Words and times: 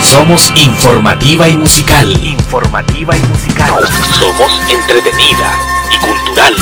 Somos 0.00 0.52
informativa 0.56 1.48
y 1.48 1.56
musical. 1.56 2.10
Informativa 2.24 3.16
y 3.16 3.20
musical. 3.20 3.72
Somos 4.18 4.52
entretenida 4.68 5.52
y 5.90 5.96
cultural. 5.98 6.54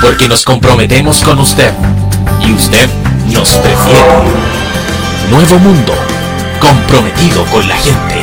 Porque 0.00 0.28
nos 0.28 0.44
comprometemos 0.44 1.20
con 1.22 1.38
usted 1.38 1.72
y 2.46 2.52
usted 2.52 2.88
nos 3.32 3.50
prefiere. 3.50 4.02
Nuevo 5.30 5.58
Mundo, 5.58 5.92
comprometido 6.60 7.44
con 7.46 7.68
la 7.68 7.76
gente. 7.76 8.22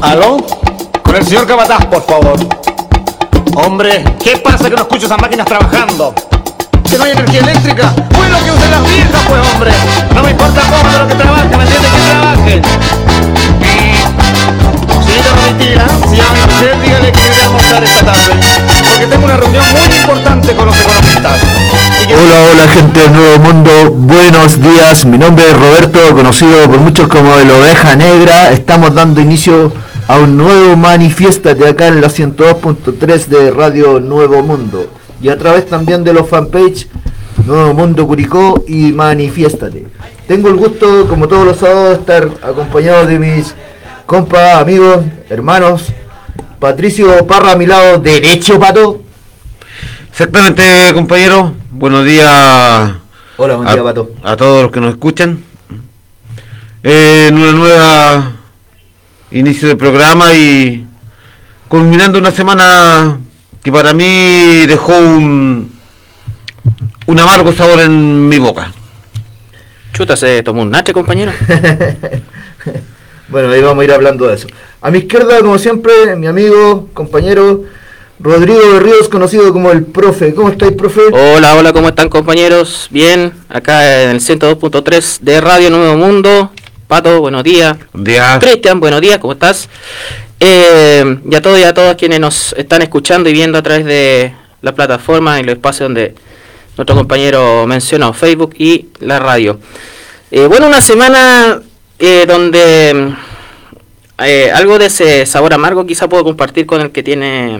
¿Aló? 0.00 0.38
Con 1.02 1.16
el 1.16 1.24
señor 1.26 1.46
Cabataz, 1.46 1.86
por 1.86 2.04
favor. 2.06 2.71
Hombre, 3.54 4.02
¿qué 4.22 4.38
pasa 4.38 4.64
que 4.70 4.76
no 4.76 4.82
escucho 4.82 5.04
esas 5.04 5.20
máquinas 5.20 5.46
trabajando? 5.46 6.14
¿Que 6.88 6.96
no 6.96 7.04
hay 7.04 7.12
energía 7.12 7.40
eléctrica? 7.40 7.92
Pues 8.10 8.30
lo 8.30 8.38
que 8.42 8.50
usen 8.50 8.70
las 8.70 8.82
viejas, 8.82 9.22
pues, 9.28 9.40
hombre. 9.52 9.70
No 10.14 10.22
me 10.22 10.30
importa 10.30 10.62
cómo, 10.62 10.90
pero 10.90 11.06
que 11.06 11.14
trabajen, 11.14 11.58
¿me 11.58 11.64
entiendes? 11.64 11.90
Que 11.92 12.00
trabajen. 12.00 12.62
Señorita 15.04 15.34
Domitila, 15.36 15.86
si 16.08 16.16
llama 16.16 16.46
usted, 16.48 16.82
dígale 16.82 17.12
que 17.12 17.20
yo 17.20 17.28
voy 17.28 17.40
a 17.40 17.44
almorzar 17.44 17.84
esta 17.84 18.04
tarde. 18.06 18.30
Porque 18.90 19.06
tengo 19.06 19.24
una 19.26 19.36
reunión 19.36 19.64
muy 19.72 19.96
importante 19.96 20.54
con 20.54 20.66
los 20.66 20.76
economistas. 20.76 21.32
Hola, 22.08 22.42
hola 22.50 22.68
gente 22.68 23.00
del 23.00 23.12
Nuevo 23.12 23.38
Mundo, 23.38 23.70
buenos 23.90 24.60
días, 24.60 25.04
mi 25.04 25.18
nombre 25.18 25.50
es 25.50 25.58
Roberto, 25.58 26.14
conocido 26.14 26.70
por 26.70 26.78
muchos 26.78 27.06
como 27.06 27.38
el 27.38 27.50
Oveja 27.50 27.96
Negra, 27.96 28.50
estamos 28.50 28.94
dando 28.94 29.20
inicio 29.20 29.72
a 30.08 30.18
un 30.18 30.36
nuevo 30.36 30.76
manifiestate 30.76 31.66
acá 31.66 31.88
en 31.88 32.00
la 32.00 32.08
102.3 32.08 33.26
de 33.26 33.50
Radio 33.50 34.00
Nuevo 34.00 34.42
Mundo 34.42 34.90
y 35.20 35.28
a 35.28 35.38
través 35.38 35.66
también 35.66 36.04
de 36.04 36.12
los 36.12 36.28
fanpage 36.28 36.88
Nuevo 37.46 37.74
Mundo 37.74 38.06
Curicó 38.06 38.64
y 38.66 38.92
Manifiéstate. 38.92 39.86
Tengo 40.26 40.48
el 40.48 40.56
gusto, 40.56 41.08
como 41.08 41.26
todos 41.28 41.44
los 41.44 41.56
sábados, 41.56 41.88
de 41.90 41.94
estar 41.94 42.28
acompañado 42.42 43.06
de 43.06 43.18
mis 43.18 43.54
compas, 44.06 44.60
amigos, 44.60 45.04
hermanos, 45.28 45.86
Patricio 46.58 47.26
Parra 47.26 47.52
a 47.52 47.56
mi 47.56 47.66
lado 47.66 47.98
derecho, 47.98 48.58
Pato. 48.60 49.02
Exactamente, 50.10 50.62
compañero. 50.94 51.54
Buenos 51.70 52.04
días 52.04 52.92
Hola, 53.36 53.56
buen 53.56 53.68
a, 53.68 53.72
día, 53.72 53.82
Pato. 53.82 54.10
a 54.22 54.36
todos 54.36 54.62
los 54.64 54.72
que 54.72 54.80
nos 54.80 54.90
escuchan. 54.90 55.42
Eh, 56.84 57.26
en 57.28 57.36
una 57.36 57.52
nueva 57.52 58.32
inicio 59.32 59.68
del 59.68 59.76
programa 59.76 60.34
y 60.34 60.86
culminando 61.68 62.18
una 62.18 62.30
semana 62.30 63.18
que 63.62 63.72
para 63.72 63.92
mí 63.92 64.66
dejó 64.66 64.96
un, 64.98 65.72
un 67.06 67.20
amargo 67.20 67.52
sabor 67.52 67.80
en 67.80 68.28
mi 68.28 68.38
boca. 68.38 68.72
Chuta, 69.92 70.16
se 70.16 70.42
tomó 70.42 70.62
un 70.62 70.70
nache, 70.70 70.92
compañero. 70.92 71.32
Bueno, 73.28 73.50
ahí 73.50 73.62
vamos 73.62 73.80
a 73.80 73.84
ir 73.84 73.92
hablando 73.92 74.26
de 74.28 74.34
eso. 74.34 74.46
A 74.82 74.90
mi 74.90 74.98
izquierda, 74.98 75.40
como 75.40 75.58
siempre, 75.58 76.14
mi 76.16 76.26
amigo, 76.26 76.90
compañero 76.92 77.62
Rodrigo 78.20 78.60
de 78.74 78.80
Ríos, 78.80 79.08
conocido 79.08 79.54
como 79.54 79.72
el 79.72 79.84
profe. 79.84 80.34
¿Cómo 80.34 80.50
estáis, 80.50 80.72
profe? 80.72 81.00
Hola, 81.10 81.56
hola, 81.56 81.72
¿cómo 81.72 81.88
están, 81.88 82.10
compañeros? 82.10 82.88
Bien, 82.90 83.32
acá 83.48 84.02
en 84.02 84.10
el 84.10 84.20
102.3 84.20 85.20
de 85.20 85.40
Radio 85.40 85.70
Nuevo 85.70 85.96
Mundo. 85.96 86.52
Pato, 86.92 87.22
buenos 87.22 87.42
días. 87.42 87.74
Un 87.94 88.04
día 88.04 88.38
Cristian, 88.38 88.78
buenos 88.78 89.00
días, 89.00 89.16
¿cómo 89.16 89.32
estás? 89.32 89.66
Eh, 90.38 91.20
y 91.24 91.34
a 91.34 91.40
todos 91.40 91.58
y 91.58 91.62
a 91.62 91.72
todas 91.72 91.96
quienes 91.96 92.20
nos 92.20 92.52
están 92.52 92.82
escuchando 92.82 93.30
y 93.30 93.32
viendo 93.32 93.56
a 93.56 93.62
través 93.62 93.86
de 93.86 94.34
la 94.60 94.74
plataforma 94.74 95.40
y 95.40 95.42
los 95.42 95.54
espacios 95.54 95.86
donde 95.86 96.14
nuestro 96.76 96.94
compañero 96.94 97.66
mencionó, 97.66 98.12
Facebook 98.12 98.56
y 98.58 98.88
la 99.00 99.18
radio. 99.18 99.58
Eh, 100.30 100.44
bueno, 100.46 100.66
una 100.66 100.82
semana 100.82 101.62
eh, 101.98 102.26
donde 102.28 102.92
mm, 102.92 104.24
eh, 104.24 104.50
algo 104.50 104.78
de 104.78 104.84
ese 104.84 105.24
sabor 105.24 105.54
amargo 105.54 105.86
quizá 105.86 106.10
puedo 106.10 106.24
compartir 106.24 106.66
con 106.66 106.82
el 106.82 106.90
que 106.90 107.02
tiene 107.02 107.58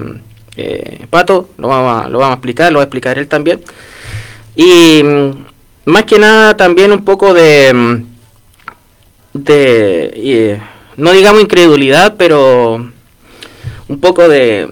eh, 0.58 1.06
Pato, 1.08 1.48
lo 1.56 1.68
vamos, 1.68 2.04
a, 2.04 2.08
lo 2.10 2.18
vamos 2.18 2.32
a 2.32 2.36
explicar, 2.36 2.70
lo 2.70 2.80
va 2.80 2.82
a 2.82 2.84
explicar 2.84 3.18
él 3.18 3.28
también. 3.28 3.62
Y 4.56 5.02
mm, 5.02 5.30
más 5.86 6.04
que 6.04 6.18
nada 6.18 6.54
también 6.54 6.92
un 6.92 7.02
poco 7.02 7.32
de... 7.32 8.11
de 9.32 10.60
no 10.96 11.12
digamos 11.12 11.42
incredulidad, 11.42 12.16
pero 12.16 12.90
un 13.88 14.00
poco 14.00 14.28
de 14.28 14.68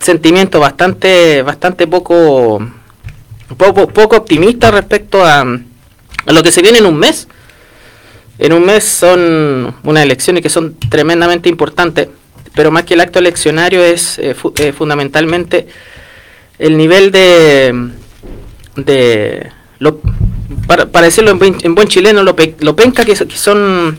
sentimiento 0.00 0.60
bastante 0.60 1.42
bastante 1.42 1.86
poco 1.86 2.66
poco, 3.56 3.88
poco 3.88 4.16
optimista 4.16 4.70
respecto 4.70 5.24
a, 5.24 5.40
a 5.40 6.32
lo 6.32 6.42
que 6.42 6.52
se 6.52 6.62
viene 6.62 6.78
en 6.78 6.86
un 6.86 6.96
mes. 6.96 7.28
En 8.38 8.52
un 8.52 8.64
mes 8.64 8.84
son 8.84 9.74
unas 9.84 10.02
elecciones 10.02 10.42
que 10.42 10.48
son 10.48 10.74
tremendamente 10.90 11.48
importantes, 11.48 12.08
pero 12.54 12.70
más 12.72 12.82
que 12.82 12.94
el 12.94 13.00
acto 13.00 13.20
eleccionario 13.20 13.82
es 13.82 14.18
eh, 14.18 14.34
eh, 14.56 14.72
fundamentalmente 14.72 15.68
el 16.58 16.76
nivel 16.76 17.12
de 17.12 17.90
de 18.76 19.50
lo, 19.78 20.00
para, 20.66 20.86
para 20.86 21.06
decirlo 21.06 21.30
en 21.30 21.38
buen, 21.38 21.56
en 21.62 21.74
buen 21.74 21.88
chileno, 21.88 22.22
lo, 22.22 22.34
pe- 22.36 22.56
lo 22.60 22.74
penca 22.74 23.04
que, 23.04 23.14
so- 23.16 23.26
que 23.28 23.36
son 23.36 23.98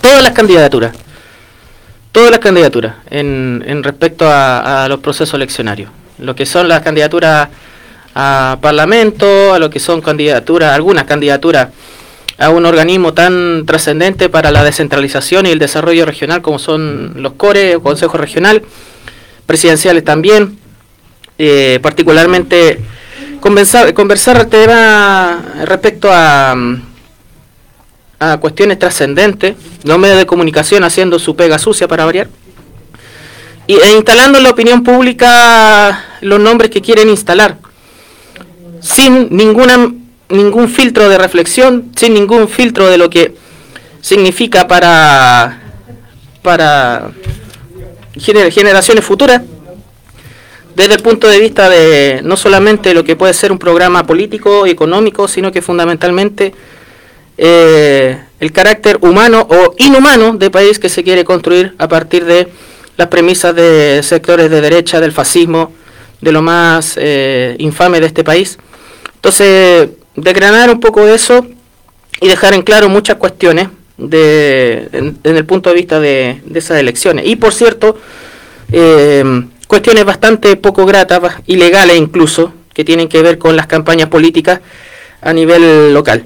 todas 0.00 0.22
las 0.22 0.32
candidaturas. 0.32 0.94
Todas 2.12 2.30
las 2.30 2.40
candidaturas 2.40 2.94
en, 3.10 3.62
en 3.66 3.82
respecto 3.84 4.28
a, 4.28 4.84
a 4.84 4.88
los 4.88 4.98
procesos 5.00 5.34
eleccionarios. 5.34 5.90
Lo 6.18 6.34
que 6.34 6.44
son 6.44 6.68
las 6.68 6.80
candidaturas 6.82 7.48
a 8.14 8.58
parlamento, 8.60 9.54
a 9.54 9.58
lo 9.60 9.70
que 9.70 9.78
son 9.78 10.00
candidaturas, 10.00 10.72
algunas 10.74 11.04
candidaturas 11.04 11.68
a 12.38 12.50
un 12.50 12.66
organismo 12.66 13.12
tan 13.14 13.64
trascendente 13.66 14.28
para 14.28 14.50
la 14.50 14.64
descentralización 14.64 15.46
y 15.46 15.50
el 15.50 15.58
desarrollo 15.58 16.06
regional 16.06 16.42
como 16.42 16.58
son 16.58 17.12
los 17.22 17.34
CORE, 17.34 17.76
o 17.76 17.82
Consejo 17.82 18.16
Regional, 18.18 18.62
presidenciales 19.46 20.04
también, 20.04 20.58
eh, 21.38 21.78
particularmente 21.82 22.80
conversar, 23.40 23.92
tema 24.48 25.42
respecto 25.64 26.08
a, 26.12 26.54
a 28.18 28.36
cuestiones 28.38 28.78
trascendentes, 28.78 29.56
los 29.84 29.98
medios 29.98 30.18
de 30.18 30.26
comunicación 30.26 30.84
haciendo 30.84 31.18
su 31.18 31.34
pega 31.34 31.58
sucia 31.58 31.88
para 31.88 32.04
variar, 32.04 32.28
y, 33.66 33.74
e 33.74 33.92
instalando 33.92 34.38
en 34.38 34.44
la 34.44 34.50
opinión 34.50 34.82
pública 34.82 36.04
los 36.20 36.40
nombres 36.40 36.70
que 36.70 36.80
quieren 36.82 37.08
instalar, 37.08 37.58
sin 38.80 39.34
ninguna 39.36 39.92
ningún 40.28 40.68
filtro 40.68 41.08
de 41.08 41.18
reflexión, 41.18 41.90
sin 41.96 42.14
ningún 42.14 42.48
filtro 42.48 42.88
de 42.88 42.98
lo 42.98 43.10
que 43.10 43.34
significa 44.00 44.68
para 44.68 45.60
para 46.40 47.10
gener- 48.14 48.52
generaciones 48.52 49.04
futuras 49.04 49.42
desde 50.80 50.94
el 50.94 51.02
punto 51.02 51.28
de 51.28 51.38
vista 51.38 51.68
de 51.68 52.22
no 52.24 52.38
solamente 52.38 52.94
lo 52.94 53.04
que 53.04 53.14
puede 53.14 53.34
ser 53.34 53.52
un 53.52 53.58
programa 53.58 54.06
político 54.06 54.66
y 54.66 54.70
económico, 54.70 55.28
sino 55.28 55.52
que 55.52 55.60
fundamentalmente 55.60 56.54
eh, 57.36 58.18
el 58.40 58.50
carácter 58.50 58.96
humano 59.02 59.46
o 59.50 59.74
inhumano 59.76 60.38
de 60.38 60.50
país 60.50 60.78
que 60.78 60.88
se 60.88 61.04
quiere 61.04 61.22
construir 61.22 61.74
a 61.76 61.86
partir 61.86 62.24
de 62.24 62.48
las 62.96 63.08
premisas 63.08 63.54
de 63.54 64.00
sectores 64.02 64.50
de 64.50 64.62
derecha, 64.62 65.00
del 65.00 65.12
fascismo, 65.12 65.74
de 66.22 66.32
lo 66.32 66.40
más 66.40 66.94
eh, 66.96 67.56
infame 67.58 68.00
de 68.00 68.06
este 68.06 68.24
país. 68.24 68.58
Entonces, 69.16 69.90
desgranar 70.16 70.70
un 70.70 70.80
poco 70.80 71.06
eso 71.06 71.46
y 72.22 72.28
dejar 72.28 72.54
en 72.54 72.62
claro 72.62 72.88
muchas 72.88 73.16
cuestiones 73.16 73.68
de, 73.98 74.88
en 74.92 75.36
el 75.36 75.44
punto 75.44 75.68
de 75.68 75.76
vista 75.76 76.00
de, 76.00 76.40
de 76.46 76.58
esas 76.58 76.78
elecciones. 76.78 77.26
Y 77.26 77.36
por 77.36 77.52
cierto, 77.52 77.98
eh, 78.72 79.44
cuestiones 79.70 80.04
bastante 80.04 80.56
poco 80.56 80.84
gratas, 80.84 81.20
ilegales 81.46 81.96
incluso, 81.96 82.52
que 82.74 82.84
tienen 82.84 83.08
que 83.08 83.22
ver 83.22 83.38
con 83.38 83.54
las 83.54 83.68
campañas 83.68 84.08
políticas 84.08 84.58
a 85.22 85.32
nivel 85.32 85.94
local. 85.94 86.24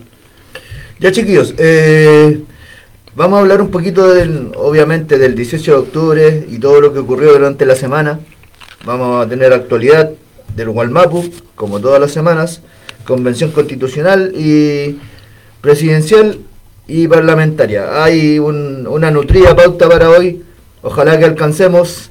Ya 0.99 1.13
chiquillos, 1.13 1.53
eh, 1.59 2.41
vamos 3.15 3.37
a 3.37 3.41
hablar 3.43 3.61
un 3.61 3.71
poquito 3.71 4.15
del, 4.15 4.51
obviamente 4.57 5.19
del 5.19 5.35
18 5.35 5.73
de 5.73 5.77
octubre 5.79 6.47
y 6.51 6.59
todo 6.59 6.81
lo 6.81 6.95
que 6.95 7.01
ocurrió 7.01 7.33
durante 7.35 7.67
la 7.67 7.77
semana. 7.77 8.19
Vamos 8.87 9.27
a 9.27 9.29
tener 9.29 9.53
actualidad 9.53 10.11
del 10.57 10.71
Gualmapu, 10.71 11.31
como 11.55 11.81
todas 11.81 12.01
las 12.01 12.13
semanas, 12.13 12.63
convención 13.07 13.51
constitucional 13.51 14.33
y 14.35 14.99
presidencial 15.61 16.39
y 16.89 17.09
parlamentaria. 17.09 18.03
Hay 18.05 18.39
un- 18.39 18.87
una 18.87 19.11
nutrida 19.11 19.55
pauta 19.55 19.87
para 19.87 20.09
hoy, 20.09 20.43
ojalá 20.81 21.19
que 21.19 21.27
alcancemos. 21.27 22.11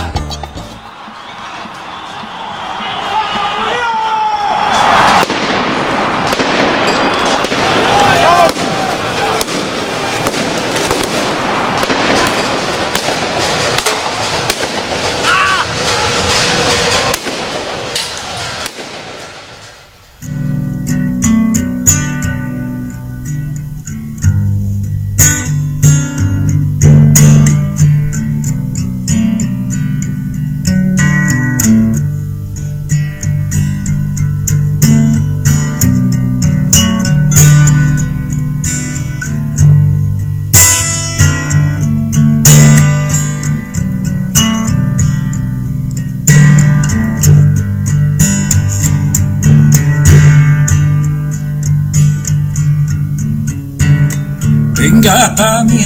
Gata 55.21 55.63
mi 55.65 55.85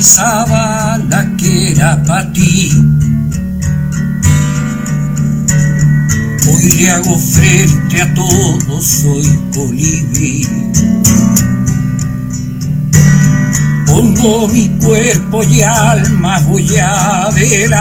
la 1.09 1.21
que 1.35 1.71
era 1.71 2.01
para 2.03 2.31
ti. 2.31 2.71
Hoy 6.47 6.63
le 6.77 6.89
hago 6.89 7.17
frente 7.17 8.01
a 8.01 8.13
todo, 8.13 8.81
soy 8.81 9.27
colibrí. 9.53 10.47
Pongo 13.85 14.47
mi 14.47 14.69
cuerpo 14.79 15.43
y 15.43 15.61
alma, 15.63 16.39
voy 16.47 16.77
adelante. 16.77 17.73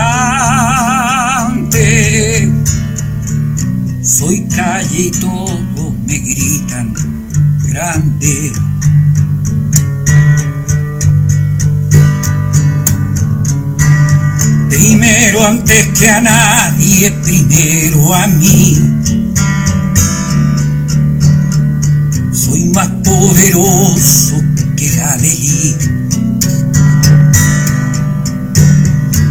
Soy 4.02 4.44
calle 4.48 5.02
y 5.02 5.10
todo 5.12 5.94
me 6.04 6.18
gritan 6.18 6.92
grande. 7.68 8.73
Primero 14.74 15.46
antes 15.46 15.86
que 15.96 16.10
a 16.10 16.20
nadie, 16.20 17.12
primero 17.22 18.12
a 18.12 18.26
mí. 18.26 18.76
Soy 22.32 22.64
más 22.74 22.88
poderoso 23.04 24.42
que 24.76 24.90
la 24.96 25.16
delito. 25.18 25.86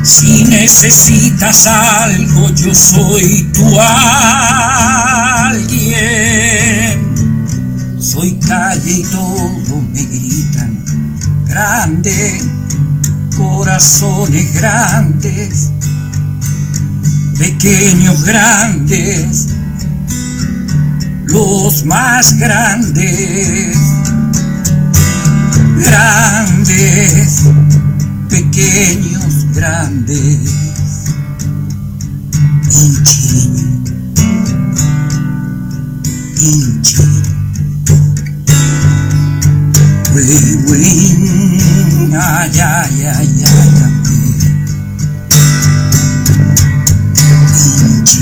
Si 0.03 0.45
necesitas 0.45 1.67
algo, 1.67 2.49
yo 2.51 2.73
soy 2.73 3.43
tu 3.53 3.77
alguien. 3.81 5.03
Soy 7.99 8.39
calle 8.39 8.91
y 8.91 9.03
todo 9.03 9.81
me 9.91 10.03
gritan 10.03 10.81
grande, 11.45 12.41
corazones 13.35 14.53
grandes, 14.53 15.71
pequeños 17.37 18.23
grandes, 18.23 19.47
los 21.25 21.85
más 21.85 22.37
grandes, 22.37 23.77
grandes, 25.77 27.43
pequeños 28.29 29.53
grandes. 29.53 30.63
Wey, 40.15 41.72
ay, 42.15 42.59
ay, 42.59 43.05
ay, 43.05 43.09
ay, 43.09 43.69
Inchi, 47.83 48.21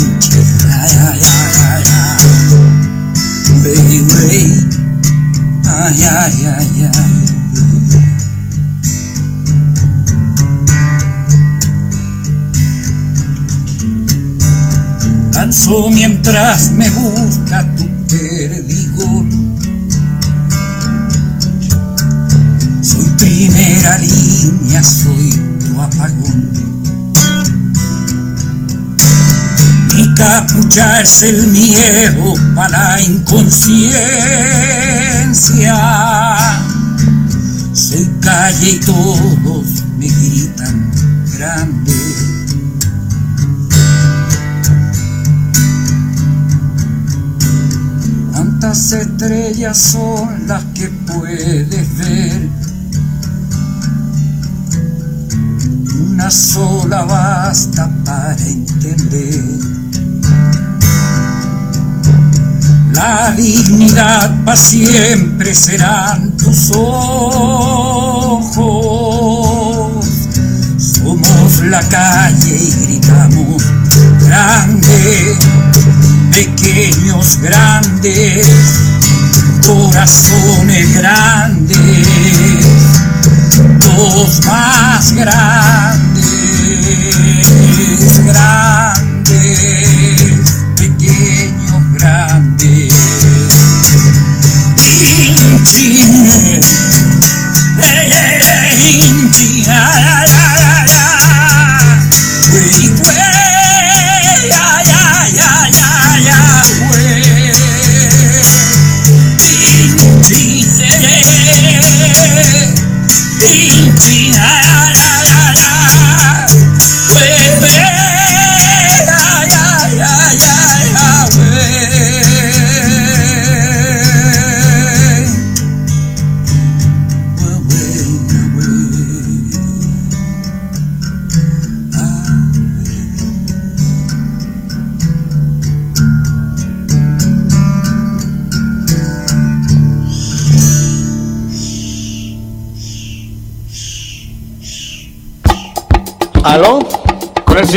inchi, 0.00 0.38
ay, 0.70 0.94
ay, 1.04 1.20
ay, 1.60 1.84
ay, 1.84 2.24
wey, 3.62 3.96
wey, 4.08 4.48
ay, 5.68 6.04
ay, 6.04 6.46
ay, 6.46 6.90
ay. 6.94 7.14
mientras 15.90 16.70
me 16.72 16.88
busca 16.90 17.64
línea, 23.98 24.82
soy 24.82 25.30
tu 25.60 25.80
apagón. 25.80 26.50
Mi 29.94 30.14
capucha 30.14 31.00
es 31.02 31.22
el 31.22 31.46
miedo 31.48 32.34
para 32.56 32.96
la 32.96 33.02
inconsciencia. 33.02 33.76
Soy 37.72 38.10
calle 38.20 38.70
y 38.70 38.80
todos 38.80 39.66
me 39.98 40.08
gritan 40.08 40.92
grande. 41.36 41.92
¿Cuántas 48.32 48.92
estrellas 48.92 49.78
son 49.78 50.46
las 50.48 50.64
que 50.74 50.88
puedes 50.88 51.98
ver? 51.98 52.63
Una 56.24 56.30
sola 56.30 57.04
basta 57.04 57.90
para 58.02 58.40
entender. 58.46 59.44
La 62.94 63.30
dignidad 63.32 64.34
para 64.42 64.56
siempre 64.56 65.54
serán 65.54 66.34
tus 66.38 66.70
ojos. 66.74 67.12
Somos 70.78 71.60
la 71.64 71.82
calle 71.90 72.56
y 72.56 72.70
gritamos 72.86 73.62
grande 74.26 75.36
pequeños 76.34 77.38
grandes, 77.42 78.46
corazones 79.66 80.94
grandes, 80.94 82.08
los 83.96 84.46
más 84.46 85.12
grandes, 85.12 86.13
grandes, 88.26 89.73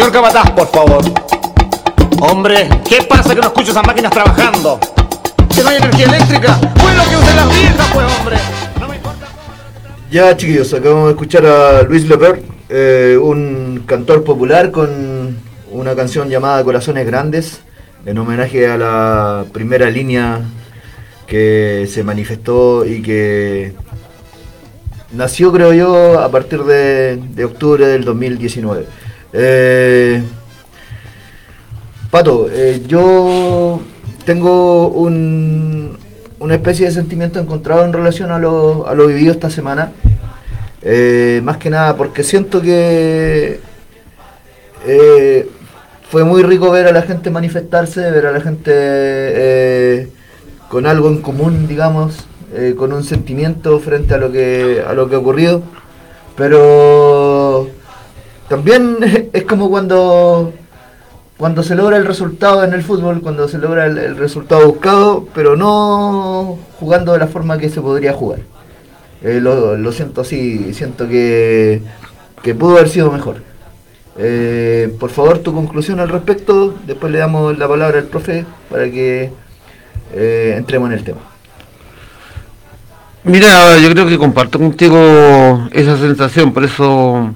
el 0.07 0.13
señor 0.13 0.31
Cabataz, 0.31 0.51
por 0.51 0.67
favor. 0.67 1.03
Hombre, 2.21 2.69
¿qué 2.87 3.03
pasa 3.07 3.35
que 3.35 3.41
no 3.41 3.47
escucho 3.47 3.71
esas 3.71 3.85
máquinas 3.85 4.11
trabajando? 4.11 4.79
¿Que 5.53 5.63
no 5.63 5.69
hay 5.69 5.77
energía 5.77 6.05
eléctrica? 6.05 6.59
Pues 6.79 6.95
lo 6.95 7.03
que 7.03 7.17
usan 7.17 7.35
las 7.35 7.49
viejas, 7.49 7.87
pues, 7.93 8.19
hombre. 8.19 8.37
No 8.79 8.87
me 8.87 8.95
importa. 8.95 9.27
Ya, 10.09 10.35
chiquillos, 10.35 10.73
acabamos 10.73 11.05
de 11.05 11.11
escuchar 11.11 11.45
a 11.45 11.81
Luis 11.83 12.07
Leper, 12.07 12.41
eh, 12.69 13.17
un 13.21 13.83
cantor 13.85 14.23
popular 14.23 14.71
con 14.71 15.37
una 15.71 15.95
canción 15.95 16.29
llamada 16.29 16.63
Corazones 16.63 17.05
Grandes, 17.05 17.61
en 18.05 18.17
homenaje 18.17 18.67
a 18.67 18.77
la 18.77 19.45
primera 19.51 19.89
línea 19.89 20.41
que 21.27 21.87
se 21.91 22.03
manifestó 22.03 22.85
y 22.85 23.01
que 23.01 23.73
nació, 25.11 25.51
creo 25.51 25.73
yo, 25.73 26.19
a 26.19 26.29
partir 26.31 26.63
de, 26.63 27.43
octubre 27.43 27.85
del 27.87 28.05
2019. 28.05 28.85
Eh, 29.33 30.23
Pato, 32.09 32.47
eh, 32.49 32.81
yo 32.87 33.81
tengo 34.25 34.87
un, 34.87 35.97
una 36.39 36.55
especie 36.55 36.85
de 36.85 36.91
sentimiento 36.93 37.39
encontrado 37.39 37.83
en 37.83 37.91
relación 37.91 38.31
a 38.31 38.39
lo, 38.39 38.87
a 38.87 38.95
lo 38.95 39.07
vivido 39.07 39.33
esta 39.33 39.49
semana. 39.49 39.91
Eh, 40.81 41.41
más 41.43 41.57
que 41.57 41.69
nada 41.69 41.97
porque 41.97 42.23
siento 42.23 42.61
que 42.61 43.59
fue 46.09 46.23
muy 46.23 46.43
rico 46.43 46.71
ver 46.71 46.87
a 46.87 46.93
la 46.93 47.01
gente 47.01 47.29
manifestarse, 47.29 48.09
ver 48.09 48.27
a 48.27 48.31
la 48.31 48.39
gente 48.39 50.09
con 50.69 50.85
algo 50.85 51.09
en 51.09 51.21
común, 51.21 51.67
digamos, 51.67 52.25
con 52.77 52.93
un 52.93 53.03
sentimiento 53.03 53.79
frente 53.81 54.13
a 54.13 54.17
lo 54.17 54.31
que 54.31 54.81
a 54.87 54.93
lo 54.93 55.09
que 55.09 55.15
ha 55.15 55.19
ocurrido, 55.19 55.61
pero 56.37 57.36
también 58.49 59.29
es 59.33 59.43
como 59.43 59.69
cuando 59.69 60.53
cuando 61.37 61.61
se 61.61 61.75
logra 61.75 61.97
el 61.97 62.05
resultado 62.05 62.63
en 62.63 62.73
el 62.73 62.81
fútbol, 62.81 63.21
cuando 63.21 63.47
se 63.47 63.59
logra 63.59 63.85
el, 63.85 64.17
resultado 64.17 64.67
buscado, 64.67 65.27
pero 65.35 65.55
no 65.55 66.57
jugando 66.79 67.13
de 67.13 67.19
la 67.19 67.27
forma 67.27 67.59
que 67.59 67.69
se 67.69 67.79
podría 67.79 68.11
jugar. 68.13 68.39
Eh, 69.21 69.39
lo, 69.39 69.77
lo 69.77 69.91
siento 69.91 70.21
así, 70.21 70.73
siento 70.73 71.07
que, 71.07 71.81
que 72.41 72.55
pudo 72.55 72.77
haber 72.77 72.89
sido 72.89 73.11
mejor. 73.11 73.43
Eh, 74.17 74.95
por 74.99 75.11
favor, 75.11 75.39
tu 75.39 75.53
conclusión 75.53 75.99
al 75.99 76.09
respecto, 76.09 76.73
después 76.87 77.11
le 77.11 77.19
damos 77.19 77.55
la 77.57 77.67
palabra 77.67 77.99
al 77.99 78.05
profe 78.05 78.45
para 78.69 78.89
que 78.89 79.29
eh, 80.13 80.55
entremos 80.57 80.89
en 80.89 80.97
el 80.97 81.03
tema. 81.03 81.19
Mira, 83.23 83.77
yo 83.77 83.91
creo 83.91 84.07
que 84.07 84.17
comparto 84.17 84.57
contigo 84.57 85.67
esa 85.71 85.97
sensación, 85.97 86.51
por 86.51 86.63
eso 86.63 87.31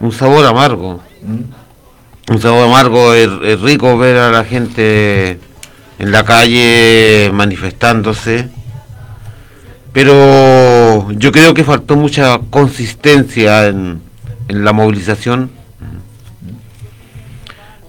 un 0.00 0.12
sabor 0.12 0.44
amargo. 0.46 1.00
¿Mm? 1.22 2.32
Un 2.32 2.40
sabor 2.40 2.66
amargo, 2.66 3.14
es, 3.14 3.28
es 3.44 3.60
rico 3.60 3.96
ver 3.96 4.16
a 4.16 4.30
la 4.30 4.44
gente 4.44 5.38
en 5.98 6.12
la 6.12 6.24
calle 6.24 7.30
manifestándose, 7.32 8.48
pero 9.92 11.10
yo 11.12 11.32
creo 11.32 11.54
que 11.54 11.64
faltó 11.64 11.96
mucha 11.96 12.38
consistencia 12.50 13.68
en, 13.68 14.02
en 14.48 14.64
la 14.64 14.72
movilización. 14.72 15.50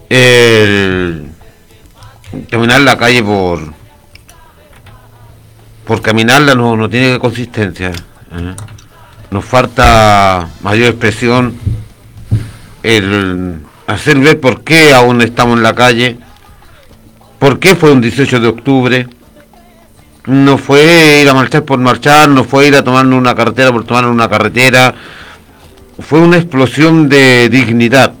El 0.08 1.26
caminar 2.50 2.80
la 2.80 2.96
calle 2.96 3.22
por 3.22 3.78
por 5.84 6.02
caminarla 6.02 6.54
no, 6.54 6.76
no 6.76 6.88
tiene 6.90 7.18
consistencia. 7.18 7.88
¿eh? 7.88 8.54
Nos 9.30 9.44
falta 9.44 10.48
mayor 10.60 10.88
expresión, 10.88 11.54
el 12.82 13.60
hacer 13.86 14.18
ver 14.18 14.40
por 14.40 14.62
qué 14.62 14.92
aún 14.92 15.22
estamos 15.22 15.56
en 15.56 15.62
la 15.62 15.74
calle, 15.74 16.18
por 17.38 17.58
qué 17.58 17.74
fue 17.74 17.92
un 17.92 18.00
18 18.00 18.40
de 18.40 18.48
octubre. 18.48 19.08
No 20.26 20.58
fue 20.58 21.20
ir 21.22 21.28
a 21.28 21.34
marchar 21.34 21.64
por 21.64 21.78
marchar, 21.78 22.28
no 22.28 22.44
fue 22.44 22.68
ir 22.68 22.76
a 22.76 22.84
tomar 22.84 23.06
una 23.06 23.34
carretera 23.34 23.72
por 23.72 23.84
tomar 23.84 24.06
una 24.06 24.28
carretera. 24.28 24.94
Fue 26.00 26.20
una 26.20 26.36
explosión 26.36 27.08
de 27.08 27.48
dignidad. 27.48 28.12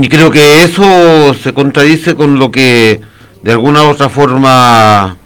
Y 0.00 0.08
creo 0.08 0.30
que 0.30 0.62
eso 0.62 1.34
se 1.34 1.52
contradice 1.52 2.14
con 2.14 2.38
lo 2.38 2.52
que 2.52 3.00
de 3.42 3.52
alguna 3.52 3.82
u 3.82 3.88
otra 3.88 4.08
forma 4.08 5.16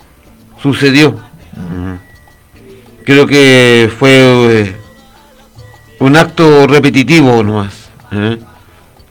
sucedió. 0.62 1.14
Creo 3.04 3.26
que 3.26 3.90
fue 3.98 4.10
eh, 4.60 4.76
un 6.02 6.16
acto 6.16 6.66
repetitivo 6.66 7.42
nomás. 7.42 7.74
¿eh? 8.10 8.38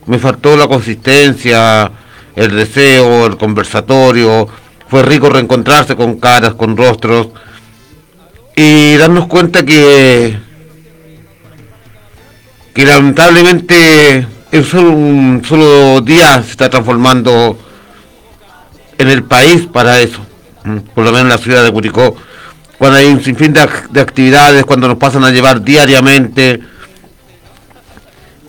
Me 0.06 0.18
faltó 0.18 0.56
la 0.56 0.68
consistencia, 0.68 1.90
el 2.36 2.54
deseo, 2.54 3.26
el 3.26 3.36
conversatorio. 3.38 4.46
Fue 4.88 5.02
rico 5.02 5.30
reencontrarse 5.30 5.96
con 5.96 6.18
caras, 6.20 6.54
con 6.54 6.76
rostros 6.76 7.28
y 8.54 8.96
darnos 8.96 9.26
cuenta 9.26 9.64
que 9.64 10.38
que 12.74 12.84
lamentablemente 12.84 14.26
en 14.50 14.64
solo 14.64 14.90
un 14.90 15.42
solo 15.46 16.02
día 16.02 16.42
se 16.42 16.50
está 16.50 16.68
transformando 16.68 17.58
en 18.98 19.08
el 19.08 19.24
país 19.24 19.66
para 19.72 19.98
eso, 20.00 20.20
mm, 20.64 20.78
por 20.94 21.04
lo 21.04 21.12
menos 21.12 21.22
en 21.22 21.28
la 21.30 21.38
ciudad 21.38 21.64
de 21.64 21.72
Curicó, 21.72 22.16
cuando 22.76 22.98
hay 22.98 23.06
un 23.06 23.22
sinfín 23.22 23.54
de, 23.54 23.66
de 23.90 24.00
actividades, 24.00 24.64
cuando 24.64 24.88
nos 24.88 24.98
pasan 24.98 25.24
a 25.24 25.30
llevar 25.30 25.62
diariamente, 25.62 26.60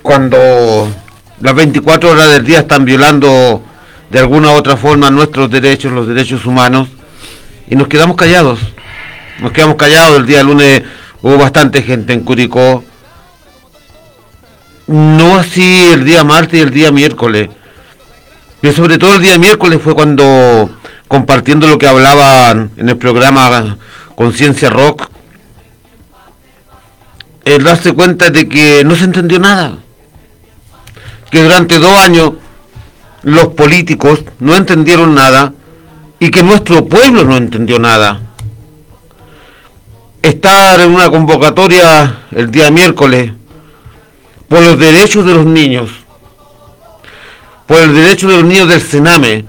cuando 0.04 0.94
las 1.40 1.56
24 1.56 2.12
horas 2.12 2.32
del 2.34 2.46
día 2.46 2.60
están 2.60 2.86
violando 2.86 3.64
de 4.10 4.20
alguna 4.20 4.52
u 4.52 4.56
otra 4.56 4.78
forma 4.78 5.10
nuestros 5.10 5.50
derechos, 5.50 5.92
los 5.92 6.08
derechos 6.08 6.46
humanos, 6.46 6.90
y 7.68 7.76
nos 7.76 7.88
quedamos 7.88 8.16
callados. 8.16 8.60
Nos 9.40 9.52
quedamos 9.52 9.78
callados, 9.78 10.20
el 10.20 10.26
día 10.28 10.44
lunes 10.44 10.84
hubo 11.22 11.38
bastante 11.38 11.82
gente 11.82 12.14
en 12.14 12.22
Curicó, 12.22 12.84
no 14.88 15.38
así 15.38 15.90
el 15.92 16.04
día 16.04 16.24
martes 16.24 16.60
y 16.60 16.64
el 16.64 16.70
día 16.70 16.92
miércoles. 16.92 17.50
Y 18.62 18.72
sobre 18.72 18.98
todo 18.98 19.16
el 19.16 19.22
día 19.22 19.38
miércoles 19.38 19.80
fue 19.82 19.96
cuando, 19.96 20.70
compartiendo 21.08 21.68
lo 21.68 21.78
que 21.78 21.88
hablaban 21.88 22.72
en 22.78 22.90
el 22.90 22.98
programa 22.98 23.78
Conciencia 24.16 24.70
Rock, 24.70 25.10
el 27.46 27.64
darse 27.64 27.94
cuenta 27.94 28.30
de 28.30 28.48
que 28.48 28.84
no 28.86 28.96
se 28.96 29.06
entendió 29.06 29.40
nada. 29.40 29.78
Que 31.34 31.42
durante 31.42 31.80
dos 31.80 31.98
años 31.98 32.34
los 33.24 33.48
políticos 33.56 34.24
no 34.40 34.56
entendieron 34.56 35.16
nada 35.16 35.52
y 36.20 36.30
que 36.30 36.44
nuestro 36.44 36.86
pueblo 36.86 37.24
no 37.24 37.36
entendió 37.36 37.80
nada. 37.80 38.22
Estar 40.22 40.80
en 40.80 40.94
una 40.94 41.10
convocatoria 41.10 42.20
el 42.30 42.52
día 42.52 42.70
miércoles 42.70 43.32
por 44.48 44.62
los 44.62 44.78
derechos 44.78 45.26
de 45.26 45.34
los 45.34 45.48
niños, 45.48 45.90
por 47.66 47.82
el 47.82 47.96
derecho 47.96 48.28
de 48.28 48.36
los 48.36 48.46
niños 48.46 48.70
del 48.70 48.82
Sename, 48.84 49.46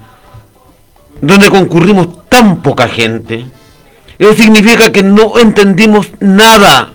donde 1.21 1.51
concurrimos 1.51 2.27
tan 2.29 2.63
poca 2.63 2.87
gente. 2.87 3.45
Eso 4.17 4.33
significa 4.33 4.91
que 4.91 5.03
no 5.03 5.37
entendimos 5.37 6.07
nada, 6.19 6.93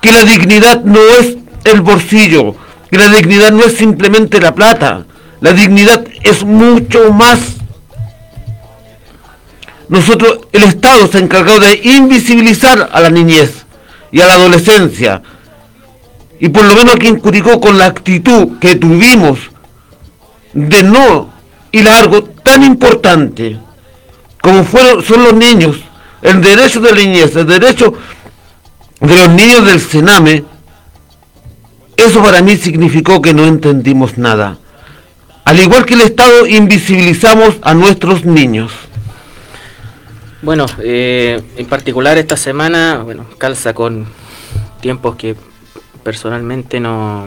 que 0.00 0.10
la 0.10 0.24
dignidad 0.24 0.82
no 0.82 0.98
es 1.20 1.36
el 1.62 1.80
bolsillo, 1.80 2.56
la 2.96 3.08
dignidad 3.08 3.52
no 3.52 3.64
es 3.64 3.76
simplemente 3.76 4.40
la 4.40 4.54
plata, 4.54 5.04
la 5.40 5.52
dignidad 5.52 6.04
es 6.22 6.44
mucho 6.44 7.12
más. 7.12 7.38
Nosotros, 9.88 10.40
el 10.52 10.62
Estado 10.62 11.08
se 11.08 11.18
ha 11.18 11.20
encargado 11.20 11.60
de 11.60 11.80
invisibilizar 11.82 12.90
a 12.92 13.00
la 13.00 13.10
niñez 13.10 13.64
y 14.12 14.20
a 14.20 14.26
la 14.26 14.34
adolescencia, 14.34 15.22
y 16.38 16.48
por 16.48 16.64
lo 16.64 16.74
menos 16.74 16.94
aquí 16.94 17.08
en 17.08 17.20
Curicó 17.20 17.60
con 17.60 17.76
la 17.76 17.86
actitud 17.86 18.58
que 18.58 18.76
tuvimos 18.76 19.38
de 20.52 20.82
no 20.82 21.30
a 21.72 21.98
algo 21.98 22.24
tan 22.24 22.64
importante 22.64 23.58
como 24.40 24.64
fueron, 24.64 25.04
son 25.04 25.22
los 25.22 25.34
niños, 25.34 25.76
el 26.22 26.40
derecho 26.40 26.80
de 26.80 26.92
la 26.92 26.96
niñez, 26.96 27.36
el 27.36 27.46
derecho 27.46 27.92
de 29.00 29.14
los 29.14 29.28
niños 29.28 29.64
del 29.66 29.80
Sename, 29.80 30.44
eso 32.04 32.22
para 32.22 32.42
mí 32.42 32.56
significó 32.56 33.20
que 33.20 33.34
no 33.34 33.44
entendimos 33.44 34.18
nada. 34.18 34.58
Al 35.44 35.58
igual 35.58 35.84
que 35.84 35.94
el 35.94 36.02
Estado, 36.02 36.46
invisibilizamos 36.46 37.56
a 37.62 37.74
nuestros 37.74 38.24
niños. 38.24 38.72
Bueno, 40.42 40.66
eh, 40.82 41.42
en 41.56 41.66
particular 41.66 42.16
esta 42.18 42.36
semana, 42.36 43.02
bueno, 43.02 43.26
calza 43.36 43.74
con 43.74 44.06
tiempos 44.80 45.16
que 45.16 45.36
personalmente 46.02 46.80
no, 46.80 47.26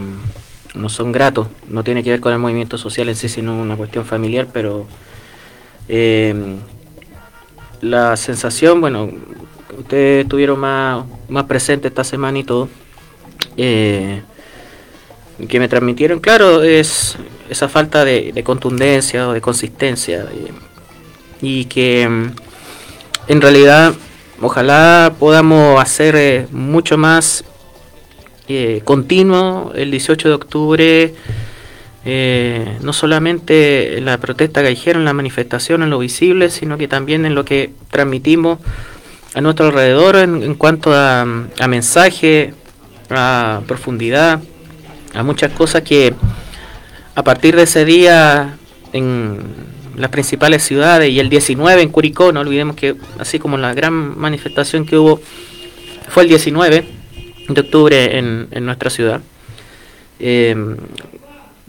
no 0.74 0.89
son 0.89 1.12
gratos. 1.12 1.48
No 1.68 1.84
tiene 1.84 2.03
que 2.03 2.12
ver 2.12 2.20
con 2.20 2.34
el 2.34 2.39
movimiento 2.39 2.77
social 2.77 3.10
en 3.10 3.15
sí, 3.15 3.30
sino 3.30 3.60
una 3.60 3.75
cuestión 3.75 4.06
familiar, 4.06 4.48
pero 4.51 4.86
eh, 5.88 6.58
la 7.82 8.15
sensación, 8.15 8.82
bueno, 8.82 9.10
ustedes 9.77 10.24
estuvieron 10.24 10.60
más, 10.60 11.03
más 11.30 11.44
presentes 11.46 11.92
esta 11.92 12.03
semana 12.03 12.39
y 12.39 12.44
todo, 12.44 12.70
eh, 13.58 14.22
que 15.48 15.60
me 15.60 15.68
transmitieron, 15.68 16.20
claro, 16.20 16.63
es 16.63 17.18
esa 17.50 17.70
falta 17.70 18.06
de, 18.06 18.32
de 18.34 18.44
contundencia 18.44 19.28
o 19.28 19.34
de 19.34 19.42
consistencia. 19.42 20.25
eh, 20.32 20.52
y 21.42 21.66
que 21.66 22.08
mm, 22.08 22.32
en 23.28 23.42
realidad 23.42 23.94
ojalá 24.42 25.13
podamos 25.20 25.82
hacer 25.82 26.16
eh, 26.16 26.48
mucho 26.52 26.98
más 26.98 27.44
eh, 28.48 28.82
continuo 28.84 29.72
el 29.75 29.92
18 29.92 30.30
de 30.30 30.36
octubre, 30.36 31.13
no 32.82 32.92
solamente 32.92 33.98
en 33.98 34.04
la 34.04 34.18
protesta 34.18 34.62
callejera, 34.62 35.00
en 35.00 35.06
la 35.06 35.13
manifestación, 35.13 35.84
en 35.84 35.90
lo 35.90 36.00
visible, 36.00 36.50
sino 36.50 36.78
que 36.78 36.90
también 36.90 37.25
en 37.25 37.34
lo 37.34 37.46
que 37.46 37.72
transmitimos 37.90 38.60
a 39.34 39.40
nuestro 39.40 39.68
alrededor 39.68 40.18
en, 40.18 40.44
en 40.44 40.56
cuanto 40.56 40.94
a, 40.94 41.22
a 41.22 41.68
mensaje, 41.70 42.54
a 43.10 43.62
profundidad, 43.68 44.42
a 45.13 45.24
muchas 45.24 45.51
cosas 45.51 45.84
que 45.84 46.13
a 47.15 47.24
partir 47.24 47.55
de 47.55 47.63
ese 47.63 47.86
día 47.86 48.58
en 48.91 49.39
las 49.96 50.10
principales 50.10 50.63
ciudades 50.63 51.10
y 51.10 51.20
el 51.20 51.29
19 51.29 51.82
en 51.82 51.89
Curicó, 51.89 52.32
no 52.32 52.39
olvidemos 52.39 52.75
que 52.75 52.96
así 53.20 53.39
como 53.39 53.58
la 53.58 53.74
gran 53.74 54.17
manifestación 54.20 54.86
que 54.86 54.98
hubo 54.98 55.22
fue 56.08 56.24
el 56.24 56.29
19 56.29 56.86
de 57.50 57.62
octubre 57.62 58.17
en, 58.17 58.48
en 58.51 58.65
nuestra 58.65 58.89
ciudad, 58.89 59.22
eh, 60.20 60.55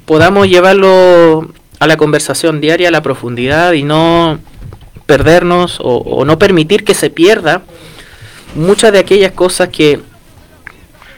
podamos 0.06 0.48
llevarlo 0.48 1.48
a 1.78 1.86
la 1.86 1.96
conversación 1.96 2.60
diaria, 2.60 2.88
a 2.88 2.92
la 2.92 3.02
profundidad 3.02 3.72
y 3.72 3.82
no 3.82 4.38
perdernos 5.06 5.80
o, 5.80 5.96
o 5.98 6.24
no 6.24 6.38
permitir 6.38 6.84
que 6.84 6.94
se 6.94 7.10
pierda 7.10 7.62
muchas 8.54 8.92
de 8.92 9.00
aquellas 9.00 9.32
cosas 9.32 9.68
que 9.68 10.00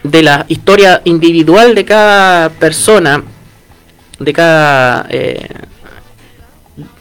de 0.03 0.23
la 0.23 0.45
historia 0.47 1.01
individual 1.05 1.75
de 1.75 1.85
cada 1.85 2.49
persona, 2.49 3.23
de 4.19 4.33
cada 4.33 5.05
eh, 5.09 5.47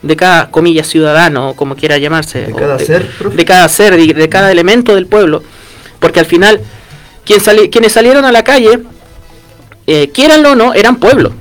de 0.03 0.17
cada 0.17 0.51
comilla 0.51 0.83
ciudadano, 0.85 1.55
como 1.55 1.77
quiera 1.77 1.99
llamarse, 1.99 2.43
De 2.47 2.53
cada 2.55 2.79
ser, 2.79 3.07
profe. 3.19 3.37
de 3.37 3.45
cada 3.45 3.69
ser, 3.69 3.97
de, 3.97 4.15
de 4.15 4.29
cada 4.29 4.51
elemento 4.51 4.95
del 4.95 5.07
pueblo, 5.07 5.43
porque 6.01 6.21
al 6.21 6.27
final 6.27 6.61
quien 7.25 7.41
sali- 7.41 7.69
quienes 7.69 7.93
salieron 7.93 8.25
a 8.25 8.33
la 8.33 8.43
calle, 8.43 8.81
eh, 9.87 10.09
quieranlo 10.09 10.53
o 10.53 10.55
no, 10.55 10.73
eran 10.75 10.97
pueblo 10.97 11.33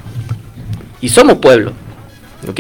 y 1.02 1.10
somos 1.10 1.38
pueblo, 1.38 1.72
¿ok? 2.50 2.60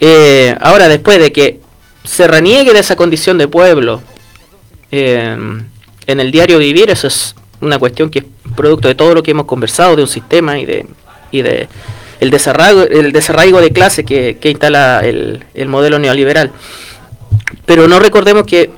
Eh, 0.00 0.56
ahora 0.60 0.88
después 0.88 1.18
de 1.20 1.32
que 1.32 1.60
se 2.04 2.26
reniegue 2.26 2.72
de 2.72 2.80
esa 2.80 2.96
condición 2.96 3.38
de 3.38 3.48
pueblo 3.48 4.02
eh, 4.90 5.36
en 6.06 6.20
el 6.20 6.30
diario 6.30 6.58
vivir, 6.58 6.90
eso 6.90 7.06
es 7.06 7.34
una 7.60 7.78
cuestión 7.78 8.10
que 8.10 8.20
es 8.20 8.24
producto 8.54 8.88
de 8.88 8.94
todo 8.94 9.14
lo 9.14 9.22
que 9.22 9.30
hemos 9.32 9.46
conversado 9.46 9.96
de 9.96 10.02
un 10.02 10.08
sistema 10.08 10.58
y 10.58 10.66
de 10.66 10.86
y 11.30 11.42
de 11.42 11.68
el 12.20 12.30
desarraigo, 12.30 12.82
el 12.82 13.12
desarraigo 13.12 13.60
de 13.60 13.72
clase 13.72 14.04
que, 14.04 14.38
instala 14.42 15.00
el, 15.04 15.44
el 15.54 15.68
modelo 15.68 15.98
neoliberal. 15.98 16.50
Pero 17.66 17.88
no 17.88 17.98
recordemos 17.98 18.44
que 18.44 18.70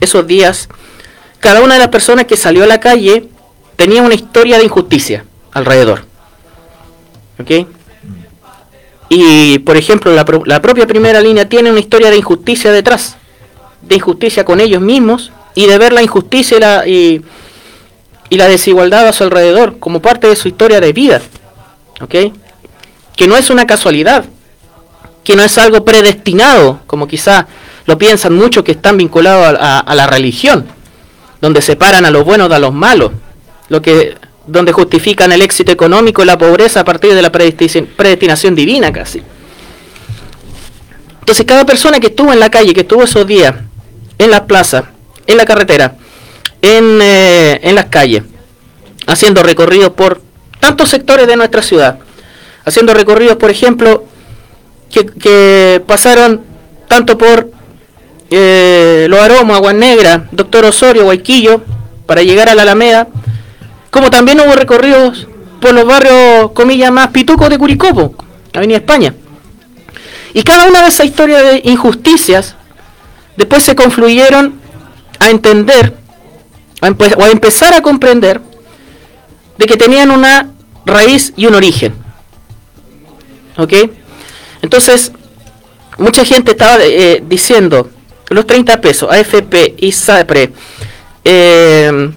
esos 0.00 0.26
días, 0.26 0.68
cada 1.40 1.62
una 1.62 1.74
de 1.74 1.80
las 1.80 1.88
personas 1.88 2.26
que 2.26 2.36
salió 2.36 2.62
a 2.62 2.66
la 2.66 2.78
calle 2.78 3.28
tenía 3.76 4.02
una 4.02 4.14
historia 4.14 4.58
de 4.58 4.64
injusticia 4.64 5.24
alrededor. 5.52 6.04
¿Ok? 7.40 7.66
Y, 9.08 9.58
por 9.60 9.76
ejemplo, 9.76 10.12
la, 10.14 10.24
pro- 10.24 10.44
la 10.44 10.60
propia 10.60 10.86
primera 10.86 11.20
línea 11.20 11.48
tiene 11.48 11.70
una 11.70 11.80
historia 11.80 12.10
de 12.10 12.18
injusticia 12.18 12.70
detrás. 12.72 13.16
De 13.82 13.96
injusticia 13.96 14.44
con 14.44 14.60
ellos 14.60 14.82
mismos 14.82 15.32
y 15.54 15.66
de 15.66 15.78
ver 15.78 15.92
la 15.92 16.02
injusticia 16.02 16.56
y 16.56 16.60
la, 16.60 16.86
y, 16.86 17.22
y 18.28 18.36
la 18.36 18.48
desigualdad 18.48 19.06
a 19.06 19.12
su 19.12 19.24
alrededor 19.24 19.78
como 19.78 20.00
parte 20.02 20.26
de 20.26 20.36
su 20.36 20.48
historia 20.48 20.80
de 20.80 20.92
vida. 20.92 21.20
¿Ok? 22.00 22.14
Que 23.16 23.26
no 23.26 23.36
es 23.36 23.50
una 23.50 23.66
casualidad. 23.66 24.24
Que 25.24 25.36
no 25.36 25.42
es 25.42 25.58
algo 25.58 25.84
predestinado, 25.84 26.80
como 26.86 27.08
quizá 27.08 27.46
lo 27.86 27.98
piensan 27.98 28.34
muchos 28.34 28.64
que 28.64 28.72
están 28.72 28.96
vinculados 28.96 29.56
a, 29.60 29.94
la 29.94 30.06
religión, 30.06 30.66
donde 31.40 31.62
separan 31.62 32.04
a 32.04 32.10
los 32.10 32.24
buenos 32.24 32.50
de 32.50 32.58
los 32.58 32.72
malos, 32.72 33.12
lo 33.68 33.80
que, 33.80 34.16
donde 34.46 34.72
justifican 34.72 35.30
el 35.32 35.42
éxito 35.42 35.72
económico 35.72 36.22
y 36.22 36.26
la 36.26 36.36
pobreza 36.36 36.80
a 36.80 36.84
partir 36.84 37.14
de 37.14 37.22
la 37.22 37.30
predestin- 37.30 37.86
predestinación 37.86 38.54
divina 38.54 38.92
casi. 38.92 39.22
Entonces 41.20 41.44
cada 41.44 41.64
persona 41.64 41.98
que 42.00 42.08
estuvo 42.08 42.32
en 42.32 42.40
la 42.40 42.50
calle, 42.50 42.74
que 42.74 42.80
estuvo 42.80 43.02
esos 43.04 43.26
días, 43.26 43.54
en 44.18 44.30
las 44.30 44.42
plazas, 44.42 44.84
en 45.26 45.36
la 45.36 45.44
carretera, 45.44 45.96
en, 46.66 47.00
eh, 47.00 47.60
en 47.62 47.74
las 47.76 47.86
calles, 47.86 48.24
haciendo 49.06 49.42
recorridos 49.42 49.90
por 49.90 50.20
tantos 50.58 50.88
sectores 50.88 51.26
de 51.26 51.36
nuestra 51.36 51.62
ciudad, 51.62 51.98
haciendo 52.64 52.92
recorridos, 52.92 53.36
por 53.36 53.50
ejemplo, 53.50 54.04
que, 54.90 55.06
que 55.06 55.80
pasaron 55.86 56.42
tanto 56.88 57.16
por 57.16 57.50
eh, 58.30 59.06
Los 59.08 59.20
Aromos, 59.20 59.56
Aguas 59.56 59.74
Negras, 59.74 60.22
Doctor 60.32 60.64
Osorio, 60.64 61.04
Guayquillo, 61.04 61.62
para 62.04 62.22
llegar 62.22 62.48
a 62.48 62.54
la 62.54 62.62
Alameda, 62.62 63.06
como 63.90 64.10
también 64.10 64.40
hubo 64.40 64.54
recorridos 64.54 65.28
por 65.60 65.72
los 65.72 65.86
barrios, 65.86 66.50
comillas, 66.52 66.90
más 66.90 67.08
pitucos 67.08 67.48
de 67.48 67.58
Curicopo, 67.58 68.14
Avenida 68.52 68.78
España. 68.78 69.14
Y 70.34 70.42
cada 70.42 70.66
una 70.66 70.82
de 70.82 70.88
esas 70.88 71.06
historias 71.06 71.42
de 71.44 71.60
injusticias 71.64 72.56
después 73.36 73.62
se 73.62 73.74
confluyeron 73.74 74.60
a 75.18 75.30
entender 75.30 75.94
o 76.82 77.24
a 77.24 77.30
empezar 77.30 77.74
a 77.74 77.80
comprender 77.80 78.40
de 79.58 79.66
que 79.66 79.76
tenían 79.76 80.10
una 80.10 80.50
raíz 80.84 81.32
y 81.36 81.46
un 81.46 81.54
origen. 81.54 81.94
¿Ok? 83.56 83.72
Entonces, 84.62 85.12
mucha 85.98 86.24
gente 86.24 86.52
estaba 86.52 86.78
eh, 86.82 87.22
diciendo 87.26 87.90
los 88.28 88.46
30 88.46 88.80
pesos, 88.80 89.10
AFP, 89.10 89.76
ISAPRE, 89.78 90.52
eh, 91.24 92.10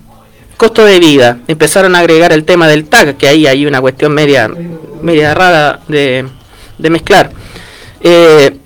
costo 0.58 0.84
de 0.84 1.00
vida, 1.00 1.40
empezaron 1.48 1.96
a 1.96 2.00
agregar 2.00 2.34
el 2.34 2.44
tema 2.44 2.68
del 2.68 2.86
TAG, 2.86 3.16
que 3.16 3.28
ahí 3.28 3.48
hay 3.48 3.66
una 3.66 3.80
cuestión 3.80 4.14
media, 4.14 4.50
media 5.02 5.34
rara 5.34 5.80
de, 5.88 6.26
de 6.78 6.90
mezclar. 6.90 7.32
Eh, 8.02 8.58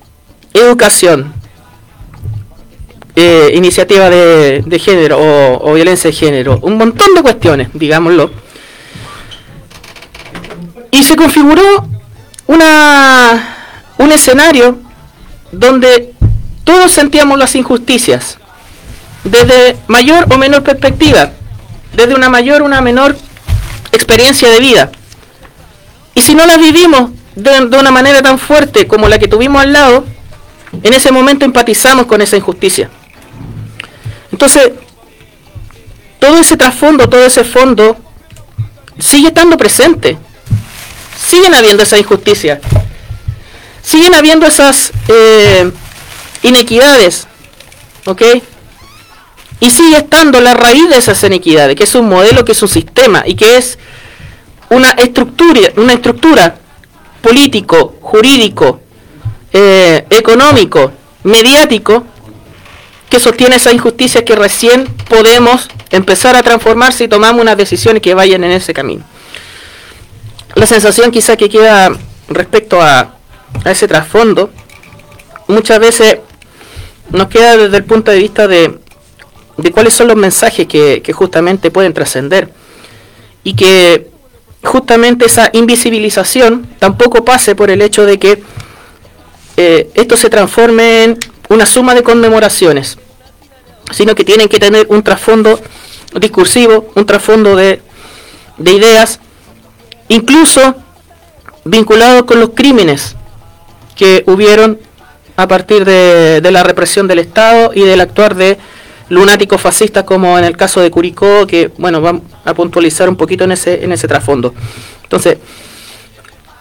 educación, 0.53 1.33
eh, 3.15 3.51
iniciativa 3.53 4.09
de, 4.09 4.63
de 4.65 4.79
género 4.79 5.19
o, 5.61 5.73
violencia 5.73 6.09
de 6.09 6.15
género, 6.15 6.57
un 6.63 6.77
montón 6.77 7.13
de 7.13 7.21
cuestiones, 7.21 7.69
digámoslo. 7.73 8.31
Y 10.89 11.03
se 11.03 11.15
configuró 11.15 11.87
una, 12.47 13.55
un 13.99 14.11
escenario 14.11 14.79
donde 15.51 16.13
todos 16.63 16.91
sentíamos 16.91 17.37
las 17.37 17.55
injusticias, 17.55 18.39
desde 19.23 19.77
mayor 19.87 20.25
o 20.33 20.37
menor 20.37 20.63
perspectiva, 20.63 21.31
desde 21.95 22.15
una 22.15 22.29
mayor 22.29 22.63
o 22.63 22.65
una 22.65 22.81
menor 22.81 23.15
experiencia 23.91 24.49
de 24.49 24.59
vida. 24.59 24.91
Y 26.15 26.21
si 26.21 26.33
no 26.33 26.47
las 26.47 26.57
vivimos 26.57 27.11
de, 27.35 27.67
de 27.67 27.77
una 27.77 27.91
manera 27.91 28.23
tan 28.23 28.39
fuerte 28.39 28.87
como 28.87 29.07
la 29.07 29.19
que 29.19 29.27
tuvimos 29.27 29.61
al 29.61 29.73
lado, 29.73 30.05
en 30.81 30.93
ese 30.93 31.11
momento 31.11 31.45
empatizamos 31.45 32.07
con 32.07 32.21
esa 32.21 32.37
injusticia. 32.37 32.89
Entonces, 34.43 34.73
todo 36.19 36.37
ese 36.37 36.57
trasfondo, 36.57 37.07
todo 37.07 37.25
ese 37.25 37.45
fondo, 37.45 37.95
sigue 38.99 39.27
estando 39.27 39.55
presente. 39.55 40.17
Siguen 41.17 41.53
habiendo 41.53 41.83
esa 41.83 41.97
injusticia. 41.97 42.59
Siguen 43.81 44.13
habiendo 44.13 44.45
esas 44.45 44.91
eh, 45.07 45.71
inequidades. 46.41 47.25
¿Ok? 48.05 48.21
Y 49.61 49.71
sigue 49.71 49.95
estando 49.95 50.41
la 50.41 50.53
raíz 50.53 50.89
de 50.89 50.97
esas 50.97 51.23
inequidades, 51.23 51.77
que 51.77 51.85
es 51.85 51.95
un 51.95 52.09
modelo, 52.09 52.43
que 52.43 52.51
es 52.51 52.61
un 52.61 52.67
sistema 52.67 53.23
y 53.25 53.35
que 53.35 53.55
es 53.55 53.79
una 54.69 54.89
estructura, 54.91 55.71
una 55.77 55.93
estructura 55.93 56.57
político, 57.21 57.95
jurídico, 58.01 58.81
eh, 59.53 60.05
económico, 60.09 60.91
mediático, 61.23 62.07
que 63.13 63.19
sostiene 63.19 63.57
esa 63.57 63.71
injusticia 63.71 64.25
que 64.25 64.35
recién 64.35 64.87
podemos 65.07 65.69
empezar 65.91 66.35
a 66.35 66.41
transformar 66.41 66.93
si 66.93 67.07
tomamos 67.07 67.43
unas 67.43 67.55
decisiones 67.55 68.01
que 68.01 68.15
vayan 68.15 68.43
en 68.43 68.53
ese 68.53 68.73
camino. 68.73 69.03
La 70.55 70.65
sensación 70.65 71.11
quizá 71.11 71.37
que 71.37 71.47
queda 71.47 71.95
respecto 72.27 72.81
a, 72.81 73.13
a 73.63 73.69
ese 73.69 73.87
trasfondo, 73.87 74.49
muchas 75.47 75.79
veces 75.79 76.17
nos 77.11 77.27
queda 77.27 77.55
desde 77.55 77.77
el 77.77 77.83
punto 77.83 78.09
de 78.09 78.17
vista 78.17 78.47
de, 78.47 78.79
de 79.57 79.71
cuáles 79.71 79.93
son 79.93 80.07
los 80.07 80.17
mensajes 80.17 80.65
que, 80.65 81.03
justamente 81.13 81.69
pueden 81.69 81.93
trascender 81.93 82.51
y 83.43 83.53
que 83.53 84.07
justamente 84.63 85.25
esa 85.25 85.51
invisibilización 85.53 86.67
tampoco 86.79 87.23
pase 87.23 87.53
por 87.53 87.69
el 87.69 87.83
hecho 87.83 88.07
de 88.07 88.17
que 88.17 88.41
eh, 89.57 89.91
esto 89.93 90.17
se 90.17 90.31
transforme 90.31 91.03
en 91.03 91.19
una 91.49 91.67
suma 91.67 91.93
de 91.93 92.01
conmemoraciones, 92.01 92.97
sino 93.91 94.15
que 94.15 94.23
tienen 94.23 94.47
que 94.47 94.59
tener 94.59 94.87
un 94.89 95.03
trasfondo 95.03 95.59
discursivo, 96.19 96.91
un 96.95 97.05
trasfondo 97.05 97.55
de, 97.55 97.81
de 98.57 98.71
ideas, 98.71 99.19
incluso 100.07 100.75
vinculado 101.65 102.25
con 102.25 102.39
los 102.39 102.51
crímenes 102.51 103.15
que 103.95 104.23
hubieron 104.27 104.79
a 105.35 105.47
partir 105.47 105.85
de, 105.85 106.41
de 106.41 106.51
la 106.51 106.63
represión 106.63 107.07
del 107.07 107.19
Estado 107.19 107.71
y 107.73 107.81
del 107.81 108.01
actuar 108.01 108.35
de 108.35 108.57
lunáticos 109.09 109.61
fascistas 109.61 110.03
como 110.03 110.37
en 110.37 110.45
el 110.45 110.57
caso 110.57 110.81
de 110.81 110.91
Curicó, 110.91 111.45
que 111.47 111.71
bueno, 111.77 112.01
vamos 112.01 112.23
a 112.45 112.53
puntualizar 112.53 113.09
un 113.09 113.15
poquito 113.15 113.43
en 113.43 113.51
ese, 113.51 113.83
en 113.83 113.91
ese 113.91 114.07
trasfondo. 114.07 114.53
Entonces, 115.03 115.37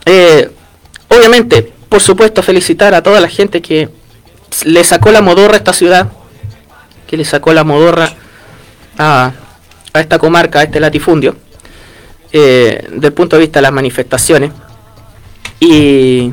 eh, 0.04 0.50
obviamente, 1.08 1.72
por 1.88 2.00
supuesto, 2.00 2.42
felicitar 2.42 2.94
a 2.94 3.02
toda 3.02 3.20
la 3.20 3.28
gente 3.28 3.62
que 3.62 3.88
le 4.64 4.84
sacó 4.84 5.12
la 5.12 5.22
modorra 5.22 5.54
a 5.54 5.58
esta 5.58 5.72
ciudad, 5.72 6.10
que 7.12 7.18
le 7.18 7.26
sacó 7.26 7.52
la 7.52 7.62
modorra 7.62 8.10
a, 8.96 9.32
a 9.92 10.00
esta 10.00 10.18
comarca, 10.18 10.60
a 10.60 10.62
este 10.62 10.80
latifundio, 10.80 11.36
eh, 12.32 12.88
desde 12.90 13.08
el 13.08 13.12
punto 13.12 13.36
de 13.36 13.40
vista 13.40 13.58
de 13.58 13.64
las 13.64 13.72
manifestaciones. 13.72 14.50
Y 15.60 16.32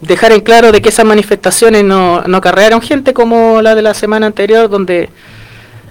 dejar 0.00 0.32
en 0.32 0.40
claro 0.40 0.72
de 0.72 0.80
que 0.80 0.88
esas 0.88 1.04
manifestaciones 1.04 1.84
no, 1.84 2.22
no 2.22 2.38
acarrearon 2.38 2.80
gente 2.80 3.12
como 3.12 3.60
la 3.60 3.74
de 3.74 3.82
la 3.82 3.92
semana 3.92 4.24
anterior, 4.24 4.70
donde 4.70 5.10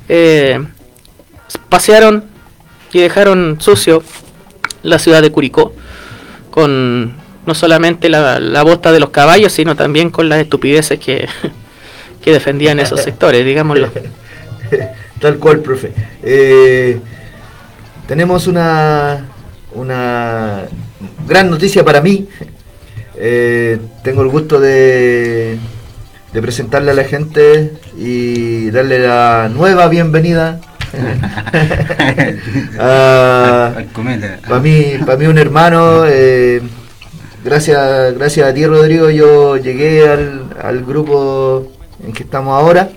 eh, 0.10 0.66
pasearon 1.70 2.24
y 2.92 3.02
dejaron 3.02 3.62
sucio 3.62 4.02
la 4.82 4.98
ciudad 4.98 5.22
de 5.22 5.32
Curicó, 5.32 5.74
con 6.50 7.14
no 7.46 7.54
solamente 7.54 8.10
la, 8.10 8.40
la 8.40 8.64
bosta 8.64 8.92
de 8.92 9.00
los 9.00 9.12
caballos, 9.12 9.54
sino 9.54 9.76
también 9.76 10.10
con 10.10 10.28
las 10.28 10.40
estupideces 10.40 11.00
que, 11.00 11.30
que 12.28 12.34
defendían 12.34 12.78
esos 12.82 13.02
sectores, 13.08 13.46
digámoslo. 13.46 13.90
Tal 15.22 15.38
cual, 15.38 15.62
profe. 15.62 15.94
Eh, 16.22 17.00
tenemos 18.06 18.48
una, 18.48 19.26
una 19.74 20.64
gran 21.26 21.50
noticia 21.50 21.86
para 21.86 22.02
mí. 22.02 22.28
Eh, 23.16 23.80
tengo 24.04 24.24
el 24.24 24.28
gusto 24.28 24.60
de, 24.60 25.58
de 26.34 26.42
presentarle 26.42 26.92
a 26.92 26.96
la 26.96 27.06
gente 27.06 27.72
y 27.98 28.72
darle 28.72 29.00
la 29.00 29.50
nueva 29.50 29.88
bienvenida 29.88 30.60
para 32.78 33.86
mí, 34.62 34.98
para 35.06 35.18
mí 35.18 35.28
un 35.28 35.38
hermano. 35.38 36.04
Eh, 36.06 36.62
gracias, 37.46 38.16
gracias 38.16 38.50
a 38.50 38.54
ti 38.54 38.66
Rodrigo, 38.66 39.10
yo 39.10 39.56
llegué 39.56 40.10
al, 40.10 40.50
al 40.62 40.84
grupo 40.84 41.77
en 42.06 42.14
que 42.14 42.24
estamos 42.24 42.60
ahora 42.60 42.90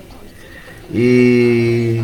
y 0.93 1.97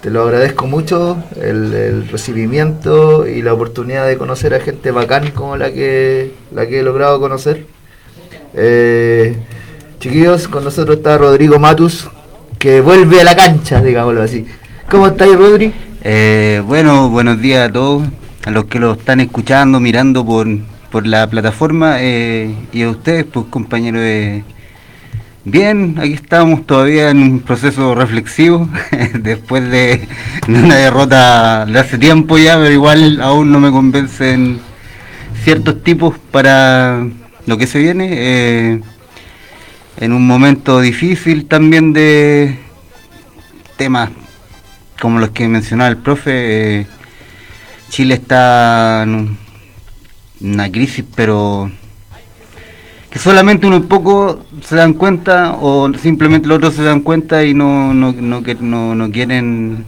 te 0.00 0.10
lo 0.10 0.22
agradezco 0.22 0.66
mucho 0.66 1.22
el, 1.40 2.08
recibimiento 2.08 3.26
y 3.26 3.42
la 3.42 3.52
oportunidad 3.52 4.06
de 4.06 4.16
conocer 4.16 4.54
a 4.54 4.60
gente 4.60 4.90
bacán 4.90 5.30
como 5.32 5.56
la 5.56 5.72
que 5.72 6.32
la 6.52 6.66
que 6.66 6.80
he 6.80 6.82
logrado 6.82 7.20
conocer. 7.20 7.66
Eh, 8.54 9.36
chiquillos, 9.98 10.48
con 10.48 10.64
nosotros 10.64 10.98
está 10.98 11.18
Rodrigo 11.18 11.58
Matus, 11.58 12.08
que 12.58 12.80
vuelve 12.80 13.20
a 13.20 13.24
la 13.24 13.36
cancha, 13.36 13.80
digámoslo 13.80 14.22
así. 14.22 14.46
¿Cómo 14.90 15.08
estáis, 15.08 15.36
Rodri? 15.36 15.72
Eh, 16.02 16.62
bueno, 16.64 17.10
buenos 17.10 17.40
días 17.40 17.68
a 17.68 17.72
todos, 17.72 18.06
a 18.44 18.50
los 18.50 18.66
que 18.66 18.78
lo 18.78 18.92
están 18.92 19.20
escuchando, 19.20 19.80
mirando 19.80 20.24
por, 20.24 20.46
por 20.90 21.06
la 21.06 21.28
plataforma 21.28 21.96
eh, 22.00 22.54
y 22.72 22.82
a 22.82 22.90
ustedes, 22.90 23.24
pues 23.24 23.46
compañeros 23.50 24.00
de... 24.00 24.44
Bien, 25.50 25.96
aquí 25.98 26.12
estamos 26.12 26.66
todavía 26.66 27.08
en 27.08 27.22
un 27.22 27.40
proceso 27.40 27.94
reflexivo, 27.94 28.68
después 29.14 29.70
de 29.70 30.06
una 30.46 30.74
derrota 30.74 31.64
de 31.64 31.78
hace 31.78 31.96
tiempo 31.96 32.36
ya, 32.36 32.58
pero 32.58 32.70
igual 32.70 33.18
aún 33.22 33.50
no 33.50 33.58
me 33.58 33.70
convencen 33.70 34.60
ciertos 35.42 35.82
tipos 35.82 36.18
para 36.30 37.02
lo 37.46 37.56
que 37.56 37.66
se 37.66 37.78
viene. 37.78 38.08
Eh, 38.10 38.80
en 39.96 40.12
un 40.12 40.26
momento 40.26 40.82
difícil 40.82 41.46
también 41.46 41.94
de 41.94 42.58
temas 43.78 44.10
como 45.00 45.18
los 45.18 45.30
que 45.30 45.48
mencionaba 45.48 45.88
el 45.88 45.96
profe, 45.96 46.80
eh, 46.80 46.86
Chile 47.88 48.16
está 48.16 49.02
en 49.04 49.38
una 50.42 50.70
crisis, 50.70 51.06
pero 51.16 51.70
que 53.10 53.18
solamente 53.18 53.66
unos 53.66 53.86
pocos 53.86 54.38
se 54.62 54.76
dan 54.76 54.92
cuenta 54.92 55.56
o 55.60 55.92
simplemente 55.94 56.46
los 56.46 56.58
otros 56.58 56.74
se 56.74 56.82
dan 56.82 57.00
cuenta 57.00 57.44
y 57.44 57.54
no, 57.54 57.94
no, 57.94 58.12
no, 58.12 58.94
no, 58.94 59.10
quieren 59.10 59.84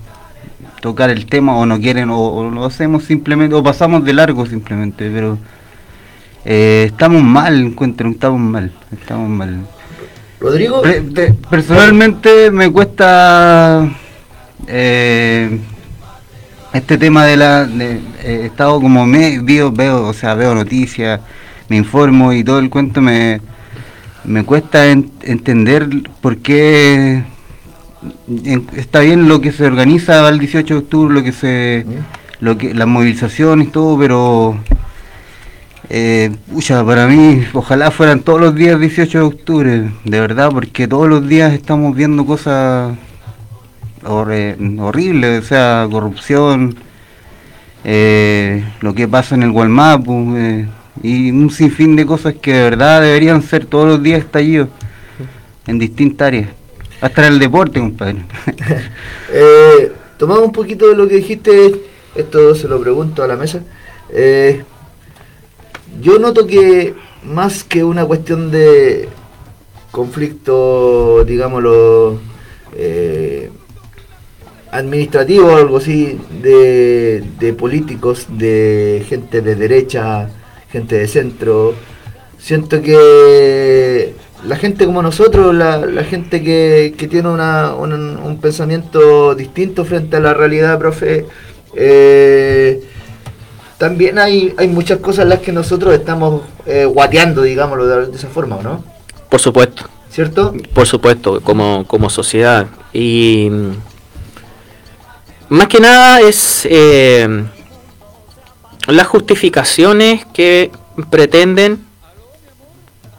tocar 0.81 1.11
el 1.11 1.27
tema 1.27 1.57
o 1.57 1.67
no 1.67 1.79
quieren 1.79 2.09
o, 2.11 2.51
lo 2.51 2.65
hacemos 2.65 3.05
simplemente 3.05 3.55
o 3.55 3.63
pasamos 3.63 4.05
de 4.05 4.15
largo 4.15 4.47
simplemente, 4.47 5.11
pero 5.11 5.39
eh, 6.47 6.85
estamos 6.87 7.23
mal, 7.23 7.61
encuentro, 7.61 8.09
estamos 8.09 8.41
mal, 8.41 8.73
estamos 8.91 9.29
mal. 9.29 9.67
Rodrigo, 10.41 10.83
personalmente 11.51 12.51
me 12.51 12.73
cuesta 12.73 13.87
eh, 14.67 15.61
este 16.73 16.97
tema 16.97 17.27
de 17.27 17.37
la 17.37 17.67
de, 17.67 18.01
he 18.25 18.47
estado 18.47 18.81
como 18.81 19.07
me 19.07 19.41
veo, 19.41 19.71
veo 19.71 20.07
o 20.07 20.15
sea 20.15 20.33
veo 20.35 20.55
noticias 20.55 21.21
me 21.71 21.79
informo 21.79 22.35
y 22.35 22.45
todo 22.45 22.59
el 22.59 22.69
cuento 22.69 23.01
me 23.01 23.41
me 24.25 24.45
cuesta 24.45 24.87
entender 24.91 25.89
por 26.21 26.37
qué 26.39 27.25
está 28.77 29.01
bien 29.01 29.29
lo 29.29 29.41
que 29.41 29.53
se 29.53 29.65
organiza 29.65 30.29
al 30.29 30.39
18 30.39 30.75
de 30.75 30.81
octubre 30.81 31.15
lo 31.15 31.23
que 31.23 31.33
se 31.33 31.87
lo 32.41 32.59
que 32.59 32.75
las 32.75 32.87
movilizaciones 32.87 33.69
y 33.69 33.71
todo 33.71 33.99
pero 33.99 34.59
eh, 35.89 36.31
para 36.85 37.07
mí 37.07 37.43
ojalá 37.55 37.91
fueran 37.91 38.21
todos 38.21 38.41
los 38.41 38.55
días 38.55 38.79
18 38.79 39.19
de 39.19 39.25
octubre 39.25 39.91
de 40.05 40.21
verdad 40.21 40.51
porque 40.53 40.87
todos 40.87 41.09
los 41.09 41.27
días 41.27 41.55
estamos 41.55 41.97
viendo 41.97 42.27
cosas 42.27 42.95
horrible, 44.05 45.39
o 45.39 45.43
sea, 45.43 45.87
corrupción, 45.91 46.77
eh, 47.85 48.65
lo 48.81 48.95
que 48.95 49.09
pasa 49.09 49.35
en 49.35 49.43
el 49.43 49.53
Gualmapu 49.53 50.37
eh, 50.37 50.67
y 51.03 51.31
un 51.31 51.51
sinfín 51.51 51.97
de 51.97 52.07
cosas 52.07 52.35
que 52.35 52.53
de 52.53 52.63
verdad 52.63 53.01
deberían 53.01 53.43
ser 53.43 53.65
todos 53.67 53.87
los 53.87 54.03
días 54.03 54.21
estallidos 54.21 54.69
en 55.67 55.79
distintas 55.79 56.29
áreas, 56.29 56.51
hasta 57.01 57.27
en 57.27 57.35
el 57.35 57.39
deporte, 57.39 57.81
compadre. 57.81 58.25
eh, 59.33 59.93
tomamos 60.19 60.45
un 60.45 60.53
poquito 60.53 60.89
de 60.89 60.97
lo 60.97 61.09
que 61.09 61.17
dijiste, 61.17 61.81
esto 62.15 62.55
se 62.55 62.69
lo 62.69 62.81
pregunto 62.81 63.23
a 63.23 63.27
la 63.27 63.37
mesa. 63.37 63.63
Eh, 64.11 64.63
yo 66.01 66.19
noto 66.19 66.47
que 66.47 66.95
más 67.25 67.65
que 67.65 67.85
una 67.85 68.05
cuestión 68.05 68.51
de 68.51 69.09
conflicto, 69.91 71.25
digámoslo, 71.25 72.19
eh, 72.77 73.51
administrativo 74.71 75.49
o 75.49 75.57
algo 75.57 75.79
así 75.79 76.19
de, 76.43 77.25
de, 77.39 77.53
políticos, 77.53 78.27
de 78.31 79.05
gente 79.09 79.41
de 79.41 79.57
derecha, 79.57 80.29
gente 80.73 80.97
de 80.97 81.09
centro. 81.09 81.75
Siento 82.39 82.81
que 82.81 84.15
la 84.45 84.57
gente 84.57 84.87
como 84.87 85.03
nosotros, 85.03 85.55
la, 85.55 85.79
la 85.79 86.05
gente 86.05 86.43
que, 86.43 86.95
que 86.97 87.09
tiene 87.09 87.29
una, 87.29 87.75
un, 87.75 88.39
pensamiento 88.41 89.35
distinto 89.35 89.85
frente 89.85 90.17
a 90.17 90.21
la 90.21 90.35
realidad, 90.35 90.79
profe, 90.79 91.27
eh, 91.75 92.83
también 93.79 94.19
hay, 94.19 94.55
hay 94.57 94.69
muchas 94.69 94.99
cosas 94.99 95.25
en 95.25 95.31
las 95.31 95.41
que 95.41 95.53
nosotros 95.53 95.95
estamos 95.95 96.43
eh, 96.67 96.85
guateando, 96.85 97.43
digámoslo 97.43 97.87
de, 97.87 98.17
esa 98.17 98.29
forma, 98.29 98.59
¿no? 98.63 98.85
Por 99.29 99.41
supuesto. 99.41 99.85
¿Cierto? 100.11 100.53
Por 100.75 100.87
supuesto, 100.87 101.41
como, 101.41 101.87
como 101.87 102.11
sociedad. 102.11 102.67
Y 102.93 103.49
más 105.49 105.69
que 105.69 105.81
nada 105.81 106.21
es 106.21 106.67
eh, 106.69 107.45
las 108.87 109.07
justificaciones 109.07 110.25
que 110.33 110.71
pretenden 111.11 111.81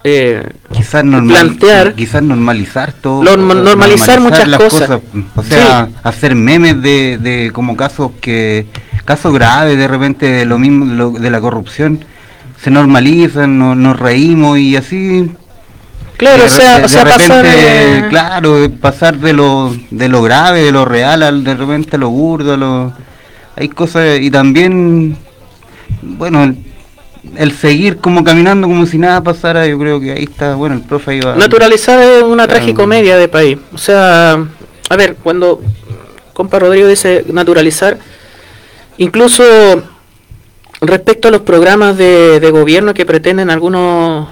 eh, 0.04 0.50
quizás 0.72 1.04
plantear 1.04 1.94
quizás 1.94 2.24
normalizar 2.24 2.92
todo 2.92 3.22
normalizar, 3.38 4.20
muchas 4.20 4.50
cosas. 4.58 5.00
o 5.36 5.44
sea 5.44 5.90
hacer 6.02 6.34
memes 6.34 6.82
de, 6.82 7.20
de, 7.20 7.52
como 7.54 7.78
casos 7.78 8.12
que 8.20 8.66
casos 9.06 9.32
graves 9.32 9.78
de 9.78 9.88
repente 9.88 10.26
de 10.26 10.46
lo 10.46 10.58
mismo 10.58 11.12
de 11.12 11.30
la 11.30 11.40
corrupción 11.40 12.04
se 12.64 12.72
normalizan 12.72 13.60
nos 13.60 14.00
reímos 14.00 14.58
y 14.58 14.76
así 14.76 15.32
Claro, 16.22 16.46
o 16.46 16.50
sea, 16.50 16.80
pasar, 16.84 17.46
claro, 18.10 18.70
pasar 18.80 19.18
de 19.18 19.34
lo, 19.34 19.76
de 19.90 20.08
lo 20.08 20.22
grave, 20.22 20.62
de 20.62 20.72
lo 20.72 20.86
real, 20.86 21.24
al 21.24 21.44
de 21.44 21.56
repente 21.56 21.96
a 21.96 22.00
lo 22.00 22.12
burdo, 22.12 22.56
lo, 22.58 22.94
hay 23.56 23.70
cosas, 23.70 24.20
y 24.20 24.30
también, 24.30 25.18
bueno, 26.02 26.56
el, 27.36 27.52
seguir 27.52 27.98
como 27.98 28.24
caminando 28.24 28.68
como 28.68 28.86
si 28.86 28.98
nada 28.98 29.22
pasara, 29.22 29.68
yo 29.68 29.78
creo 29.78 30.00
que 30.00 30.12
ahí 30.12 30.24
está, 30.24 30.56
bueno, 30.56 30.76
el 30.76 30.82
profe 30.82 31.16
iba... 31.16 31.36
Naturalizar 31.36 32.02
es 32.02 32.24
una 32.24 32.48
tragicomedia 32.48 33.18
de 33.18 33.28
país, 33.28 33.58
o 33.74 33.78
sea, 33.78 34.44
a 34.90 34.96
ver, 34.96 35.16
cuando 35.16 35.62
compa 36.34 36.60
Rodrigo 36.60 36.88
dice 36.88 37.26
naturalizar, 37.32 37.98
incluso 38.98 39.44
respecto 40.82 41.28
a 41.28 41.32
los 41.32 41.42
programas 41.42 41.98
de, 41.98 42.40
de 42.40 42.52
gobierno 42.52 42.94
que 42.94 43.06
pretenden 43.06 43.50
algunos... 43.50 44.28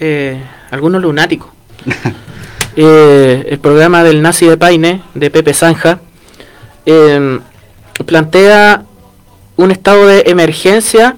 Eh, 0.00 0.42
algunos 0.74 1.02
lunáticos. 1.02 1.48
Eh, 2.76 3.46
el 3.50 3.60
programa 3.60 4.02
del 4.02 4.20
nazi 4.20 4.46
de 4.46 4.56
Paine, 4.56 5.00
de 5.14 5.30
Pepe 5.30 5.54
Zanja, 5.54 6.00
em, 6.84 7.40
plantea 8.04 8.82
un 9.56 9.70
estado 9.70 10.06
de 10.06 10.24
emergencia 10.26 11.16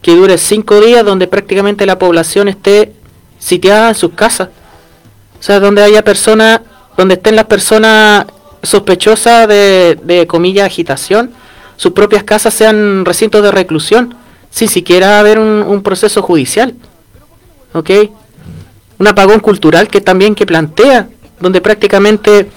que 0.00 0.14
dure 0.14 0.38
cinco 0.38 0.80
días 0.80 1.04
donde 1.04 1.28
prácticamente 1.28 1.86
la 1.86 1.98
población 1.98 2.48
esté 2.48 2.92
sitiada 3.38 3.90
en 3.90 3.94
sus 3.94 4.12
casas. 4.12 4.48
O 5.38 5.42
sea, 5.42 5.60
donde 5.60 5.82
haya 5.82 6.02
personas, 6.02 6.60
donde 6.96 7.14
estén 7.14 7.36
las 7.36 7.46
personas 7.46 8.26
sospechosas 8.62 9.48
de, 9.48 9.98
de 10.02 10.26
comillas 10.26 10.66
agitación, 10.66 11.32
sus 11.76 11.92
propias 11.92 12.22
casas 12.22 12.54
sean 12.54 13.04
recintos 13.04 13.42
de 13.42 13.50
reclusión, 13.50 14.14
sin 14.50 14.68
siquiera 14.68 15.18
haber 15.18 15.38
un, 15.38 15.82
proceso 15.82 16.22
judicial. 16.22 16.74
¿Ok? 17.72 17.90
un 18.98 19.08
apagón 19.08 19.40
cultural 19.40 19.88
que 19.88 20.00
también 20.00 20.36
que 20.36 20.46
plantea, 20.46 21.08
donde 21.40 21.60
prácticamente 21.60 22.38
eh, 22.40 22.48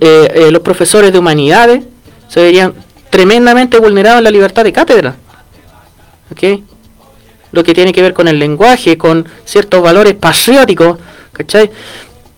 eh, 0.00 0.50
los 0.50 0.62
profesores 0.62 1.12
de 1.12 1.18
humanidades 1.18 1.84
se 2.28 2.40
verían 2.40 2.72
tremendamente 3.10 3.78
vulnerados 3.78 4.18
en 4.18 4.24
la 4.24 4.30
libertad 4.30 4.64
de 4.64 4.72
cátedra. 4.72 5.16
¿Okay? 6.32 6.64
Lo 7.52 7.64
que 7.64 7.74
tiene 7.74 7.92
que 7.92 8.02
ver 8.02 8.14
con 8.14 8.28
el 8.28 8.38
lenguaje, 8.38 8.96
con 8.96 9.28
ciertos 9.44 9.82
valores 9.82 10.14
patrióticos, 10.14 10.98
¿cachai? 11.32 11.70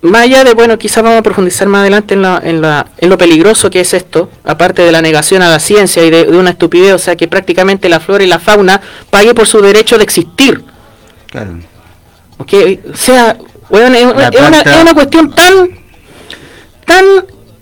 más 0.02 0.22
allá 0.22 0.42
de, 0.42 0.54
bueno, 0.54 0.76
quizás 0.78 1.02
vamos 1.02 1.20
a 1.20 1.22
profundizar 1.22 1.68
más 1.68 1.82
adelante 1.82 2.14
en, 2.14 2.22
la, 2.22 2.40
en, 2.44 2.61
la, 2.61 2.88
en 2.98 3.08
lo 3.08 3.16
peligroso 3.16 3.70
que 3.70 3.80
es 3.80 3.94
esto, 3.94 4.30
aparte 4.42 4.82
de 4.82 4.90
la 4.90 5.00
negación 5.00 5.42
a 5.42 5.48
la 5.48 5.61
ciencia 5.61 6.04
y 6.04 6.11
de, 6.11 6.24
de 6.24 6.37
una 6.37 6.50
estupidez, 6.50 6.92
o 6.92 6.98
sea, 6.98 7.14
que 7.14 7.28
prácticamente 7.28 7.88
la 7.88 8.00
flora 8.00 8.24
y 8.24 8.26
la 8.26 8.40
fauna 8.40 8.80
pague 9.11 9.32
por 9.32 9.46
su 9.46 9.61
derecho 9.61 9.98
de 9.98 10.04
existir. 10.04 10.64
Claro. 11.30 11.52
O 12.37 12.96
sea, 12.96 13.38
weón, 13.70 13.94
es, 13.94 14.04
una, 14.04 14.28
es 14.61 14.82
una 14.82 14.94
cuestión 14.94 15.32
tan, 15.32 15.70
tan 16.85 17.04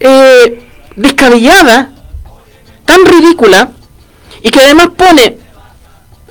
eh, 0.01 0.63
descabellada, 0.97 1.91
tan 2.85 3.05
ridícula, 3.05 3.71
y 4.43 4.51
que 4.51 4.61
además 4.61 4.89
pone 4.97 5.39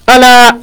a 0.06 0.18
la 0.18 0.58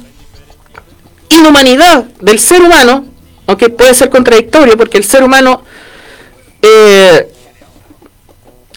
inhumanidad 1.29 2.05
del 2.21 2.39
ser 2.39 2.61
humano, 2.61 3.05
aunque 3.45 3.69
puede 3.69 3.93
ser 3.93 4.09
contradictorio, 4.09 4.77
porque 4.77 4.97
el 4.97 5.03
ser 5.03 5.23
humano, 5.23 5.63
eh, 6.61 7.31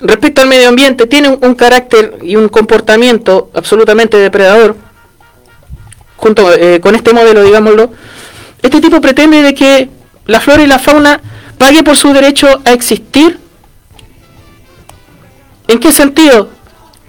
respecto 0.00 0.42
al 0.42 0.48
medio 0.48 0.68
ambiente, 0.68 1.06
tiene 1.06 1.28
un, 1.28 1.54
carácter 1.54 2.18
y 2.22 2.36
un 2.36 2.48
comportamiento 2.48 3.50
absolutamente 3.54 4.16
depredador, 4.16 4.76
junto 6.16 6.52
eh, 6.52 6.80
con 6.80 6.94
este 6.94 7.12
modelo, 7.12 7.42
digámoslo, 7.42 7.90
este 8.62 8.80
tipo 8.80 9.00
pretende 9.00 9.42
de 9.42 9.54
que 9.54 9.88
la 10.26 10.40
flora 10.40 10.62
y 10.62 10.66
la 10.66 10.78
fauna 10.78 11.20
pague 11.58 11.82
por 11.82 11.96
su 11.96 12.12
derecho 12.12 12.60
a 12.64 12.72
existir. 12.72 13.38
¿En 15.66 15.78
qué 15.78 15.92
sentido? 15.92 16.50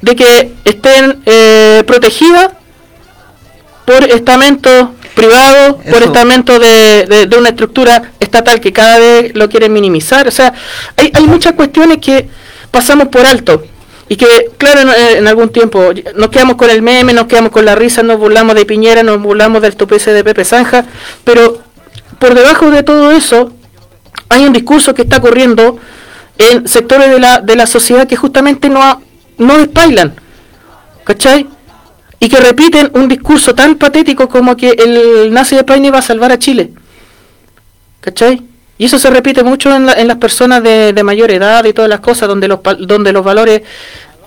De 0.02 0.16
que 0.16 0.54
estén 0.66 1.22
eh, 1.26 1.84
protegidas 1.86 2.50
por 3.86 4.04
estamentos 4.04 4.90
privados, 5.16 5.76
por 5.92 6.02
estamentos 6.04 6.60
de, 6.60 7.06
de- 7.08 7.26
de 7.28 7.38
una 7.38 7.50
estructura 7.50 8.12
estatal 8.20 8.60
que 8.60 8.72
cada 8.72 8.98
vez 9.00 9.36
lo 9.36 9.50
quieren 9.50 9.74
minimizar. 9.74 10.28
O 10.28 10.32
sea, 10.32 10.54
hay, 10.98 11.12
hay 11.14 11.24
muchas 11.26 11.54
cuestiones 11.54 11.98
que 12.00 12.28
pasamos 12.72 13.10
por 13.10 13.26
alto. 13.26 13.64
Y 14.08 14.16
que, 14.18 14.50
claro, 14.58 14.82
en, 14.82 15.18
en 15.18 15.28
algún 15.28 15.50
tiempo 15.50 15.92
nos 16.16 16.30
quedamos 16.30 16.56
con 16.56 16.70
el 16.70 16.82
meme, 16.82 17.14
nos 17.14 17.28
quedamos 17.28 17.52
con 17.52 17.64
la 17.66 17.76
risa, 17.76 18.04
nos 18.04 18.18
burlamos 18.18 18.56
de 18.56 18.66
Piñera, 18.66 19.04
nos 19.04 19.22
burlamos 19.22 19.62
del 19.62 19.76
topece 19.76 20.12
de 20.14 20.24
Pepe 20.24 20.44
Zanja, 20.46 20.86
pero 21.24 21.62
por 22.20 22.34
debajo 22.34 22.70
de 22.72 22.84
todo 22.84 23.12
eso 23.12 23.54
hay 24.30 24.44
un 24.46 24.52
discurso 24.54 24.94
que 24.94 25.04
está 25.04 25.22
corriendo 25.22 25.78
en 26.38 26.68
sectores 26.68 27.10
de 27.10 27.20
la, 27.20 27.40
de 27.40 27.56
la 27.56 27.66
sociedad 27.68 28.06
que 28.08 28.16
justamente 28.18 28.68
no, 28.70 29.02
no 29.38 29.58
despailan, 29.58 30.14
¿cachai? 31.04 31.48
Y 32.20 32.30
que 32.30 32.40
repiten 32.40 32.92
un 32.94 33.08
discurso 33.08 33.56
tan 33.56 33.76
patético 33.76 34.30
como 34.30 34.56
que 34.56 34.70
el 34.72 35.34
nazi 35.34 35.56
de 35.56 35.64
Paine 35.64 35.90
va 35.92 36.00
a 36.00 36.04
salvar 36.04 36.32
a 36.32 36.38
Chile, 36.40 36.72
¿cachai? 38.00 38.42
Y 38.78 38.86
eso 38.86 38.98
se 38.98 39.10
repite 39.10 39.44
mucho 39.44 39.74
en, 39.76 39.86
la- 39.86 39.94
en 39.94 40.08
las 40.08 40.18
personas 40.18 40.64
de, 40.64 40.94
mayor 41.04 41.32
edad 41.32 41.64
y 41.66 41.74
todas 41.74 41.90
las 41.90 42.00
cosas, 42.00 42.28
donde 42.28 42.48
los, 42.48 42.60
donde 42.80 43.12
los 43.12 43.24
valores 43.24 43.62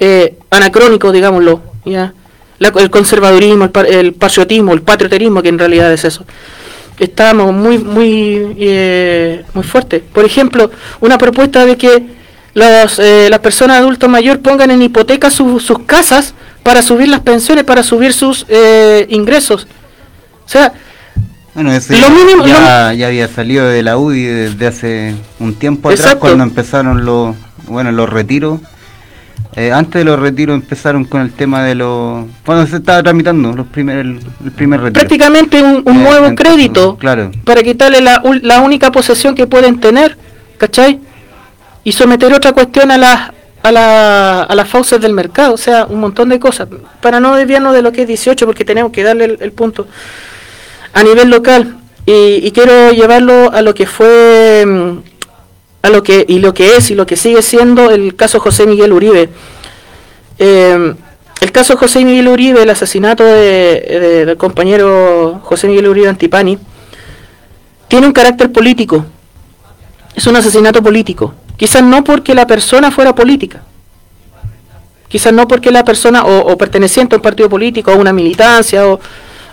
eh, 0.00 0.36
anacrónicos, 0.50 1.12
digámoslo, 1.12 1.60
¿ya? 1.84 2.12
La- 2.58 2.72
el 2.76 2.90
conservadurismo, 2.90 3.64
el, 3.64 3.70
pa- 3.70 3.82
el 3.82 4.12
patriotismo, 4.14 4.72
el 4.72 4.82
patrioterismo, 4.82 5.42
que 5.42 5.48
en 5.48 5.58
realidad 5.58 5.92
es 5.92 6.04
eso 6.04 6.24
estamos 6.96 7.52
muy 7.52 7.78
muy 7.78 8.54
eh, 8.56 9.44
muy 9.52 9.64
fuertes. 9.64 10.00
Por 10.12 10.24
ejemplo, 10.24 10.70
una 11.00 11.18
propuesta 11.18 11.66
de 11.66 11.76
que 11.76 12.06
los, 12.54 12.98
eh, 12.98 13.28
las 13.30 13.40
personas 13.40 13.78
adultos 13.78 14.08
mayores 14.08 14.40
pongan 14.42 14.70
en 14.70 14.82
hipoteca 14.82 15.30
su- 15.30 15.60
sus 15.60 15.80
casas 15.80 16.34
para 16.62 16.82
subir 16.82 17.08
las 17.08 17.20
pensiones, 17.20 17.64
para 17.64 17.82
subir 17.82 18.12
sus 18.12 18.46
eh, 18.48 19.06
ingresos. 19.10 19.66
O 20.44 20.48
sea, 20.48 20.72
Bueno, 21.54 21.72
ese 21.72 21.96
Lo 22.00 22.10
mínimo- 22.10 22.44
ya, 22.46 22.92
ya 22.94 23.06
había 23.06 23.28
salido 23.28 23.66
de 23.68 23.82
la 23.84 23.96
UDI 23.96 24.22
desde 24.24 24.66
hace 24.66 25.14
un 25.38 25.54
tiempo 25.54 25.88
atrás 25.88 26.00
Exacto. 26.00 26.20
cuando 26.20 26.42
empezaron 26.44 27.04
los 27.04 27.36
bueno 27.68 27.92
los 27.92 28.08
retiros. 28.10 28.60
Eh, 29.56 29.70
antes 29.70 30.00
de 30.00 30.04
los 30.04 30.18
retiros 30.18 30.56
empezaron 30.56 31.04
con 31.04 31.20
el 31.20 31.30
tema 31.30 31.62
de 31.62 31.76
los 31.76 32.26
cuando 32.44 32.66
se 32.66 32.76
estaba 32.76 33.00
tramitando 33.04 33.52
los 33.52 33.68
primer, 33.68 33.98
el, 33.98 34.18
el 34.44 34.50
primer 34.50 34.80
retiro. 34.80 35.00
prácticamente 35.00 35.62
un, 35.62 35.76
un 35.86 35.96
Eh, 35.96 36.02
nuevo 36.02 36.26
entonces, 36.26 36.34
crédito 36.54 36.96
claro. 36.96 37.30
para 37.44 37.62
quitarle 37.62 38.00
la, 38.00 38.20
la 38.42 38.60
única 38.60 38.90
posesión 38.90 39.36
que 39.36 39.46
pueden 39.46 39.78
tener, 39.78 40.18
¿cachai? 40.58 40.98
Y 41.84 41.92
someter 41.92 42.32
otra 42.32 42.52
cuestión 42.52 42.90
a 42.90 42.98
las 42.98 43.30
a, 43.64 43.72
la, 43.72 44.42
a 44.42 44.54
las 44.54 44.68
fauces 44.68 45.00
del 45.00 45.14
mercado, 45.14 45.54
o 45.54 45.56
sea, 45.56 45.86
un 45.86 45.98
montón 45.98 46.28
de 46.28 46.38
cosas. 46.38 46.68
Para 47.00 47.18
no 47.18 47.34
desviarnos 47.34 47.72
de 47.72 47.80
lo 47.80 47.92
que 47.92 48.02
es 48.02 48.08
18, 48.08 48.44
porque 48.44 48.64
tenemos 48.64 48.92
que 48.92 49.02
darle 49.02 49.38
el, 49.40 49.52
punto 49.52 49.86
a 50.92 51.02
nivel 51.02 51.30
local. 51.30 51.78
Y, 52.04 52.50
quiero 52.50 52.90
llevarlo 52.92 53.50
a 53.50 53.62
lo 53.62 53.74
que 53.74 53.86
fue, 53.86 54.64
mm, 54.66 54.98
a 55.80 55.88
lo 55.88 56.02
que, 56.02 56.26
y 56.28 56.40
lo 56.40 56.52
que 56.52 56.76
es, 56.76 56.90
y 56.90 56.94
lo 56.94 57.06
que 57.06 57.16
sigue 57.16 57.40
siendo 57.40 57.90
el 57.90 58.14
caso 58.16 58.38
José 58.38 58.66
Miguel 58.66 58.92
Uribe. 58.92 59.30
Eh, 60.38 60.94
el 61.40 61.52
caso 61.52 61.78
José 61.78 62.04
Miguel 62.04 62.28
Uribe, 62.28 62.62
el 62.62 62.68
asesinato 62.70 63.24
de- 63.24 63.80
de- 63.80 64.26
del 64.26 64.36
compañero 64.36 65.40
José 65.42 65.68
Miguel 65.68 65.88
Uribe 65.88 66.08
Antipani, 66.08 66.58
tiene 67.88 68.06
un 68.06 68.12
carácter 68.12 68.52
político. 68.52 69.06
Es 70.14 70.26
un 70.26 70.36
asesinato 70.36 70.82
político. 70.82 71.34
Quizás 71.56 71.82
no 71.82 72.04
porque 72.04 72.34
la 72.34 72.46
persona 72.46 72.90
fuera 72.90 73.14
política. 73.14 73.62
Quizás 75.08 75.32
no 75.32 75.46
porque 75.46 75.70
la 75.70 75.84
persona 75.84 76.24
o, 76.24 76.52
o 76.52 76.58
perteneciente 76.58 77.14
a 77.14 77.18
un 77.18 77.22
partido 77.22 77.48
político, 77.48 77.92
a 77.92 77.94
una 77.94 78.12
militancia, 78.12 78.86
o 78.86 79.00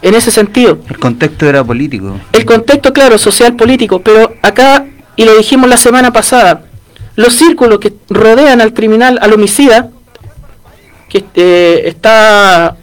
en 0.02 0.16
ese 0.16 0.32
sentido. 0.32 0.80
El 0.90 0.98
contexto 0.98 1.48
era 1.48 1.64
político. 1.64 2.20
El 2.34 2.46
contexto, 2.46 2.92
claro, 2.94 3.18
social, 3.18 3.56
político, 3.56 4.02
pero 4.02 4.34
acá, 4.42 4.86
y 5.16 5.26
lo 5.26 5.38
dijimos 5.38 5.70
la 5.70 5.78
semana 5.78 6.12
pasada, 6.12 6.64
los 7.16 7.34
círculos 7.34 7.80
que 7.80 7.94
rodean 8.10 8.62
al 8.62 8.74
criminal, 8.74 9.20
al 9.22 9.34
homicida, 9.34 9.90
que 11.10 11.26
eh, 11.36 11.84
está 11.86 12.78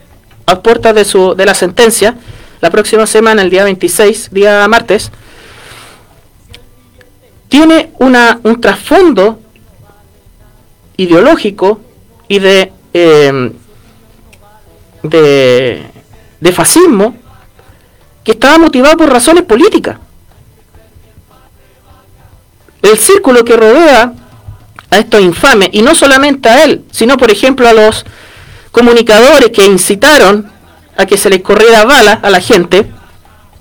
a 0.47 0.63
puertas 0.63 0.95
de, 0.95 1.05
su, 1.05 1.35
de 1.35 1.47
la 1.47 1.55
sentencia, 1.55 2.17
la 2.61 2.71
próxima 2.71 3.07
semana, 3.07 3.43
el 3.43 3.51
día 3.51 3.65
26, 3.65 4.31
día 4.33 4.67
martes, 4.69 5.11
tiene 7.49 7.91
una, 7.99 8.41
un 8.43 8.61
trasfondo 8.61 9.41
ideológico 10.97 11.81
y 12.29 12.39
de, 12.39 12.73
eh, 12.93 13.53
de, 15.03 15.87
de 16.41 16.53
fascismo 16.53 17.17
que 18.23 18.33
estaba 18.33 18.59
motivado 18.59 18.97
por 18.99 19.11
razones 19.11 19.45
políticas. 19.45 19.99
El 22.83 22.99
círculo 22.99 23.45
que 23.45 23.57
rodea 23.57 24.13
a 24.91 24.99
estos 24.99 25.21
infames, 25.21 25.71
y 25.73 25.83
no 25.83 25.95
solamente 25.95 26.49
a 26.49 26.65
él, 26.65 26.85
sino 26.91 27.17
por 27.17 27.31
ejemplo 27.31 27.69
a 27.69 27.73
los 27.73 28.05
comunicadores 28.71 29.51
que 29.51 29.67
incitaron 29.67 30.51
a 30.97 31.07
que 31.07 31.17
se 31.17 31.31
les 31.31 31.43
corriera 31.43 31.85
bala 31.85 32.21
a 32.23 32.31
la 32.31 32.41
gente, 32.41 32.87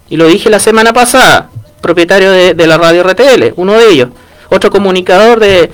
y 0.10 0.18
lo 0.18 0.28
dije 0.28 0.50
la 0.50 0.60
semana 0.60 0.94
pasada, 0.94 1.50
propietario 1.82 2.32
de, 2.32 2.68
la 2.68 2.78
radio 2.78 3.04
RTL, 3.04 3.54
uno 3.56 3.74
de 3.74 3.90
ellos, 3.90 4.10
otro 4.50 4.70
comunicador 4.70 5.40
de, 5.40 5.72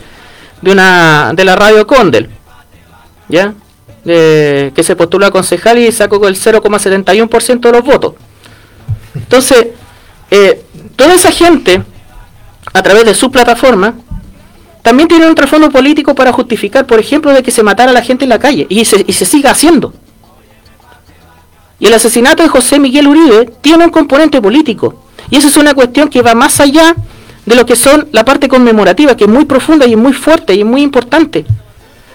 de 0.61 0.71
una 0.71 1.33
de 1.33 1.45
la 1.45 1.55
radio 1.55 1.85
Condel, 1.87 2.29
¿ya? 3.29 3.53
Que 4.03 4.83
se 4.83 4.95
postuló 4.95 5.25
a 5.25 5.31
concejal 5.31 5.79
y 5.79 5.91
sacó 5.91 6.27
el 6.27 6.35
0,71% 6.35 7.59
de 7.59 7.71
los 7.71 7.83
votos. 7.83 8.13
Entonces, 9.15 9.67
eh, 10.31 10.63
toda 10.95 11.13
esa 11.13 11.31
gente, 11.31 11.83
a 12.73 12.81
través 12.81 13.05
de 13.05 13.13
su 13.13 13.31
plataforma, 13.31 13.95
también 14.81 15.07
tiene 15.07 15.27
un 15.27 15.35
trasfondo 15.35 15.69
político 15.69 16.13
para 16.13 16.33
justificar, 16.33 16.85
por 16.85 16.99
ejemplo, 16.99 17.31
de 17.31 17.41
que 17.41 17.51
se 17.51 17.63
matara 17.63 17.91
a 17.91 17.93
la 17.93 18.01
gente 18.01 18.25
en 18.25 18.29
la 18.29 18.39
calle, 18.39 18.65
y 18.69 18.83
se, 18.83 19.03
y 19.07 19.13
se 19.13 19.25
siga 19.25 19.51
haciendo. 19.51 19.93
Y 21.79 21.87
el 21.87 21.93
asesinato 21.93 22.43
de 22.43 22.49
José 22.49 22.79
Miguel 22.79 23.07
Uribe 23.07 23.51
tiene 23.61 23.85
un 23.85 23.91
componente 23.91 24.41
político. 24.41 25.03
Y 25.29 25.37
eso 25.37 25.47
es 25.47 25.57
una 25.57 25.73
cuestión 25.73 26.09
que 26.09 26.21
va 26.21 26.35
más 26.35 26.59
allá 26.59 26.95
de 27.45 27.55
lo 27.55 27.65
que 27.65 27.75
son 27.75 28.07
la 28.11 28.23
parte 28.23 28.47
conmemorativa, 28.47 29.15
que 29.15 29.25
es 29.25 29.29
muy 29.29 29.45
profunda 29.45 29.85
y 29.85 29.91
es 29.91 29.97
muy 29.97 30.13
fuerte 30.13 30.53
y 30.53 30.59
es 30.59 30.65
muy 30.65 30.81
importante. 30.81 31.45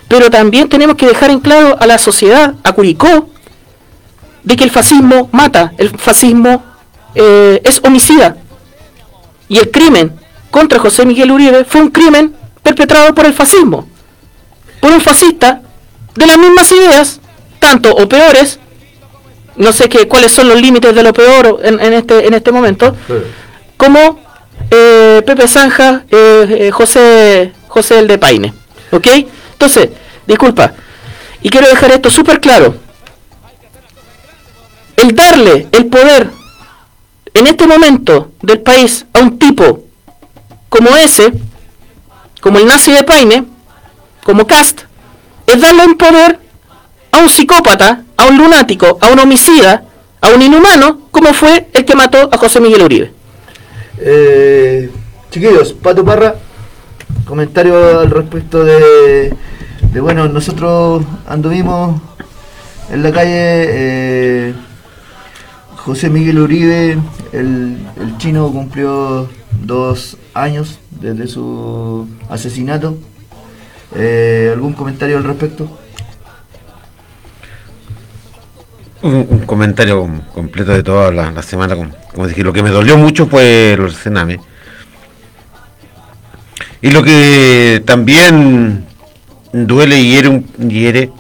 Pero 0.09 0.31
también 0.31 0.69
tenemos 0.69 0.97
que 0.97 1.07
dejar 1.07 1.31
en 1.31 1.41
claro 1.41 1.77
a 1.79 1.87
la 1.87 1.99
sociedad, 1.99 2.55
a 2.63 2.73
Curicó, 2.73 3.29
de 4.43 4.57
que 4.57 4.65
el 4.65 4.71
fascismo 4.71 5.29
mata, 5.33 5.73
el 5.77 5.91
fascismo 5.91 6.65
eh, 7.15 7.61
es 7.65 7.81
homicida. 7.85 8.37
Y 9.49 9.59
el 9.59 9.71
crimen 9.71 10.13
contra 10.51 10.79
José 10.79 11.05
Miguel 11.05 11.31
Uribe 11.31 11.65
fue 11.65 11.83
un 11.83 11.91
crimen 11.91 12.35
perpetrado 12.63 13.15
por 13.15 13.27
el 13.27 13.35
fascismo, 13.35 13.87
por 14.81 14.93
un 14.93 15.01
fascista 15.01 15.61
de 16.15 16.27
las 16.27 16.39
mismas 16.39 16.71
ideas, 16.73 17.21
tanto 17.59 17.95
o 17.95 18.09
peores, 18.09 18.59
no 19.59 19.73
sé 19.73 19.89
qué, 19.89 20.09
cuáles 20.09 20.33
son 20.33 20.49
los 20.49 20.61
límites 20.61 20.95
de 20.95 21.03
lo 21.03 21.13
peor 21.13 21.61
en, 21.63 21.81
en 21.81 21.93
este, 21.93 22.27
en 22.27 22.35
este 22.35 22.53
momento, 22.53 22.97
como 23.77 24.21
eh, 24.71 25.23
Pepe 25.27 25.49
Zanja, 25.49 26.05
eh, 26.11 26.47
eh, 26.49 26.71
José, 26.71 27.53
José 27.67 27.99
el 27.99 28.07
de 28.07 28.19
Paine. 28.19 28.55
¿Ok? 28.91 29.07
Entonces, 29.53 29.91
disculpa, 30.27 30.73
y 31.43 31.51
quiero 31.51 31.69
dejar 31.69 31.91
esto 31.91 32.11
súper 32.11 32.41
claro. 32.41 32.77
El 34.97 35.15
darle 35.15 35.69
el 35.73 35.87
poder 35.87 36.31
en 37.35 37.47
este 37.47 37.67
momento 37.67 38.33
del 38.43 38.61
país 38.61 39.07
a 39.13 39.21
un 39.21 39.39
tipo 39.39 39.85
como 40.69 40.97
ese, 40.97 41.33
como 42.41 42.59
el 42.59 42.67
nazi 42.67 42.93
de 42.93 43.05
Paine, 43.05 43.45
como 44.25 44.47
Cast, 44.47 44.83
es 45.47 45.61
darle 45.61 45.85
un 45.87 45.97
poder 45.97 46.41
a 47.11 47.19
un 47.19 47.29
psicópata, 47.29 48.05
a 48.17 48.27
un 48.27 48.39
lunático, 48.39 48.99
a 49.01 49.09
un 49.09 49.19
homicida, 49.19 49.85
a 50.21 50.29
un 50.29 50.43
inhumano, 50.43 51.03
como 51.11 51.33
fue 51.33 51.69
el 51.73 51.85
que 51.85 51.95
mató 51.95 52.29
a 52.33 52.37
José 52.39 52.61
Miguel 52.61 52.83
Uribe. 52.83 53.13
Eh, 53.99 54.91
chiquillos, 55.31 55.73
Pato 55.73 56.05
Parra, 56.05 56.35
comentario 57.25 58.01
al 58.01 58.11
respecto 58.11 58.65
de, 58.65 59.35
de, 59.93 60.01
bueno, 60.01 60.29
nosotros 60.29 61.05
anduvimos 61.27 62.01
en 62.91 63.03
la 63.03 63.13
calle, 63.13 63.33
eh, 63.33 64.55
José 65.77 66.11
Miguel 66.11 66.39
Uribe, 66.39 66.99
el, 67.33 67.79
el 68.01 68.19
chino 68.19 68.51
cumplió 68.53 69.29
dos 69.63 70.17
años 70.35 70.79
desde 70.91 71.27
su 71.27 72.09
asesinato. 72.29 72.97
Eh, 73.97 74.51
¿Algún 74.53 74.75
comentario 74.75 75.17
al 75.17 75.25
respecto? 75.25 75.69
Un, 79.01 79.45
comentario 79.47 80.09
completo 80.35 80.73
de 80.73 80.83
toda 80.83 81.13
la, 81.13 81.43
semana, 81.43 81.77
como, 81.77 81.91
como 82.13 82.27
dije, 82.27 82.43
lo 82.43 82.53
que 82.53 82.63
me 82.63 82.71
dolió 82.71 82.97
mucho 82.99 83.27
fue 83.27 83.73
el 83.73 83.93
cename. 83.93 84.41
Y 86.81 86.91
lo 86.91 87.03
que 87.03 87.83
también 87.87 88.87
duele 89.53 90.01
y 90.01 90.21
hiere 90.69 91.13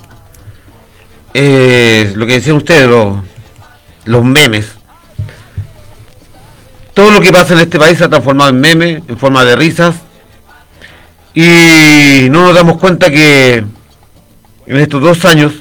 es 1.35 2.17
lo 2.17 2.27
que 2.27 2.35
decían 2.35 2.57
ustedes, 2.57 2.89
los, 2.89 3.19
los 4.05 4.25
memes. 4.25 4.73
Todo 6.95 7.13
lo 7.13 7.21
que 7.21 7.33
pasa 7.33 7.55
en 7.55 7.61
este 7.61 7.79
país 7.79 7.99
se 7.99 8.05
ha 8.05 8.09
transformado 8.09 8.51
en 8.51 8.61
memes, 8.61 9.03
en 9.07 9.19
forma 9.19 9.45
de 9.45 9.55
risas. 9.55 9.95
Y 11.35 12.29
no 12.31 12.47
nos 12.47 12.55
damos 12.55 12.79
cuenta 12.79 13.11
que 13.11 13.65
en 14.67 14.77
estos 14.77 15.01
dos 15.01 15.25
años, 15.25 15.53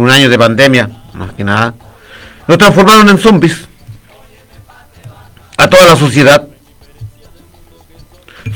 un 0.00 0.10
año 0.10 0.28
de 0.28 0.38
pandemia, 0.38 0.88
más 1.14 1.32
que 1.32 1.44
nada, 1.44 1.74
nos 2.46 2.58
transformaron 2.58 3.08
en 3.08 3.18
zombies. 3.18 3.66
A 5.56 5.68
toda 5.68 5.86
la 5.86 5.96
sociedad. 5.96 6.46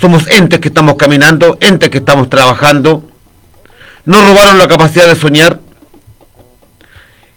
Somos 0.01 0.27
entes 0.29 0.61
que 0.61 0.69
estamos 0.69 0.95
caminando, 0.95 1.59
entes 1.61 1.91
que 1.91 1.99
estamos 1.99 2.31
trabajando. 2.31 3.05
Nos 4.05 4.27
robaron 4.27 4.59
la 4.59 4.69
capacidad 4.69 5.07
de 5.07 5.17
soñar 5.17 5.61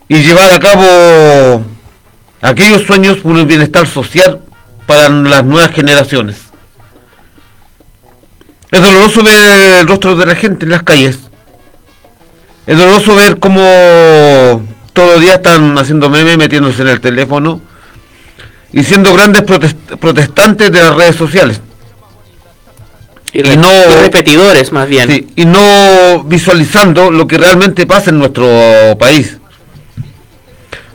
y 0.08 0.22
llevar 0.22 0.52
a 0.52 0.60
cabo 0.60 1.66
aquellos 2.42 2.84
sueños 2.84 3.18
por 3.18 3.38
el 3.38 3.46
bienestar 3.46 3.88
social 3.88 4.42
para 4.86 5.10
las 5.10 5.44
nuevas 5.44 5.72
generaciones. 5.72 6.38
Es 8.72 8.82
doloroso 8.82 9.24
ver 9.24 9.80
el 9.80 9.88
rostro 9.88 10.16
de 10.16 10.26
la 10.26 10.36
gente 10.36 10.66
en 10.66 10.72
las 10.72 10.84
calles. 10.84 11.20
Es 12.68 12.78
doloroso 12.78 13.16
ver 13.16 13.40
cómo 13.40 13.62
todo 14.94 15.16
el 15.16 15.22
día 15.22 15.36
están 15.36 15.78
haciendo 15.78 16.10
memes, 16.10 16.38
metiéndose 16.38 16.82
en 16.82 16.88
el 16.88 17.00
teléfono 17.00 17.62
y 18.74 18.84
siendo 18.84 19.14
grandes 19.14 19.44
protest- 19.44 19.98
protestantes 20.00 20.72
de 20.72 20.80
las 20.82 20.96
redes 20.96 21.16
sociales. 21.16 21.62
Y, 23.34 23.42
no- 23.58 23.70
repetidores, 24.02 24.72
más 24.72 24.88
bien. 24.88 25.10
Sí, 25.10 25.28
y 25.36 25.46
no 25.46 26.24
visualizando 26.24 27.12
lo 27.12 27.28
que 27.28 27.38
realmente 27.38 27.86
pasa 27.86 28.10
en 28.10 28.20
nuestro 28.20 28.48
país. 28.98 29.38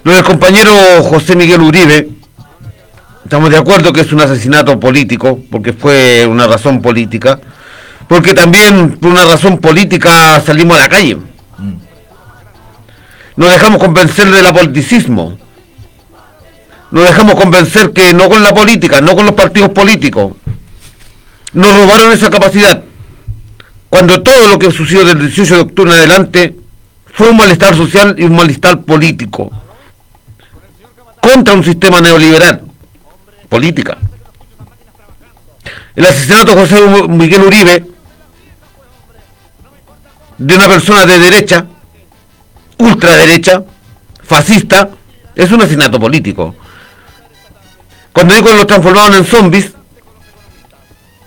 Lo 0.03 0.13
del 0.15 0.25
compañero 0.25 0.73
José 1.03 1.37
Miguel 1.37 1.61
Uribe, 1.61 2.09
estamos 3.23 3.51
de 3.51 3.59
acuerdo 3.59 3.93
que 3.93 4.01
es 4.01 4.13
un 4.13 4.23
asesinato 4.23 4.81
político, 4.81 5.39
porque 5.51 5.75
fue 5.75 6.27
una 6.27 6.47
razón 6.47 6.81
política, 6.81 7.39
porque 8.09 8.33
también 8.33 8.93
por 8.99 9.11
una 9.11 9.27
razón 9.27 9.59
política 9.59 10.41
salimos 10.41 10.79
a 10.79 10.81
la 10.81 10.89
calle. 10.89 11.19
Nos 13.41 13.51
dejamos 13.53 13.79
convencer 13.79 14.31
del 14.31 14.45
apoliticismo. 14.45 15.39
Nos 16.91 17.05
dejamos 17.05 17.37
convencer 17.37 17.91
que 17.91 18.13
no 18.13 18.29
con 18.29 18.43
la 18.43 18.53
política, 18.53 19.01
no 19.01 19.17
con 19.17 19.25
los 19.25 19.35
partidos 19.35 19.71
políticos. 19.71 20.35
Nos 21.55 21.75
robaron 21.75 22.13
esa 22.13 22.29
capacidad 22.29 22.85
cuando 23.89 24.23
todo 24.23 24.47
lo 24.47 24.59
que 24.59 24.71
sucedió 24.71 25.07
del 25.07 25.21
18 25.21 25.55
de 25.55 25.61
octubre 25.63 25.91
en 25.91 25.99
adelante 26.01 26.55
fue 27.15 27.31
un 27.31 27.39
malestar 27.39 27.75
social 27.75 28.15
y 28.19 28.25
un 28.25 28.37
malestar 28.37 28.83
político 28.83 29.51
contra 31.23 31.55
un 31.55 31.65
sistema 31.65 31.99
neoliberal, 32.03 32.61
política. 33.49 33.97
El 35.97 36.05
asesinato 36.05 36.55
de 36.55 36.61
José 36.61 37.09
Miguel 37.09 37.45
Uribe, 37.45 37.87
de 40.37 40.55
una 40.55 40.69
persona 40.69 41.07
de 41.07 41.19
derecha, 41.19 41.67
ultraderecha, 42.81 43.63
fascista, 44.23 44.91
es 45.35 45.51
un 45.53 45.61
asesinato 45.61 46.01
político. 46.01 46.55
Cuando 48.13 48.35
digo 48.35 48.53
los 48.53 48.67
transformaron 48.67 49.15
en 49.15 49.25
zombies, 49.25 49.73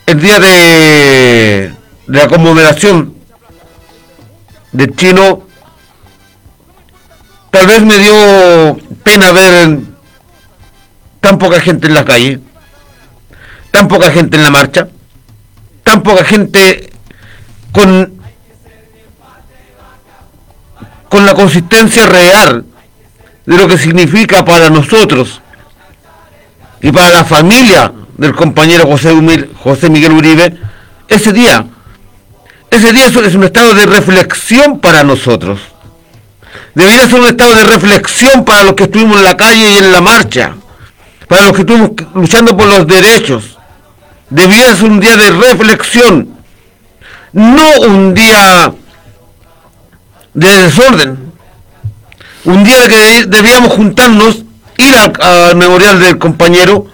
el 0.05 0.19
día 0.19 0.39
de, 0.39 1.73
de 2.07 2.17
la 2.17 2.27
conmemoración 2.27 3.15
del 4.71 4.95
chino, 4.95 5.43
tal 7.51 7.67
vez 7.67 7.81
me 7.81 7.97
dio 7.99 8.77
pena 9.03 9.31
ver 9.31 9.79
tan 11.21 11.37
poca 11.37 11.61
gente 11.61 11.87
en 11.87 11.93
la 11.93 12.03
calle, 12.03 12.39
tan 13.71 13.87
poca 13.87 14.11
gente 14.11 14.35
en 14.35 14.43
la 14.43 14.51
marcha, 14.51 14.89
tan 15.83 16.03
poca 16.03 16.25
gente 16.25 16.91
con, 17.71 18.22
con 21.13 21.27
la 21.27 21.35
consistencia 21.35 22.07
real 22.07 22.65
de 23.45 23.55
lo 23.55 23.67
que 23.67 23.77
significa 23.77 24.43
para 24.43 24.71
nosotros 24.71 25.41
y 26.81 26.91
para 26.91 27.11
la 27.11 27.23
familia 27.23 27.93
del 28.17 28.33
compañero 28.33 28.87
José, 28.87 29.13
Humil- 29.13 29.47
José 29.59 29.91
Miguel 29.91 30.13
Uribe, 30.13 30.57
ese 31.07 31.31
día, 31.31 31.67
ese 32.71 32.91
día 32.93 33.05
es 33.05 33.35
un 33.35 33.43
estado 33.43 33.75
de 33.75 33.85
reflexión 33.85 34.79
para 34.79 35.03
nosotros. 35.03 35.59
Debería 36.73 37.07
ser 37.07 37.19
un 37.19 37.27
estado 37.27 37.53
de 37.57 37.65
reflexión 37.65 38.43
para 38.43 38.63
los 38.63 38.73
que 38.73 38.85
estuvimos 38.85 39.17
en 39.19 39.23
la 39.25 39.37
calle 39.37 39.71
y 39.71 39.77
en 39.77 39.91
la 39.91 40.01
marcha, 40.01 40.55
para 41.27 41.43
los 41.43 41.51
que 41.51 41.61
estuvimos 41.61 41.91
luchando 42.15 42.57
por 42.57 42.65
los 42.65 42.87
derechos. 42.87 43.55
Debería 44.31 44.75
ser 44.75 44.85
un 44.89 44.99
día 44.99 45.15
de 45.15 45.29
reflexión, 45.29 46.29
no 47.33 47.81
un 47.81 48.15
día 48.15 48.73
de 50.33 50.47
desorden. 50.47 51.31
Un 52.45 52.63
día 52.63 52.87
que 52.87 53.25
debíamos 53.27 53.73
juntarnos, 53.73 54.43
ir 54.77 54.95
al, 54.95 55.13
al 55.21 55.55
memorial 55.55 55.99
del 55.99 56.17
compañero 56.17 56.87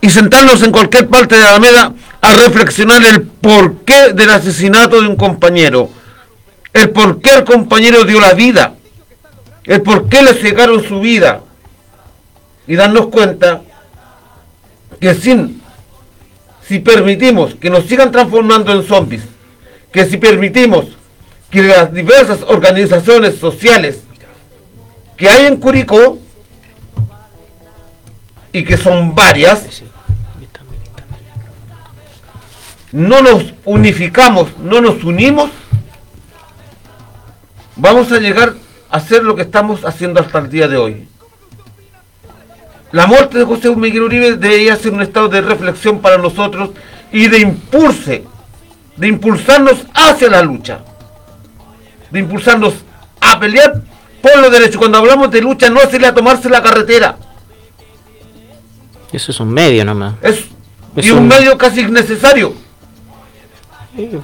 y 0.00 0.10
sentarnos 0.10 0.62
en 0.62 0.72
cualquier 0.72 1.08
parte 1.08 1.36
de 1.36 1.42
la 1.42 1.50
Alameda 1.50 1.92
a 2.20 2.36
reflexionar 2.36 3.04
el 3.04 3.22
porqué 3.22 4.12
del 4.12 4.30
asesinato 4.30 5.00
de 5.00 5.08
un 5.08 5.16
compañero, 5.16 5.88
el 6.72 6.90
por 6.90 7.20
qué 7.20 7.34
el 7.34 7.44
compañero 7.44 8.04
dio 8.04 8.20
la 8.20 8.34
vida, 8.34 8.74
el 9.64 9.82
por 9.82 10.08
qué 10.08 10.22
le 10.22 10.34
cegaron 10.34 10.82
su 10.84 11.00
vida 11.00 11.40
y 12.66 12.74
darnos 12.76 13.08
cuenta 13.08 13.62
que 15.00 15.14
sin, 15.14 15.62
si 16.66 16.80
permitimos 16.80 17.54
que 17.54 17.70
nos 17.70 17.84
sigan 17.86 18.10
transformando 18.10 18.72
en 18.72 18.86
zombies, 18.86 19.22
que 19.92 20.04
si 20.04 20.16
permitimos 20.16 20.97
que 21.50 21.62
las 21.62 21.92
diversas 21.92 22.40
organizaciones 22.46 23.38
sociales 23.38 24.02
que 25.16 25.28
hay 25.28 25.46
en 25.46 25.56
Curicó 25.56 26.18
y 28.52 28.64
que 28.64 28.76
son 28.76 29.14
varias, 29.14 29.82
no 32.92 33.20
nos 33.20 33.52
unificamos, 33.64 34.56
no 34.58 34.80
nos 34.80 35.02
unimos, 35.04 35.50
vamos 37.76 38.10
a 38.12 38.18
llegar 38.18 38.54
a 38.90 38.96
hacer 38.96 39.22
lo 39.22 39.36
que 39.36 39.42
estamos 39.42 39.84
haciendo 39.84 40.20
hasta 40.20 40.38
el 40.38 40.50
día 40.50 40.68
de 40.68 40.76
hoy. 40.76 41.08
La 42.90 43.06
muerte 43.06 43.38
de 43.38 43.44
José 43.44 43.74
Miguel 43.76 44.04
Uribe 44.04 44.36
debería 44.36 44.76
ser 44.76 44.92
un 44.92 45.02
estado 45.02 45.28
de 45.28 45.42
reflexión 45.42 46.00
para 46.00 46.16
nosotros 46.16 46.70
y 47.12 47.28
de 47.28 47.40
impulse, 47.40 48.24
de 48.96 49.08
impulsarnos 49.08 49.84
hacia 49.92 50.30
la 50.30 50.42
lucha, 50.42 50.80
de 52.10 52.18
impulsarnos 52.20 52.74
a 53.20 53.38
pelear 53.38 53.80
por 54.22 54.38
los 54.38 54.50
derechos. 54.50 54.76
Cuando 54.78 54.98
hablamos 54.98 55.30
de 55.30 55.40
lucha 55.40 55.68
no 55.70 55.80
es 55.80 55.92
ir 55.94 56.04
a 56.06 56.14
tomarse 56.14 56.48
la 56.48 56.62
carretera, 56.62 57.16
Eso 59.12 59.32
es 59.32 59.40
un 59.40 59.50
medio 59.52 59.84
nomás. 59.84 60.14
es, 60.22 60.44
Es 60.96 61.06
y 61.06 61.10
un 61.10 61.18
un- 61.20 61.28
medio 61.28 61.56
casi 61.56 61.80
innecesario. 61.80 62.54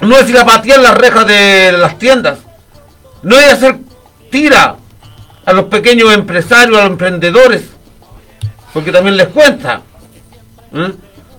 No 0.01 0.19
es 0.19 0.29
ir 0.29 0.39
a 0.39 0.45
patear 0.45 0.79
las 0.81 0.97
rejas 0.97 1.27
de 1.27 1.73
las 1.73 1.99
tiendas. 1.99 2.39
No 3.23 3.37
es 3.39 3.53
hacer 3.53 3.79
tira 4.31 4.77
a 5.45 5.53
los 5.53 5.65
pequeños 5.65 6.13
empresarios, 6.13 6.77
a 6.79 6.83
los 6.83 6.91
emprendedores. 6.91 7.63
Porque 8.73 8.93
también 8.93 9.17
les 9.17 9.29
cuenta. 9.29 9.81
¿eh? 10.73 10.93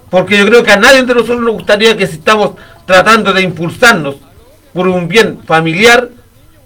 Porque 0.10 0.38
yo 0.38 0.46
creo 0.48 0.64
que 0.64 0.72
a 0.72 0.78
nadie 0.78 1.04
de 1.04 1.14
nosotros 1.14 1.42
nos 1.42 1.54
gustaría 1.54 1.96
que 1.96 2.08
si 2.08 2.16
estamos 2.16 2.52
tratando 2.86 3.32
de 3.34 3.42
impulsarnos 3.42 4.16
por 4.74 4.88
un 4.88 5.08
bien 5.08 5.40
familiar, 5.46 6.10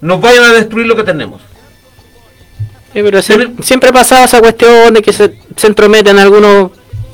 nos 0.00 0.20
vayan 0.20 0.44
a 0.44 0.52
destruir 0.52 0.86
lo 0.86 0.96
que 0.96 1.04
tenemos. 1.04 1.40
Sí, 2.92 3.00
pero 3.02 3.20
sie- 3.22 3.54
siempre 3.62 3.92
pasaba 3.92 4.24
esa 4.24 4.40
cuestión 4.40 4.94
de 4.94 5.02
que 5.02 5.12
se, 5.12 5.38
se 5.56 5.66
entrometen 5.66 6.18
algunos 6.18 6.70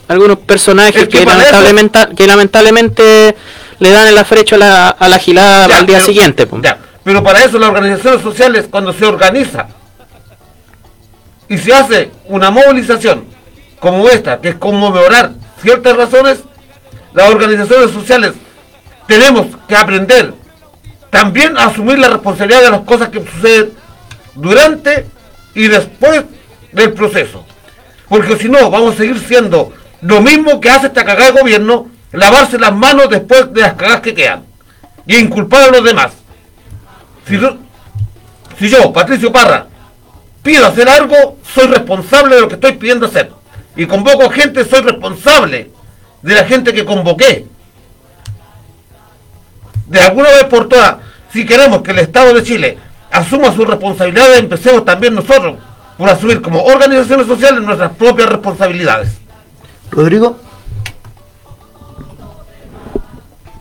algunos 0.08 0.38
personajes 0.38 1.02
Es 1.02 1.08
que 1.08 1.24
lamentablemente, 1.24 1.98
que 2.16 2.26
lamentablemente 2.28 3.36
le 3.80 3.90
dan 3.90 4.06
el 4.06 4.16
afrecho 4.16 4.54
a 4.54 4.58
la, 4.58 4.88
a 4.90 5.08
la 5.08 5.18
gilada 5.18 5.66
Ya, 5.68 5.78
al 5.78 5.86
día 5.86 5.96
pero- 5.96 6.06
siguiente. 6.06 6.48
ya, 6.62 6.78
pero 7.02 7.22
para 7.24 7.44
eso 7.44 7.58
las 7.58 7.70
organizaciones 7.70 8.22
sociales, 8.22 8.66
cuando 8.70 8.92
se 8.92 9.04
organiza 9.04 9.66
y 11.48 11.58
se 11.58 11.72
hace 11.74 12.10
una 12.26 12.50
movilización 12.50 13.24
como 13.80 14.08
esta, 14.08 14.40
que 14.40 14.50
es 14.50 14.54
conmemorar 14.54 15.32
ciertas 15.60 15.96
razones, 15.96 16.38
las 17.12 17.28
organizaciones 17.30 17.90
sociales 17.90 18.32
tenemos 19.08 19.46
que 19.68 19.76
aprender 19.76 20.32
también 21.16 21.56
asumir 21.56 21.98
la 21.98 22.10
responsabilidad 22.10 22.60
de 22.60 22.70
las 22.72 22.82
cosas 22.82 23.08
que 23.08 23.24
suceden 23.24 23.72
durante 24.34 25.06
y 25.54 25.66
después 25.66 26.24
del 26.72 26.92
proceso. 26.92 27.42
Porque 28.06 28.36
si 28.36 28.50
no, 28.50 28.70
vamos 28.70 28.94
a 28.94 28.98
seguir 28.98 29.18
siendo 29.20 29.72
lo 30.02 30.20
mismo 30.20 30.60
que 30.60 30.68
hace 30.68 30.88
esta 30.88 31.06
cagada 31.06 31.32
de 31.32 31.40
gobierno, 31.40 31.88
lavarse 32.12 32.58
las 32.58 32.74
manos 32.74 33.08
después 33.08 33.50
de 33.50 33.62
las 33.62 33.72
cagadas 33.72 34.02
que 34.02 34.14
quedan 34.14 34.44
y 35.06 35.16
inculpar 35.16 35.62
a 35.62 35.70
los 35.70 35.84
demás. 35.84 36.12
Si, 37.26 37.40
si 38.58 38.68
yo, 38.68 38.92
Patricio 38.92 39.32
Parra, 39.32 39.68
pido 40.42 40.66
hacer 40.66 40.86
algo, 40.86 41.38
soy 41.54 41.68
responsable 41.68 42.34
de 42.34 42.40
lo 42.42 42.48
que 42.48 42.56
estoy 42.56 42.72
pidiendo 42.72 43.06
hacer. 43.06 43.32
Y 43.74 43.86
convoco 43.86 44.28
gente, 44.28 44.66
soy 44.66 44.82
responsable 44.82 45.70
de 46.20 46.34
la 46.34 46.44
gente 46.44 46.74
que 46.74 46.84
convoqué. 46.84 47.46
De 49.86 50.00
alguna 50.00 50.28
vez 50.28 50.44
por 50.44 50.68
todas, 50.68 51.05
si 51.36 51.46
queremos 51.46 51.82
que 51.82 51.90
el 51.92 51.98
Estado 52.00 52.32
de 52.34 52.42
Chile 52.42 52.78
asuma 53.10 53.52
sus 53.54 53.66
responsabilidades, 53.66 54.40
empecemos 54.40 54.84
también 54.84 55.14
nosotros 55.14 55.56
por 55.96 56.08
asumir 56.08 56.40
como 56.42 56.62
organizaciones 56.62 57.26
sociales 57.26 57.62
nuestras 57.62 57.92
propias 57.92 58.28
responsabilidades. 58.28 59.10
Rodrigo, 59.90 60.38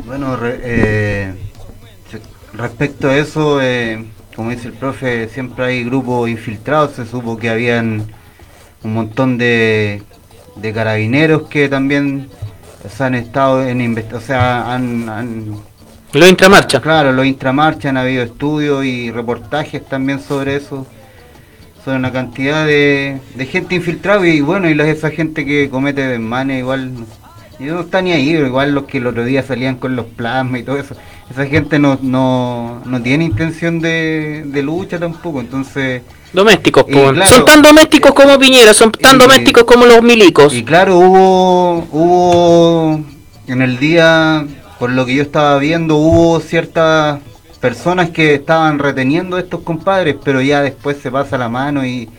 Bueno, 0.06 0.36
re- 0.38 0.60
eh, 0.64 1.34
respecto 2.54 3.10
a 3.10 3.18
eso, 3.18 3.60
eh, 3.62 4.06
como 4.36 4.52
dice 4.52 4.68
el 4.68 4.74
profe, 4.74 5.28
siempre 5.30 5.66
hay 5.66 5.84
grupos 5.84 6.30
infiltrados. 6.30 6.92
Se 6.94 7.06
supo 7.06 7.38
que 7.38 7.50
habían 7.50 8.06
un 8.84 8.94
montón 8.94 9.38
de, 9.38 10.04
de 10.56 10.74
carabineros 10.74 11.48
que 11.50 11.68
también 11.70 12.30
se 12.88 13.04
han 13.04 13.16
estado 13.16 13.64
en 13.66 13.82
investigación, 13.82 14.22
o 14.24 14.26
sea, 14.28 14.74
han, 14.74 15.10
han- 15.10 15.60
Lo 16.16 16.28
intramarcha. 16.28 16.82
Claro, 16.82 17.12
los 17.12 17.26
intramarcha 17.26 17.90
han 17.90 17.98
habido 17.98 18.24
estudios 18.24 18.86
y 18.86 19.12
reportajes 19.12 19.86
también 19.86 20.20
sobre 20.22 20.56
eso. 20.56 20.88
Sobre 21.84 21.98
una 21.98 22.12
cantidad 22.12 22.66
de, 22.66 23.20
de 23.36 23.46
gente 23.46 23.76
infiltrada 23.76 24.26
y 24.28 24.42
bueno, 24.42 24.70
y 24.70 24.74
la- 24.74 24.88
esa 24.88 25.12
gente 25.12 25.46
que 25.46 25.70
comete 25.70 26.08
desmanes 26.08 26.60
igual. 26.60 26.92
Y 27.60 27.64
no 27.66 27.82
está 27.82 28.02
ni 28.02 28.12
ahí, 28.12 28.32
igual 28.32 28.74
los 28.74 28.86
que 28.86 28.98
el 28.98 29.08
otro 29.08 29.24
día 29.24 29.44
salían 29.44 29.76
con 29.76 29.96
los 29.96 30.06
plasmas 30.08 30.62
y 30.62 30.64
todo 30.64 30.78
eso. 30.78 30.96
Esa 31.30 31.46
gente 31.46 31.80
no, 31.80 31.98
no, 32.02 32.82
no 32.86 33.02
tiene 33.02 33.24
intención 33.26 33.80
de, 33.80 34.44
de 34.46 34.62
lucha 34.64 35.00
tampoco, 35.00 35.40
entonces... 35.42 36.02
Domésticos, 36.34 36.84
claro, 36.84 37.26
son 37.26 37.46
tan 37.46 37.62
domésticos 37.62 38.14
como 38.14 38.38
Piñera, 38.38 38.74
son 38.74 38.92
tan 38.92 39.18
domésticos 39.18 39.64
como 39.64 39.86
los 39.86 40.02
milicos. 40.04 40.54
Y 40.54 40.64
claro, 40.64 40.98
hubo, 41.00 41.88
hubo 41.92 43.00
en 43.48 43.62
el 43.62 43.80
día, 43.80 44.46
por 44.80 44.90
lo 44.92 45.06
que 45.06 45.16
yo 45.16 45.24
estaba 45.24 45.58
viendo, 45.58 45.96
hubo 45.96 46.40
ciertas 46.40 47.20
personas 47.60 48.10
que 48.10 48.36
estaban 48.36 48.80
reteniendo 48.80 49.38
a 49.38 49.40
estos 49.40 49.62
compadres, 49.62 50.16
pero 50.24 50.42
ya 50.42 50.62
después 50.62 50.98
se 50.98 51.12
pasa 51.12 51.38
la 51.38 51.50
mano 51.50 51.86
y, 51.86 52.10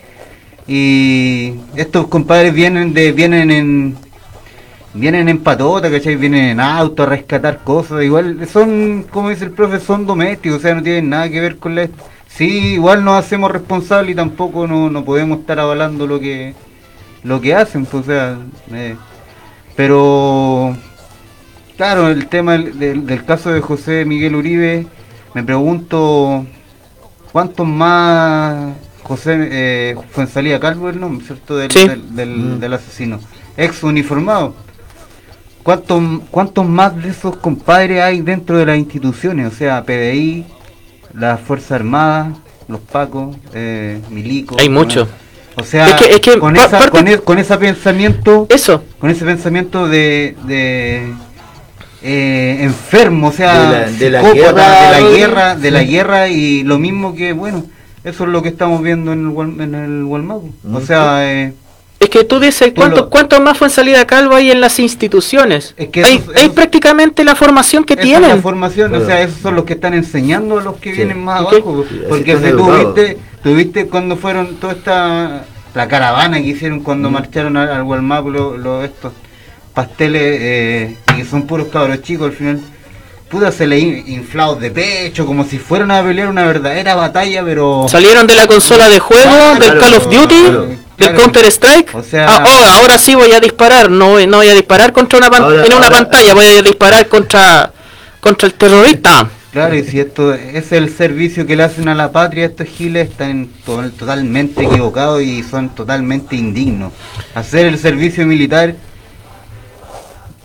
y 0.67 1.55
estos 1.77 2.09
compadres 2.09 2.53
vienen 2.53 2.93
de 2.95 3.13
vienen 3.13 3.51
en 3.51 3.97
vienen 4.95 5.29
en 5.29 5.39
patota, 5.39 5.91
¿cachai? 5.91 6.17
Vienen 6.17 6.45
en 6.45 6.61
auto 6.61 7.03
a 7.03 7.07
rescatar 7.07 7.63
cosas, 7.63 8.03
igual 8.03 8.49
son, 8.49 9.05
como 9.11 9.29
dice 9.31 9.45
el 9.45 9.53
profe, 9.53 9.79
son 9.79 10.07
domésticos, 10.07 10.59
o 10.59 10.61
sea, 10.61 10.75
no 10.75 10.83
tienen 10.83 11.11
nada 11.11 11.29
que 11.29 11.41
ver 11.41 11.59
con 11.59 11.75
la... 11.75 11.89
Sí, 12.29 12.75
igual 12.75 13.05
nos 13.05 13.19
hacemos 13.19 13.51
responsables 13.51 14.13
y 14.13 14.17
tampoco 14.17 14.67
no, 14.67 14.91
no 14.91 15.05
podemos 15.05 15.41
estar 15.41 15.59
avalando 15.59 16.07
lo 16.07 16.19
que 16.21 16.55
lo 17.23 17.41
que 17.41 17.55
hacen, 17.55 17.87
pues, 17.87 18.05
o 18.05 18.07
sea, 18.07 18.39
eh, 18.73 18.95
pero 19.75 20.77
claro, 21.77 22.09
el 22.09 22.27
tema 22.29 22.53
del, 22.53 22.79
del- 22.79 23.07
del 23.07 23.25
caso 23.25 23.51
de 23.53 23.61
José 23.61 24.05
Miguel 24.05 24.35
Uribe, 24.37 24.87
me 25.35 25.43
pregunto 25.43 26.47
cuántos 27.33 27.67
más 27.67 28.75
José 29.03 29.37
eh, 29.51 29.97
Fuensalía 30.11 30.59
Calvo 30.59 30.89
el 30.89 30.99
nombre, 31.01 31.25
¿cierto? 31.27 31.57
Del, 31.57 31.71
Sí. 31.71 31.87
del, 31.87 32.15
del- 32.17 32.61
del 32.61 32.73
asesino, 32.73 33.21
ex 33.57 33.83
uniformado. 33.83 34.55
¿Cuántos, 35.63 36.01
¿Cuántos 36.31 36.65
más 36.69 36.97
de 37.03 37.09
esos 37.11 37.37
compadres 37.39 38.01
hay 38.01 38.21
dentro 38.21 38.57
de 38.57 38.67
las 38.67 38.79
instituciones? 38.79 39.53
O 39.53 39.57
sea, 39.57 39.83
PDI, 39.85 40.45
las 41.13 41.41
Fuerzas 41.41 41.73
Armadas, 41.73 42.37
los 42.69 42.79
Pacos, 42.81 43.37
eh, 43.53 44.01
Milico. 44.11 44.57
Hay 44.61 44.69
mucho. 44.69 45.09
O 45.57 45.65
sea, 45.65 45.89
Es 45.89 45.95
que- 45.95 46.11
es 46.15 46.21
que 46.21 46.39
con, 46.39 46.57
esa, 46.57 46.89
con, 46.91 47.09
e- 47.09 47.19
con 47.19 47.39
ese 47.39 47.57
pensamiento, 47.57 48.47
Eso. 48.49 48.85
con 49.01 49.11
ese 49.11 49.25
pensamiento 49.25 49.89
de, 49.89 50.37
de 50.45 51.13
eh, 52.09 52.59
enfermo, 52.63 53.29
o 53.29 53.33
sea, 53.33 53.59
De 53.59 53.79
la- 53.79 53.91
de 53.91 54.11
la 54.11 54.21
psicópata, 54.23 54.53
guerra, 54.55 54.95
de 54.95 55.01
la 55.03 55.11
guerra, 55.19 55.57
de 55.57 55.71
la 55.73 55.83
guerra 55.83 56.29
y 56.29 56.63
lo 56.63 56.79
mismo 56.79 57.15
que, 57.17 57.33
bueno, 57.33 57.65
eso 58.05 58.25
es 58.25 58.31
lo 58.31 58.43
que 58.43 58.49
estamos 58.51 58.81
viendo 58.83 59.13
en 59.13 59.27
el, 59.37 59.61
en 59.61 59.75
el 59.75 60.05
Walmart. 60.05 60.43
O 60.73 60.81
sea, 60.81 61.29
eh, 61.33 61.53
Es 61.99 62.09
que 62.11 62.23
tú 62.25 62.39
dices, 62.39 62.73
¿cuánto, 62.77 63.09
¿cuántos 63.11 63.41
más 63.41 63.59
fue 63.59 63.67
en 63.69 63.73
salida 63.75 64.07
calvo 64.07 64.35
hay 64.37 64.51
en 64.53 64.61
las 64.61 64.79
instituciones? 64.79 65.75
Es 65.77 65.89
que 65.89 66.05
hay, 66.05 66.49
prácticamente 66.55 67.25
la 67.25 67.35
formación 67.35 67.83
que 67.85 67.97
tienen. 67.97 68.29
la 68.29 68.37
formación, 68.37 68.95
o 68.95 69.05
sea, 69.05 69.23
esos 69.23 69.41
son 69.41 69.57
los 69.57 69.65
que 69.65 69.73
están 69.73 69.95
enseñando 69.95 70.59
a 70.61 70.63
los 70.63 70.77
que 70.77 70.91
Sí. 70.91 70.97
vienen 70.99 71.25
más 71.25 71.41
abajo. 71.41 71.85
Sí, 71.89 72.01
Porque 72.09 72.35
si 72.37 72.41
tú 72.43 72.47
educados. 72.47 72.95
viste, 72.95 73.19
tú 73.43 73.55
viste 73.57 73.87
cuando 73.89 74.17
fueron 74.17 74.57
toda 74.57 74.75
esta 74.75 75.45
la 75.75 75.89
caravana 75.89 76.39
que 76.41 76.47
hicieron 76.49 76.81
cuando 76.81 77.11
marcharon 77.11 77.57
al, 77.57 77.69
al 77.71 77.83
Walmart 77.83 78.27
lo- 78.27 78.57
lo- 78.57 78.83
estos 78.85 79.13
pasteles 79.75 80.23
eh, 80.41 80.97
que 81.17 81.25
son 81.25 81.47
puros 81.47 81.69
cabros 81.69 82.03
chicos 82.03 82.29
al 82.29 82.33
final 82.37 82.61
puta 83.29 83.51
se 83.51 83.67
le 83.67 83.79
inflados 83.79 84.61
de 84.61 84.71
pecho 84.71 85.27
como 85.27 85.45
si 85.45 85.59
fueran 85.59 85.91
a 85.91 86.03
pelear 86.03 86.29
una 86.29 86.45
verdadera 86.45 86.95
batalla 86.95 87.43
pero 87.45 87.87
Salieron 87.89 88.27
de 88.27 88.37
la 88.37 88.47
consola 88.47 88.89
de 88.89 89.01
juego, 89.01 89.57
del 89.59 89.79
Call 89.79 89.95
of 89.95 90.05
Duty, 90.05 90.43
claro, 90.43 90.63
del 90.67 90.79
claro. 90.97 91.17
Counter 91.19 91.45
Strike. 91.47 91.95
O 91.95 92.03
sea- 92.03 92.27
Ah, 92.29 92.45
oh, 92.47 92.81
ahora 92.81 92.99
sí 92.99 93.15
voy 93.17 93.33
a 93.33 93.41
disparar, 93.41 93.91
no, 93.91 94.11
voy- 94.11 94.27
no 94.29 94.37
voy 94.39 94.49
a 94.49 94.55
disparar 94.55 94.93
contra 94.93 95.19
una 95.19 95.29
pan- 95.31 95.43
Ahora- 95.43 95.67
en 95.67 95.73
una 95.73 95.87
ahora- 95.87 95.97
pantalla, 95.99 96.35
voy 96.35 96.47
a 96.47 96.63
disparar 96.63 97.09
contra 97.09 97.73
contra 98.21 98.47
el 98.49 98.55
terrorista. 98.55 99.29
Claro, 99.53 99.75
y 99.75 99.85
si 99.85 99.99
esto 100.01 100.35
es 100.35 100.71
el 100.73 100.95
servicio 100.95 101.47
que 101.47 101.57
le 101.57 101.63
hacen 101.63 101.89
a 101.89 101.95
la 101.95 102.13
patria, 102.13 102.45
estos 102.47 102.67
giles 102.69 103.09
están 103.11 103.49
to- 103.65 103.91
totalmente 103.99 104.63
equivocados 104.65 105.23
y 105.23 105.43
son 105.43 105.71
totalmente 105.71 106.37
indignos. 106.37 106.93
Hacer 107.35 107.67
el 107.67 107.79
servicio 107.79 108.27
militar 108.27 108.75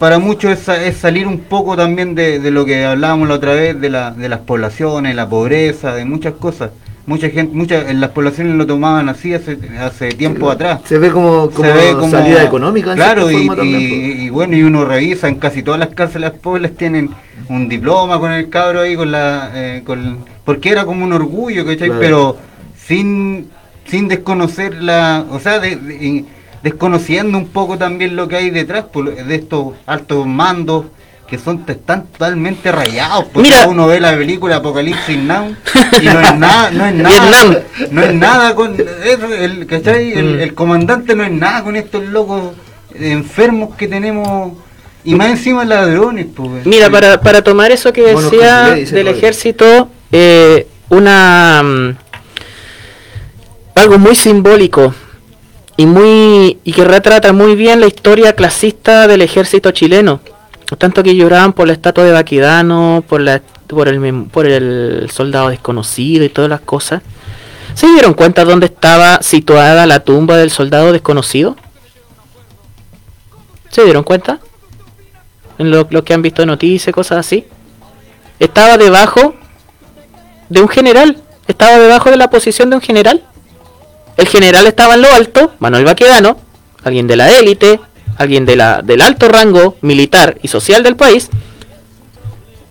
para 0.01 0.17
muchos 0.17 0.51
es, 0.53 0.59
sa- 0.59 0.83
es 0.83 0.97
salir 0.97 1.27
un 1.27 1.37
poco 1.41 1.77
también 1.77 2.15
de, 2.15 2.39
de 2.39 2.49
lo 2.49 2.65
que 2.65 2.83
hablábamos 2.85 3.27
la 3.29 3.35
otra 3.35 3.53
vez, 3.53 3.79
de, 3.79 3.89
la, 3.91 4.09
de 4.09 4.29
las 4.29 4.39
poblaciones, 4.39 5.15
la 5.15 5.29
pobreza, 5.29 5.93
de 5.93 6.05
muchas 6.05 6.33
cosas. 6.33 6.71
Mucha 7.05 7.29
gente, 7.29 7.53
muchas, 7.55 7.87
en 7.87 8.01
las 8.01 8.09
poblaciones 8.09 8.55
lo 8.55 8.65
tomaban 8.65 9.09
así 9.09 9.31
hace, 9.35 9.59
hace 9.79 10.09
tiempo 10.09 10.49
atrás. 10.49 10.79
Se 10.85 10.97
ve 10.97 11.11
como, 11.11 11.51
como, 11.51 11.67
Se 11.67 11.71
ve 11.73 11.91
como- 11.93 12.09
salida 12.09 12.43
económica. 12.43 12.95
Claro, 12.95 13.29
y, 13.29 13.45
pues. 13.45 13.59
y- 13.63 14.25
y 14.25 14.29
bueno, 14.31 14.57
y 14.57 14.63
uno 14.63 14.85
revisa, 14.85 15.27
en 15.27 15.35
casi 15.35 15.61
todas 15.61 15.79
las 15.79 15.89
cárceles 15.89 16.31
pobres 16.31 16.75
tienen 16.75 17.11
un 17.47 17.69
diploma 17.69 18.19
con 18.19 18.31
el 18.31 18.49
cabro 18.49 18.81
ahí, 18.81 18.95
con 18.95 19.11
la 19.11 19.51
eh, 19.53 19.83
con, 19.85 20.17
porque 20.43 20.69
era 20.69 20.83
como 20.85 21.05
un 21.05 21.13
orgullo, 21.13 21.63
¿cachai? 21.63 21.89
Claro. 21.89 21.99
Pero 22.01 22.37
sin, 22.87 23.49
sin 23.85 24.07
desconocer 24.07 24.81
la, 24.81 25.25
o 25.29 25.39
sea, 25.39 25.59
de- 25.59 25.75
de- 25.75 25.95
y 26.05 26.25
desconociendo 26.63 27.37
un 27.37 27.47
poco 27.47 27.77
también 27.77 28.15
lo 28.15 28.27
que 28.27 28.35
hay 28.37 28.49
detrás 28.49 28.85
por- 28.85 29.13
de 29.15 29.35
estos 29.35 29.73
altos 29.85 30.25
mandos 30.27 30.85
que 31.27 31.37
son 31.37 31.63
están 31.67 32.07
totalmente 32.07 32.71
rayados 32.73 33.25
porque 33.31 33.49
Mira. 33.49 33.65
uno 33.67 33.87
ve 33.87 34.01
la 34.01 34.15
película 34.17 34.57
Apocalipsis 34.57 35.17
Now 35.17 35.55
y 36.01 36.05
no 36.05 36.19
es 36.19 36.35
nada 36.37 36.71
no 36.71 36.85
es 36.85 36.93
nada 36.95 37.63
no 37.89 38.01
es 38.03 38.13
nada 38.13 38.53
con 38.55 38.75
el, 38.77 39.65
¿cachai? 39.65 40.11
El, 40.11 40.35
Mm. 40.35 40.39
el 40.41 40.53
comandante 40.53 41.15
no 41.15 41.23
es 41.23 41.31
nada 41.31 41.63
con 41.63 41.75
estos 41.77 42.03
locos 42.05 42.51
enfermos 42.93 43.75
que 43.77 43.87
tenemos 43.87 44.53
y 45.05 45.15
más 45.15 45.29
encima 45.31 45.63
ladrones 45.63 46.27
pues 46.35 46.65
Mira, 46.65 46.89
para, 46.89 47.21
para 47.21 47.41
tomar 47.41 47.71
eso 47.71 47.91
que 47.93 48.01
decía 48.13 48.75
del 48.75 49.07
ejército, 49.07 49.89
eh, 50.11 50.67
una 50.89 51.63
mm, 51.63 51.95
algo 53.75 53.97
muy 53.97 54.15
simbólico 54.15 54.93
y 55.81 55.87
muy 55.87 56.59
y 56.63 56.73
que 56.73 56.85
retrata 56.85 57.33
muy 57.33 57.55
bien 57.55 57.79
la 57.79 57.87
historia 57.87 58.35
clasista 58.35 59.07
del 59.07 59.23
ejército 59.23 59.71
chileno. 59.71 60.21
Tanto 60.77 61.01
que 61.01 61.15
lloraban 61.15 61.53
por 61.53 61.65
la 61.65 61.73
estatua 61.73 62.03
de 62.03 62.11
Baquedano, 62.11 63.03
por 63.09 63.19
la 63.19 63.41
por 63.65 63.87
el 63.87 64.27
por 64.31 64.45
el 64.45 65.09
soldado 65.11 65.49
desconocido 65.49 66.23
y 66.23 66.29
todas 66.29 66.51
las 66.51 66.61
cosas. 66.61 67.01
¿Se 67.73 67.87
dieron 67.87 68.13
cuenta 68.13 68.45
dónde 68.45 68.67
estaba 68.67 69.23
situada 69.23 69.87
la 69.87 70.01
tumba 70.01 70.37
del 70.37 70.51
soldado 70.51 70.91
desconocido? 70.91 71.55
¿Se 73.71 73.83
dieron 73.83 74.03
cuenta? 74.03 74.39
En 75.57 75.71
lo, 75.71 75.87
lo 75.89 76.03
que 76.03 76.13
han 76.13 76.21
visto 76.21 76.45
noticias, 76.45 76.93
cosas 76.93 77.17
así. 77.17 77.47
Estaba 78.39 78.77
debajo 78.77 79.33
de 80.47 80.61
un 80.61 80.69
general. 80.69 81.17
Estaba 81.47 81.79
debajo 81.79 82.11
de 82.11 82.17
la 82.17 82.29
posición 82.29 82.69
de 82.69 82.75
un 82.75 82.81
general. 82.83 83.23
El 84.17 84.27
general 84.27 84.67
estaba 84.67 84.95
en 84.95 85.01
lo 85.01 85.11
alto, 85.13 85.53
Manuel 85.59 85.85
Baquedano, 85.85 86.37
alguien 86.83 87.07
de 87.07 87.15
la 87.15 87.29
élite, 87.37 87.79
alguien 88.17 88.45
de 88.45 88.55
la, 88.55 88.81
del 88.81 89.01
alto 89.01 89.27
rango 89.27 89.77
militar 89.81 90.37
y 90.41 90.47
social 90.47 90.83
del 90.83 90.95
país. 90.95 91.29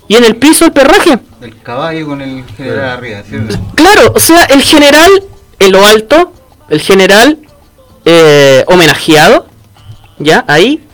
Y 0.09 0.17
en 0.17 0.25
el 0.25 0.37
piso 0.37 0.65
el 0.65 0.73
perraje. 0.73 1.19
El 1.41 1.63
caballo 1.63 2.07
con 2.07 2.21
el 2.21 2.45
general 2.57 2.91
arriba, 2.91 3.23
¿cierto? 3.23 3.57
Claro, 3.75 4.13
o 4.15 4.21
sea, 4.21 4.45
el 4.45 4.63
general 4.63 5.09
en 5.59 5.73
lo 5.73 5.85
alto, 5.87 6.33
el 6.69 6.81
general 6.81 7.39
eh, 8.05 8.65
homenajeado, 8.67 9.47
ya, 10.19 10.45
ahí. 10.49 10.85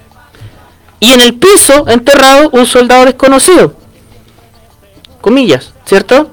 Y 1.00 1.12
en 1.12 1.20
el 1.20 1.34
piso, 1.34 1.88
enterrado, 1.88 2.50
un 2.50 2.66
soldado 2.66 3.04
desconocido. 3.04 3.74
Comillas, 5.20 5.72
¿cierto? 5.84 6.30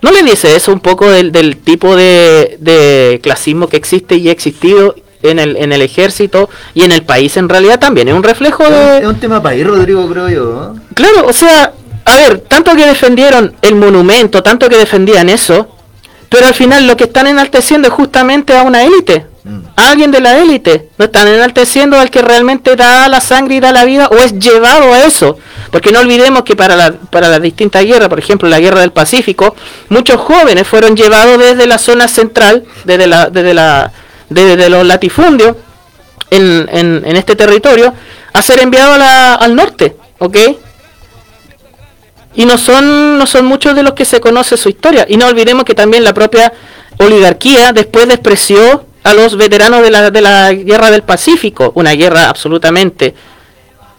¿No 0.00 0.10
le 0.12 0.22
dice 0.22 0.54
eso 0.54 0.72
un 0.72 0.80
poco 0.80 1.10
del, 1.10 1.32
del 1.32 1.56
tipo 1.56 1.96
de, 1.96 2.56
de 2.60 3.20
clasismo 3.22 3.68
que 3.68 3.76
existe 3.76 4.16
y 4.16 4.28
ha 4.28 4.32
existido 4.32 4.94
en 5.22 5.38
el, 5.38 5.56
en 5.56 5.72
el 5.72 5.82
ejército 5.82 6.48
y 6.74 6.82
en 6.82 6.92
el 6.92 7.02
país 7.02 7.36
en 7.36 7.48
realidad 7.48 7.80
también? 7.80 8.08
Es 8.08 8.14
un 8.14 8.22
reflejo 8.22 8.62
de... 8.68 8.98
Es 8.98 9.06
un 9.06 9.18
tema 9.18 9.42
ir, 9.54 9.66
Rodrigo, 9.66 10.08
creo 10.08 10.28
yo. 10.28 10.74
Claro, 10.94 11.26
o 11.26 11.32
sea, 11.32 11.72
a 12.04 12.16
ver, 12.16 12.38
tanto 12.40 12.74
que 12.76 12.86
defendieron 12.86 13.54
el 13.60 13.74
monumento, 13.74 14.42
tanto 14.42 14.68
que 14.68 14.76
defendían 14.76 15.28
eso, 15.28 15.68
pero 16.28 16.46
al 16.46 16.54
final 16.54 16.86
lo 16.86 16.96
que 16.96 17.04
están 17.04 17.26
enalteciendo 17.26 17.88
es 17.88 17.94
justamente 17.94 18.56
a 18.56 18.62
una 18.62 18.84
élite, 18.84 19.26
alguien 19.76 20.10
de 20.10 20.20
la 20.20 20.38
élite. 20.38 20.88
No 20.98 21.06
están 21.06 21.28
enalteciendo 21.28 21.98
al 21.98 22.10
que 22.10 22.22
realmente 22.22 22.76
da 22.76 23.08
la 23.08 23.20
sangre 23.20 23.56
y 23.56 23.60
da 23.60 23.72
la 23.72 23.84
vida 23.84 24.08
o 24.08 24.16
es 24.16 24.38
llevado 24.38 24.92
a 24.92 25.04
eso. 25.04 25.38
Porque 25.70 25.92
no 25.92 26.00
olvidemos 26.00 26.42
que 26.42 26.56
para, 26.56 26.76
la- 26.76 26.92
para 26.92 27.28
las 27.28 27.40
distintas 27.42 27.84
guerras, 27.84 28.08
por 28.08 28.18
ejemplo 28.18 28.48
la 28.48 28.58
guerra 28.60 28.80
del 28.80 28.92
Pacífico, 28.92 29.54
muchos 29.88 30.16
jóvenes 30.20 30.66
fueron 30.66 30.96
llevados 30.96 31.38
desde 31.38 31.66
la 31.66 31.78
zona 31.78 32.08
central, 32.08 32.64
desde, 32.84 33.06
la, 33.06 33.28
desde, 33.30 33.54
la, 33.54 33.92
desde 34.28 34.68
los 34.70 34.86
latifundios, 34.86 35.56
en, 36.30 36.68
en, 36.72 37.16
este 37.16 37.36
territorio, 37.36 37.94
a 38.32 38.42
ser 38.42 38.60
enviados 38.60 38.98
al 39.00 39.54
norte, 39.54 39.96
¿ok? 40.18 40.36
y 42.34 42.44
no 42.44 42.56
son 42.58 43.18
no 43.18 43.26
son 43.26 43.46
muchos 43.46 43.74
de 43.74 43.82
los 43.82 43.94
que 43.94 44.04
se 44.04 44.20
conoce 44.20 44.56
su 44.56 44.68
historia 44.68 45.06
y 45.08 45.16
no 45.16 45.26
olvidemos 45.26 45.64
que 45.64 45.74
también 45.74 46.04
la 46.04 46.14
propia 46.14 46.52
oligarquía 46.98 47.72
después 47.72 48.06
despreció 48.06 48.84
a 49.08 49.14
los 49.14 49.36
veteranos 49.36 49.82
de 49.82 49.90
la, 49.90 50.10
de 50.10 50.20
la 50.20 50.52
guerra 50.52 50.90
del 50.90 51.02
Pacífico 51.02 51.72
una 51.74 51.92
guerra 51.92 52.28
absolutamente 52.28 53.14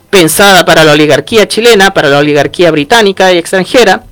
pensada 0.09 0.65
para 0.65 0.83
la 0.83 0.93
oligarquía 0.93 1.47
chilena 1.47 1.93
para 1.93 2.09
la 2.09 2.19
oligarquía 2.19 2.71
británica 2.71 3.31
y 3.31 3.37
extranjera 3.37 4.03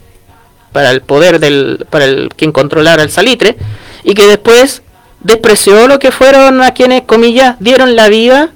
para 0.71 0.91
el 0.91 1.01
poder 1.01 1.39
del 1.39 1.85
para 1.89 2.05
el 2.05 2.29
quien 2.35 2.51
controlara 2.51 3.03
el 3.03 3.09
salitre 3.09 3.57
y 4.03 4.13
que 4.13 4.27
después 4.27 4.81
despreció 5.21 5.87
lo 5.87 5.99
que 5.99 6.11
fueron 6.11 6.61
a 6.61 6.73
quienes 6.73 7.03
comillas 7.03 7.55
dieron 7.59 7.95
la 7.95 8.07
vida 8.09 8.51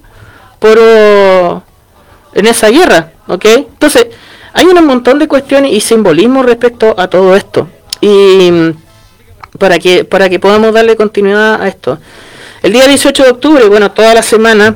por 0.59 0.77
oh, 0.79 1.63
en 2.33 2.45
esa 2.45 2.69
guerra, 2.69 3.11
¿ok? 3.27 3.45
Entonces, 3.45 4.07
hay 4.53 4.65
un 4.65 4.85
montón 4.85 5.19
de 5.19 5.27
cuestiones 5.27 5.73
y 5.73 5.81
simbolismo 5.81 6.43
respecto 6.43 6.95
a 6.97 7.07
todo 7.07 7.35
esto. 7.35 7.67
Y 7.99 8.51
mm, 8.51 8.73
para 9.57 9.79
que, 9.79 10.05
para 10.05 10.29
que 10.29 10.39
podamos 10.39 10.73
darle 10.73 10.95
continuidad 10.95 11.61
a 11.61 11.67
esto. 11.67 11.99
El 12.63 12.73
día 12.73 12.87
18 12.87 13.23
de 13.23 13.29
octubre, 13.31 13.67
bueno, 13.67 13.89
toda 13.89 14.13
la 14.13 14.21
semana, 14.21 14.75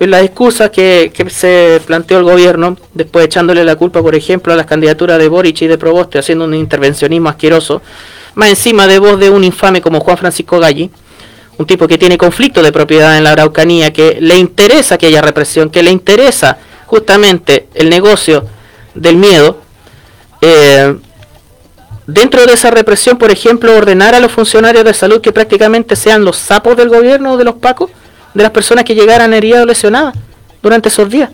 en 0.00 0.10
las 0.10 0.22
excusas 0.24 0.70
que, 0.70 1.12
que 1.14 1.28
se 1.28 1.82
planteó 1.84 2.16
el 2.16 2.24
gobierno, 2.24 2.78
después 2.94 3.26
echándole 3.26 3.64
la 3.64 3.76
culpa, 3.76 4.00
por 4.00 4.14
ejemplo, 4.14 4.54
a 4.54 4.56
las 4.56 4.64
candidaturas 4.64 5.18
de 5.18 5.28
Boric 5.28 5.60
y 5.60 5.66
de 5.66 5.76
Proboste, 5.76 6.18
haciendo 6.18 6.46
un 6.46 6.54
intervencionismo 6.54 7.28
asqueroso, 7.28 7.82
más 8.34 8.48
encima 8.48 8.86
de 8.86 8.98
voz 8.98 9.20
de 9.20 9.28
un 9.28 9.44
infame 9.44 9.82
como 9.82 10.00
Juan 10.00 10.16
Francisco 10.16 10.58
Galli, 10.58 10.90
un 11.58 11.66
tipo 11.66 11.86
que 11.86 11.98
tiene 11.98 12.16
conflicto 12.16 12.62
de 12.62 12.72
propiedad 12.72 13.18
en 13.18 13.24
la 13.24 13.32
Araucanía, 13.32 13.92
que 13.92 14.16
le 14.18 14.38
interesa 14.38 14.96
que 14.96 15.08
haya 15.08 15.20
represión, 15.20 15.68
que 15.68 15.82
le 15.82 15.90
interesa 15.90 16.56
justamente 16.86 17.68
el 17.74 17.90
negocio 17.90 18.46
del 18.94 19.16
miedo, 19.16 19.60
eh, 20.40 20.96
dentro 22.06 22.46
de 22.46 22.52
esa 22.52 22.70
represión, 22.70 23.18
por 23.18 23.30
ejemplo, 23.30 23.76
ordenar 23.76 24.14
a 24.14 24.20
los 24.20 24.32
funcionarios 24.32 24.84
de 24.84 24.94
salud 24.94 25.20
que 25.20 25.32
prácticamente 25.32 25.96
sean 25.96 26.24
los 26.24 26.36
sapos 26.36 26.76
del 26.76 26.88
gobierno 26.88 27.32
o 27.32 27.36
de 27.36 27.44
los 27.44 27.56
pacos, 27.56 27.90
de 28.34 28.42
las 28.42 28.52
personas 28.52 28.84
que 28.84 28.94
llegaran 28.94 29.34
heridas 29.34 29.62
o 29.62 29.66
lesionadas 29.66 30.14
durante 30.62 30.88
esos 30.88 31.08
días. 31.08 31.30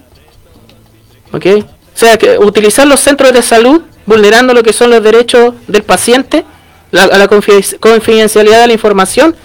¿Ok? 1.33 1.47
O 1.47 1.99
sea, 1.99 2.17
que 2.17 2.39
utilizar 2.39 2.87
los 2.87 3.01
centros 3.01 3.33
de 3.33 3.43
salud 3.43 3.83
vulnerando 4.07 4.55
lo 4.55 4.63
que 4.63 4.73
son 4.73 4.91
los 4.91 5.03
derechos 5.03 5.55
del 5.67 5.83
paciente, 5.83 6.45
la, 6.91 7.07
la 7.07 7.29
confi- 7.29 7.79
confidencialidad 7.79 8.63
de 8.63 8.67
la 8.69 8.73
información, 8.73 9.37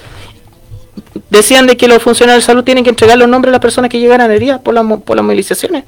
decían 1.30 1.68
de 1.68 1.78
que 1.78 1.88
los 1.88 2.02
funcionarios 2.02 2.44
de 2.44 2.46
salud 2.48 2.64
tienen 2.64 2.84
que 2.84 2.90
entregar 2.90 3.18
los 3.18 3.28
nombres 3.28 3.52
de 3.52 3.54
las 3.54 3.62
personas 3.62 3.90
que 3.90 4.00
llegaran 4.00 4.32
heridas 4.32 4.60
por 4.62 4.74
las 4.74 4.84
movilizaciones. 4.84 5.84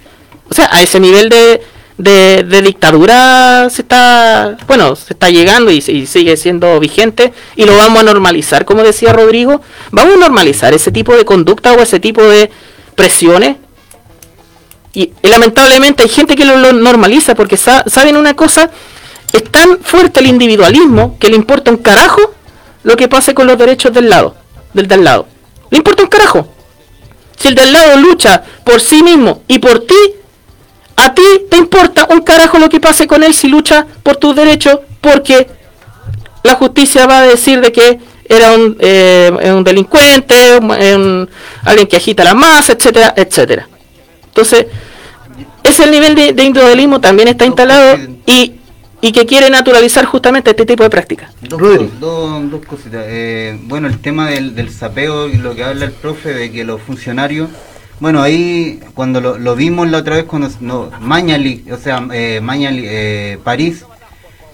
O 0.49 0.53
sea, 0.53 0.67
a 0.71 0.81
ese 0.81 0.99
nivel 0.99 1.29
de, 1.29 1.61
de, 1.99 2.43
de 2.43 2.61
dictadura 2.61 3.69
se 3.69 3.81
está, 3.81 4.57
bueno, 4.67 4.95
se 4.95 5.13
está 5.13 5.29
llegando 5.29 5.69
y, 5.69 5.81
sigue 5.81 6.37
siendo 6.37 6.79
vigente 6.79 7.33
y 7.57 7.65
lo 7.65 7.75
vamos 7.75 7.99
a 7.99 8.03
normalizar, 8.03 8.63
como 8.63 8.83
decía 8.83 9.11
Rodrigo, 9.11 9.61
vamos 9.91 10.15
a 10.15 10.19
normalizar 10.19 10.73
ese 10.73 10.91
tipo 10.91 11.13
de 11.15 11.25
conducta 11.25 11.73
o 11.73 11.81
ese 11.81 11.99
tipo 11.99 12.23
de 12.23 12.49
presiones. 12.95 13.57
Y, 14.93 15.11
y 15.21 15.27
lamentablemente 15.27 16.03
hay 16.03 16.09
gente 16.09 16.35
que 16.37 16.45
lo, 16.45 16.55
lo 16.57 16.71
normaliza 16.71 17.35
porque 17.35 17.57
sa- 17.57 17.83
saben 17.85 18.15
una 18.15 18.33
cosa, 18.33 18.71
es 19.33 19.43
tan 19.51 19.79
fuerte 19.81 20.21
el 20.21 20.27
individualismo 20.27 21.17
que 21.19 21.29
le 21.29 21.35
importa 21.35 21.69
un 21.69 21.77
carajo 21.77 22.33
lo 22.83 22.95
que 22.95 23.09
pase 23.09 23.33
con 23.33 23.45
los 23.45 23.57
derechos 23.57 23.93
del 23.93 24.09
lado, 24.09 24.35
del 24.73 24.87
del 24.87 25.03
lado. 25.03 25.27
Le 25.69 25.77
importa 25.77 26.01
un 26.03 26.09
carajo. 26.09 26.47
Si 27.37 27.49
el 27.49 27.55
del 27.55 27.73
lado 27.73 27.97
lucha 27.97 28.41
por 28.63 28.79
sí 28.79 29.03
mismo 29.03 29.43
y 29.49 29.59
por 29.59 29.85
ti, 29.85 29.95
a 31.05 31.13
ti 31.13 31.21
te 31.49 31.57
importa 31.57 32.07
un 32.11 32.21
carajo 32.21 32.59
lo 32.59 32.69
que 32.69 32.79
pase 32.79 33.07
con 33.07 33.23
él 33.23 33.33
si 33.33 33.47
lucha 33.47 33.85
por 34.03 34.17
tus 34.17 34.35
derechos 34.35 34.79
porque 35.01 35.47
la 36.43 36.55
justicia 36.55 37.05
va 37.07 37.19
a 37.19 37.27
decir 37.27 37.61
de 37.61 37.71
que 37.71 37.99
era 38.27 38.51
un, 38.53 38.77
eh, 38.79 39.31
un 39.55 39.63
delincuente, 39.63 40.57
un- 40.61 40.71
un- 40.71 41.29
alguien 41.63 41.87
que 41.87 41.97
agita 41.97 42.23
la 42.23 42.33
masa, 42.35 42.73
etcétera, 42.73 43.13
etcétera. 43.15 43.67
Entonces, 44.27 44.67
ese 45.63 45.83
el 45.85 45.91
nivel 45.91 46.15
de, 46.15 46.33
de 46.33 46.43
individualismo 46.43 47.01
también 47.01 47.27
está 47.29 47.45
instalado 47.45 47.97
y, 48.27 48.53
y 49.01 49.11
que 49.11 49.25
quiere 49.25 49.49
naturalizar 49.49 50.05
justamente 50.05 50.51
este 50.51 50.65
tipo 50.65 50.83
de 50.83 50.89
prácticas. 50.89 51.31
Dos- 51.99 52.51
dos 52.51 52.65
cositas. 52.67 53.03
Eh, 53.07 53.57
bueno, 53.63 53.87
el 53.87 53.99
tema 53.99 54.29
del, 54.29 54.53
del 54.55 54.69
sapeo 54.71 55.27
y 55.27 55.37
lo 55.37 55.55
que 55.55 55.63
habla 55.63 55.85
el 55.85 55.91
profe 55.91 56.33
de 56.33 56.51
que 56.51 56.63
los 56.63 56.79
funcionarios, 56.81 57.49
bueno, 57.99 58.21
ahí 58.21 58.79
cuando 58.93 59.19
lo, 59.21 59.37
lo 59.37 59.55
vimos 59.55 59.89
la 59.89 59.99
otra 59.99 60.15
vez, 60.15 60.25
cuando 60.25 60.49
no, 60.61 60.89
Mañali, 61.01 61.65
o 61.71 61.77
sea, 61.77 62.05
eh, 62.13 62.39
Mañali, 62.41 62.83
eh, 62.87 63.37
París, 63.43 63.85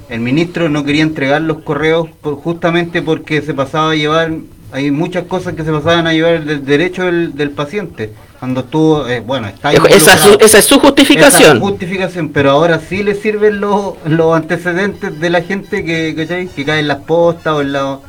el 0.10 0.20
ministro 0.20 0.70
no 0.70 0.84
quería 0.84 1.04
entregar 1.04 1.42
los 1.42 1.60
correos 1.64 2.08
por- 2.22 2.36
justamente 2.36 3.02
porque 3.02 3.42
se 3.42 3.54
pasaba 3.54 3.92
a 3.92 3.96
llevar, 3.96 4.32
hay 4.72 4.92
muchas 4.92 5.26
cosas 5.26 5.54
que 5.56 5.64
se 5.64 5.72
pasaban 5.72 6.08
a 6.08 6.14
llevar 6.14 6.44
del 6.44 6.66
derecho 6.66 7.04
del, 7.06 7.36
del 7.36 7.52
paciente. 7.52 8.12
Cuando 8.40 8.60
estuvo, 8.62 9.08
eh, 9.08 9.22
bueno, 9.22 9.48
está 9.48 9.72
Esa, 9.72 10.14
es 10.14 10.20
su- 10.22 10.38
esa 10.40 10.58
es 10.60 10.66
su 10.66 10.80
justificación. 10.80 11.58
Esa 11.58 11.66
justificación, 11.66 12.30
pero 12.30 12.52
ahora 12.52 12.80
sí 12.80 13.02
le 13.02 13.16
sirven 13.16 13.60
los, 13.62 13.94
los 14.06 14.36
antecedentes 14.36 15.20
de 15.20 15.30
la 15.30 15.42
gente 15.42 15.84
que, 15.86 16.14
¿cachai? 16.16 16.48
que 16.48 16.66
cae 16.66 16.80
en 16.82 16.88
las 16.88 17.00
postas 17.00 17.54
o 17.54 17.62
en 17.62 17.72
la 17.72 18.00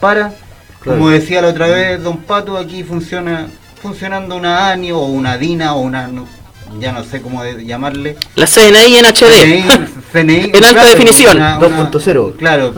para. 0.00 0.32
Como 0.82 1.08
decía 1.10 1.40
la 1.42 1.48
otra 1.48 1.66
vez 1.68 2.02
Don 2.02 2.18
Pato, 2.18 2.56
aquí 2.58 2.82
funciona 2.82 3.46
funcionando 3.88 4.34
una 4.34 4.70
ANI 4.70 4.92
o 4.92 5.00
una 5.00 5.36
DINA 5.36 5.74
o 5.74 5.80
una, 5.80 6.08
no- 6.08 6.26
ya 6.80 6.90
no 6.90 7.04
sé 7.04 7.20
cómo 7.20 7.42
de- 7.44 7.66
llamarle. 7.66 8.16
La 8.34 8.46
CNI 8.46 8.96
en 8.96 9.04
HD. 9.04 9.62
CNI, 10.10 10.50
En 10.54 10.64
alta 10.64 10.84
definición. 10.86 11.36
2.0. 11.38 12.36
Claro, 12.36 12.72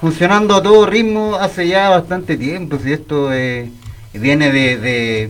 funcionando 0.00 0.54
a 0.54 0.62
todo 0.62 0.86
ritmo 0.86 1.34
hace 1.34 1.66
ya 1.66 1.88
bastante 1.90 2.36
tiempo, 2.36 2.78
si 2.80 2.92
esto 2.92 3.32
eh, 3.32 3.68
viene 4.14 4.52
de, 4.52 4.76
de, 4.78 5.28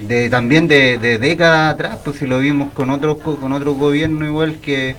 de 0.00 0.28
también 0.30 0.66
de, 0.66 0.98
de 0.98 1.18
décadas 1.18 1.74
atrás, 1.74 1.98
pues 2.04 2.18
si 2.18 2.26
lo 2.26 2.40
vimos 2.40 2.72
con 2.72 2.90
otros 2.90 3.18
co- 3.18 3.36
con 3.36 3.52
otros 3.52 3.76
gobiernos 3.76 4.28
igual 4.28 4.56
que 4.60 4.96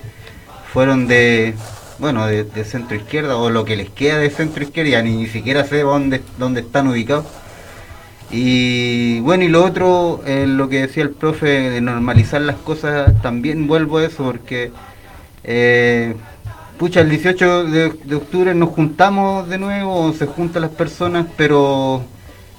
fueron 0.72 1.06
de 1.06 1.54
bueno 1.98 2.26
de, 2.26 2.44
de 2.44 2.64
centro 2.64 2.96
izquierda 2.96 3.36
o 3.36 3.50
lo 3.50 3.66
que 3.66 3.76
les 3.76 3.90
queda 3.90 4.16
de 4.18 4.30
centro 4.30 4.64
izquierda, 4.64 4.92
ya 4.92 5.02
ni, 5.02 5.14
ni 5.14 5.26
siquiera 5.26 5.62
sé 5.64 5.82
dónde, 5.82 6.22
dónde 6.38 6.62
están 6.62 6.88
ubicados. 6.88 7.26
Y 8.32 9.20
bueno, 9.20 9.44
y 9.44 9.48
lo 9.48 9.64
otro, 9.64 10.22
eh, 10.26 10.46
lo 10.48 10.68
que 10.68 10.80
decía 10.82 11.02
el 11.02 11.10
profe, 11.10 11.46
de 11.70 11.80
normalizar 11.82 12.40
las 12.40 12.56
cosas, 12.56 13.20
también 13.20 13.66
vuelvo 13.66 13.98
a 13.98 14.06
eso, 14.06 14.24
porque, 14.24 14.72
eh, 15.44 16.14
pucha, 16.78 17.00
el 17.02 17.10
18 17.10 17.64
de, 17.64 17.90
de 18.04 18.14
octubre 18.16 18.54
nos 18.54 18.70
juntamos 18.70 19.48
de 19.50 19.58
nuevo, 19.58 20.12
se 20.14 20.26
juntan 20.26 20.62
las 20.62 20.70
personas, 20.70 21.26
pero 21.36 22.02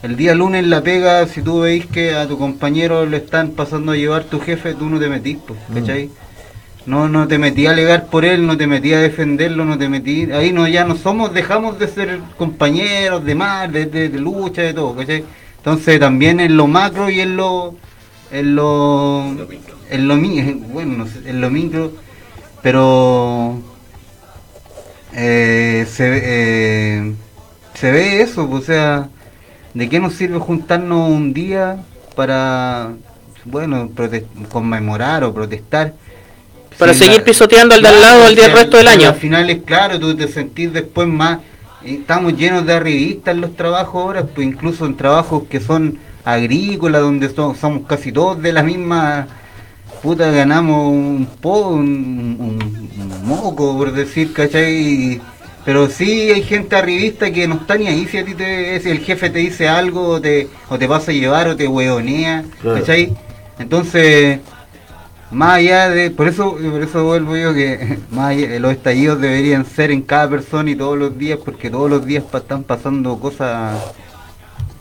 el 0.03 0.15
día 0.15 0.35
lunes 0.35 0.67
la 0.67 0.81
pega, 0.83 1.25
si 1.27 1.41
tú 1.41 1.61
veis 1.61 1.87
que 1.87 2.13
a 2.13 2.27
tu 2.27 2.37
compañero 2.37 3.05
le 3.07 3.17
están 3.17 3.51
pasando 3.51 3.93
a 3.93 3.95
llevar 3.97 4.25
tu 4.25 4.39
jefe, 4.39 4.75
tú 4.75 4.89
no 4.89 4.99
te 4.99 5.09
metís, 5.09 5.37
pues, 5.47 5.59
¿cachai? 5.73 6.11
No, 6.85 7.07
no 7.09 7.27
te 7.27 7.37
metí 7.39 7.65
a 7.65 7.71
alegar 7.71 8.07
por 8.07 8.25
él, 8.25 8.45
no 8.45 8.57
te 8.57 8.67
metí 8.67 8.93
a 8.93 8.99
defenderlo, 8.99 9.63
no 9.65 9.77
te 9.77 9.87
metí... 9.89 10.29
Ahí 10.33 10.51
no, 10.51 10.67
ya 10.67 10.83
no 10.83 10.97
somos, 10.97 11.33
dejamos 11.33 11.79
de 11.79 11.87
ser 11.87 12.19
compañeros 12.37 13.23
de 13.25 13.35
mar, 13.35 13.71
de, 13.71 13.85
de- 13.85 14.09
de 14.09 14.19
lucha, 14.19 14.61
de 14.63 14.73
todo, 14.73 14.93
¿cachai? 14.95 15.23
Entonces 15.63 15.97
también 15.97 16.41
en 16.41 16.57
lo 16.57 16.67
macro 16.67 17.09
y 17.09 17.21
en 17.21 17.37
lo... 17.37 17.75
En 18.31 18.53
lo... 18.55 19.23
En 19.89 20.07
lo 20.09 20.15
mi- 20.17 20.41
bueno, 20.73 20.97
no 20.97 21.07
sé, 21.07 21.29
en 21.29 21.39
lo 21.39 21.49
micro, 21.49 21.93
pero... 22.61 23.61
eh, 25.13 25.85
se, 25.89 26.09
ve- 26.09 26.21
eh, 26.25 27.13
se 27.75 27.91
ve 27.91 28.21
eso, 28.21 28.49
o 28.49 28.61
sea, 28.61 29.07
¿de 29.73 29.87
qué 29.89 29.99
nos 29.99 30.13
sirve 30.15 30.39
juntarnos 30.39 31.09
un 31.09 31.33
día 31.33 31.77
para, 32.15 32.89
bueno, 33.45 33.89
conmemorar 34.51 35.23
o 35.23 35.33
protestar? 35.33 35.93
Para 36.79 36.93
Si 36.93 36.99
seguir 36.99 37.19
la- 37.19 37.23
pisoteando 37.25 37.75
al 37.75 37.83
de 37.83 37.87
al 37.89 38.01
lado 38.01 38.27
el 38.27 38.35
día- 38.35 38.47
el 38.47 38.53
resto 38.53 38.77
del 38.77 38.87
año. 38.87 39.09
Al 39.09 39.15
final 39.15 39.49
es 39.49 39.61
claro, 39.63 39.99
tú 39.99 40.15
te 40.15 40.27
sentís 40.27 40.73
después 40.73 41.07
más, 41.07 41.37
eh, 41.37 41.43
estamos 41.85 42.35
llenos 42.37 42.65
de 42.65 42.73
arribistas 42.73 43.35
en 43.35 43.41
los 43.41 43.55
trabajos 43.55 43.95
ahora, 44.01 44.23
pues 44.25 44.47
incluso 44.47 44.85
en 44.85 44.95
trabajos 44.95 45.43
que 45.49 45.59
son 45.59 45.97
agrícolas, 46.25 47.01
donde 47.01 47.29
so- 47.29 47.55
somos 47.59 47.83
casi 47.87 48.11
todos 48.11 48.41
de 48.41 48.53
la 48.53 48.63
misma 48.63 49.27
puta 50.01 50.31
ganamos 50.31 50.89
un 50.91 51.27
po, 51.41 51.69
un, 51.69 52.37
un- 52.39 52.89
un 53.01 53.27
moco, 53.27 53.77
por 53.77 53.91
decir, 53.93 54.33
¿cachai? 54.33 55.21
Pero 55.65 55.89
sí 55.89 56.29
hay 56.31 56.43
gente 56.43 56.75
arribista 56.75 57.31
que 57.31 57.47
no 57.47 57.55
está 57.55 57.77
ni 57.77 57.87
ahí 57.87 58.05
si 58.05 58.17
a 58.17 58.25
ti 58.25 58.33
te, 58.35 58.79
si 58.81 58.89
el 58.89 58.99
jefe 58.99 59.29
te 59.29 59.39
dice 59.39 59.69
algo 59.69 60.07
o 60.09 60.21
te, 60.21 60.49
o 60.69 60.77
te 60.77 60.87
pasa 60.89 61.11
a 61.11 61.13
llevar 61.13 61.47
o 61.47 61.55
te 61.55 61.67
hueonea, 61.67 62.43
Claro. 62.61 62.79
¿cachai? 62.79 63.13
Entonces, 63.59 64.39
más 65.33 65.57
allá 65.57 65.89
de, 65.89 66.11
por 66.11 66.27
eso, 66.27 66.55
por 66.55 66.81
eso 66.81 67.03
vuelvo 67.03 67.35
yo 67.35 67.53
que 67.53 67.99
los 68.59 68.71
estallidos 68.71 69.19
deberían 69.19 69.65
ser 69.65 69.91
en 69.91 70.01
cada 70.01 70.29
persona 70.29 70.71
y 70.71 70.75
todos 70.75 70.97
los 70.97 71.17
días, 71.17 71.39
porque 71.43 71.69
todos 71.69 71.89
los 71.89 72.05
días 72.05 72.23
están 72.33 72.63
pasando 72.63 73.19
cosas 73.19 73.81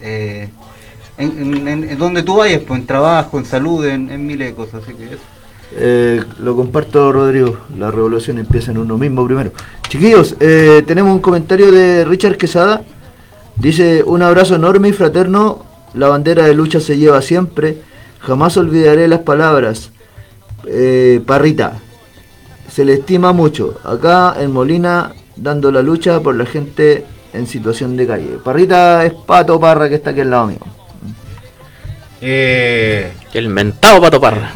eh, 0.01 0.49
en 1.19 1.99
donde 1.99 2.23
tú 2.23 2.37
vayas, 2.37 2.63
pues 2.67 2.81
en 2.81 2.87
trabajo, 2.87 3.39
en 3.39 3.45
salud, 3.45 3.85
en, 3.87 4.11
en 4.11 4.27
miles 4.27 4.49
de 4.49 4.55
cosas, 4.55 4.83
así 4.83 4.95
que 4.95 5.05
eso. 5.05 5.23
Eh, 5.75 6.23
lo 6.41 6.55
comparto, 6.55 7.13
Rodrigo. 7.13 7.59
La 7.79 7.91
revolución 7.91 8.39
empieza 8.39 8.71
en 8.71 8.79
uno 8.79 8.99
mismo 8.99 9.25
primero. 9.27 9.53
Chiquillos, 9.89 10.37
eh, 10.41 10.83
tenemos 10.87 11.13
un 11.15 11.21
comentario 11.21 11.71
de 11.73 12.05
Richard 12.05 12.37
Quesada. 12.37 12.83
Dice: 13.57 14.03
Un 14.05 14.23
abrazo 14.23 14.57
enorme 14.57 14.89
y 14.89 14.93
fraterno. 14.93 15.65
La 15.95 16.09
bandera 16.09 16.45
de 16.45 16.55
lucha 16.55 16.81
se 16.81 16.99
lleva 16.99 17.23
siempre. 17.23 17.79
Jamás 18.21 18.57
olvidaré 18.57 19.09
las 19.09 19.21
palabras. 19.21 19.91
Eh, 20.67 21.21
Parrita, 21.27 21.73
se 22.71 22.85
le 22.85 22.95
estima 22.95 23.33
mucho. 23.33 23.79
Acá 23.85 24.35
en 24.39 24.53
Molina, 24.53 25.13
dando 25.37 25.71
la 25.73 25.83
lucha 25.83 26.21
por 26.21 26.35
la 26.37 26.47
gente 26.47 27.05
en 27.33 27.47
situación 27.47 27.97
de 27.97 28.07
calle. 28.07 28.39
Parrita 28.45 29.05
es 29.05 29.13
Pato 29.13 29.59
Parra 29.59 29.89
que 29.89 29.97
está 29.97 30.11
aquí 30.11 30.21
al 30.21 30.31
lado 30.31 30.47
mío. 30.49 30.59
Eh, 32.21 33.13
El 33.33 33.49
mentado 33.49 34.01
Pato 34.01 34.21
Parra. 34.21 34.53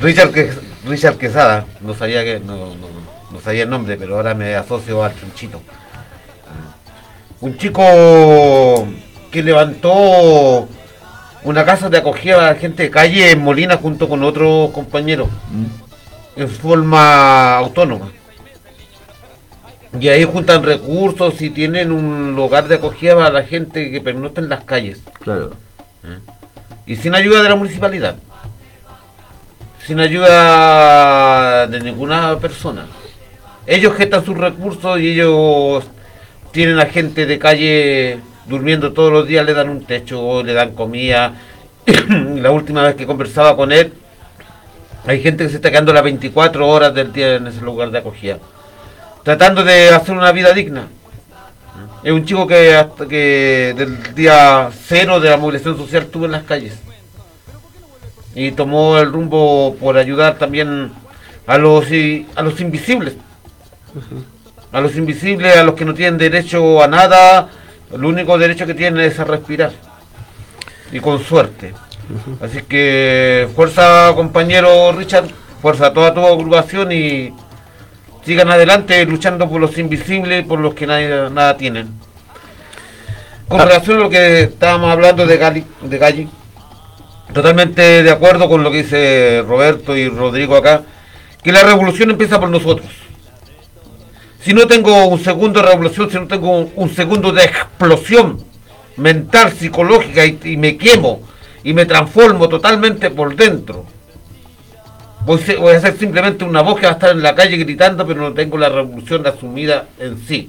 Richard, 0.00 0.30
que, 0.32 0.52
Richard 0.86 1.16
Quesada, 1.16 1.64
no 1.80 1.94
sabía 1.94 2.22
que 2.24 2.38
no, 2.40 2.56
no- 2.74 2.96
no 3.32 3.40
sabía 3.40 3.64
el 3.64 3.70
nombre, 3.70 3.96
pero 3.96 4.16
ahora 4.16 4.34
me 4.34 4.54
asocio 4.54 5.02
al 5.02 5.18
chunchito. 5.18 5.60
Un 7.40 7.56
chico 7.58 8.86
que 9.30 9.42
levantó 9.42 10.68
una 11.46 11.64
casa 11.64 11.88
de 11.88 11.98
acogida 11.98 12.38
a 12.40 12.52
la 12.52 12.58
gente 12.58 12.82
de 12.82 12.90
calle 12.90 13.30
en 13.30 13.40
Molina 13.40 13.76
junto 13.76 14.08
con 14.08 14.22
otros 14.24 14.70
compañeros 14.72 15.28
en 16.34 16.48
forma 16.48 17.56
autónoma. 17.56 18.10
Y 19.98 20.08
ahí 20.08 20.24
juntan 20.24 20.62
recursos 20.64 21.40
y 21.40 21.50
tienen 21.50 21.92
un 21.92 22.34
lugar 22.34 22.66
de 22.68 22.74
acogida 22.74 23.14
para 23.14 23.30
la 23.30 23.44
gente 23.44 23.90
que 23.90 24.00
pernocta 24.00 24.40
en 24.40 24.48
las 24.48 24.64
calles 24.64 25.00
Claro. 25.20 25.52
y 26.84 26.96
sin 26.96 27.14
ayuda 27.14 27.42
de 27.42 27.48
la 27.48 27.54
municipalidad, 27.54 28.16
sin 29.86 30.00
ayuda 30.00 31.66
de 31.68 31.80
ninguna 31.80 32.36
persona. 32.38 32.86
Ellos 33.66 33.94
gestan 33.96 34.24
sus 34.24 34.36
recursos 34.36 35.00
y 35.00 35.12
ellos 35.12 35.84
tienen 36.50 36.78
a 36.80 36.86
gente 36.86 37.24
de 37.24 37.38
calle 37.38 38.18
durmiendo 38.48 38.92
todos 38.92 39.12
los 39.12 39.26
días, 39.26 39.44
le 39.44 39.54
dan 39.54 39.68
un 39.68 39.84
techo, 39.84 40.42
le 40.42 40.52
dan 40.52 40.72
comida. 40.72 41.34
la 42.08 42.50
última 42.50 42.82
vez 42.82 42.94
que 42.96 43.06
conversaba 43.06 43.56
con 43.56 43.72
él, 43.72 43.92
hay 45.06 45.22
gente 45.22 45.44
que 45.44 45.50
se 45.50 45.56
está 45.56 45.70
quedando 45.70 45.92
las 45.92 46.02
24 46.02 46.66
horas 46.66 46.94
del 46.94 47.12
día 47.12 47.36
en 47.36 47.46
ese 47.46 47.60
lugar 47.60 47.90
de 47.90 47.98
acogida, 47.98 48.38
tratando 49.22 49.62
de 49.62 49.90
hacer 49.90 50.16
una 50.16 50.32
vida 50.32 50.52
digna. 50.52 50.88
Es 52.02 52.12
un 52.12 52.24
chico 52.24 52.46
que 52.46 52.74
hasta 52.74 53.06
que 53.06 53.74
del 53.76 54.14
día 54.14 54.70
cero 54.86 55.20
de 55.20 55.30
la 55.30 55.36
movilización 55.36 55.76
social 55.76 56.04
estuvo 56.04 56.24
en 56.24 56.32
las 56.32 56.44
calles. 56.44 56.74
Y 58.34 58.52
tomó 58.52 58.98
el 58.98 59.12
rumbo 59.12 59.76
por 59.80 59.96
ayudar 59.96 60.38
también 60.38 60.92
a 61.46 61.58
los 61.58 61.86
a 62.36 62.42
los 62.42 62.60
invisibles. 62.60 63.16
A 64.72 64.80
los 64.80 64.94
invisibles, 64.96 65.56
a 65.56 65.64
los 65.64 65.74
que 65.74 65.84
no 65.84 65.94
tienen 65.94 66.18
derecho 66.18 66.82
a 66.82 66.86
nada, 66.86 67.48
el 67.92 68.04
único 68.04 68.38
derecho 68.38 68.66
que 68.66 68.74
tienen 68.74 69.00
es 69.00 69.18
a 69.18 69.24
respirar. 69.24 69.72
Y 70.92 71.00
con 71.00 71.22
suerte. 71.22 71.74
Así 72.40 72.62
que 72.62 73.48
fuerza 73.54 74.12
compañero 74.14 74.92
Richard, 74.92 75.26
fuerza 75.60 75.88
a 75.88 75.92
toda 75.92 76.14
tu 76.14 76.24
agrupación 76.24 76.92
y 76.92 77.32
sigan 78.24 78.50
adelante 78.50 79.04
luchando 79.04 79.48
por 79.48 79.60
los 79.60 79.76
invisibles, 79.78 80.44
por 80.46 80.60
los 80.60 80.74
que 80.74 80.86
nadie, 80.86 81.30
nada 81.30 81.56
tienen. 81.56 81.88
Con 83.48 83.60
relación 83.60 83.98
a 83.98 84.00
lo 84.00 84.10
que 84.10 84.42
estábamos 84.42 84.90
hablando 84.90 85.26
de 85.26 85.36
Gali, 85.36 85.64
de 85.80 85.98
Galli, 85.98 86.28
totalmente 87.32 88.02
de 88.02 88.10
acuerdo 88.10 88.48
con 88.48 88.62
lo 88.62 88.70
que 88.70 88.82
dice 88.82 89.44
Roberto 89.46 89.96
y 89.96 90.08
Rodrigo 90.08 90.56
acá, 90.56 90.82
que 91.42 91.52
la 91.52 91.62
revolución 91.62 92.10
empieza 92.10 92.40
por 92.40 92.50
nosotros. 92.50 93.05
Si 94.46 94.54
no 94.54 94.68
tengo 94.68 95.06
un 95.06 95.18
segundo 95.18 95.60
de 95.60 95.66
revolución, 95.66 96.08
si 96.08 96.14
no 96.18 96.28
tengo 96.28 96.56
un, 96.56 96.72
un 96.76 96.94
segundo 96.94 97.32
de 97.32 97.42
explosión 97.42 98.38
mental, 98.96 99.50
psicológica 99.50 100.24
y, 100.24 100.56
me 100.56 100.76
quemo 100.76 101.22
y 101.64 101.72
me 101.72 101.84
transformo 101.84 102.48
totalmente 102.48 103.10
por 103.10 103.34
dentro, 103.34 103.84
voy, 105.24 105.40
a 105.74 105.80
ser 105.80 105.98
simplemente 105.98 106.44
una 106.44 106.62
voz 106.62 106.78
que 106.78 106.86
va 106.86 106.92
a 106.92 106.94
estar 106.94 107.10
en 107.10 107.24
la 107.24 107.34
calle 107.34 107.56
gritando, 107.56 108.06
pero 108.06 108.20
no 108.20 108.34
tengo 108.34 108.56
la 108.56 108.68
revolución 108.68 109.26
asumida 109.26 109.88
en 109.98 110.16
sí. 110.16 110.48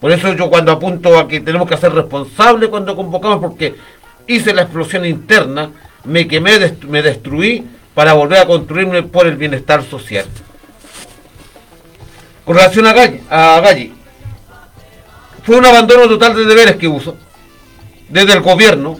Por 0.00 0.10
eso 0.10 0.32
yo 0.32 0.48
cuando 0.48 0.72
apunto 0.72 1.18
a 1.18 1.28
que 1.28 1.40
tenemos 1.40 1.68
que 1.68 1.76
ser 1.76 1.92
responsables 1.92 2.70
cuando 2.70 2.96
convocamos, 2.96 3.40
porque 3.40 3.74
hice 4.26 4.54
la 4.54 4.62
explosión 4.62 5.04
interna, 5.04 5.70
me 6.04 6.26
quemé, 6.26 6.52
me 6.88 7.02
destruí 7.02 7.62
para 7.92 8.14
volver 8.14 8.38
a 8.38 8.46
construirme 8.46 9.02
por 9.02 9.26
el 9.26 9.36
bienestar 9.36 9.82
social. 9.82 10.24
Con 12.44 12.56
relación 12.56 12.86
a 12.86 12.92
Galli, 12.92 13.20
a 13.30 13.60
Galli, 13.60 13.92
fue 15.44 15.56
un 15.56 15.64
abandono 15.66 16.08
total 16.08 16.34
de 16.36 16.44
deberes 16.44 16.76
que 16.76 16.88
uso 16.88 17.16
desde 18.08 18.32
el 18.32 18.40
gobierno. 18.40 18.98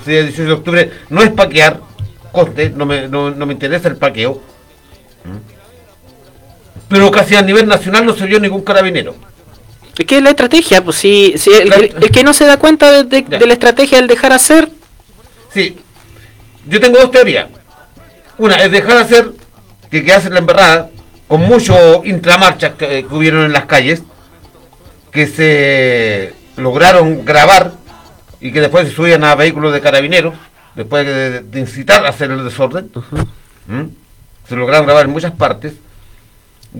Ese 0.00 0.10
día 0.10 0.22
18 0.22 0.42
de 0.44 0.52
octubre 0.52 0.92
no 1.10 1.22
es 1.22 1.30
paquear, 1.30 1.80
coste, 2.32 2.70
no 2.70 2.86
me, 2.86 3.08
no, 3.08 3.30
no 3.30 3.44
me 3.46 3.52
interesa 3.52 3.88
el 3.88 3.96
paqueo. 3.96 4.40
Pero 6.88 7.10
casi 7.10 7.34
a 7.36 7.42
nivel 7.42 7.66
nacional 7.66 8.04
no 8.06 8.14
se 8.14 8.26
vio 8.26 8.40
ningún 8.40 8.62
carabinero. 8.62 9.14
Es 9.98 10.06
que 10.06 10.16
es 10.16 10.22
la 10.22 10.30
estrategia, 10.30 10.82
pues 10.82 10.96
si, 10.96 11.34
si 11.36 11.50
el, 11.52 11.70
el- 11.72 11.94
el 12.02 12.10
que 12.10 12.22
no 12.24 12.32
se 12.32 12.46
da 12.46 12.56
cuenta 12.58 12.90
de, 12.90 13.04
de- 13.04 13.24
Ya. 13.28 13.38
de 13.38 13.46
la 13.46 13.52
estrategia 13.52 13.98
del 13.98 14.06
dejar 14.08 14.32
hacer, 14.32 14.68
Sí, 15.52 15.76
yo 16.66 16.80
tengo 16.80 16.98
dos 16.98 17.10
teorías. 17.10 17.46
Una 18.38 18.54
es 18.56 18.72
dejar 18.72 18.96
hacer 18.96 19.32
que, 19.90 20.02
que 20.02 20.12
hacen 20.14 20.32
la 20.32 20.38
embarrada, 20.38 20.88
con 21.32 21.40
muchos 21.40 22.04
intramarchas 22.04 22.74
que, 22.74 23.06
que 23.08 23.14
hubieron 23.14 23.46
en 23.46 23.54
las 23.54 23.64
calles, 23.64 24.02
que 25.10 25.26
se 25.26 26.34
lograron 26.60 27.24
grabar 27.24 27.72
y 28.38 28.52
que 28.52 28.60
después 28.60 28.86
se 28.86 28.94
subían 28.94 29.24
a 29.24 29.34
vehículos 29.34 29.72
de 29.72 29.80
carabineros, 29.80 30.34
después 30.74 31.06
de, 31.06 31.40
de 31.40 31.58
incitar 31.60 32.04
a 32.04 32.10
hacer 32.10 32.30
el 32.30 32.44
desorden. 32.44 32.90
¿Mm? 33.66 33.84
Se 34.46 34.56
lograron 34.56 34.84
grabar 34.84 35.06
en 35.06 35.12
muchas 35.12 35.32
partes, 35.32 35.72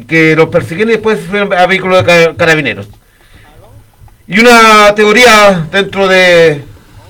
que 0.07 0.36
los 0.36 0.50
persiguieron 0.50 0.90
y 0.90 0.96
después 0.96 1.20
se 1.20 1.28
subieron 1.28 1.55
a 1.55 1.64
vehículos 1.66 2.05
de 2.05 2.05
ca- 2.05 2.36
carabineros. 2.36 2.88
Y 4.26 4.38
una 4.38 4.94
teoría 4.94 5.66
dentro 5.72 6.09
de 6.09 6.62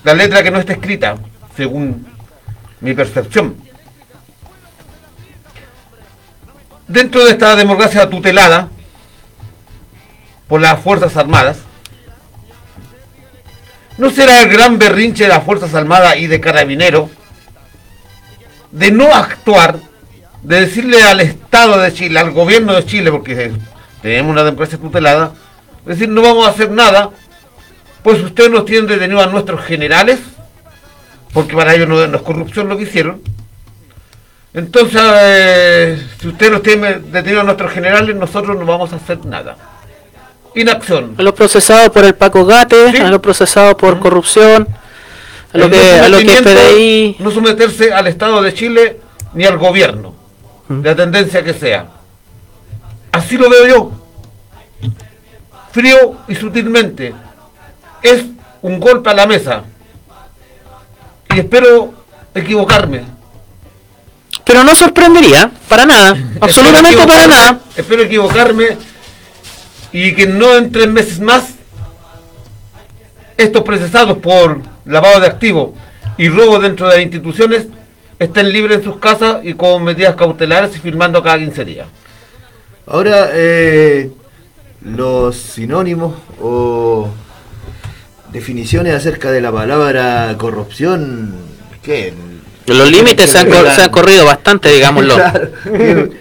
la 0.05 0.15
letra 0.15 0.45
que 0.45 0.53
no 0.53 0.61
está 0.61 0.75
escrita, 0.75 1.17
según 1.57 2.07
mi 2.81 2.95
percepción. 2.95 3.57
Dentro 6.93 7.25
de 7.25 7.31
esta 7.31 7.57
democracia 7.57 8.11
tutelada 8.11 8.69
por 10.47 10.61
las 10.61 10.79
Fuerzas 10.79 11.17
Armadas, 11.17 11.57
¿no 13.97 14.11
será 14.11 14.43
el 14.43 14.51
gran 14.51 14.79
berrinche 14.79 15.23
de 15.23 15.31
las 15.31 15.43
Fuerzas 15.43 15.75
Armadas 15.75 16.19
y 16.19 16.27
de 16.27 16.39
Carabineros 16.39 17.09
de 18.73 18.91
no 18.91 19.07
actuar, 19.15 19.79
de 20.43 20.61
decirle 20.61 21.03
al 21.03 21.21
Estado 21.21 21.81
de 21.81 21.95
Chile, 21.95 22.21
al 22.21 22.33
gobierno 22.33 22.75
de 22.75 22.85
Chile, 22.85 23.11
porque 23.11 23.53
tenemos 24.03 24.31
una 24.31 24.45
democracia 24.45 24.77
tutelada, 24.77 25.33
decir 25.87 26.11
no 26.11 26.21
vamos 26.21 26.47
a 26.47 26.51
hacer 26.51 26.71
nada, 26.71 27.09
pues 28.03 28.21
ustedes 28.21 28.51
nos 28.51 28.67
tienen 28.67 28.87
detenidos 28.87 29.27
a 29.27 29.31
nuestros 29.31 29.65
generales, 29.65 30.21
porque 31.33 31.57
para 31.57 31.75
ellos 31.75 31.89
no, 31.89 32.07
no 32.07 32.17
es 32.19 32.23
corrupción 32.23 32.69
lo 32.69 32.77
que 32.77 32.83
hicieron. 32.83 33.23
Entonces, 34.55 35.01
eh, 35.03 36.07
si 36.21 36.29
ustedes 36.29 36.53
nos 36.53 36.63
tienen 36.63 37.11
detenidos 37.11 37.43
a 37.43 37.45
nuestros 37.45 37.73
generales, 37.73 38.15
nosotros 38.15 38.57
no 38.59 38.67
vamos 38.67 38.93
a 38.93 38.97
hacer 38.97 39.25
nada. 39.25 39.57
Inacción. 40.55 41.15
A 41.17 41.23
los 41.23 41.33
procesados 41.33 41.89
por 41.91 42.05
el 42.05 42.15
Paco 42.15 42.45
Gate, 42.45 42.93
Sí. 42.93 42.99
a 42.99 43.11
los 43.11 43.21
procesados 43.21 43.75
por 43.77 43.99
corrupción, 43.99 44.69
a 45.55 45.59
lo 45.59 45.65
El 45.65 45.71
que, 45.71 45.77
no 45.79 46.05
a 46.05 46.09
lo 46.11 46.19
que 46.19 46.29
sometimiento, 46.29 46.51
PDI. 46.51 47.17
No 47.21 47.31
someterse 47.31 47.93
al 47.95 48.07
Estado 48.09 48.43
de 48.43 48.53
Chile 48.53 49.01
ni 49.33 49.45
al 49.47 49.57
gobierno, 49.57 50.15
de 50.69 50.91
la 50.91 50.97
tendencia 50.97 51.43
que 51.43 51.55
sea. 51.55 51.87
Así 53.13 53.39
lo 53.39 53.49
veo 53.49 53.67
yo. 53.67 53.93
Frío 55.73 56.17
y 56.29 56.35
sutilmente. 56.35 57.15
Es 58.03 58.25
un 58.61 58.79
golpe 58.79 59.09
a 59.09 59.15
la 59.15 59.27
mesa. 59.27 59.63
Y 61.35 61.39
espero 61.39 61.95
equivocarme. 62.35 63.05
Pero 64.53 64.65
no 64.65 64.77
sorprendería, 64.77 65.51
para 65.67 65.87
nada, 65.87 66.15
absolutamente 66.43 67.07
para 67.07 67.27
nada. 67.27 67.61
Espero 67.75 68.03
equivocarme 68.03 68.77
y 69.93 70.13
que 70.13 70.27
no 70.27 70.55
en 70.59 70.71
tres 70.71 70.89
meses 70.89 71.21
más 71.21 71.55
estos 73.39 73.63
procesados 73.63 74.19
por 74.19 74.61
lavado 74.85 75.21
de 75.21 75.27
activos 75.27 75.71
y 76.19 76.29
robo 76.29 76.59
dentro 76.59 76.87
de 76.87 76.97
las 76.97 77.03
instituciones 77.03 77.69
estén 78.19 78.53
libres 78.53 78.81
en 78.81 78.85
sus 78.85 78.99
casas 78.99 79.39
y 79.43 79.55
con 79.55 79.85
medidas 79.85 80.17
cautelares 80.17 80.77
y 80.77 80.81
firmando 80.81 81.23
cada 81.23 81.39
15 81.39 81.65
días. 81.65 81.87
Ahora, 82.87 83.31
eh, 83.33 84.11
los 84.83 85.35
sinónimos 85.35 86.13
o 86.43 87.09
definiciones 88.31 88.95
acerca 88.95 89.31
de 89.31 89.41
la 89.41 89.51
palabra 89.51 90.37
corrupción, 90.37 91.37
¿qué? 91.83 92.13
Los 92.67 92.91
límites 92.91 93.31
se 93.31 93.39
han, 93.39 93.49
cor- 93.51 93.71
se 93.75 93.83
han 93.83 93.91
corrido 93.91 94.25
bastante, 94.25 94.71
digámoslo. 94.71 95.15
Claro. 95.15 95.49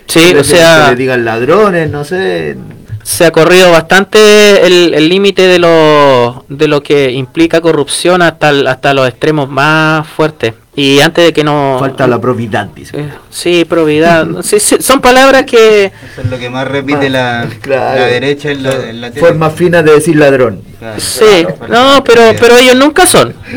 Sí, 0.08 0.34
Que- 0.34 0.39
o 0.39 0.44
sea- 0.44 0.86
que 0.86 0.92
le 0.92 0.96
digan 0.98 1.24
ladrones, 1.26 1.89
no 1.89 2.04
sé. 2.04 2.58
Se 3.04 3.26
ha 3.26 3.32
corrido 3.32 3.72
bastante 3.72 4.66
el 4.66 5.10
límite 5.10 5.48
de 5.48 5.58
lo, 5.58 6.46
de 6.50 6.68
lo 6.68 6.84
que 6.84 7.10
implica 7.12 7.60
corrupción 7.60 8.22
hasta, 8.22 8.50
hasta 8.70 8.94
los 8.94 9.08
extremos 9.08 9.50
más 9.50 10.08
fuertes. 10.08 10.54
Y 10.76 11.00
antes 11.02 11.26
de 11.26 11.34
que 11.34 11.44
no... 11.44 11.78
Falta 11.80 12.08
la 12.08 12.22
probidad, 12.22 12.68
dice. 12.68 13.00
Eh, 13.02 13.10
Sí, 13.30 13.66
probidad. 13.66 14.28
Sí, 14.44 14.60
sí, 14.60 14.78
son 14.80 15.02
palabras 15.02 15.44
que... 15.46 15.86
Eso 15.86 16.22
es 16.24 16.28
lo 16.30 16.38
que 16.38 16.50
más 16.50 16.68
repite 16.68 17.10
la, 17.10 17.48
Claro. 17.62 18.00
la 18.02 18.06
derecha 18.06 18.52
en 18.52 18.64
la, 18.64 18.72
en 18.89 19.02
la. 19.02 19.12
Forma 19.12 19.50
fina 19.50 19.82
de 19.84 19.94
decir 19.94 20.16
ladrón. 20.16 20.62
Claro. 20.80 21.00
Sí, 21.00 21.46
no, 21.70 22.04
pero, 22.06 22.22
pero 22.39 22.56
ellos 22.58 22.76
nunca 22.76 23.06
son. 23.08 23.34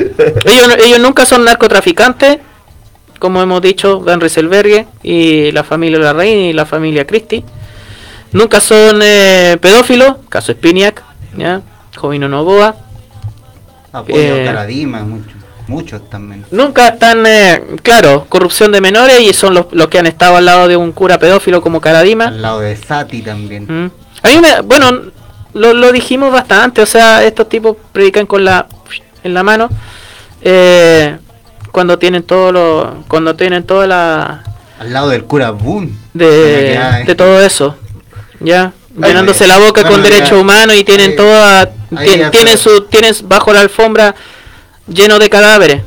Ellos, 0.44 0.76
ellos 0.84 0.98
nunca 1.00 1.24
son 1.26 1.44
narcotraficantes, 1.44 2.38
como 3.18 3.42
hemos 3.42 3.62
dicho, 3.62 4.02
Dan 4.04 4.20
Rieselbergue 4.20 4.86
y 5.02 5.52
la 5.52 5.64
familia 5.64 5.98
Larraín 5.98 6.38
y 6.38 6.52
la 6.52 6.66
familia 6.66 7.06
Christie. 7.06 7.44
Nunca 8.32 8.60
son 8.60 9.00
eh, 9.02 9.56
pedófilos, 9.60 10.16
caso 10.28 10.52
Spiniak, 10.52 11.02
¿ya? 11.36 11.62
Jovino 11.96 12.28
Novoa. 12.28 12.74
Apoyo 13.92 14.18
eh, 14.18 14.42
a 14.42 14.52
Caradima, 14.52 15.00
muchos, 15.02 15.34
muchos 15.68 16.10
también. 16.10 16.44
Nunca 16.50 16.88
están, 16.88 17.24
eh, 17.26 17.62
claro, 17.82 18.26
corrupción 18.28 18.72
de 18.72 18.80
menores 18.80 19.20
y 19.20 19.32
son 19.32 19.54
los, 19.54 19.66
los 19.70 19.86
que 19.88 19.98
han 19.98 20.06
estado 20.06 20.36
al 20.36 20.44
lado 20.44 20.66
de 20.66 20.76
un 20.76 20.92
cura 20.92 21.18
pedófilo 21.18 21.62
como 21.62 21.80
Caradima. 21.80 22.26
Al 22.26 22.42
lado 22.42 22.60
de 22.60 22.76
Sati 22.76 23.22
también. 23.22 23.66
Mm. 23.68 23.90
A 24.22 24.28
mí 24.28 24.40
me, 24.40 24.60
bueno, 24.62 25.12
lo, 25.52 25.72
lo 25.72 25.92
dijimos 25.92 26.32
bastante, 26.32 26.82
o 26.82 26.86
sea, 26.86 27.22
estos 27.24 27.48
tipos 27.48 27.76
predican 27.92 28.26
con 28.26 28.44
la 28.44 28.66
en 29.22 29.34
la 29.34 29.42
mano 29.42 29.70
eh, 30.42 31.18
cuando 31.74 31.98
tienen 31.98 32.22
todo 32.22 32.52
lo, 32.52 33.02
cuando 33.08 33.34
tienen 33.34 33.64
toda 33.64 33.88
la 33.88 34.44
Al 34.78 34.92
lado 34.92 35.08
del 35.08 35.24
cura 35.24 35.50
Boone. 35.50 35.90
de, 36.12 36.74
eh. 36.74 37.04
de 37.04 37.14
todo 37.16 37.40
eso, 37.42 37.76
ya 38.38 38.72
Ay, 39.02 39.08
llenándose 39.08 39.44
la 39.48 39.58
boca 39.58 39.82
con 39.82 40.00
bueno, 40.00 40.04
derechos 40.04 40.38
humanos 40.40 40.76
y 40.76 40.84
tienen 40.84 41.10
ahí- 41.10 41.16
toda, 41.16 41.72
tien- 41.90 42.30
tienen 42.30 42.56
su, 42.56 42.82
tienen 42.82 43.12
bajo 43.24 43.52
la 43.52 43.60
alfombra 43.62 44.14
lleno 44.86 45.18
de 45.18 45.28
cadáveres, 45.28 45.82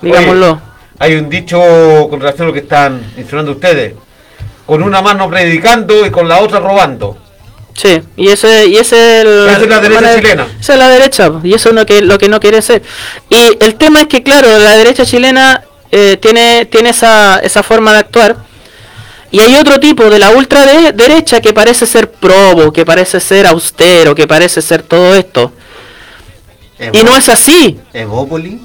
digámoslo. 0.00 0.52
Oye, 0.52 0.60
hay 0.98 1.16
un 1.16 1.28
dicho 1.28 1.60
con 2.08 2.18
relación 2.18 2.46
a 2.46 2.48
lo 2.48 2.54
que 2.54 2.60
están 2.60 3.02
insinuando 3.18 3.52
ustedes. 3.52 3.94
Con 4.64 4.82
una 4.82 5.02
mano 5.02 5.28
predicando 5.28 6.06
y 6.06 6.10
con 6.10 6.26
la 6.26 6.38
otra 6.40 6.58
robando. 6.58 7.18
Sí, 7.74 8.00
y 8.16 8.28
ese, 8.28 8.66
y 8.68 8.76
ese 8.76 9.20
es 9.20 9.24
el- 9.26 9.46
es 9.62 9.68
la 9.68 9.80
derecha 9.80 10.00
chilena. 10.20 10.46
Esa 10.60 10.72
es 10.74 10.78
la 10.78 10.88
derecha, 10.88 11.32
y 11.42 11.54
eso 11.54 11.68
es 11.70 11.74
lo 11.74 11.86
que, 11.86 12.02
lo 12.02 12.18
que 12.18 12.28
no 12.28 12.38
quiere 12.38 12.60
ser. 12.62 12.82
Y 13.30 13.36
el 13.64 13.74
tema 13.76 14.00
es 14.02 14.06
que, 14.08 14.22
claro, 14.22 14.58
la 14.58 14.76
derecha 14.76 15.04
chilena 15.06 15.62
eh, 15.90 16.16
tiene, 16.20 16.66
tiene 16.66 16.90
esa, 16.90 17.38
esa 17.40 17.62
forma 17.62 17.92
de 17.92 17.98
actuar. 17.98 18.36
Y 19.30 19.40
hay 19.40 19.56
otro 19.56 19.80
tipo 19.80 20.10
de 20.10 20.18
la 20.18 20.30
ultraderecha 20.30 21.40
que 21.40 21.54
parece 21.54 21.86
ser 21.86 22.10
probo, 22.10 22.72
que 22.72 22.84
parece 22.84 23.18
ser 23.20 23.46
austero, 23.46 24.14
que 24.14 24.26
parece 24.26 24.60
ser 24.60 24.82
todo 24.82 25.14
esto. 25.14 25.52
Y 26.92 27.02
no 27.04 27.16
es 27.16 27.28
así. 27.28 27.78
Evópoli. 27.94 28.60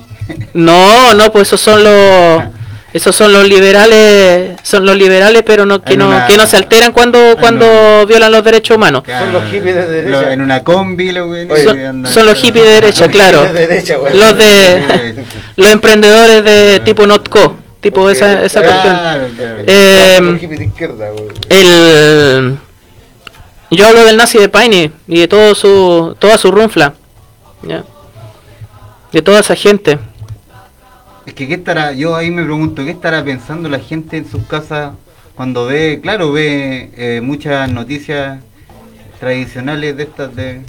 No, 0.53 1.14
no, 1.14 1.32
pues 1.32 1.47
esos 1.47 1.62
son 1.62 1.84
los 1.84 2.43
esos 2.97 3.15
son 3.15 3.31
los 3.31 3.47
liberales, 3.47 4.57
son 4.63 4.85
los 4.85 4.97
liberales, 4.97 5.43
pero 5.45 5.65
no 5.65 5.81
que 5.81 5.93
En 5.93 5.99
no 5.99 6.07
una- 6.09 6.25
que 6.27 6.35
no 6.37 6.45
se 6.47 6.57
alteran 6.57 6.91
cuando 6.91 7.19
cuando 7.39 8.05
violan 8.07 8.31
los 8.31 8.43
derechos 8.43 8.75
humanos. 8.77 9.03
Son 9.07 9.31
los 9.33 9.43
hippies 9.45 9.75
de 9.75 9.87
derecha. 9.87 10.21
Lo- 10.21 10.29
en 10.31 10.41
una 10.41 10.63
combi, 10.63 11.11
lo 11.11 11.27
güey, 11.27 11.47
Son, 11.63 12.25
los 12.25 12.37
hippies 12.39 12.65
de 12.65 12.71
derecha, 12.71 13.07
claro. 13.07 13.43
de 13.43 13.53
derecha, 13.67 13.97
güey. 13.97 14.17
Los 14.17 14.37
de 14.37 15.23
los 15.55 15.69
emprendedores 15.71 16.43
de 16.43 16.79
tipo 16.83 17.05
Notco, 17.07 17.55
tipo 17.81 18.09
esa 18.09 18.43
esa 18.43 18.61
cuestión. 18.61 18.95
Claro, 18.97 19.27
claro. 19.37 19.57
Eh, 19.67 20.17
Los 20.21 20.39
hippies 20.39 20.59
de 20.59 20.65
izquierda, 20.65 21.09
güey. 21.11 21.27
el 21.49 22.57
yo 23.69 23.85
hablo 23.85 24.05
del 24.05 24.15
nazi 24.17 24.37
de 24.39 24.49
Paine 24.49 24.91
y 25.07 25.19
de 25.19 25.27
todo 25.27 25.53
su 25.53 26.15
toda 26.19 26.37
su 26.37 26.51
runfla. 26.51 26.93
¿ya? 27.63 27.83
De 29.11 29.21
toda 29.21 29.39
esa 29.41 29.55
gente. 29.55 29.99
Es 31.28 31.34
que 31.34 31.45
qué 31.47 31.55
estará, 31.55 31.91
yo 31.91 32.15
ahí 32.15 32.32
me 32.32 32.41
pregunto, 32.43 32.84
¿qué 32.86 32.91
estará 32.91 33.21
pensando 33.23 33.67
la 33.67 33.80
gente 33.80 34.15
en 34.17 34.28
sus 34.32 34.43
casas 34.47 34.91
cuando 35.36 35.65
ve, 35.65 35.99
claro, 36.01 36.32
ve 36.32 36.89
eh, 36.97 37.19
muchas 37.21 37.69
noticias 37.69 38.39
tradicionales 39.19 39.97
de 39.97 40.03
estas 40.03 40.34
de, 40.36 40.61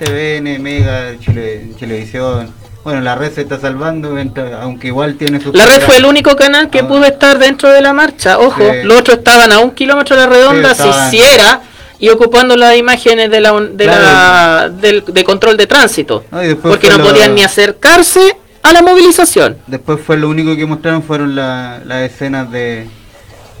de 0.00 0.40
TVN, 0.40 0.60
Mega, 0.62 1.12
Chile, 1.20 1.70
Televisión? 1.78 2.52
Bueno, 2.82 3.00
la 3.02 3.14
red 3.14 3.32
se 3.32 3.42
está 3.42 3.58
salvando, 3.60 4.14
aunque 4.60 4.88
igual 4.88 5.14
tiene 5.14 5.40
su... 5.40 5.52
La 5.52 5.64
red 5.64 5.80
fue 5.82 5.96
el 5.96 6.04
único 6.04 6.34
canal 6.36 6.68
que 6.70 6.80
Ah. 6.80 6.88
pudo 6.88 7.04
estar 7.04 7.38
dentro 7.38 7.70
de 7.70 7.80
la 7.80 7.92
marcha. 7.94 8.38
Ojo, 8.38 8.60
Sí. 8.60 8.82
los 8.82 8.98
otros 9.00 9.18
estaban 9.18 9.52
a 9.52 9.60
un 9.60 9.70
kilómetro 9.70 10.16
de 10.16 10.22
la 10.22 10.28
redonda, 10.28 10.74
Sí, 10.74 10.82
si 11.08 11.16
hiciera, 11.18 11.62
y 12.00 12.08
ocupando 12.10 12.56
las 12.56 12.76
imágenes 12.76 13.30
de 13.30 13.40
la, 13.40 13.52
de, 13.58 13.86
la 13.86 14.68
del, 14.70 15.02
de 15.06 15.24
control 15.24 15.56
de 15.56 15.66
tránsito. 15.68 16.24
No, 16.32 16.40
porque 16.60 16.88
no 16.90 16.98
lo- 16.98 17.04
podían 17.04 17.34
ni 17.34 17.42
acercarse 17.44 18.36
a 18.64 18.72
la 18.72 18.82
movilización. 18.82 19.58
Después 19.68 20.00
fue 20.00 20.16
lo 20.16 20.28
único 20.28 20.56
que 20.56 20.66
mostraron 20.66 21.02
fueron 21.02 21.36
la- 21.36 21.80
las 21.84 22.02
escenas 22.02 22.50
de, 22.50 22.88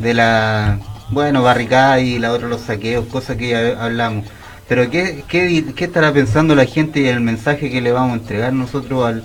de 0.00 0.14
la, 0.14 0.78
bueno, 1.10 1.42
barricada 1.42 2.00
y 2.00 2.18
la 2.18 2.32
otra 2.32 2.48
los 2.48 2.62
saqueos, 2.62 3.06
cosas 3.06 3.36
que 3.36 3.48
ya 3.50 3.84
hablamos. 3.84 4.24
Pero 4.68 4.90
¿qué, 4.90 5.22
qué, 5.28 5.62
estará 5.76 6.12
pensando 6.12 6.54
la 6.54 6.64
gente 6.64 7.00
y 7.00 7.06
el 7.06 7.20
mensaje 7.20 7.70
que 7.70 7.80
le 7.80 7.92
vamos 7.92 8.12
a 8.12 8.20
entregar 8.22 8.52
nosotros 8.54 9.06
al, 9.06 9.22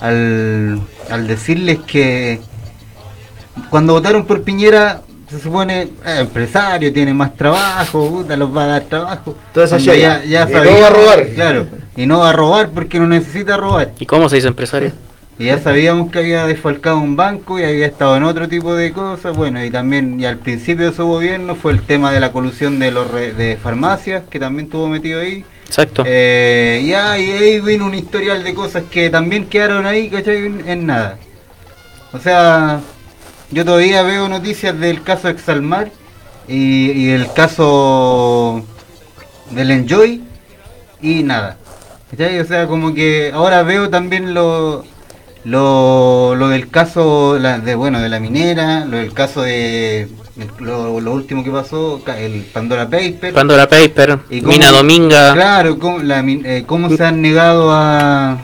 al, 0.00 0.80
al 1.08 1.26
decirles 1.28 1.78
que 1.86 2.40
cuando 3.70 3.92
votaron 3.94 4.24
por 4.26 4.42
Piñera 4.42 5.02
se 5.30 5.40
supone 5.40 5.82
eh, 5.82 5.90
empresario, 6.20 6.92
tiene 6.92 7.14
más 7.14 7.34
trabajo, 7.36 8.08
puta, 8.10 8.36
los 8.36 8.54
va 8.54 8.64
a 8.64 8.66
dar 8.66 8.82
trabajo. 8.82 9.36
Shaya. 9.54 10.22
ya, 10.22 10.24
ya 10.24 10.42
Y 10.42 10.52
no 10.52 10.58
sabíamos- 10.58 10.82
va 10.82 10.86
a 10.86 10.90
robar. 10.90 11.26
Claro, 11.28 11.66
y 11.96 12.06
no 12.06 12.20
va 12.20 12.30
a 12.30 12.32
robar 12.32 12.70
porque 12.70 12.98
no 13.00 13.06
necesita 13.06 13.56
robar. 13.56 13.92
¿Y 13.98 14.06
cómo 14.06 14.28
se 14.28 14.36
dice 14.36 14.48
empresario? 14.48 14.92
Y 15.38 15.46
ya 15.46 15.58
sabíamos 15.58 16.10
que 16.10 16.18
había 16.20 16.46
desfalcado 16.46 16.96
un 16.98 17.14
banco 17.14 17.58
y 17.58 17.62
había 17.62 17.86
estado 17.86 18.16
en 18.16 18.22
otro 18.22 18.48
tipo 18.48 18.74
de 18.74 18.92
cosas. 18.92 19.36
Bueno, 19.36 19.62
y 19.62 19.70
también, 19.70 20.18
y 20.18 20.24
al 20.24 20.38
principio 20.38 20.90
de 20.90 20.96
su 20.96 21.04
gobierno 21.06 21.54
fue 21.54 21.72
el 21.72 21.82
tema 21.82 22.10
de 22.10 22.20
la 22.20 22.32
colusión 22.32 22.78
de 22.78 22.90
los 22.90 23.10
re- 23.10 23.34
de 23.34 23.56
farmacias, 23.58 24.22
que 24.30 24.40
también 24.40 24.66
estuvo 24.66 24.88
metido 24.88 25.20
ahí. 25.20 25.44
Exacto. 25.66 26.04
Eh, 26.06 26.80
y 26.84 26.94
ahí, 26.94 27.60
vino 27.60 27.84
un 27.84 27.94
historial 27.94 28.44
de 28.44 28.54
cosas 28.54 28.84
que 28.90 29.10
también 29.10 29.44
quedaron 29.46 29.84
ahí, 29.84 30.08
¿cachai? 30.08 30.46
En, 30.46 30.66
en 30.66 30.86
nada. 30.86 31.18
O 32.12 32.18
sea, 32.18 32.80
yo 33.50 33.64
todavía 33.64 34.02
veo 34.04 34.28
noticias 34.30 34.78
del 34.78 35.02
caso 35.02 35.28
Exalmar 35.28 35.90
y, 36.48 36.92
y 36.92 37.10
el 37.10 37.30
caso 37.34 38.64
del 39.50 39.70
Enjoy 39.70 40.22
y 41.02 41.22
nada. 41.24 41.58
¿Cachai? 42.10 42.38
O 42.40 42.44
sea, 42.44 42.66
como 42.66 42.94
que 42.94 43.30
ahora 43.34 43.62
veo 43.62 43.90
también 43.90 44.32
lo, 44.34 44.84
lo, 45.44 46.34
lo 46.36 46.48
del 46.48 46.68
caso 46.68 47.38
la- 47.38 47.58
de 47.58 47.74
bueno 47.74 48.00
de 48.00 48.08
la 48.08 48.20
minera, 48.20 48.84
lo 48.84 48.96
del 48.98 49.12
caso 49.12 49.42
de 49.42 50.08
lo, 50.60 51.00
lo 51.00 51.12
último 51.12 51.42
que 51.42 51.50
pasó, 51.50 52.00
el 52.18 52.42
Pandora 52.52 52.88
Paper. 52.88 53.32
Pandora 53.32 53.68
Paper, 53.68 54.18
Y 54.30 54.40
cómo- 54.40 54.52
Mina 54.52 54.70
Dominga. 54.70 55.32
Claro, 55.34 55.78
cómo, 55.78 55.98
la 56.00 56.20
eh, 56.20 56.64
cómo 56.66 56.90
se 56.90 57.04
han 57.04 57.22
negado 57.22 57.72
a... 57.72 58.38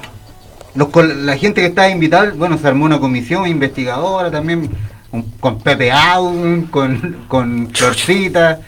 Los, 0.75 0.89
la 1.19 1.37
gente 1.37 1.61
que 1.61 1.67
estaba 1.67 1.91
invitada, 1.91 2.33
bueno, 2.35 2.57
se 2.57 2.67
armó 2.67 2.87
una 2.87 2.99
comisión 2.99 3.47
investigadora 3.47 4.31
también, 4.31 4.71
un- 5.13 5.31
con 5.39 5.59
Pepe 5.59 5.93
Aun, 5.93 6.63
con, 6.71 7.25
con 7.29 7.69
Florcita, 7.73 8.61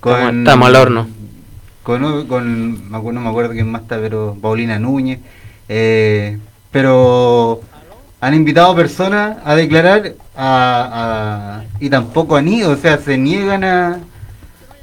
con... 0.00 0.40
Estamos 0.40 0.68
al 0.68 0.76
horno. 0.76 1.06
Con, 1.82 2.00
no 2.00 3.20
me 3.20 3.28
acuerdo 3.28 3.52
quién 3.52 3.70
más 3.70 3.82
está, 3.82 3.98
pero 3.98 4.36
Paulina 4.40 4.78
Núñez. 4.78 5.20
eh, 5.68 6.38
pero 6.70 7.60
han 8.20 8.34
invitado 8.34 8.74
personas 8.74 9.38
a 9.44 9.54
declarar 9.54 10.14
a, 10.36 11.62
y 11.80 11.90
tampoco 11.90 12.36
han 12.36 12.48
ido, 12.48 12.70
o 12.70 12.76
sea, 12.76 12.98
se 12.98 13.18
niegan 13.18 13.64
a... 13.64 13.98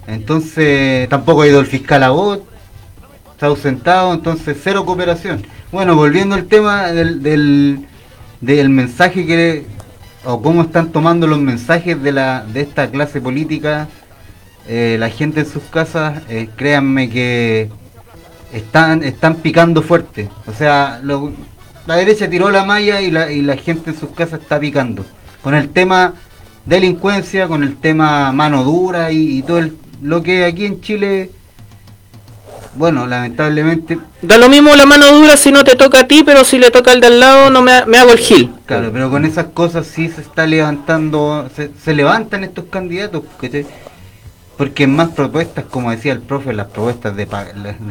Entonces, 0.08 1.08
tampoco 1.10 1.44
ha 1.44 1.48
ido 1.48 1.60
el 1.60 1.66
fiscal 1.66 2.04
a 2.04 2.10
voz, 2.10 2.40
está 3.32 3.48
ausentado, 3.48 4.14
entonces 4.14 4.58
cero 4.62 4.86
cooperación. 4.86 5.46
Bueno, 5.72 5.96
volviendo 5.96 6.36
al 6.36 6.46
tema 6.46 6.92
del, 6.92 7.24
del, 7.24 7.86
del 8.42 8.70
mensaje 8.70 9.26
que, 9.26 9.66
o 10.26 10.42
cómo 10.42 10.64
están 10.64 10.92
tomando 10.92 11.26
los 11.28 11.40
mensajes 11.40 12.02
de, 12.02 12.12
la, 12.12 12.44
de 12.44 12.62
esta 12.62 12.90
clase 12.90 13.22
política, 13.22 13.88
eh, 14.68 14.98
la 15.00 15.10
gente 15.10 15.42
en 15.42 15.46
sus 15.46 15.64
casas, 15.64 16.22
eh, 16.30 16.50
créanme 16.56 17.10
que 17.10 17.70
están, 18.54 19.04
están 19.04 19.36
picando 19.36 19.82
fuerte. 19.82 20.30
O 20.48 20.54
sea, 20.54 21.00
lo- 21.04 21.32
la 21.88 21.96
derecha 21.96 22.30
tiró 22.30 22.50
la 22.52 22.66
malla 22.66 23.02
y 23.02 23.10
la, 23.12 23.32
y 23.32 23.42
la 23.42 23.56
gente 23.58 23.92
en 23.92 24.00
sus 24.00 24.10
casas 24.12 24.42
está 24.42 24.60
picando. 24.60 25.06
Con 25.42 25.56
el 25.56 25.70
tema 25.70 26.14
delincuencia, 26.66 27.48
con 27.48 27.64
el 27.64 27.78
tema 27.78 28.32
mano 28.32 28.64
dura 28.64 29.12
y, 29.12 29.38
y 29.40 29.42
todo 29.44 29.60
el- 29.60 29.76
lo 30.02 30.22
que 30.22 30.46
aquí 30.46 30.66
en 30.66 30.82
Chile, 30.82 31.32
bueno, 32.76 33.08
lamentablemente, 33.08 33.98
Da 34.22 34.38
lo 34.38 34.50
mismo 34.50 34.76
la 34.76 34.86
mano 34.86 35.12
dura 35.12 35.36
si 35.38 35.52
no 35.52 35.64
te 35.64 35.76
toca 35.76 36.02
a 36.02 36.08
ti, 36.08 36.24
pero 36.26 36.44
si 36.44 36.60
le 36.60 36.72
toca 36.72 36.92
al 36.92 37.00
de 37.02 37.08
al 37.08 37.20
lado, 37.20 37.50
no 37.50 37.62
me, 37.62 37.86
me 37.86 37.98
hago 37.98 38.12
el 38.12 38.20
gil. 38.20 38.52
claro, 38.66 38.92
pero 38.94 39.10
con 39.10 39.26
esas 39.26 39.46
cosas 39.48 39.88
sí 39.88 40.10
se 40.10 40.22
está 40.22 40.46
levantando, 40.46 41.50
se, 41.56 41.72
se 41.84 41.94
levantan 41.94 42.44
estos 42.44 42.66
candidatos, 42.66 43.24
¿cachai? 43.42 43.66
Porque 44.60 44.84
en 44.84 44.94
más 44.94 45.12
propuestas, 45.12 45.64
como 45.72 45.90
decía 45.90 46.12
el 46.12 46.20
profe, 46.20 46.52
las 46.52 46.68
propuestas 46.68 47.16
de, 47.16 47.26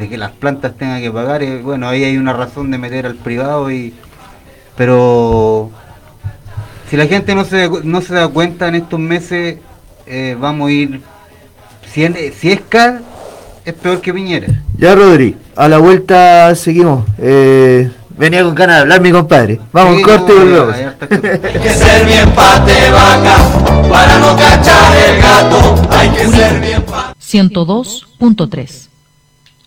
que 0.07 0.17
las 0.19 0.29
plantas 0.33 0.77
tengan 0.77 1.01
que 1.01 1.09
pagar, 1.09 1.41
eh, 1.41 1.61
bueno, 1.63 1.89
ahí 1.89 2.03
hay 2.03 2.15
una 2.15 2.31
razón 2.31 2.69
de 2.69 2.77
meter 2.77 3.07
al 3.07 3.15
privado 3.15 3.71
y 3.71 3.91
pero 4.77 5.71
si 6.89 6.95
la 6.95 7.07
gente 7.07 7.33
no 7.33 7.43
se 7.43 7.67
no 7.83 8.01
se 8.01 8.13
da 8.13 8.27
cuenta 8.27 8.67
en 8.67 8.75
estos 8.75 8.99
meses 8.99 9.57
eh, 10.05 10.37
vamos 10.39 10.69
a 10.69 10.71
ir 10.71 11.01
si, 11.91 12.05
en- 12.05 12.15
si 12.39 12.51
es 12.51 12.61
CAR 12.69 13.01
es 13.65 13.73
peor 13.73 13.99
que 13.99 14.13
Piñera 14.13 14.47
Ya, 14.77 14.93
Rodri, 14.93 15.35
a 15.55 15.67
la 15.67 15.79
vuelta 15.79 16.53
seguimos. 16.55 17.03
Eh, 17.17 17.89
venía 18.15 18.43
con 18.43 18.53
ganas 18.53 18.75
de 18.77 18.81
hablar 18.83 19.01
mi 19.01 19.11
compadre. 19.11 19.59
Vamos, 19.73 19.97
Sí, 19.97 20.03
corte 20.03 20.33
y 20.33 20.37
volvemos. 20.37 20.73
hay 20.75 20.83
hartas 20.83 21.09
cosas. 21.09 21.23
Hay 21.43 21.61
que 21.61 21.69
ser 21.73 22.05
bien 22.05 22.29
pate 22.35 22.91
vaca 22.91 23.68
para 23.89 24.19
no 24.19 24.35
cachar 24.35 24.95
el 24.95 25.21
gato. 25.21 25.87
Hay 25.91 26.09
que 26.09 26.27
ser 26.27 26.59
bien 26.61 26.83
pate. 26.83 27.19
102.3 27.19 28.89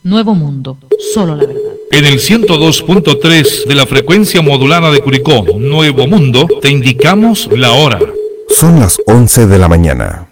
Nuevo 0.05 0.35
Mundo, 0.35 0.79
solo 1.15 1.37
la 1.37 1.47
verdad. 1.47 1.63
En 1.93 2.05
el 2.05 2.19
102.3 2.19 3.67
de 3.67 3.75
la 3.75 3.87
frecuencia 3.87 4.43
modulada 4.43 4.91
de 4.91 5.01
Curicó, 5.01 5.45
Nuevo 5.59 6.09
Mundo, 6.09 6.49
te 6.61 6.71
indicamos 6.71 7.49
la 7.53 7.71
hora. 7.73 8.01
Son 8.49 8.81
las 8.81 8.99
11 9.07 9.47
de 9.47 9.59
la 9.59 9.69
mañana. 9.69 10.29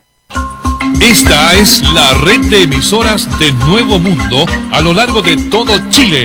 Esta 1.00 1.56
es 1.56 1.82
la 1.92 2.14
red 2.14 2.40
de 2.50 2.62
emisoras 2.62 3.28
de 3.38 3.52
Nuevo 3.52 3.98
Mundo 3.98 4.44
a 4.72 4.80
lo 4.80 4.92
largo 4.92 5.22
de 5.22 5.36
todo 5.36 5.72
Chile. 5.88 6.24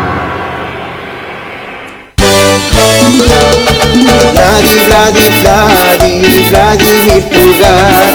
Vladi, 4.33 4.75
Vladi, 4.85 5.25
Vladi, 5.41 6.13
Vladimir 6.49 7.23
Pulgar, 7.29 8.09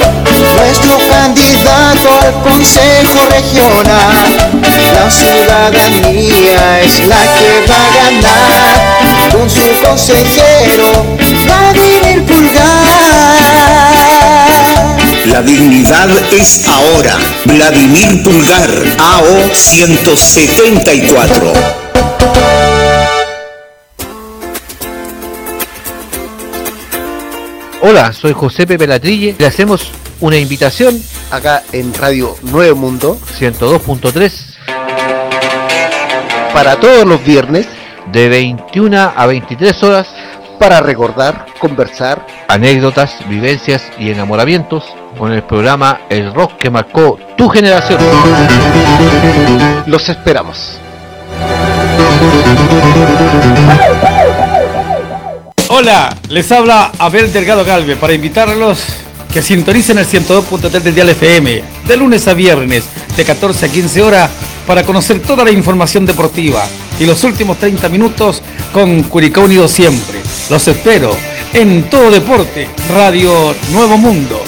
nuestro 0.55 0.95
candidato 1.11 2.09
al 2.23 2.33
Consejo 2.43 3.21
Regional. 3.31 4.29
La 4.95 5.07
ciudadanía 5.11 6.65
es 6.83 6.95
la 7.07 7.23
que 7.35 7.49
va 7.69 7.77
a 7.77 7.79
ganar 7.97 8.75
con 9.33 9.47
su 9.51 9.67
consejero 9.83 10.89
Vladimir 11.45 12.19
Pulgar. 12.25 12.87
La 15.27 15.41
dignidad 15.43 16.09
es 16.33 16.63
ahora. 16.67 17.19
Vladimir 17.45 18.23
Pulgar, 18.23 18.71
AO 18.99 19.51
174. 19.53 21.86
Hola, 27.89 28.13
soy 28.13 28.33
José 28.33 28.67
Pepe 28.67 28.89
Latrille. 28.89 29.37
Le 29.39 29.47
hacemos 29.47 29.93
una 30.21 30.37
invitación 30.37 31.01
acá 31.31 31.63
en 31.71 31.95
Radio 31.95 32.35
Nuevo 32.43 32.75
Mundo 32.75 33.17
102.3 33.39 34.57
para 36.53 36.81
todos 36.81 37.07
los 37.07 37.25
viernes 37.25 37.69
de 38.11 38.29
21 38.29 39.13
a 39.15 39.27
23 39.27 39.83
horas 39.85 40.09
para 40.59 40.81
recordar, 40.81 41.47
conversar, 41.61 42.27
anécdotas, 42.49 43.21
vivencias 43.29 43.85
y 44.01 44.11
enamoramientos 44.11 44.83
con 45.17 45.31
el 45.31 45.45
programa 45.45 46.01
El 46.11 46.35
Rock 46.35 46.57
que 46.57 46.71
marcó 46.71 47.21
tu 47.37 47.49
generación. 47.49 48.01
Los 49.87 50.09
esperamos. 50.09 50.81
Hola, 55.69 56.17
les 56.29 56.53
habla 56.53 56.93
Abel 56.97 57.33
Delgado 57.33 57.65
Galve 57.65 57.97
para 57.97 58.15
invitarlos 58.15 58.85
que 59.33 59.43
sintonicen 59.43 59.99
el 59.99 60.07
102.3 60.07 60.71
del 60.81 60.95
Dial 60.95 61.09
FM 61.09 61.63
de 61.89 61.97
lunes 61.97 62.29
a 62.29 62.35
viernes 62.35 62.85
de 63.17 63.25
14 63.25 63.67
a 63.67 63.69
15 63.69 64.01
horas 64.01 64.31
para 64.65 64.85
conocer 64.85 65.21
toda 65.21 65.45
la 65.45 65.51
información 65.51 66.07
deportiva 66.07 66.65
y 67.01 67.05
los 67.05 67.25
últimos 67.25 67.59
30 67.59 67.89
minutos 67.89 68.43
con 68.73 69.03
Curicó 69.05 69.41
Unido 69.41 69.67
siempre. 69.67 70.21
Los 70.51 70.69
espero 70.69 71.17
en 71.53 71.91
todo 71.91 72.13
deporte, 72.13 72.69
Radio 72.95 73.53
Nuevo 73.73 73.99
Mundo. 73.99 74.41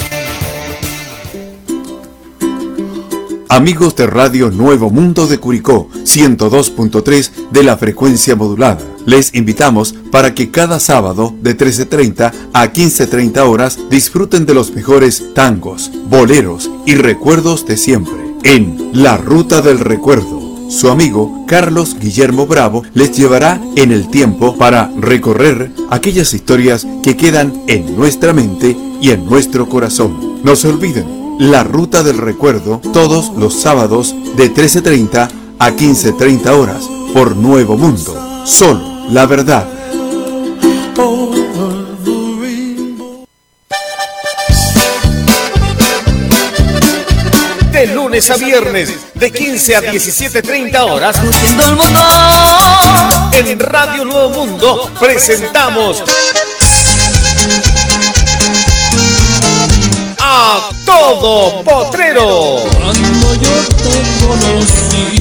Amigos 3.49 3.93
de 3.97 4.07
Radio 4.07 4.51
Nuevo 4.51 4.89
Mundo 4.89 5.27
de 5.27 5.37
Curicó, 5.37 5.89
102.3 6.03 7.49
de 7.51 7.63
la 7.63 7.75
frecuencia 7.75 8.37
modulada. 8.37 8.79
Les 9.09 9.33
invitamos 9.33 9.95
para 10.11 10.35
que 10.35 10.51
cada 10.51 10.79
sábado 10.79 11.33
de 11.41 11.57
13.30 11.57 12.31
a 12.53 12.71
15.30 12.71 13.39
horas 13.39 13.79
disfruten 13.89 14.45
de 14.45 14.53
los 14.53 14.71
mejores 14.75 15.33
tangos, 15.33 15.89
boleros 16.07 16.69
y 16.85 16.93
recuerdos 16.93 17.65
de 17.65 17.75
siempre. 17.75 18.13
En 18.43 18.91
La 18.93 19.17
Ruta 19.17 19.63
del 19.63 19.79
Recuerdo, 19.79 20.69
su 20.69 20.89
amigo 20.89 21.43
Carlos 21.47 21.97
Guillermo 21.99 22.45
Bravo 22.45 22.83
les 22.93 23.17
llevará 23.17 23.59
en 23.75 23.91
el 23.91 24.11
tiempo 24.11 24.55
para 24.57 24.91
recorrer 24.99 25.71
aquellas 25.89 26.35
historias 26.35 26.85
que 27.01 27.17
quedan 27.17 27.63
en 27.65 27.95
nuestra 27.95 28.31
mente 28.31 28.77
y 29.01 29.09
en 29.09 29.25
nuestro 29.25 29.67
corazón. 29.67 30.39
No 30.43 30.55
se 30.55 30.67
olviden, 30.67 31.39
La 31.39 31.63
Ruta 31.63 32.03
del 32.03 32.19
Recuerdo 32.19 32.79
todos 32.93 33.31
los 33.35 33.59
sábados 33.59 34.13
de 34.37 34.53
13.30 34.53 35.29
a 35.57 35.71
15.30 35.71 36.47
horas 36.51 36.87
por 37.11 37.35
Nuevo 37.35 37.75
Mundo. 37.75 38.43
Solo 38.45 38.88
la 39.11 39.25
verdad. 39.25 39.65
De 47.71 47.87
lunes 47.87 48.29
a 48.29 48.37
viernes, 48.37 48.93
de 49.15 49.31
15 49.31 49.75
a 49.75 49.81
17.30 49.81 50.79
horas, 50.91 51.15
en 53.33 53.59
Radio 53.59 54.05
Nuevo 54.05 54.29
Mundo 54.31 54.91
presentamos 54.99 56.03
todo 60.89 61.63
potrero. 61.63 62.57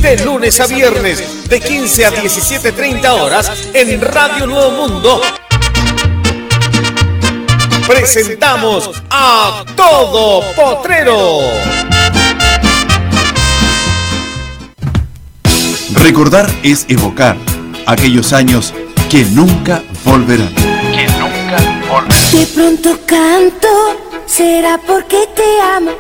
De 0.01 0.17
lunes 0.25 0.59
a 0.61 0.67
viernes, 0.67 1.49
de 1.49 1.61
15 1.61 2.07
a 2.07 2.11
17.30 2.11 3.21
horas, 3.21 3.51
en 3.75 4.01
Radio 4.01 4.47
Nuevo 4.47 4.71
Mundo 4.71 5.21
presentamos 7.87 8.91
a 9.11 9.65
todo 9.75 10.43
potrero. 10.55 11.41
Recordar 15.95 16.51
es 16.63 16.87
evocar 16.89 17.37
aquellos 17.87 18.33
años 18.33 18.73
que 19.11 19.25
nunca 19.25 19.83
volverán. 20.05 20.55
Que 20.55 21.07
nunca 21.19 21.85
volverán. 21.89 22.31
De 22.31 22.47
pronto 22.55 22.99
canto, 23.07 24.08
será 24.29 24.79
porque 24.87 25.27
te 25.35 25.61
amo. 25.77 25.91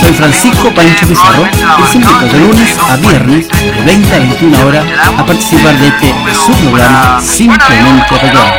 Soy 0.00 0.12
Francisco 0.12 0.72
Pancho 0.74 1.06
Pizarro 1.06 1.46
y 1.52 1.96
invito 1.96 2.26
de 2.26 2.38
lunes 2.38 2.78
a 2.78 2.96
viernes 2.96 3.48
de 3.48 3.82
20 3.84 4.14
a 4.14 4.18
21 4.18 4.66
horas 4.66 4.86
a 5.06 5.26
participar 5.26 5.76
de 5.78 5.88
este 5.88 6.14
su 6.34 6.52
programa 6.52 7.20
Simplemente 7.20 8.14
amo. 8.14 8.52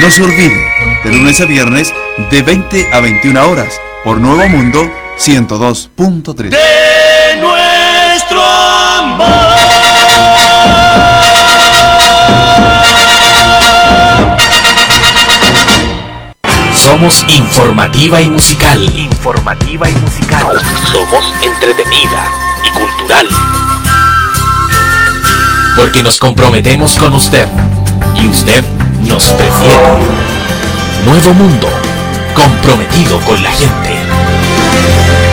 No 0.00 0.10
se 0.10 0.22
olvide, 0.22 1.00
de 1.04 1.10
lunes 1.10 1.40
a 1.40 1.46
viernes, 1.46 1.92
de 2.30 2.42
20 2.42 2.92
a 2.92 3.00
21 3.00 3.48
horas, 3.48 3.80
por 4.04 4.18
Nuevo 4.18 4.46
Mundo 4.48 4.88
102.3. 5.18 6.54
Somos 16.74 17.24
informativa 17.28 18.20
y 18.20 18.30
musical. 18.30 18.82
Informativa 18.82 19.88
y 19.88 19.92
musical. 19.94 20.60
Somos 20.90 21.24
entretenida 21.42 22.30
y 22.64 22.70
cultural. 22.70 23.28
Porque 25.76 26.02
nos 26.02 26.18
comprometemos 26.18 26.96
con 26.96 27.12
usted 27.14 27.46
y 28.14 28.28
usted 28.28 28.64
nos 29.02 29.28
prefiere. 29.28 29.76
Nuevo 31.04 31.34
Mundo, 31.34 31.68
comprometido 32.34 33.20
con 33.20 33.42
la 33.42 33.50
gente. 33.50 35.25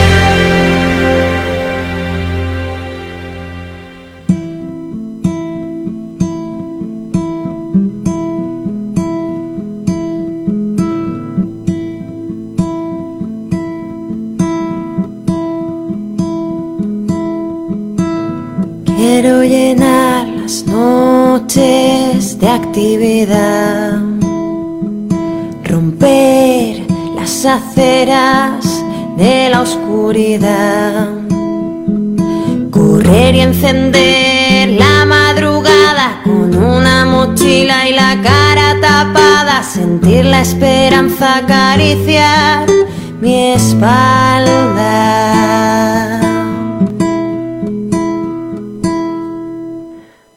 Actividad, 22.54 24.00
romper 25.64 26.86
las 27.16 27.44
aceras 27.44 28.64
de 29.16 29.48
la 29.50 29.62
oscuridad, 29.62 31.08
correr 32.70 33.34
y 33.34 33.40
encender 33.40 34.70
la 34.70 35.04
madrugada 35.04 36.20
con 36.24 36.56
una 36.56 37.04
mochila 37.04 37.88
y 37.88 37.92
la 37.92 38.20
cara 38.22 38.80
tapada, 38.80 39.62
sentir 39.62 40.24
la 40.24 40.40
esperanza 40.42 41.38
acariciar 41.38 42.66
mi 43.20 43.52
espalda. 43.52 44.94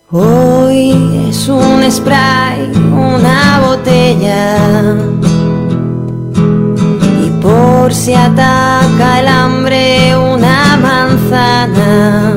Hoy 0.10 0.57
un 1.50 1.90
spray, 1.90 2.72
una 2.92 3.62
botella. 3.66 4.58
Y 7.26 7.30
por 7.42 7.94
si 7.94 8.14
ataca 8.14 9.20
el 9.20 9.28
hambre, 9.28 10.18
una 10.18 10.78
manzana. 10.78 12.34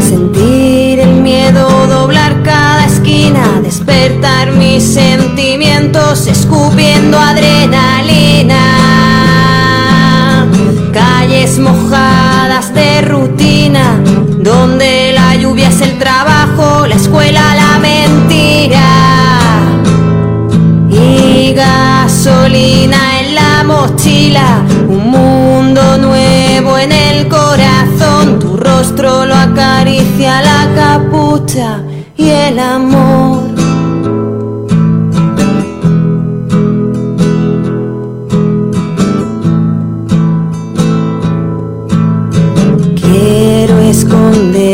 Sentir 0.00 1.00
el 1.00 1.14
miedo 1.22 1.86
doblar 1.86 2.42
cada 2.42 2.84
esquina, 2.84 3.60
despertar 3.62 4.52
mis 4.52 4.82
sentimientos 4.84 6.26
escupiendo 6.26 7.18
adrenalina. 7.18 8.62
Calles 10.92 11.58
mojadas 11.58 12.74
de 12.74 13.02
rutina, 13.02 14.00
donde 14.38 15.05
trabajo, 17.16 17.56
la 17.56 17.78
mentira. 17.78 18.88
Y 20.90 21.52
gasolina 21.52 23.20
en 23.20 23.34
la 23.34 23.64
mochila, 23.64 24.62
un 24.88 25.10
mundo 25.10 25.98
nuevo 25.98 26.78
en 26.78 26.92
el 26.92 27.28
corazón, 27.28 28.38
tu 28.38 28.56
rostro 28.56 29.26
lo 29.26 29.34
acaricia 29.34 30.42
la 30.42 30.68
capucha 30.74 31.82
y 32.16 32.28
el 32.28 32.58
amor. 32.58 33.44
Quiero 43.00 43.78
esconderme 43.80 44.65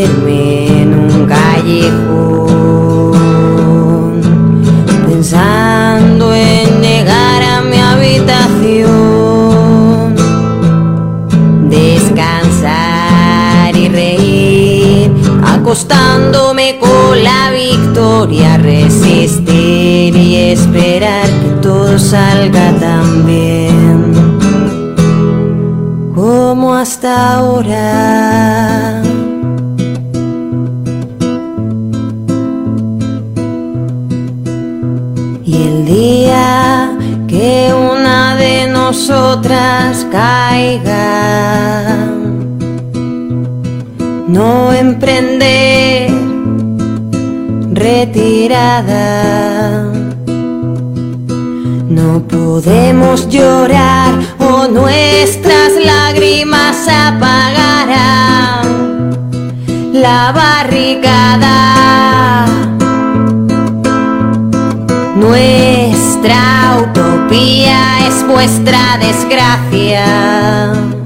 acostándome 15.73 16.79
con 16.79 17.25
la 17.25 17.51
victoria, 17.51 18.59
resistir 18.59 20.15
y 20.15 20.51
esperar 20.53 21.25
que 21.25 21.49
todo 21.63 21.99
salga 21.99 22.75
tan 22.79 23.25
bien 23.25 24.13
como 26.15 26.75
hasta 26.75 27.37
ahora. 27.37 29.03
Y 35.43 35.55
el 35.55 35.87
día 35.87 36.99
que 37.27 37.73
una 37.73 38.37
de 38.37 38.69
nosotras 38.69 40.07
caiga, 40.13 42.02
no 44.33 44.73
emprender 44.73 46.11
retirada. 47.75 49.13
No 51.99 52.23
podemos 52.27 53.29
llorar 53.29 54.15
o 54.39 54.67
nuestras 54.69 55.73
lágrimas 55.85 56.89
apagarán 56.89 58.63
la 59.93 60.33
barricada. 60.33 62.47
Nuestra 65.15 66.79
utopía 66.81 68.09
es 68.09 68.27
vuestra 68.27 68.97
desgracia. 68.99 71.02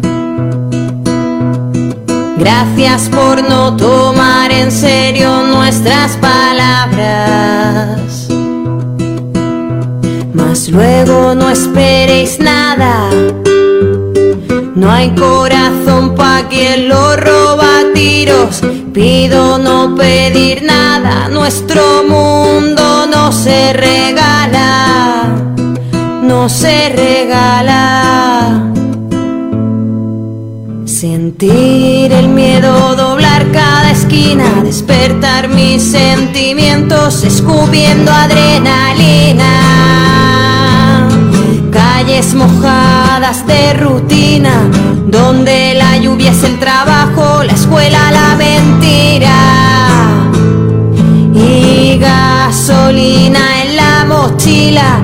Gracias 2.49 3.09
por 3.09 3.42
no 3.42 3.74
tomar 3.76 4.53
en 4.53 4.70
serio 4.70 5.42
nuestras 5.49 6.16
palabras. 6.18 6.68
Mas 10.32 10.68
luego 10.68 11.34
no 11.34 11.51
esperéis 11.51 12.38
nada. 12.38 13.11
No 14.76 14.92
hay 14.92 15.11
corazón 15.16 16.14
pa' 16.14 16.44
quien 16.49 16.88
lo 16.88 17.16
roba 17.16 17.80
a 17.80 17.92
tiros. 17.92 18.62
Pido 18.94 19.59
no 19.59 19.97
pedir 19.97 20.62
nada. 20.62 21.28
Nuestro 21.28 22.05
mundo 22.09 23.09
no 23.12 23.32
se 23.32 23.72
regala. 23.72 25.34
No 26.22 26.49
se 26.49 26.90
regala. 26.90 28.75
Sentir 31.01 32.11
el 32.11 32.28
miedo 32.28 32.97
doblar 32.97 33.53
cada 33.53 33.90
esquina, 33.90 34.62
despertar 34.64 35.47
mis 35.49 35.82
sentimientos, 35.82 37.22
escupiendo 37.22 38.11
adrenalina. 38.11 39.51
Calles 41.70 42.32
mojadas 42.32 43.47
de 43.47 43.74
rutina, 43.74 44.70
donde 45.07 45.74
la 45.74 45.99
lluvia 45.99 46.30
es 46.30 46.42
el 46.44 46.59
trabajo, 46.59 47.42
la 47.42 47.53
escuela 47.53 48.11
la 48.11 48.34
mentira. 48.36 49.36
Y 51.34 51.99
gasolina 51.99 53.64
en 53.64 53.76
la 53.76 54.07
mochila, 54.09 55.01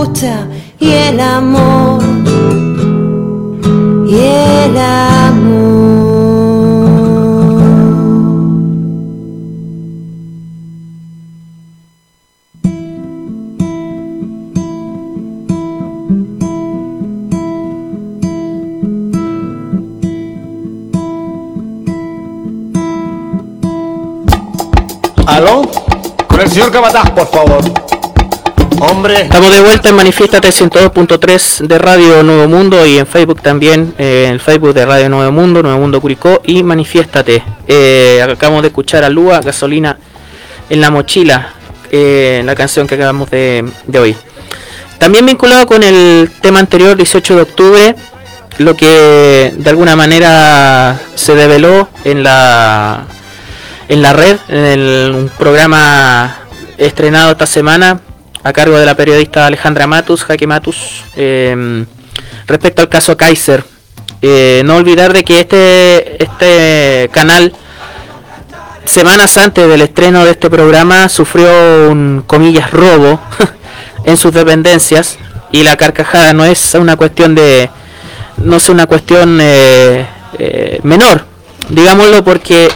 capucha 0.00 0.46
y 0.78 0.90
el 0.92 1.20
amor, 1.20 2.02
y 4.08 4.16
el 4.16 4.76
amor. 4.76 5.90
¿Aló? 25.26 25.62
Con 26.26 26.40
el 26.40 26.50
señor 26.50 26.72
Capataz, 26.72 27.10
por 27.10 27.26
favor. 27.26 27.99
Estamos 28.90 29.54
de 29.54 29.62
vuelta 29.62 29.88
en 29.88 29.94
Manifiéstate 29.94 30.48
102.3 30.48 31.64
de 31.64 31.78
Radio 31.78 32.24
Nuevo 32.24 32.48
Mundo 32.48 32.84
y 32.84 32.98
en 32.98 33.06
Facebook 33.06 33.40
también, 33.40 33.94
eh, 33.98 34.24
en 34.26 34.32
el 34.32 34.40
Facebook 34.40 34.74
de 34.74 34.84
Radio 34.84 35.08
Nuevo 35.08 35.30
Mundo, 35.30 35.62
Nuevo 35.62 35.78
Mundo 35.78 36.00
Curicó 36.00 36.40
y 36.44 36.64
Manifiéstate. 36.64 37.40
Eh, 37.68 38.20
acabamos 38.20 38.62
de 38.62 38.68
escuchar 38.68 39.04
a 39.04 39.08
Lua, 39.08 39.40
Gasolina 39.42 39.96
en 40.68 40.80
la 40.80 40.90
mochila, 40.90 41.54
eh, 41.92 42.42
la 42.44 42.56
canción 42.56 42.88
que 42.88 42.96
acabamos 42.96 43.30
de, 43.30 43.64
de 43.86 43.98
oír. 44.00 44.16
También 44.98 45.24
vinculado 45.24 45.68
con 45.68 45.84
el 45.84 46.28
tema 46.40 46.58
anterior, 46.58 46.96
18 46.96 47.36
de 47.36 47.42
octubre, 47.42 47.94
lo 48.58 48.74
que 48.74 49.54
de 49.56 49.70
alguna 49.70 49.94
manera 49.94 50.98
se 51.14 51.36
develó 51.36 51.88
en 52.02 52.24
la 52.24 53.04
en 53.88 54.02
la 54.02 54.12
red, 54.12 54.36
en 54.48 54.64
el, 54.64 55.14
un 55.14 55.28
programa 55.28 56.38
estrenado 56.76 57.30
esta 57.30 57.46
semana 57.46 58.00
a 58.42 58.52
cargo 58.52 58.78
de 58.78 58.86
la 58.86 58.94
periodista 58.94 59.46
Alejandra 59.46 59.86
Matus, 59.86 60.24
Jaque 60.24 60.46
Matus, 60.46 61.04
eh, 61.16 61.84
respecto 62.46 62.82
al 62.82 62.88
caso 62.88 63.16
Kaiser. 63.16 63.64
Eh, 64.22 64.62
no 64.64 64.76
olvidar 64.76 65.12
de 65.12 65.24
que 65.24 65.40
este, 65.40 66.22
este 66.22 67.08
canal, 67.10 67.54
semanas 68.84 69.38
antes 69.38 69.66
del 69.66 69.80
estreno 69.80 70.24
de 70.24 70.32
este 70.32 70.50
programa, 70.50 71.08
sufrió 71.08 71.48
un, 71.90 72.22
comillas, 72.26 72.70
robo 72.70 73.20
en 74.04 74.16
sus 74.16 74.32
dependencias 74.32 75.18
y 75.52 75.62
la 75.62 75.76
carcajada 75.76 76.32
no 76.32 76.44
es 76.44 76.74
una 76.74 76.96
cuestión 76.96 77.34
de, 77.34 77.70
no 78.38 78.56
es 78.56 78.68
una 78.68 78.86
cuestión 78.86 79.38
eh, 79.40 80.06
eh, 80.38 80.80
menor, 80.82 81.24
digámoslo 81.70 82.22
porque 82.22 82.68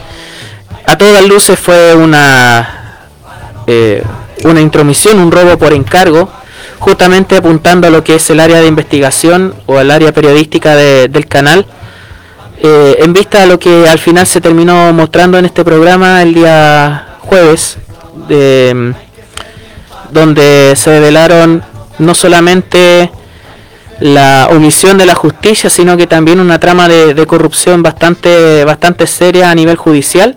a 0.87 0.97
todas 0.97 1.27
luces 1.27 1.59
fue 1.59 1.95
una 1.95 2.81
una 4.45 4.61
intromisión, 4.61 5.18
un 5.18 5.30
robo 5.30 5.57
por 5.59 5.72
encargo, 5.72 6.28
justamente 6.78 7.37
apuntando 7.37 7.87
a 7.87 7.91
lo 7.91 8.03
que 8.05 8.16
es 8.16 8.28
el 8.30 8.41
área 8.41 8.61
de 8.61 8.66
investigación 8.66 9.55
o 9.66 9.80
el 9.80 9.91
área 9.91 10.12
periodística 10.12 10.74
de- 10.74 11.09
del 11.09 11.26
canal, 11.26 11.66
eh, 12.62 12.97
en 13.01 13.12
vista 13.12 13.41
de 13.41 13.47
lo 13.47 13.59
que 13.59 13.87
al 13.89 13.99
final 13.99 14.26
se 14.26 14.41
terminó 14.41 14.93
mostrando 14.93 15.39
en 15.39 15.45
este 15.45 15.64
programa 15.64 16.22
el 16.22 16.35
día 16.35 17.16
jueves, 17.20 17.78
de, 18.28 18.95
donde 20.11 20.74
se 20.76 20.91
revelaron 20.91 21.62
no 21.99 22.14
solamente 22.14 23.11
la 24.00 24.49
omisión 24.50 24.99
de 24.99 25.07
la 25.07 25.14
justicia, 25.14 25.71
sino 25.71 25.96
que 25.96 26.07
también 26.07 26.41
una 26.41 26.59
trama 26.59 26.88
de, 26.88 27.14
de 27.14 27.26
corrupción 27.26 27.83
bastante, 27.83 28.64
bastante 28.64 29.07
seria 29.07 29.50
a 29.50 29.54
nivel 29.54 29.76
judicial 29.76 30.37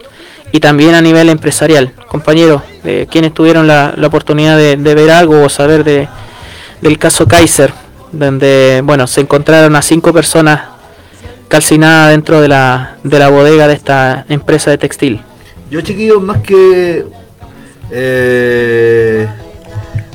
y 0.51 0.59
también 0.59 0.93
a 0.95 1.01
nivel 1.01 1.29
empresarial. 1.29 1.93
Compañeros, 2.07 2.61
quienes 3.09 3.33
tuvieron 3.33 3.67
la, 3.67 3.93
oportunidad 4.05 4.57
de, 4.57 4.77
de 4.77 4.95
ver 4.95 5.11
algo 5.11 5.43
o 5.43 5.49
saber 5.49 5.83
de, 5.83 6.07
del 6.81 6.97
caso 6.97 7.27
Kaiser, 7.27 7.73
donde 8.11 8.81
bueno 8.83 9.07
se 9.07 9.21
encontraron 9.21 9.75
a 9.75 9.81
cinco 9.81 10.13
personas 10.13 10.61
calcinadas 11.47 12.11
dentro 12.11 12.41
de 12.41 12.47
la, 12.47 12.97
de 13.03 13.19
la 13.19 13.29
bodega 13.29 13.67
de 13.67 13.73
esta 13.73 14.25
empresa 14.29 14.71
de 14.71 14.77
textil. 14.77 15.21
Yo, 15.69 15.81
chiquillos, 15.81 16.21
más 16.21 16.41
que 16.41 17.05
eh, 17.91 19.27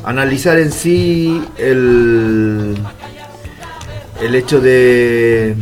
analizar 0.05 0.59
en 0.59 0.73
sí 0.73 1.43
el, 1.59 2.77
el 4.20 4.35
hecho 4.35 4.60
de, 4.60 5.56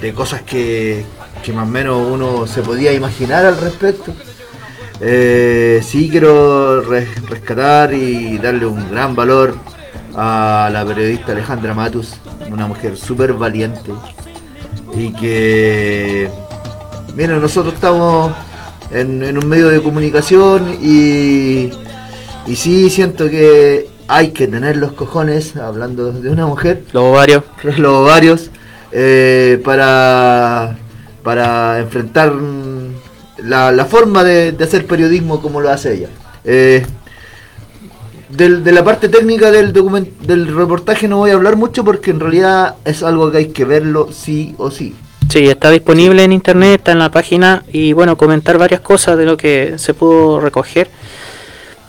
de 0.00 0.12
cosas 0.12 0.42
que, 0.42 1.04
que 1.42 1.52
más 1.52 1.66
o 1.66 1.70
menos 1.70 2.06
uno 2.10 2.46
se 2.46 2.62
podía 2.62 2.92
imaginar 2.92 3.44
al 3.46 3.58
respecto, 3.60 4.12
eh, 5.00 5.80
sí 5.84 6.08
quiero 6.10 6.80
res- 6.82 7.22
rescatar 7.28 7.92
y 7.94 8.38
darle 8.38 8.66
un 8.66 8.90
gran 8.90 9.14
valor 9.14 9.54
a 10.14 10.70
la 10.72 10.84
periodista 10.84 11.32
Alejandra 11.32 11.74
Matus, 11.74 12.14
una 12.50 12.66
mujer 12.66 12.96
súper 12.96 13.34
valiente 13.34 13.92
y 14.94 15.12
que, 15.12 16.30
miren, 17.14 17.40
nosotros 17.42 17.74
estamos 17.74 18.32
en, 18.90 19.22
en 19.22 19.36
un 19.36 19.46
medio 19.48 19.68
de 19.68 19.82
comunicación 19.82 20.78
y, 20.80 21.70
y 22.46 22.56
sí 22.56 22.88
siento 22.88 23.28
que 23.28 23.88
hay 24.08 24.30
que 24.30 24.46
tener 24.46 24.76
los 24.78 24.92
cojones, 24.92 25.56
hablando 25.56 26.12
de 26.12 26.30
una 26.30 26.46
mujer, 26.46 26.84
los 26.92 27.02
ovarios, 27.04 27.42
los 27.62 27.92
ovarios 27.92 28.50
eh, 28.92 29.60
para, 29.64 30.78
para 31.22 31.80
enfrentar 31.80 32.32
la, 33.46 33.84
forma 33.84 34.24
de, 34.24 34.56
hacer 34.62 34.86
periodismo 34.86 35.40
como 35.40 35.60
lo 35.60 35.70
hace 35.70 35.94
ella. 35.94 36.08
Eh, 36.44 36.84
de 38.28 38.72
la 38.72 38.84
parte 38.84 39.08
técnica 39.08 39.50
del, 39.50 39.72
del 39.72 40.54
reportaje 40.54 41.06
no 41.08 41.18
voy 41.18 41.30
a 41.30 41.34
hablar 41.34 41.56
mucho 41.56 41.84
porque 41.84 42.10
en 42.10 42.20
realidad 42.20 42.74
es 42.84 43.02
algo 43.02 43.30
que 43.30 43.38
hay 43.38 43.46
que 43.48 43.64
verlo 43.64 44.08
sí 44.12 44.54
o 44.58 44.70
sí. 44.70 44.94
Sí, 45.28 45.48
está 45.48 45.70
disponible 45.70 46.22
en 46.22 46.32
internet, 46.32 46.78
está 46.78 46.92
en 46.92 46.98
la 47.00 47.10
página 47.10 47.64
y 47.72 47.92
bueno, 47.92 48.16
comentar 48.16 48.58
varias 48.58 48.80
cosas 48.80 49.18
de 49.18 49.24
lo 49.24 49.36
que 49.36 49.74
se 49.76 49.92
pudo 49.92 50.40
recoger. 50.40 50.88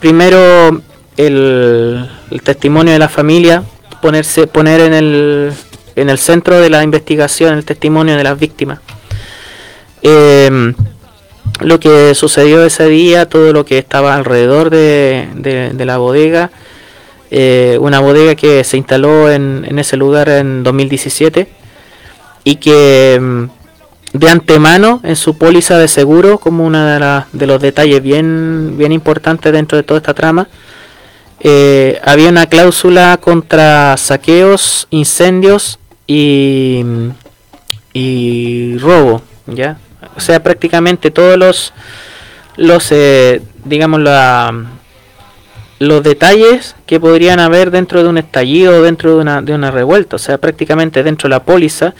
Primero, 0.00 0.80
el, 1.16 2.08
testimonio 2.42 2.92
de 2.92 2.98
la 2.98 3.08
familia, 3.08 3.62
ponerse, 4.02 4.46
poner 4.46 4.80
en 4.80 4.94
el, 4.94 5.52
en 5.96 6.10
el 6.10 6.18
centro 6.18 6.60
de 6.60 6.70
la 6.70 6.82
investigación 6.82 7.58
el 7.58 7.64
testimonio 7.64 8.16
de 8.16 8.24
las 8.24 8.38
víctimas. 8.38 8.80
Em, 10.02 10.74
lo 11.60 11.80
que 11.80 12.14
sucedió 12.14 12.64
ese 12.64 12.86
día, 12.88 13.28
todo 13.28 13.52
lo 13.52 13.64
que 13.64 13.78
estaba 13.78 14.14
alrededor 14.14 14.70
de, 14.70 15.28
de- 15.34 15.84
la 15.86 15.98
bodega, 15.98 16.50
eh, 17.30 17.78
una 17.80 18.00
bodega 18.00 18.34
que 18.34 18.62
se 18.64 18.76
instaló 18.76 19.30
en, 19.30 19.64
en 19.68 19.78
ese 19.78 19.96
lugar 19.96 20.28
en 20.28 20.62
2017 20.62 21.48
y 22.44 22.56
que 22.56 23.18
mm, 23.20 23.44
de 24.18 24.30
antemano 24.30 25.00
en 25.04 25.16
su 25.16 25.36
póliza 25.36 25.78
de 25.78 25.88
seguro, 25.88 26.38
como 26.38 26.64
uno 26.64 26.84
de, 26.86 26.98
la- 27.00 27.26
de 27.32 27.46
los 27.46 27.60
detalles 27.60 28.02
bien, 28.02 28.74
bien 28.78 28.92
importantes 28.92 29.52
dentro 29.52 29.76
de 29.76 29.82
toda 29.84 29.98
esta 29.98 30.14
trama, 30.14 30.48
eh, 31.40 32.00
había 32.04 32.28
una 32.30 32.46
cláusula 32.46 33.18
contra 33.20 33.96
saqueos, 33.96 34.86
incendios 34.90 35.78
y, 36.06 36.82
y 37.92 38.76
robo, 38.78 39.22
¿ya? 39.46 39.78
O 40.16 40.20
sea, 40.20 40.42
prácticamente 40.42 41.10
todos 41.10 41.36
los, 41.38 41.72
los 42.56 42.88
eh, 42.90 43.40
digamos, 43.64 44.00
la, 44.00 44.52
los 45.78 46.02
detalles 46.02 46.74
que 46.86 46.98
podrían 46.98 47.38
haber 47.40 47.70
dentro 47.70 48.02
de 48.02 48.08
un 48.08 48.18
estallido, 48.18 48.82
dentro 48.82 49.14
de 49.14 49.20
una, 49.20 49.42
de 49.42 49.54
una 49.54 49.70
revuelta, 49.70 50.16
o 50.16 50.18
sea, 50.18 50.38
prácticamente 50.38 51.02
dentro 51.02 51.28
de 51.28 51.30
la 51.36 51.42
póliza, 51.44 51.94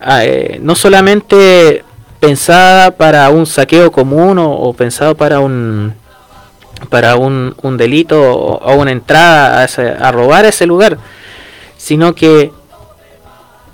ah, 0.00 0.24
eh, 0.24 0.58
no 0.62 0.74
solamente 0.76 1.84
pensada 2.20 2.92
para 2.92 3.28
un 3.30 3.46
saqueo 3.46 3.90
común 3.90 4.38
o, 4.38 4.52
o 4.52 4.72
pensado 4.74 5.14
para 5.16 5.40
un 5.40 5.94
para 6.88 7.16
un, 7.16 7.54
un 7.62 7.76
delito 7.76 8.20
o, 8.22 8.56
o 8.58 8.74
una 8.74 8.90
entrada 8.92 9.60
a, 9.60 9.64
ese- 9.64 9.96
a 9.98 10.12
robar 10.12 10.44
ese 10.46 10.66
lugar, 10.66 10.96
sino 11.76 12.14
que 12.14 12.52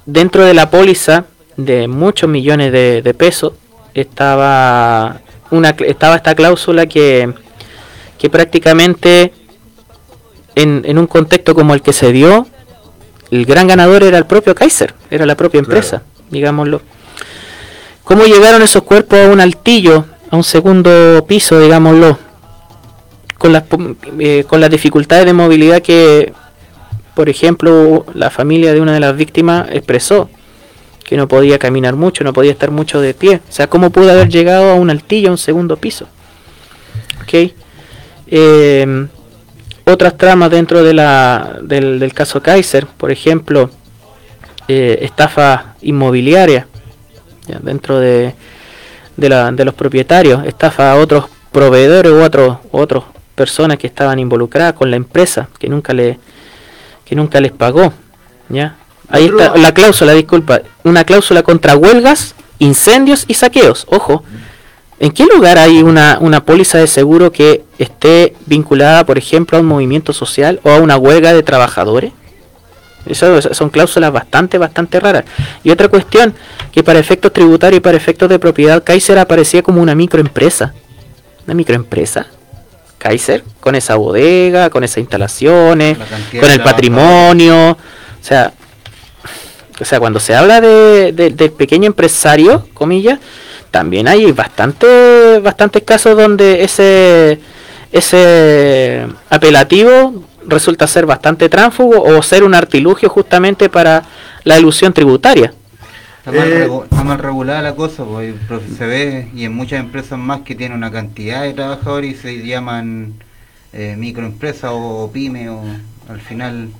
dentro 0.07 0.45
de 0.45 0.55
la 0.55 0.71
póliza 0.71 1.25
de 1.57 1.89
muchos 1.89 2.29
millones 2.29 2.73
de, 2.73 3.03
de 3.03 3.15
pesos 3.15 3.53
estaba 3.95 5.21
una 5.51 5.71
estaba 5.71 6.17
esta 6.17 6.35
cláusula 6.35 6.87
que, 6.87 7.33
que 8.19 8.31
prácticamente 8.31 9.33
en, 10.55 10.83
en 10.85 10.99
un 10.99 11.07
contexto 11.07 11.55
como 11.55 11.75
el 11.75 11.83
que 11.83 11.93
se 11.93 12.13
dio 12.13 12.47
el 13.31 13.47
gran 13.47 13.67
ganador 13.67 14.03
era 14.03 14.19
el 14.19 14.27
propio 14.27 14.55
Kaiser 14.55 14.95
era 15.11 15.27
la 15.27 15.37
propia 15.37 15.59
empresa 15.59 16.03
digámoslo. 16.31 16.83
Cómo 18.05 18.25
llegaron 18.25 18.63
esos 18.63 18.83
cuerpos 18.83 19.19
a 19.19 19.29
un 19.29 19.41
altillo 19.41 20.05
a 20.31 20.37
un 20.37 20.45
segundo 20.45 21.25
piso 21.27 21.59
digámoslo 21.59 22.19
con 23.39 23.53
las 23.53 23.65
eh, 24.19 24.45
con 24.47 24.61
las 24.61 24.71
dificultades 24.71 25.27
de 25.27 25.33
movilidad 25.33 25.83
que 25.83 26.33
por 27.15 27.29
ejemplo 27.29 28.05
la 28.15 28.31
familia 28.31 28.73
de 28.73 28.81
una 28.81 28.93
de 28.93 29.01
las 29.01 29.17
víctimas 29.17 29.69
expresó 29.71 30.29
que 31.07 31.17
no 31.17 31.29
podía 31.29 31.59
caminar 31.59 31.95
mucho, 31.95 32.25
no 32.25 32.33
podía 32.33 32.51
estar 32.51 32.71
mucho 32.71 33.01
de 33.01 33.15
pie. 33.15 33.41
O 33.49 33.53
sea, 33.53 33.69
¿cómo 33.69 33.91
pudo 33.91 34.11
haber 34.11 34.29
llegado 34.29 34.71
a 34.71 34.75
un 34.75 34.91
altillo, 34.91 35.29
a 35.29 35.31
un 35.33 35.39
segundo 35.39 35.77
piso? 35.77 36.09
¿Ok? 37.23 37.53
Eh, 38.27 39.07
otras 39.85 40.19
tramas 40.19 40.51
dentro 40.51 40.83
del, 40.83 41.01
del 41.63 42.13
caso 42.13 42.43
Kaiser, 42.43 42.87
por 42.87 43.13
ejemplo, 43.13 43.71
eh, 44.67 44.99
estafa 45.03 45.77
inmobiliaria 45.81 46.67
dentro 47.63 48.01
de, 48.01 48.35
de, 49.17 49.65
los 49.65 49.75
propietarios, 49.75 50.45
estafa 50.45 50.91
a 50.91 50.97
otros 50.97 51.27
proveedores 51.53 52.11
u 52.11 52.21
otros 52.21 52.59
u 52.73 52.79
otras 52.79 53.05
personas 53.37 53.79
que 53.79 53.87
estaban 53.87 54.19
involucradas 54.19 54.73
con 54.73 54.91
la 54.91 54.97
empresa 54.97 55.49
que 55.61 55.69
nunca 55.69 55.93
le 55.93 56.19
que 57.05 57.15
nunca 57.15 57.41
les 57.41 57.53
pagó, 57.53 57.93
¿ya? 58.49 58.75
Ahí 59.09 59.27
Otro- 59.27 59.41
está 59.41 59.57
la 59.59 59.73
cláusula, 59.75 60.13
disculpa, 60.13 60.63
una 60.85 61.05
cláusula 61.05 61.43
contra 61.43 61.77
huelgas, 61.77 62.35
incendios 62.59 63.25
y 63.29 63.35
saqueos. 63.35 63.87
Ojo, 63.89 64.25
¿en 64.99 65.13
qué 65.13 65.27
lugar 65.27 65.59
hay 65.59 65.83
una, 65.83 66.19
una 66.21 66.45
póliza 66.45 66.79
de 66.79 66.87
seguro 66.87 67.31
que 67.31 67.65
esté 67.79 68.35
vinculada, 68.47 69.05
por 69.07 69.19
ejemplo, 69.19 69.59
a 69.59 69.61
un 69.61 69.67
movimiento 69.67 70.13
social 70.13 70.61
o 70.65 70.71
a 70.71 70.79
una 70.79 70.97
huelga 70.97 71.33
de 71.33 71.43
trabajadores? 71.43 72.13
Eso 73.07 73.41
son 73.55 73.71
cláusulas 73.71 74.13
bastante, 74.13 74.59
bastante 74.59 74.99
raras. 74.99 75.25
Y 75.63 75.71
otra 75.71 75.87
cuestión, 75.89 76.35
que 76.73 76.83
para 76.83 76.99
efectos 76.99 77.33
tributarios 77.33 77.79
y 77.79 77.81
para 77.81 77.97
efectos 77.97 78.29
de 78.29 78.41
propiedad, 78.41 78.83
Kaiser 78.83 79.19
aparecía 79.21 79.63
como 79.63 79.81
una 79.81 79.95
microempresa. 79.95 80.75
¿Una 81.47 81.55
microempresa? 81.55 82.27
Kaiser, 82.99 83.45
con 83.61 83.77
esa 83.77 83.95
bodega, 83.95 84.71
con 84.71 84.83
esas 84.83 84.99
instalaciones, 84.99 85.97
con 86.41 86.51
el 86.51 86.61
patrimonio. 86.63 87.71
O 87.73 87.77
sea, 88.29 88.53
o 89.81 89.85
sea, 89.85 90.01
cuando 90.01 90.21
se 90.21 90.35
habla 90.35 90.61
de, 90.61 91.13
de- 91.13 91.31
del 91.31 91.53
pequeño 91.53 91.87
empresario, 91.87 92.67
comillas, 92.75 93.19
también 93.71 94.09
hay 94.09 94.33
bastante, 94.33 95.39
bastantes 95.41 95.83
casos 95.83 96.17
donde 96.17 96.63
ese, 96.65 97.41
ese 97.93 99.07
apelativo 99.31 100.25
resulta 100.47 100.87
ser 100.87 101.07
bastante 101.07 101.49
tránfugo 101.49 102.03
o 102.03 102.23
ser 102.23 102.45
un 102.45 102.55
artilugio 102.55 103.09
justamente 103.09 103.69
para 103.69 104.05
la 104.45 104.59
ilusión 104.59 104.93
tributaria. 104.93 105.53
Está 106.19 106.33
mal, 106.33 106.53
Eh, 106.53 106.67
regu- 106.67 106.85
está 106.85 107.05
mal 107.05 107.19
regulada 107.19 107.63
la 107.63 107.75
cosa, 107.77 108.05
pues, 108.05 108.35
se 108.79 108.87
ve 108.87 109.29
y 109.35 109.45
en 109.45 109.55
muchas 109.55 109.81
empresas 109.81 110.19
más 110.19 110.41
que 110.43 110.55
tienen 110.55 110.77
una 110.79 110.91
cantidad 110.91 111.43
de 111.43 111.53
trabajadores 111.55 112.13
y 112.13 112.17
se 112.17 112.47
llaman 112.47 113.15
eh, 113.73 113.95
microempresas 113.99 114.71
o 114.73 115.11
pyme 115.13 115.51
o 115.51 115.63
al 116.09 116.21
final. 116.21 116.71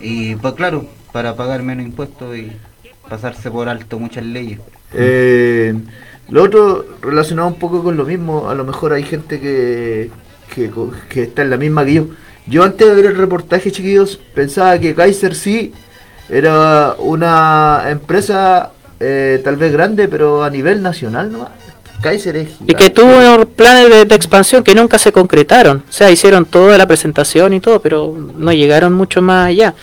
Y 0.00 0.34
pues 0.36 0.54
claro, 0.54 0.86
para 1.12 1.34
pagar 1.36 1.62
menos 1.62 1.84
impuestos 1.84 2.36
y 2.36 2.52
pasarse 3.08 3.50
por 3.50 3.68
alto 3.68 3.98
muchas 3.98 4.24
leyes. 4.24 4.58
Eh, 4.94 5.74
lo 6.28 6.42
otro 6.44 6.84
relacionado 7.02 7.48
un 7.48 7.58
poco 7.58 7.82
con 7.82 7.96
lo 7.96 8.04
mismo, 8.04 8.48
a 8.48 8.54
lo 8.54 8.64
mejor 8.64 8.92
hay 8.92 9.02
gente 9.02 9.40
que, 9.40 10.10
que, 10.54 10.70
co- 10.70 10.92
que 11.08 11.24
está 11.24 11.42
en 11.42 11.50
la 11.50 11.56
misma 11.56 11.84
que 11.84 11.94
yo. 11.94 12.06
Yo 12.46 12.64
antes 12.64 12.88
de 12.88 12.94
ver 12.94 13.06
el 13.06 13.16
reportaje, 13.16 13.70
chiquillos, 13.70 14.18
pensaba 14.34 14.78
que 14.78 14.94
Kaiser 14.94 15.34
sí 15.34 15.72
era 16.28 16.94
una 16.98 17.84
empresa 17.88 18.70
eh, 18.98 19.40
tal 19.44 19.56
vez 19.56 19.72
grande, 19.72 20.08
pero 20.08 20.42
a 20.42 20.50
nivel 20.50 20.82
nacional 20.82 21.30
no 21.30 21.48
Kaiser 22.00 22.34
es 22.36 22.48
Y 22.66 22.74
que 22.74 22.90
tuvo 22.90 23.46
planes 23.46 23.88
de, 23.88 24.04
de 24.06 24.14
expansión 24.14 24.64
que 24.64 24.74
nunca 24.74 24.98
se 24.98 25.12
concretaron. 25.12 25.84
O 25.88 25.92
sea, 25.92 26.10
hicieron 26.10 26.44
toda 26.46 26.76
la 26.76 26.86
presentación 26.86 27.52
y 27.52 27.60
todo, 27.60 27.80
pero 27.80 28.16
no 28.36 28.52
llegaron 28.52 28.92
mucho 28.92 29.22
más 29.22 29.46
allá. 29.48 29.74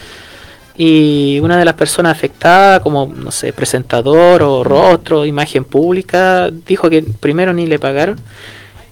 Y 0.81 1.41
una 1.41 1.57
de 1.57 1.65
las 1.65 1.73
personas 1.73 2.13
afectadas, 2.13 2.79
como, 2.79 3.11
no 3.13 3.31
sé, 3.31 3.51
presentador 3.51 4.41
o 4.41 4.63
rostro, 4.63 5.25
imagen 5.25 5.65
pública, 5.65 6.49
dijo 6.49 6.89
que 6.89 7.03
primero 7.19 7.51
ni 7.51 7.67
le 7.67 7.79
pagaron. 7.79 8.17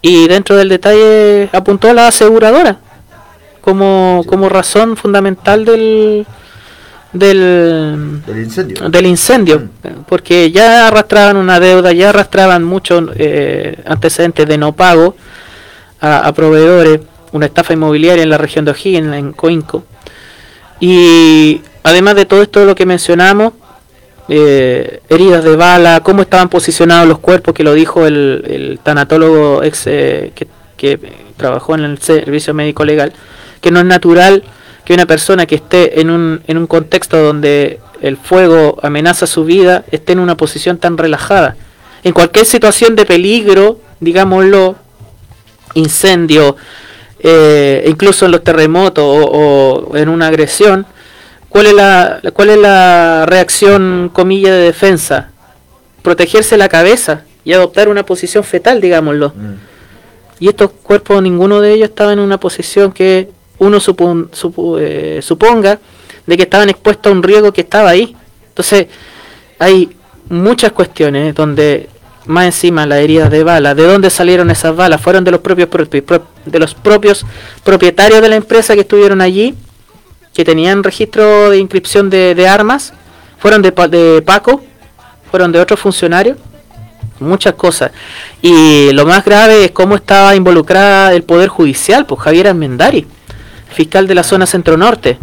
Y 0.01 0.27
dentro 0.27 0.57
del 0.57 0.67
detalle 0.67 1.49
apuntó 1.53 1.89
a 1.89 1.93
la 1.93 2.09
aseguradora 2.09 2.77
como, 3.61 4.25
como 4.27 4.49
razón 4.49 4.97
fundamental 4.97 5.63
del, 5.63 6.25
del, 7.13 8.21
del 8.25 8.43
incendio. 8.43 8.89
del 8.89 9.05
incendio, 9.05 9.69
porque 10.09 10.51
ya 10.51 10.87
arrastraban 10.87 11.37
una 11.37 11.57
deuda, 11.57 11.93
ya 11.93 12.09
arrastraban 12.09 12.65
muchos 12.65 13.11
eh, 13.15 13.81
antecedentes 13.85 14.45
de 14.45 14.57
no 14.57 14.73
pago 14.73 15.15
a, 16.01 16.19
a 16.19 16.33
proveedores, 16.33 16.99
una 17.31 17.45
estafa 17.45 17.71
inmobiliaria 17.71 18.23
en 18.23 18.29
la 18.29 18.37
región 18.37 18.65
de 18.65 18.71
O'Higgins, 18.71 19.15
en 19.15 19.31
Coinco. 19.31 19.85
Y 20.79 21.61
además 21.87 22.15
de 22.15 22.25
todo 22.25 22.41
esto 22.41 22.65
lo 22.65 22.75
que 22.75 22.85
mencionamos, 22.85 23.53
eh, 24.29 24.99
heridas 25.07 25.43
de 25.43 25.55
bala, 25.55 26.01
cómo 26.01 26.21
estaban 26.21 26.49
posicionados 26.49 27.07
los 27.07 27.19
cuerpos, 27.19 27.53
que 27.53 27.63
lo 27.63 27.73
dijo 27.73 28.05
el, 28.05 28.43
el 28.47 28.79
tanatólogo 28.83 29.63
ex 29.63 29.87
eh, 29.87 30.33
que, 30.35 30.47
trabajó 31.37 31.75
en 31.75 31.83
el 31.83 31.99
servicio 31.99 32.53
médico 32.53 32.83
legal, 32.83 33.13
que 33.61 33.71
no 33.71 33.79
es 33.79 33.85
natural 33.85 34.43
que 34.83 34.93
una 34.93 35.05
persona 35.05 35.45
que 35.45 35.55
esté 35.55 36.01
en 36.01 36.09
un, 36.09 36.41
en 36.47 36.57
un 36.57 36.67
contexto 36.67 37.21
donde 37.21 37.79
el 38.01 38.17
fuego 38.17 38.77
amenaza 38.81 39.27
su 39.27 39.43
vida 39.43 39.83
esté 39.91 40.13
en 40.13 40.19
una 40.19 40.35
posición 40.35 40.77
tan 40.77 40.97
relajada. 40.97 41.55
En 42.03 42.13
cualquier 42.13 42.45
situación 42.45 42.95
de 42.95 43.05
peligro, 43.05 43.79
digámoslo, 43.99 44.75
incendio, 45.73 46.55
eh, 47.19 47.85
incluso 47.87 48.25
en 48.25 48.31
los 48.31 48.43
terremotos 48.43 49.03
o 49.05 49.91
en 49.95 50.09
una 50.09 50.27
agresión, 50.27 50.85
¿cuál 51.49 51.67
es 51.67 51.73
la, 51.73 52.21
cuál 52.33 52.49
es 52.51 52.57
la 52.57 53.25
reacción, 53.27 54.09
comilla, 54.13 54.51
de 54.53 54.63
defensa? 54.63 55.31
Protegerse 56.01 56.57
la 56.57 56.69
cabeza 56.69 57.23
y 57.43 57.53
adoptar 57.53 57.89
una 57.89 58.03
posición 58.05 58.43
fetal, 58.43 58.79
digámoslo. 58.81 59.33
Y 60.39 60.47
estos 60.49 60.71
cuerpos, 60.83 61.21
ninguno 61.21 61.59
de 61.61 61.73
ellos 61.73 61.89
estaba 61.89 62.13
en 62.13 62.19
una 62.19 62.39
posición 62.39 62.91
que 62.91 63.29
uno 63.59 63.77
supon- 63.79 64.29
supu- 64.29 64.77
eh, 64.79 65.19
suponga 65.21 65.79
de 66.25 66.37
que 66.37 66.43
estaban 66.43 66.69
expuestos 66.69 67.09
a 67.11 67.15
un 67.15 67.23
riesgo 67.23 67.51
que 67.51 67.61
estaba 67.61 67.89
ahí. 67.89 68.15
Entonces, 68.49 68.87
hay 69.57 69.89
muchas 70.29 70.71
cuestiones 70.73 71.33
donde 71.33 71.89
más 72.25 72.45
encima 72.45 72.85
las 72.85 72.99
heridas 72.99 73.31
de 73.31 73.43
bala, 73.43 73.73
¿de 73.73 73.83
dónde 73.87 74.09
salieron 74.09 74.51
esas 74.51 74.75
balas? 74.75 75.01
Fueron 75.01 75.23
de 75.23 75.31
los 75.31 75.39
propios 75.39 75.69
propi- 75.69 76.03
pro- 76.03 76.27
de 76.45 76.59
los 76.59 76.75
propios 76.75 77.25
propietarios 77.63 78.21
de 78.21 78.29
la 78.29 78.35
empresa 78.35 78.75
que 78.75 78.81
estuvieron 78.81 79.21
allí, 79.21 79.55
que 80.37 80.45
tenían 80.45 80.83
registro 80.83 81.49
de 81.49 81.57
inscripción 81.57 82.11
de, 82.11 82.47
armas, 82.47 82.93
fueron 83.39 83.63
de, 83.63 83.71
de 83.71 84.21
Paco, 84.21 84.61
fueron 85.31 85.51
de 85.51 85.59
otros 85.59 85.79
funcionarios, 85.79 86.37
muchas 87.19 87.55
cosas. 87.55 87.89
Y 88.39 88.91
lo 88.93 89.07
más 89.07 89.25
grave 89.25 89.65
es 89.65 89.71
cómo 89.71 89.95
estaba 89.95 90.35
involucrada 90.35 91.11
el 91.15 91.23
Poder 91.23 91.49
Judicial, 91.49 92.05
pues 92.05 92.21
Javier 92.21 92.49
Almendari, 92.49 93.07
fiscal 93.71 94.05
de 94.05 94.13
la 94.13 94.21
zona 94.21 94.45
centro-norte, 94.45 95.17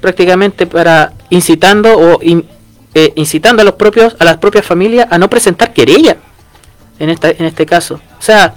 prácticamente 0.00 0.66
para 0.66 1.12
incitando 1.30 1.96
o 1.96 2.20
eh, 2.20 3.12
incitando 3.14 3.62
a 3.62 3.64
los 3.64 3.74
propios 3.74 4.16
a 4.18 4.24
las 4.24 4.38
propias 4.38 4.66
familias 4.66 5.06
a 5.08 5.18
no 5.18 5.30
presentar 5.30 5.72
querella 5.72 6.16
en 6.98 7.10
esta 7.10 7.30
en 7.30 7.44
este 7.44 7.64
caso. 7.64 8.00
O 8.18 8.22
sea, 8.22 8.54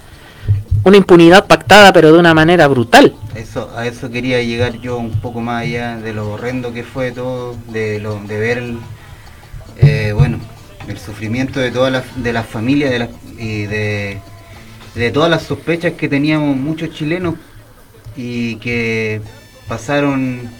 una 0.84 0.96
impunidad 0.96 1.46
pactada 1.46 1.92
pero 1.92 2.12
de 2.12 2.18
una 2.18 2.34
manera 2.34 2.66
brutal. 2.68 3.14
Eso, 3.34 3.70
a 3.76 3.86
eso 3.86 4.10
quería 4.10 4.42
llegar 4.42 4.80
yo 4.80 4.98
un 4.98 5.20
poco 5.20 5.40
más 5.40 5.62
allá 5.62 5.96
de 5.96 6.12
lo 6.12 6.32
horrendo 6.32 6.72
que 6.72 6.84
fue 6.84 7.12
todo, 7.12 7.56
de 7.68 7.98
lo 7.98 8.20
de 8.20 8.38
ver 8.38 8.58
el, 8.58 8.78
eh, 9.78 10.12
bueno, 10.14 10.38
el 10.88 10.98
sufrimiento 10.98 11.60
de 11.60 11.70
todas 11.70 11.92
las 11.92 12.04
de 12.22 12.32
las 12.32 12.46
familias 12.46 12.90
de 12.90 12.98
las, 12.98 13.08
y 13.38 13.66
de, 13.66 14.18
de 14.94 15.10
todas 15.10 15.30
las 15.30 15.42
sospechas 15.42 15.94
que 15.94 16.08
teníamos 16.08 16.56
muchos 16.56 16.90
chilenos 16.90 17.34
y 18.16 18.56
que 18.56 19.20
pasaron 19.68 20.50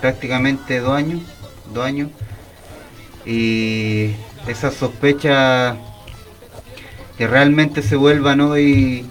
prácticamente 0.00 0.80
dos 0.80 0.96
años, 0.96 1.20
dos 1.72 1.84
años, 1.84 2.10
y 3.24 4.10
esas 4.46 4.74
sospechas 4.74 5.76
que 7.16 7.26
realmente 7.26 7.82
se 7.82 7.96
vuelvan 7.96 8.40
hoy, 8.40 9.06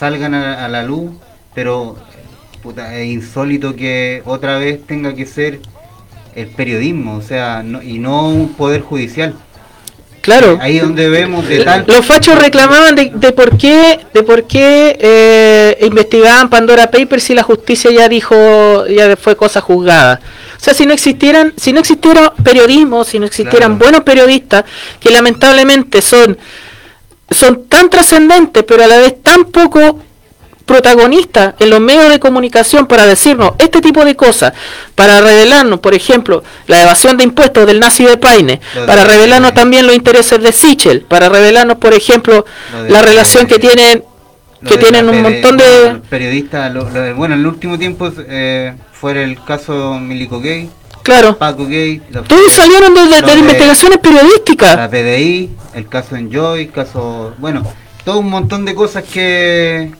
salgan 0.00 0.34
a, 0.34 0.64
a 0.64 0.68
la 0.68 0.82
luz, 0.82 1.10
pero 1.54 1.96
puta, 2.62 2.94
es 2.96 3.06
insólito 3.06 3.76
que 3.76 4.22
otra 4.24 4.58
vez 4.58 4.84
tenga 4.86 5.14
que 5.14 5.26
ser 5.26 5.60
el 6.34 6.46
periodismo, 6.48 7.16
o 7.16 7.22
sea, 7.22 7.62
no- 7.62 7.82
y 7.82 7.98
no 7.98 8.28
un 8.28 8.54
poder 8.54 8.80
judicial. 8.80 9.34
Claro. 10.22 10.58
Ahí 10.60 10.78
donde 10.78 11.08
vemos 11.08 11.48
de 11.48 11.64
tal... 11.64 11.84
Los 11.86 12.04
fachos 12.04 12.38
reclamaban 12.38 12.94
de, 12.94 13.10
de 13.14 13.32
por 13.32 13.56
qué, 13.56 14.00
de 14.12 14.22
por 14.22 14.46
qué 14.46 14.96
eh, 15.00 15.78
investigaban 15.86 16.50
Pandora 16.50 16.90
Papers 16.90 17.30
y 17.30 17.34
la 17.34 17.42
justicia 17.42 17.90
ya 17.90 18.06
dijo, 18.06 18.86
ya 18.86 19.16
fue 19.16 19.34
cosa 19.36 19.62
juzgada. 19.62 20.20
O 20.58 20.62
sea, 20.62 20.74
si 20.74 20.84
no 20.84 20.92
existieran, 20.92 21.54
si 21.56 21.72
no 21.72 21.80
existiera 21.80 22.34
periodismo, 22.44 23.02
si 23.04 23.18
no 23.18 23.24
existieran 23.24 23.78
buenos 23.78 24.02
periodistas, 24.02 24.64
que 25.00 25.10
lamentablemente 25.10 26.02
son, 26.02 26.36
son 27.30 27.64
tan 27.68 27.88
trascendentes, 27.90 28.64
pero 28.66 28.84
a 28.84 28.86
la 28.86 28.98
vez 28.98 29.22
tan 29.22 29.44
poco 29.46 29.98
protagonistas 30.66 31.54
en 31.58 31.70
los 31.70 31.80
medios 31.80 32.10
de 32.10 32.20
comunicación 32.20 32.86
para 32.86 33.04
decirnos 33.06 33.52
este 33.58 33.80
tipo 33.80 34.04
de 34.04 34.14
cosas, 34.14 34.52
para 34.94 35.20
revelarnos, 35.20 35.80
por 35.80 35.94
ejemplo, 35.94 36.44
la 36.68 36.80
evasión 36.82 37.16
de 37.16 37.24
impuestos 37.24 37.66
del 37.66 37.80
nazi 37.80 38.04
de 38.04 38.16
Paine, 38.16 38.60
de- 38.74 38.86
para 38.86 39.02
revelarnos 39.04 39.52
también 39.54 39.86
los 39.86 39.96
intereses 39.96 40.40
de 40.40 40.52
Sichel, 40.52 41.02
para 41.02 41.28
revelarnos, 41.28 41.78
por 41.78 41.92
ejemplo, 41.92 42.44
la 42.88 43.02
relación 43.02 43.46
que 43.46 43.58
tienen 43.58 44.04
que 44.62 44.76
tienen 44.76 45.08
un 45.08 45.22
montón 45.22 45.56
de 45.56 45.64
periodistas, 46.10 46.70
lo- 46.74 46.84
lo 46.90 47.00
de- 47.00 47.12
bueno, 47.14 47.34
en 47.34 47.40
el 47.40 47.46
último 47.46 47.78
tiempo 47.78 48.12
eh, 48.28 48.74
fue 48.92 49.22
el 49.24 49.42
caso 49.42 49.98
Milico 49.98 50.38
Gay, 50.38 50.68
Claro. 51.02 51.36
Paco 51.38 51.66
Gay, 51.66 52.00
todos 52.28 52.52
salieron 52.52 52.94
de, 52.94 53.00
de- 53.22 53.38
investigaciones 53.38 53.98
periodísticas. 53.98 54.76
La 54.76 54.90
PDI, 54.90 55.50
el 55.74 55.88
caso 55.88 56.16
Enjoy, 56.16 56.68
caso, 56.68 57.34
bueno, 57.38 57.62
todo 58.04 58.18
un 58.20 58.28
montón 58.30 58.64
de 58.64 58.74
cosas 58.74 59.04
que, 59.04 59.90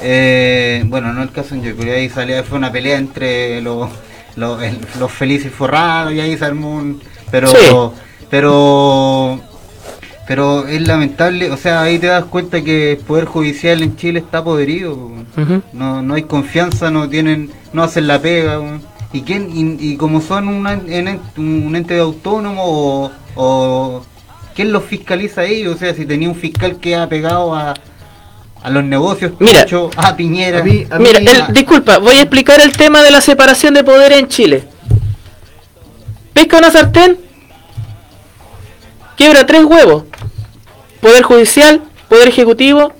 eh, 0.00 0.82
bueno, 0.86 1.12
no 1.12 1.22
el 1.22 1.30
caso 1.30 1.54
Enjoy, 1.54 1.74
pero 1.78 1.92
ahí 1.92 2.08
salía, 2.08 2.42
fue 2.42 2.58
una 2.58 2.72
pelea 2.72 2.96
entre 2.98 3.60
los, 3.60 3.90
los, 4.36 4.62
el- 4.62 4.78
los 4.98 5.12
felices 5.12 5.52
forrados 5.52 6.12
y 6.14 6.20
ahí 6.20 6.36
se 6.36 6.44
armó 6.44 6.76
un, 6.76 7.02
pero, 7.30 7.48
Sí. 7.48 7.56
pero, 8.30 9.40
pero 10.26 10.66
es 10.66 10.86
lamentable, 10.86 11.50
o 11.50 11.56
sea, 11.56 11.82
ahí 11.82 11.98
te 11.98 12.06
das 12.06 12.24
cuenta 12.24 12.62
que 12.62 12.92
el 12.92 12.98
poder 12.98 13.26
judicial 13.26 13.82
en 13.82 13.96
Chile 13.96 14.20
está 14.20 14.42
podrido, 14.42 14.94
Ujú. 14.94 15.62
no, 15.74 16.00
no 16.02 16.14
hay 16.14 16.22
confianza, 16.22 16.90
no 16.90 17.08
tienen, 17.08 17.50
no 17.72 17.82
hacen 17.82 18.06
la 18.06 18.20
pega. 18.20 18.60
¿Y 19.12 19.22
quién 19.22 19.50
y, 19.80 19.92
y 19.92 19.96
como 19.96 20.20
son 20.20 20.48
una- 20.48 20.72
en- 20.88 21.20
un 21.36 21.76
ente 21.76 21.98
autónomo 21.98 22.62
o, 22.64 23.10
o 23.36 24.02
quién 24.54 24.72
los 24.72 24.84
fiscaliza 24.84 25.42
a 25.42 25.44
ellos? 25.44 25.76
O 25.76 25.78
sea, 25.78 25.94
si 25.94 26.06
tenía 26.06 26.28
un 26.28 26.34
fiscal 26.34 26.76
que 26.78 26.96
ha 26.96 27.08
pegado 27.08 27.54
a, 27.54 27.74
a 28.62 28.70
los 28.70 28.84
negocios, 28.84 29.32
Mira. 29.38 29.60
A 29.96 30.16
Piñera. 30.16 30.62
Mira, 30.62 31.18
el- 31.18 31.52
disculpa, 31.52 31.98
voy 31.98 32.16
a 32.16 32.22
explicar 32.22 32.60
el 32.60 32.72
tema 32.72 33.02
de 33.02 33.10
la 33.10 33.20
separación 33.20 33.74
de 33.74 33.84
poder 33.84 34.12
en 34.12 34.28
Chile. 34.28 34.64
Pesca 36.32 36.56
una 36.58 36.70
sartén, 36.70 37.18
quiebra 39.16 39.44
tres 39.46 39.64
huevos. 39.64 40.04
Poder 41.00 41.22
judicial, 41.22 41.82
poder 42.08 42.28
ejecutivo, 42.28 42.92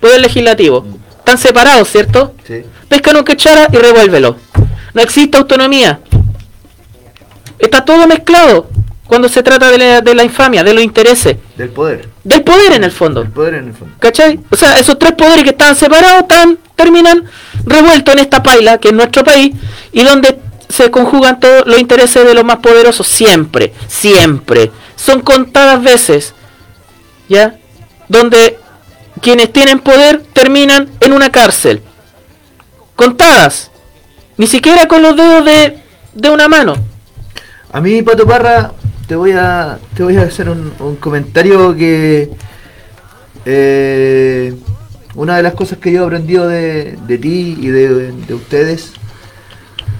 poder 0.00 0.20
legislativo. 0.20 0.84
Están 1.18 1.38
separados, 1.38 1.88
¿cierto? 1.88 2.34
Sí. 2.46 2.62
Pesca 2.88 3.10
en 3.12 3.16
un 3.18 3.24
cuchara 3.24 3.68
y 3.72 3.76
revuélvelo. 3.76 4.36
No 4.94 5.02
existe 5.02 5.36
autonomía. 5.36 6.00
Está 7.58 7.84
todo 7.84 8.06
mezclado 8.06 8.70
cuando 9.06 9.28
se 9.28 9.42
trata 9.42 9.70
de 9.70 9.78
la, 9.78 10.00
de 10.00 10.14
la 10.14 10.24
infamia, 10.24 10.64
de 10.64 10.72
los 10.72 10.82
intereses. 10.82 11.36
Del 11.56 11.68
poder. 11.68 12.08
Del 12.22 12.42
poder 12.42 12.72
en 12.72 12.84
el 12.84 12.90
fondo. 12.90 13.22
Del 13.22 13.32
poder 13.32 13.54
en 13.54 13.68
el 13.68 13.74
fondo. 13.74 13.94
¿Cachai? 13.98 14.40
O 14.50 14.56
sea, 14.56 14.78
esos 14.78 14.98
tres 14.98 15.12
poderes 15.12 15.44
que 15.44 15.50
estaban 15.50 15.76
separados 15.76 16.22
están, 16.22 16.58
terminan 16.74 17.24
revueltos 17.64 18.14
en 18.14 18.20
esta 18.20 18.42
paila, 18.42 18.78
que 18.78 18.88
es 18.88 18.94
nuestro 18.94 19.24
país, 19.24 19.54
y 19.92 20.04
donde 20.04 20.38
se 20.68 20.90
conjugan 20.90 21.38
todos 21.38 21.66
los 21.66 21.78
intereses 21.78 22.24
de 22.26 22.34
los 22.34 22.44
más 22.44 22.56
poderosos, 22.58 23.06
siempre, 23.06 23.72
siempre. 23.88 24.72
Son 24.96 25.20
contadas 25.20 25.82
veces, 25.82 26.34
¿ya? 27.28 27.56
Donde 28.08 28.58
quienes 29.20 29.52
tienen 29.52 29.80
poder 29.80 30.22
terminan 30.32 30.90
en 31.00 31.12
una 31.12 31.30
cárcel. 31.30 31.82
Contadas. 32.96 33.70
Ni 34.36 34.46
siquiera 34.46 34.86
con 34.86 35.02
los 35.02 35.16
dedos 35.16 35.44
de, 35.44 35.78
de 36.14 36.30
una 36.30 36.48
mano. 36.48 36.74
A 37.72 37.80
mí, 37.80 38.02
Pato 38.02 38.26
Parra, 38.26 38.72
te 39.06 39.16
voy 39.16 39.32
a, 39.32 39.78
te 39.94 40.02
voy 40.02 40.16
a 40.16 40.22
hacer 40.22 40.48
un, 40.48 40.96
comentario 40.96 41.74
que 41.76 42.30
eh, 43.44 44.54
una 45.14 45.36
de 45.36 45.42
las 45.42 45.54
cosas 45.54 45.78
que 45.78 45.92
yo 45.92 46.02
he 46.02 46.06
aprendido 46.06 46.48
de, 46.48 46.96
de 47.06 47.18
ti 47.18 47.56
y 47.60 47.68
de, 47.68 48.12
de 48.12 48.34
ustedes 48.34 48.92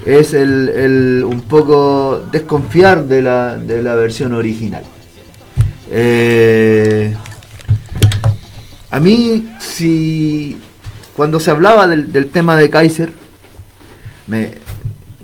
es 0.07 0.35
el, 0.35 0.69
el 0.69 1.25
un 1.25 1.43
poco 1.43 2.23
desconfiar 2.31 3.05
de 3.05 3.23
la, 3.23 3.57
de 3.57 3.83
la 3.83 3.95
versión 3.95 4.35
original. 4.35 4.83
Eh, 5.91 7.15
a 8.91 9.01
mí, 9.01 9.49
si 9.61 10.59
cuando 11.17 11.41
se 11.41 11.51
hablaba 11.51 11.87
del, 11.87 12.13
del 12.13 12.29
tema 12.29 12.57
de 12.57 12.71
Kaiser, 12.71 13.13
me, 14.27 14.53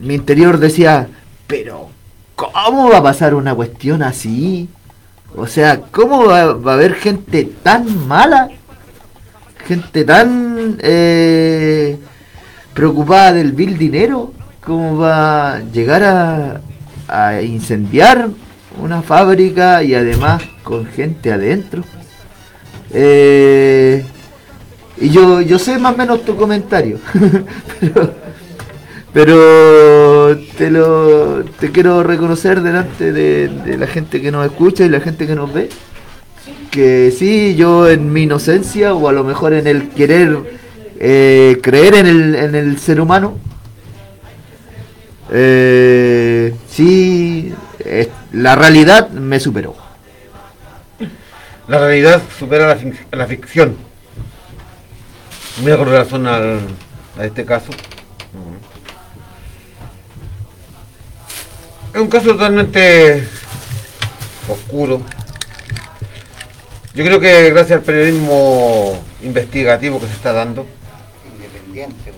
mi 0.01 0.15
interior 0.15 0.59
decía, 0.59 1.09
pero 1.47 1.91
¿cómo 2.37 2.91
va 2.91 2.99
a 2.99 3.03
pasar 3.03 3.35
una 3.35 3.55
cuestión 3.55 4.03
así? 4.03 4.69
O 5.37 5.47
sea, 5.47 5.81
¿cómo 5.91 6.27
va, 6.27 6.41
a 6.41 6.75
haber 6.75 6.95
gente 6.95 7.45
tan 7.63 8.09
mala? 8.09 8.49
Gente 9.67 10.05
tan 10.05 10.79
eh, 10.83 11.99
preocupada 12.75 13.33
del 13.33 13.53
vil 13.53 13.79
dinero. 13.79 14.33
¿Cómo 14.65 14.99
va 14.99 15.55
a 15.55 15.61
llegar 15.61 16.03
a, 16.03 16.61
a 17.09 17.43
incendiar 17.43 18.29
una 18.81 19.03
fábrica 19.03 19.83
y 19.83 19.95
además 19.95 20.43
con 20.63 20.87
gente 20.87 21.33
adentro? 21.33 21.85
Eh, 22.93 24.05
y 24.99 25.09
yo, 25.09 25.41
yo 25.41 25.59
sé 25.59 25.79
más 25.79 25.95
o 25.95 25.97
menos 25.97 26.25
tu 26.25 26.37
comentario. 26.37 26.99
pero, 27.81 28.15
pero 29.13 30.39
te 30.57 30.71
lo 30.71 31.43
te 31.59 31.71
quiero 31.73 32.03
reconocer 32.03 32.61
delante 32.63 33.13
de, 33.13 33.49
de 33.49 33.77
la 33.77 33.87
gente 33.87 34.21
que 34.21 34.31
nos 34.31 34.47
escucha 34.47 34.85
y 34.85 34.89
la 34.89 35.01
gente 35.01 35.27
que 35.27 35.35
nos 35.35 35.53
ve 35.53 35.69
que 36.71 37.11
sí 37.17 37.57
yo 37.57 37.89
en 37.89 38.13
mi 38.13 38.23
inocencia 38.23 38.95
o 38.95 39.09
a 39.09 39.13
lo 39.13 39.25
mejor 39.25 39.53
en 39.55 39.67
el 39.67 39.89
querer 39.91 40.39
eh, 41.01 41.59
creer 41.63 41.95
en 41.95 42.07
el, 42.07 42.35
en 42.37 42.55
el 42.55 42.79
ser 42.79 43.01
humano 43.01 43.37
eh, 45.33 46.55
sí 46.69 47.53
eh, 47.81 48.09
la 48.33 48.55
realidad 48.57 49.11
me 49.11 49.41
superó 49.41 49.75
La 51.69 51.79
realidad 51.79 52.21
supera 52.39 52.67
la, 52.67 52.77
fic- 52.77 53.07
la 53.13 53.27
ficción. 53.27 53.77
Mira 55.63 55.77
con 55.77 55.87
relación 55.87 56.27
al- 56.27 56.59
a 57.17 57.25
este 57.25 57.45
caso. 57.45 57.71
Es 61.95 62.01
un 62.01 62.09
caso 62.09 62.27
totalmente 62.33 63.27
oscuro. 64.49 65.03
Yo 66.95 67.05
creo 67.05 67.19
que 67.21 67.51
gracias 67.51 67.79
al 67.79 67.85
periodismo 67.85 69.03
investigativo 69.23 70.01
que 70.01 70.07
se 70.07 70.13
está 70.13 70.33
dando, 70.33 70.67
Independiente. 71.33 72.13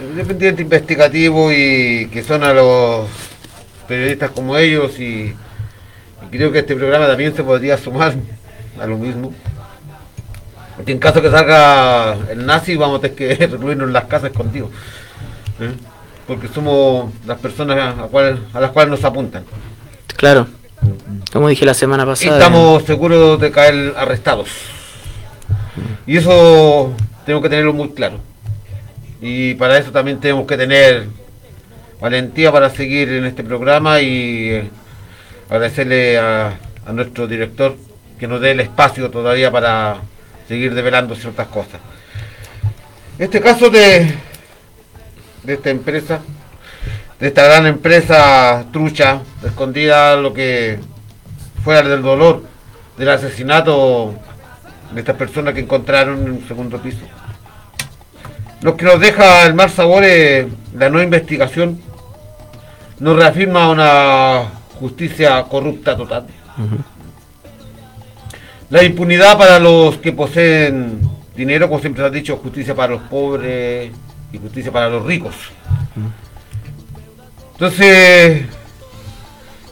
independiente 0.00 0.62
investigativo 0.62 1.52
y 1.52 2.08
que 2.12 2.22
son 2.22 2.44
a 2.44 2.52
los 2.52 3.08
periodistas 3.88 4.30
como 4.30 4.56
ellos 4.56 4.98
y, 4.98 5.34
y 6.22 6.28
creo 6.30 6.52
que 6.52 6.60
este 6.60 6.76
programa 6.76 7.06
también 7.06 7.34
se 7.34 7.42
podría 7.44 7.78
sumar 7.78 8.14
a 8.80 8.86
lo 8.86 8.96
mismo. 8.96 9.32
Y 10.86 10.92
en 10.92 10.98
caso 10.98 11.22
que 11.22 11.30
salga 11.30 12.16
el 12.30 12.44
nazi 12.46 12.76
vamos 12.76 12.98
a 12.98 13.02
tener 13.02 13.16
que 13.16 13.46
recluirnos 13.46 13.88
en 13.88 13.92
las 13.92 14.04
casas 14.04 14.30
escondidos. 14.30 14.70
¿eh? 15.60 15.70
Porque 16.26 16.48
somos 16.48 17.12
las 17.26 17.38
personas 17.38 17.98
a, 17.98 18.02
cual- 18.04 18.40
a 18.52 18.60
las 18.60 18.70
cuales 18.72 18.90
nos 18.90 19.04
apuntan. 19.04 19.44
Claro. 20.16 20.46
Como 21.32 21.48
dije 21.48 21.64
la 21.64 21.74
semana 21.74 22.02
Y 22.02 22.06
pasada. 22.06 22.38
estamos 22.38 22.84
seguros 22.84 23.40
de 23.40 23.50
caer 23.50 23.94
arrestados. 23.96 24.48
Y 26.06 26.16
eso 26.16 26.92
tenemos 27.24 27.42
que 27.42 27.48
tenerlo 27.50 27.72
muy 27.72 27.90
claro. 27.90 28.18
Y 29.20 29.54
para 29.54 29.78
eso 29.78 29.90
también 29.92 30.18
tenemos 30.20 30.46
que 30.46 30.56
tener 30.56 31.06
valentía 32.00 32.52
para 32.52 32.70
seguir 32.70 33.08
en 33.08 33.24
este 33.24 33.42
programa 33.42 34.00
y 34.00 34.50
eh, 34.50 34.70
agradecerle 35.48 36.18
a, 36.18 36.58
a 36.86 36.92
nuestro 36.92 37.26
director 37.26 37.74
que 38.18 38.26
nos 38.28 38.40
dé 38.40 38.50
el 38.52 38.60
espacio 38.60 39.10
todavía 39.10 39.50
para 39.50 39.96
seguir 40.48 40.74
develando 40.74 41.14
ciertas 41.14 41.46
cosas. 41.48 41.80
Este 43.18 43.40
caso 43.40 43.70
de 43.70 44.14
de 45.46 45.54
esta 45.54 45.70
empresa, 45.70 46.20
de 47.20 47.28
esta 47.28 47.44
gran 47.44 47.66
empresa 47.66 48.66
trucha, 48.72 49.20
escondida 49.44 50.16
lo 50.16 50.34
que 50.34 50.80
fuera 51.62 51.88
del 51.88 52.02
dolor 52.02 52.42
del 52.98 53.10
asesinato 53.10 54.14
de 54.92 55.00
estas 55.00 55.16
personas 55.16 55.54
que 55.54 55.60
encontraron 55.60 56.20
en 56.22 56.30
un 56.32 56.48
segundo 56.48 56.78
piso. 56.78 57.04
Lo 58.62 58.76
que 58.76 58.84
nos 58.84 59.00
deja 59.00 59.44
el 59.46 59.54
mal 59.54 59.70
sabor 59.70 60.02
es 60.04 60.46
la 60.74 60.88
no 60.90 61.02
investigación, 61.02 61.80
nos 62.98 63.16
reafirma 63.16 63.70
una 63.70 64.44
justicia 64.80 65.42
corrupta 65.44 65.96
total. 65.96 66.26
La 68.70 68.82
impunidad 68.82 69.38
para 69.38 69.60
los 69.60 69.98
que 69.98 70.12
poseen 70.12 71.00
dinero, 71.36 71.68
como 71.68 71.80
siempre 71.80 72.02
se 72.02 72.06
ha 72.08 72.10
dicho, 72.10 72.36
justicia 72.38 72.74
para 72.74 72.94
los 72.94 73.02
pobres 73.02 73.92
y 74.32 74.38
justicia 74.38 74.70
para 74.72 74.88
los 74.88 75.04
ricos. 75.04 75.34
Entonces, 77.52 78.42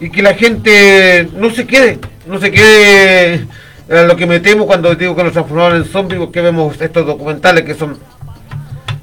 y 0.00 0.10
que 0.10 0.22
la 0.22 0.34
gente 0.34 1.28
no 1.34 1.50
se 1.50 1.66
quede, 1.66 1.98
no 2.26 2.40
se 2.40 2.50
quede 2.50 3.46
a 3.90 4.02
lo 4.04 4.16
que 4.16 4.26
me 4.26 4.40
temo 4.40 4.66
cuando 4.66 4.94
digo 4.94 5.14
que 5.14 5.24
nos 5.24 5.32
transformaron 5.34 5.76
en 5.78 5.84
zombies, 5.84 6.20
porque 6.20 6.40
vemos 6.40 6.80
estos 6.80 7.06
documentales 7.06 7.64
que 7.64 7.74
son 7.74 7.98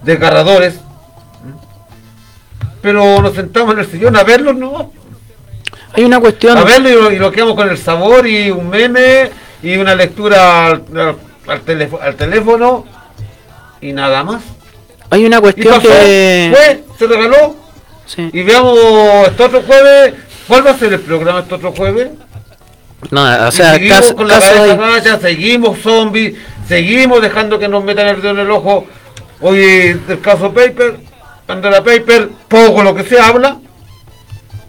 desgarradores. 0.03 0.79
Pero 2.81 3.21
nos 3.21 3.35
sentamos 3.35 3.73
en 3.75 3.79
el 3.81 3.85
sillón 3.85 4.15
a 4.15 4.23
verlos, 4.23 4.55
¿no? 4.55 4.91
Hay 5.93 6.03
una 6.03 6.19
cuestión. 6.19 6.57
A 6.57 6.63
verlo 6.63 6.89
y 6.89 6.93
lo, 6.93 7.11
y 7.11 7.19
lo 7.19 7.31
quedamos 7.31 7.53
con 7.55 7.69
el 7.69 7.77
sabor 7.77 8.25
y 8.25 8.49
un 8.49 8.69
meme 8.69 9.29
y 9.61 9.75
una 9.77 9.93
lectura 9.93 10.65
al, 10.67 10.83
al- 10.95 11.15
al 11.47 11.61
teléfo- 11.63 11.99
al 12.01 12.15
teléfono 12.15 12.85
y 13.81 13.93
nada 13.93 14.23
más. 14.23 14.41
Hay 15.11 15.25
una 15.25 15.37
Y 15.37 15.41
cuestión 15.41 15.75
pasó, 15.75 15.87
que. 15.89 16.51
fue, 16.53 16.83
se 16.97 17.07
regaló. 17.07 17.55
Y 18.17 18.43
veamos 18.43 18.77
este 19.27 19.43
otro 19.43 19.61
jueves. 19.61 20.13
¿Cuál 20.47 20.65
va 20.67 20.71
a 20.71 20.77
ser 20.77 20.93
el 20.93 20.99
programa 21.01 21.39
este 21.41 21.55
otro 21.55 21.71
jueves? 21.71 22.09
No, 23.09 23.23
o 23.23 23.47
Y 23.47 23.51
sea, 23.51 23.73
seguimos 23.73 23.99
caso, 23.99 24.15
con 24.15 24.27
la 24.27 24.35
caso 24.35 24.53
cabeza 24.53 24.83
hay- 24.85 24.91
gacha, 24.93 25.19
seguimos 25.19 25.79
zombies, 25.79 26.35
seguimos 26.67 27.21
dejando 27.21 27.57
que 27.59 27.67
nos 27.67 27.83
metan 27.83 28.07
el 28.07 28.21
dedo 28.21 28.31
en 28.31 28.39
el 28.39 28.51
ojo. 28.51 28.85
Hoy 29.39 29.93
del 30.07 30.19
caso 30.21 30.51
Paper, 30.53 30.97
Pandora 31.45 31.83
Paper, 31.83 32.29
poco 32.47 32.83
lo 32.83 32.93
que 32.93 33.03
se 33.03 33.19
habla. 33.19 33.57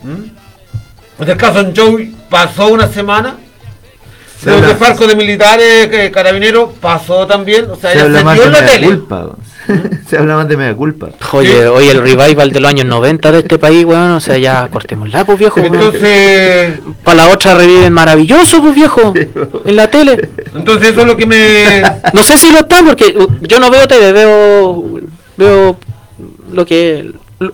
¿Mm? 0.02 1.24
Del 1.24 1.36
caso 1.36 1.60
en 1.60 1.76
Joey 1.76 2.14
pasó 2.30 2.68
una 2.68 2.88
semana. 2.88 3.36
Se 4.40 4.46
De 4.50 4.56
los 4.56 4.62
habla- 4.62 4.68
desfalcos 4.78 5.08
de 5.08 5.14
militares, 5.16 5.88
que 5.88 6.10
carabineros, 6.10 6.70
pasó 6.80 7.26
también. 7.26 7.70
O 7.70 7.76
sea, 7.76 7.90
Se 7.92 7.98
ya 7.98 8.04
se 8.04 8.34
dio 8.34 8.44
en 8.44 8.52
la 8.52 8.66
tele. 8.66 8.86
culpa. 8.86 9.30
Se 10.08 10.16
habla 10.18 10.36
más 10.36 10.48
de 10.48 10.56
media 10.56 10.74
culpa. 10.74 11.10
Oye, 11.32 11.66
oye, 11.68 11.90
el 11.90 11.98
revival 12.02 12.50
de 12.50 12.60
los 12.60 12.68
años 12.70 12.86
90 12.86 13.32
de 13.32 13.38
este 13.38 13.58
país, 13.58 13.84
weón, 13.84 14.12
o 14.12 14.20
sea, 14.20 14.36
ya 14.38 14.68
cortémosla, 14.68 15.24
pues 15.24 15.38
viejo. 15.38 15.60
Entonces, 15.60 16.80
Para 17.04 17.16
la 17.16 17.28
otra 17.32 17.54
reviven 17.54 17.92
maravilloso, 17.92 18.60
pues 18.60 18.74
viejo, 18.74 19.12
en 19.64 19.76
la 19.76 19.88
tele. 19.90 20.30
entonces 20.54 20.90
eso 20.90 21.00
es 21.02 21.06
lo 21.06 21.16
que 21.16 21.26
me... 21.26 21.82
No 22.12 22.22
sé 22.22 22.36
si 22.36 22.50
lo 22.52 22.60
están, 22.60 22.86
porque 22.86 23.14
uh, 23.16 23.28
yo 23.46 23.60
no 23.60 23.70
veo 23.70 23.86
tele, 23.86 24.12
veo, 24.12 25.00
veo 25.36 25.76
lo 26.52 26.66
que, 26.66 27.12
lo, 27.38 27.52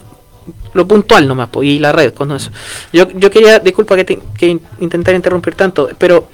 lo 0.74 0.88
puntual 0.88 1.28
nomás, 1.28 1.48
pues, 1.50 1.68
y 1.68 1.78
la 1.78 1.92
red, 1.92 2.12
con 2.14 2.32
eso. 2.32 2.50
Yo, 2.92 3.08
yo 3.14 3.30
quería, 3.30 3.58
disculpa 3.58 3.96
que, 3.96 4.04
te- 4.04 4.18
que 4.36 4.46
in- 4.48 4.60
intentar 4.80 5.14
interrumpir 5.14 5.54
tanto, 5.54 5.88
pero 5.98 6.28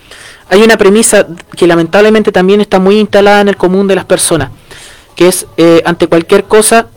hay 0.49 0.63
una 0.63 0.77
premisa 0.77 1.27
que 1.57 1.67
lamentablemente 1.67 2.31
también 2.33 2.61
está 2.61 2.79
muy 2.79 2.99
instalada 2.99 3.41
en 3.41 3.49
el 3.49 3.57
común 3.57 3.87
de 3.89 3.95
las 3.97 4.05
personas, 4.05 4.51
que 5.17 5.29
es 5.29 5.47
eh, 5.57 5.83
ante 5.85 6.07
cualquier 6.07 6.45
cosa 6.45 6.89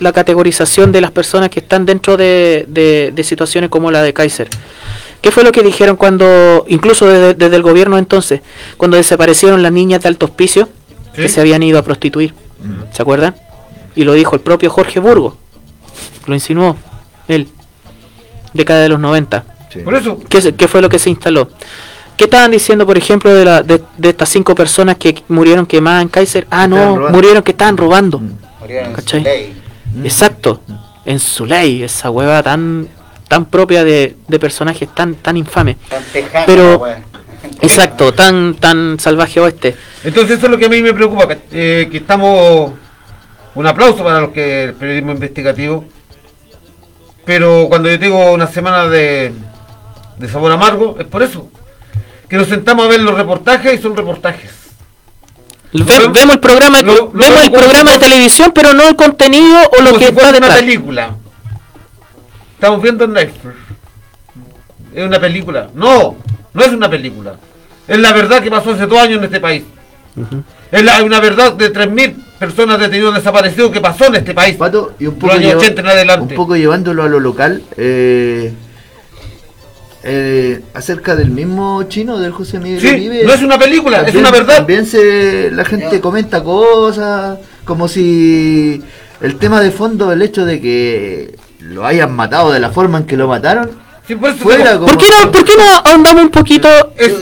la 0.00 0.12
categorización 0.12 0.92
de 0.92 1.00
las 1.00 1.10
personas 1.12 1.48
que 1.50 1.60
están 1.60 1.86
dentro 1.86 2.16
de, 2.16 2.64
de- 2.68 3.12
de 3.14 3.24
situaciones 3.24 3.70
como 3.70 3.90
la 3.90 4.02
de 4.02 4.12
Kaiser. 4.12 4.48
¿Qué 5.20 5.30
fue 5.30 5.42
lo 5.44 5.52
que 5.52 5.62
dijeron 5.62 5.96
cuando, 5.96 6.66
incluso 6.68 7.06
desde, 7.06 7.34
desde 7.34 7.56
el 7.56 7.62
gobierno 7.62 7.96
entonces, 7.96 8.40
cuando 8.76 8.96
desaparecieron 8.98 9.62
las 9.62 9.72
niñas 9.72 10.02
de 10.02 10.08
alto 10.08 10.26
hospicio 10.26 10.68
que 11.14 11.28
se 11.28 11.40
habían 11.40 11.62
ido 11.62 11.78
a 11.78 11.82
prostituir? 11.82 12.34
¿Se 12.92 13.00
acuerdan? 13.02 13.34
Y 13.96 14.04
lo 14.04 14.12
dijo 14.14 14.34
el 14.34 14.42
propio 14.42 14.68
Jorge 14.70 15.00
Burgo. 15.00 15.36
Lo 16.26 16.34
insinuó 16.34 16.76
él. 17.28 17.48
Década 18.52 18.80
de 18.82 18.88
los 18.90 19.00
90. 19.00 19.44
Por 19.84 19.94
eso. 19.94 20.18
¿Qué, 20.28 20.54
qué 20.54 20.68
fue 20.68 20.82
lo 20.82 20.88
que 20.88 20.98
se 20.98 21.10
instaló? 21.10 21.48
¿Qué 22.16 22.24
estaban 22.24 22.50
diciendo, 22.52 22.86
por 22.86 22.96
ejemplo, 22.96 23.34
de, 23.34 23.44
la, 23.44 23.62
de, 23.62 23.82
de 23.96 24.08
estas 24.08 24.28
cinco 24.28 24.54
personas 24.54 24.96
que 24.96 25.22
murieron 25.28 25.66
quemadas 25.66 26.02
en 26.02 26.08
Kaiser? 26.08 26.46
Ah, 26.50 26.66
no, 26.66 27.10
murieron 27.10 27.42
que 27.42 27.50
estaban 27.52 27.76
robando. 27.76 28.20
Murieron 28.60 28.90
en 28.90 28.92
¿Cachai? 28.94 29.20
su 29.20 29.24
ley. 29.24 29.62
Exacto, 30.04 30.60
en 31.04 31.18
su 31.18 31.46
ley, 31.46 31.82
esa 31.82 32.10
hueva 32.10 32.42
tan 32.42 32.88
tan 33.28 33.46
propia 33.46 33.84
de, 33.84 34.16
de 34.28 34.38
personajes 34.38 34.88
tan 34.94 35.14
tan 35.16 35.36
infames. 35.36 35.76
Tan 35.88 36.02
Pero, 36.46 36.78
wea. 36.78 37.02
exacto, 37.62 38.12
tan 38.12 38.54
tan 38.54 38.98
salvaje 39.00 39.40
oeste. 39.40 39.74
Entonces 40.04 40.38
eso 40.38 40.46
es 40.46 40.52
lo 40.52 40.58
que 40.58 40.66
a 40.66 40.68
mí 40.68 40.82
me 40.82 40.92
preocupa, 40.94 41.26
que, 41.28 41.38
eh, 41.52 41.88
que 41.90 41.96
estamos... 41.98 42.72
Un 43.56 43.66
aplauso 43.68 44.02
para 44.02 44.20
los 44.20 44.30
que 44.30 44.64
el 44.64 44.74
periodismo 44.74 45.12
investigativo. 45.12 45.84
Pero 47.24 47.66
cuando 47.68 47.88
yo 47.88 47.96
digo 47.98 48.32
una 48.32 48.48
semana 48.48 48.88
de, 48.88 49.32
de 50.18 50.28
sabor 50.28 50.50
amargo, 50.50 50.96
es 50.98 51.06
por 51.06 51.22
eso. 51.22 51.48
Que 52.34 52.38
nos 52.38 52.48
sentamos 52.48 52.86
a 52.86 52.88
ver 52.88 53.00
los 53.00 53.14
reportajes 53.14 53.78
y 53.78 53.80
son 53.80 53.96
reportajes. 53.96 54.50
Ve- 55.72 56.08
vemos 56.12 56.34
el 56.34 56.40
programa, 56.40 56.80
lo- 56.80 56.92
lo 56.96 57.10
vemos 57.12 57.44
el 57.44 57.52
programa 57.52 57.92
de 57.92 57.98
televisión, 58.00 58.50
pero 58.52 58.72
no 58.74 58.88
el 58.88 58.96
contenido 58.96 59.56
o 59.78 59.80
lo 59.82 59.92
que 59.92 59.98
si 60.00 60.04
está 60.06 60.20
una 60.22 60.32
detrás. 60.32 60.56
película. 60.58 61.14
Estamos 62.54 62.82
viendo 62.82 63.04
en 63.04 63.12
Netflix. 63.12 63.54
Es 64.92 65.06
una 65.06 65.20
película. 65.20 65.68
No, 65.76 66.16
no 66.52 66.64
es 66.64 66.72
una 66.72 66.90
película. 66.90 67.36
Es 67.86 67.98
la 68.00 68.12
verdad 68.12 68.42
que 68.42 68.50
pasó 68.50 68.72
hace 68.72 68.86
dos 68.88 68.98
años 68.98 69.18
en 69.18 69.24
este 69.26 69.38
país. 69.38 69.62
Es 70.72 70.82
la- 70.82 71.04
una 71.04 71.20
verdad 71.20 71.52
de 71.52 71.70
3.000 71.70 72.16
personas 72.36 72.80
detenidos 72.80 73.14
desaparecidos 73.14 73.70
que 73.70 73.80
pasó 73.80 74.06
en 74.06 74.16
este 74.16 74.34
país. 74.34 74.56
y 74.98 75.06
un 75.06 75.18
Los 75.20 75.30
años 75.30 75.40
lleva- 75.40 75.60
80 75.60 75.80
en 75.82 75.86
adelante. 75.86 76.34
un 76.34 76.36
poco 76.36 76.56
llevándolo 76.56 77.04
a 77.04 77.08
lo 77.08 77.20
local, 77.20 77.62
eh, 77.76 78.52
eh, 80.06 80.60
acerca 80.74 81.16
del 81.16 81.30
mismo 81.30 81.82
chino, 81.84 82.18
del 82.18 82.30
José 82.32 82.58
Miguel 82.58 82.80
Sí, 82.80 82.88
Uribe. 82.88 83.24
no 83.24 83.32
es 83.32 83.42
una 83.42 83.58
película, 83.58 84.02
es 84.02 84.14
una 84.14 84.30
verdad. 84.30 84.58
También 84.58 84.84
se, 84.86 85.50
la 85.50 85.64
gente 85.64 85.98
comenta 86.00 86.44
cosas, 86.44 87.38
como 87.64 87.88
si 87.88 88.82
el 89.22 89.36
tema 89.36 89.62
de 89.62 89.70
fondo, 89.70 90.12
el 90.12 90.20
hecho 90.20 90.44
de 90.44 90.60
que 90.60 91.34
lo 91.60 91.86
hayan 91.86 92.12
matado 92.14 92.52
de 92.52 92.60
la 92.60 92.70
forma 92.70 92.98
en 92.98 93.04
que 93.04 93.16
lo 93.16 93.28
mataron, 93.28 93.70
fuera 94.38 94.74
como... 94.74 94.86
¿Por 94.88 94.98
qué 94.98 95.06
no, 95.08 95.32
por 95.32 95.44
qué 95.44 95.52
no 95.56 95.64
ahondamos 95.90 96.24
un 96.24 96.30
poquito 96.30 96.68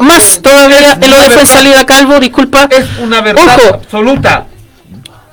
más 0.00 0.40
todavía 0.42 0.94
en 1.00 1.08
lo 1.08 1.16
de 1.18 1.30
fue 1.30 1.46
salida 1.46 1.86
calvo? 1.86 2.18
Disculpa. 2.18 2.68
Es 2.68 2.86
una 3.00 3.20
verdad 3.20 3.58
Ojo. 3.58 3.74
absoluta. 3.74 4.46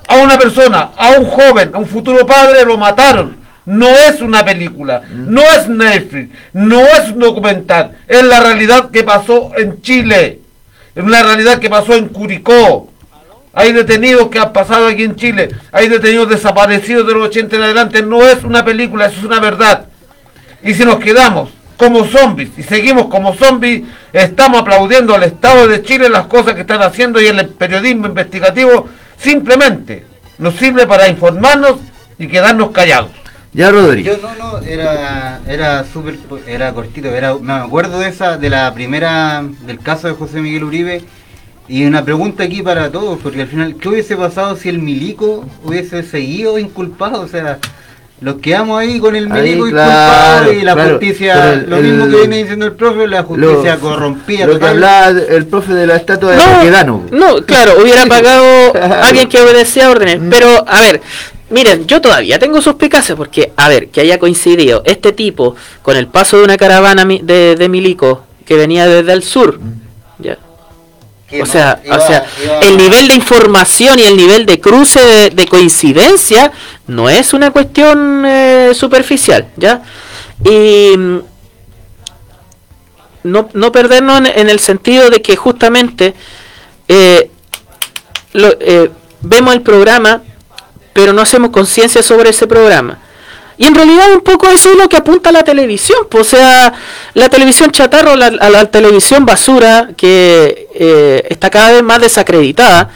A 0.07 0.15
una 0.17 0.37
persona, 0.37 0.91
a 0.95 1.11
un 1.17 1.25
joven, 1.25 1.71
a 1.73 1.79
un 1.79 1.87
futuro 1.87 2.25
padre 2.27 2.63
lo 2.65 2.77
mataron. 2.77 3.38
No 3.65 3.87
es 3.87 4.21
una 4.21 4.43
película, 4.43 5.03
no 5.11 5.41
es 5.41 5.67
Netflix, 5.67 6.29
no 6.53 6.81
es 6.81 7.11
un 7.11 7.19
documental. 7.19 7.97
Es 8.07 8.23
la 8.23 8.39
realidad 8.39 8.89
que 8.91 9.03
pasó 9.03 9.51
en 9.57 9.81
Chile. 9.81 10.39
Es 10.95 11.03
una 11.03 11.21
realidad 11.23 11.59
que 11.59 11.69
pasó 11.69 11.93
en 11.93 12.07
Curicó. 12.07 12.89
Hay 13.53 13.71
detenidos 13.73 14.29
que 14.29 14.39
han 14.39 14.53
pasado 14.53 14.87
aquí 14.87 15.03
en 15.03 15.15
Chile. 15.15 15.49
Hay 15.71 15.89
detenidos 15.89 16.29
desaparecidos 16.29 17.05
de 17.05 17.13
los 17.13 17.27
80 17.27 17.55
en 17.55 17.61
adelante. 17.63 18.01
No 18.01 18.23
es 18.23 18.43
una 18.43 18.63
película, 18.63 19.07
eso 19.07 19.19
es 19.19 19.25
una 19.25 19.39
verdad. 19.39 19.85
Y 20.63 20.73
si 20.73 20.83
nos 20.83 20.99
quedamos 20.99 21.49
como 21.77 22.05
zombies 22.05 22.49
y 22.57 22.63
seguimos 22.63 23.05
como 23.05 23.33
zombies, 23.33 23.83
estamos 24.11 24.61
aplaudiendo 24.61 25.15
al 25.15 25.23
Estado 25.23 25.67
de 25.67 25.81
Chile 25.81 26.09
las 26.09 26.27
cosas 26.27 26.53
que 26.53 26.61
están 26.61 26.81
haciendo 26.81 27.21
y 27.21 27.27
el 27.27 27.47
periodismo 27.49 28.07
investigativo 28.07 28.89
simplemente 29.17 30.05
nos 30.37 30.55
sirve 30.55 30.85
para 30.85 31.07
informarnos 31.07 31.77
y 32.17 32.27
quedarnos 32.27 32.71
callados. 32.71 33.11
Ya, 33.53 33.71
Rodrigo. 33.71 34.13
Yo 34.13 34.19
no, 34.21 34.35
no, 34.35 34.65
era, 34.65 35.39
era 35.47 35.83
súper, 35.91 36.17
era 36.47 36.71
cortito, 36.73 37.07
era, 37.07 37.33
me 37.35 37.53
acuerdo 37.53 37.99
de 37.99 38.09
esa, 38.09 38.37
de 38.37 38.49
la 38.49 38.73
primera, 38.73 39.43
del 39.65 39.79
caso 39.79 40.07
de 40.07 40.13
José 40.13 40.39
Miguel 40.41 40.63
Uribe, 40.65 41.01
y 41.67 41.85
una 41.85 42.03
pregunta 42.05 42.43
aquí 42.43 42.61
para 42.61 42.91
todos, 42.91 43.19
porque 43.21 43.41
al 43.41 43.47
final, 43.47 43.75
¿qué 43.75 43.89
hubiese 43.89 44.15
pasado 44.15 44.55
si 44.55 44.69
el 44.69 44.79
milico 44.79 45.45
hubiese 45.63 46.03
seguido 46.03 46.59
inculpado? 46.59 47.21
O 47.21 47.27
sea, 47.27 47.57
los 48.21 48.35
quedamos 48.35 48.79
ahí 48.79 48.99
con 48.99 49.15
el 49.15 49.31
Ahí, 49.31 49.41
milico 49.55 49.67
claro, 49.69 50.51
inculpado 50.51 50.53
y 50.53 50.61
la 50.61 50.73
claro, 50.73 50.89
justicia, 50.91 51.53
el- 51.53 51.69
lo 51.69 51.77
mismo 51.77 52.05
el- 52.05 52.11
que 52.11 52.17
viene 52.17 52.37
diciendo 52.37 52.65
el 52.67 52.73
profe, 52.73 53.07
la 53.07 53.23
justicia 53.23 53.75
Lo- 53.75 53.79
corrompida. 53.81 54.45
Lo 54.45 54.53
que 54.53 54.59
total. 54.59 54.69
hablaba 54.75 55.09
el 55.27 55.45
profe 55.47 55.73
de 55.73 55.87
la 55.87 55.95
estatua 55.95 56.31
de 56.31 56.37
No, 56.37 56.43
Baquedano. 56.43 57.05
No, 57.11 57.35
claro, 57.45 57.73
hubiera 57.81 58.05
pagado 58.05 58.73
alguien 59.03 59.27
que 59.27 59.41
obedecía 59.41 59.89
órdenes. 59.89 60.19
Pero, 60.29 60.65
a 60.67 60.81
ver, 60.81 61.01
miren, 61.49 61.87
yo 61.87 62.01
todavía 62.01 62.39
tengo 62.39 62.61
suspicacias 62.61 63.17
porque, 63.17 63.51
a 63.55 63.69
ver, 63.69 63.89
que 63.89 64.01
haya 64.01 64.19
coincidido 64.19 64.81
este 64.85 65.11
tipo 65.11 65.55
con 65.81 65.95
el 65.97 66.07
paso 66.07 66.37
de 66.37 66.43
una 66.43 66.57
caravana 66.57 67.05
de, 67.05 67.55
de 67.55 67.69
milico 67.69 68.23
que 68.45 68.55
venía 68.55 68.87
desde 68.87 69.13
el 69.13 69.23
sur, 69.23 69.59
ya, 70.19 70.37
O 71.41 71.45
sea, 71.45 71.81
o 71.91 71.99
sea, 72.07 72.25
el 72.63 72.75
nivel 72.77 73.07
de 73.07 73.13
información 73.15 73.99
y 73.99 74.03
el 74.03 74.17
nivel 74.17 74.45
de 74.47 74.59
cruce 74.59 74.99
de, 74.99 75.29
de 75.29 75.47
coincidencia 75.47 76.51
no 76.87 77.07
es 77.09 77.33
una 77.33 77.51
cuestión 77.51 78.23
eh, 78.25 78.71
superficial, 78.73 79.47
¿ya? 79.55 79.83
Y 80.43 80.97
mm, 80.97 81.19
no, 83.23 83.49
no 83.53 83.71
perdernos 83.71 84.19
en, 84.19 84.25
en 84.27 84.49
el 84.49 84.59
sentido 84.59 85.09
de 85.09 85.21
que 85.21 85.35
justamente 85.35 86.13
eh, 86.87 87.29
lo- 88.33 88.57
eh, 88.59 88.89
vemos 89.21 89.53
el 89.53 89.61
programa, 89.61 90.23
pero 90.93 91.13
no 91.13 91.21
hacemos 91.21 91.51
conciencia 91.51 92.01
sobre 92.03 92.29
ese 92.29 92.47
programa. 92.47 92.99
Y 93.59 93.65
en 93.65 93.75
realidad 93.75 94.13
un 94.13 94.21
poco 94.21 94.47
eso 94.47 94.71
es 94.71 94.77
lo 94.77 94.87
que 94.87 94.95
apunta 94.95 95.33
la 95.33 95.43
televisión, 95.43 96.07
pues, 96.09 96.27
o 96.33 96.37
sea, 96.37 96.73
la 97.13 97.27
televisión 97.27 97.71
chatarro, 97.71 98.15
la, 98.15 98.27
a 98.27 98.65
televisión 98.71 99.25
basura, 99.25 99.89
que 99.97 100.69
eh, 100.73 101.27
está 101.29 101.49
cada 101.49 101.73
vez 101.73 101.83
más 101.83 101.99
desacreditada, 101.99 102.89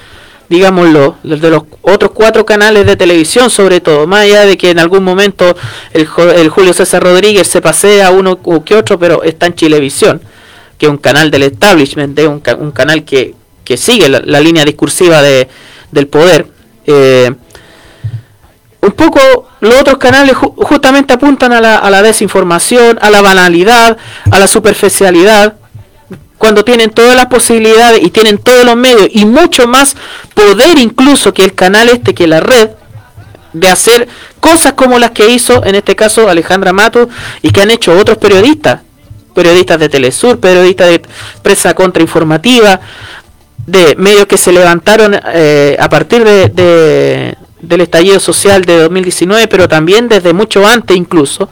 digámoslo, 0.48 1.18
de 1.24 1.50
los 1.50 1.64
otros 1.82 2.12
cuatro 2.14 2.46
canales 2.46 2.86
de 2.86 2.96
televisión 2.96 3.50
sobre 3.50 3.82
todo, 3.82 4.08
más 4.08 4.22
allá 4.22 4.46
de 4.46 4.58
que 4.58 4.70
en 4.70 4.80
algún 4.80 5.04
momento 5.04 5.54
el, 5.92 6.08
el 6.38 6.48
Julio 6.48 6.74
César 6.74 7.04
Rodríguez 7.04 7.46
se 7.46 7.62
pasea 7.62 8.12
uno 8.12 8.40
que 8.64 8.76
otro, 8.76 8.98
pero 8.98 9.22
está 9.24 9.48
en 9.48 9.56
Chilevisión, 9.56 10.22
que 10.78 10.86
es 10.86 10.90
un 10.90 10.98
canal 10.98 11.30
del 11.30 11.44
establishment, 11.44 12.18
un 12.20 12.72
canal 12.72 13.04
que, 13.04 13.36
que 13.66 13.76
sigue 13.76 14.08
la, 14.08 14.22
la 14.24 14.40
línea 14.40 14.64
discursiva 14.64 15.22
de, 15.22 15.50
del 15.92 16.08
poder. 16.08 16.48
Eh, 16.88 17.34
un 18.84 18.92
poco 18.92 19.20
los 19.62 19.76
otros 19.80 19.98
canales 19.98 20.36
ju- 20.36 20.54
justamente 20.58 21.14
apuntan 21.14 21.54
a 21.54 21.62
la, 21.62 21.78
a 21.78 21.90
la 21.90 22.02
desinformación, 22.02 23.00
a 23.02 23.10
la 23.10 23.22
banalidad, 23.22 23.98
a 24.30 24.40
la 24.40 24.48
superficialidad, 24.48 25.56
cuando 26.38 26.66
tienen 26.66 26.90
todas 26.90 27.16
las 27.16 27.28
posibilidades 27.28 28.04
y 28.04 28.10
tienen 28.12 28.38
todos 28.38 28.66
los 28.66 28.76
medios 28.76 29.08
y 29.12 29.26
mucho 29.26 29.66
más 29.68 29.96
poder 30.34 30.78
incluso 30.78 31.34
que 31.34 31.44
el 31.46 31.54
canal 31.56 31.88
este, 31.90 32.14
que 32.14 32.28
la 32.28 32.42
red, 32.42 32.72
de 33.54 33.70
hacer 33.70 34.08
cosas 34.40 34.74
como 34.74 35.00
las 35.00 35.12
que 35.12 35.30
hizo 35.30 35.64
en 35.64 35.76
este 35.76 35.96
caso 35.96 36.28
Alejandra 36.28 36.74
Mato 36.74 37.08
y 37.42 37.52
que 37.52 37.62
han 37.62 37.72
hecho 37.72 37.98
otros 37.98 38.18
periodistas, 38.18 38.82
periodistas 39.34 39.80
de 39.80 39.90
Telesur, 39.90 40.40
periodistas 40.40 40.90
de 40.90 41.02
prensa 41.42 41.74
contrainformativa, 41.74 42.82
de 43.66 43.96
medios 43.96 44.26
que 44.26 44.38
se 44.38 44.52
levantaron 44.52 45.16
eh, 45.34 45.78
a 45.80 45.88
partir 45.88 46.24
de- 46.26 47.38
del 47.64 47.82
estallido 47.82 48.20
social 48.20 48.64
de 48.64 48.78
2019, 48.78 49.48
pero 49.48 49.68
también 49.68 50.08
desde 50.08 50.34
mucho 50.34 50.68
antes 50.68 50.96
incluso, 50.96 51.50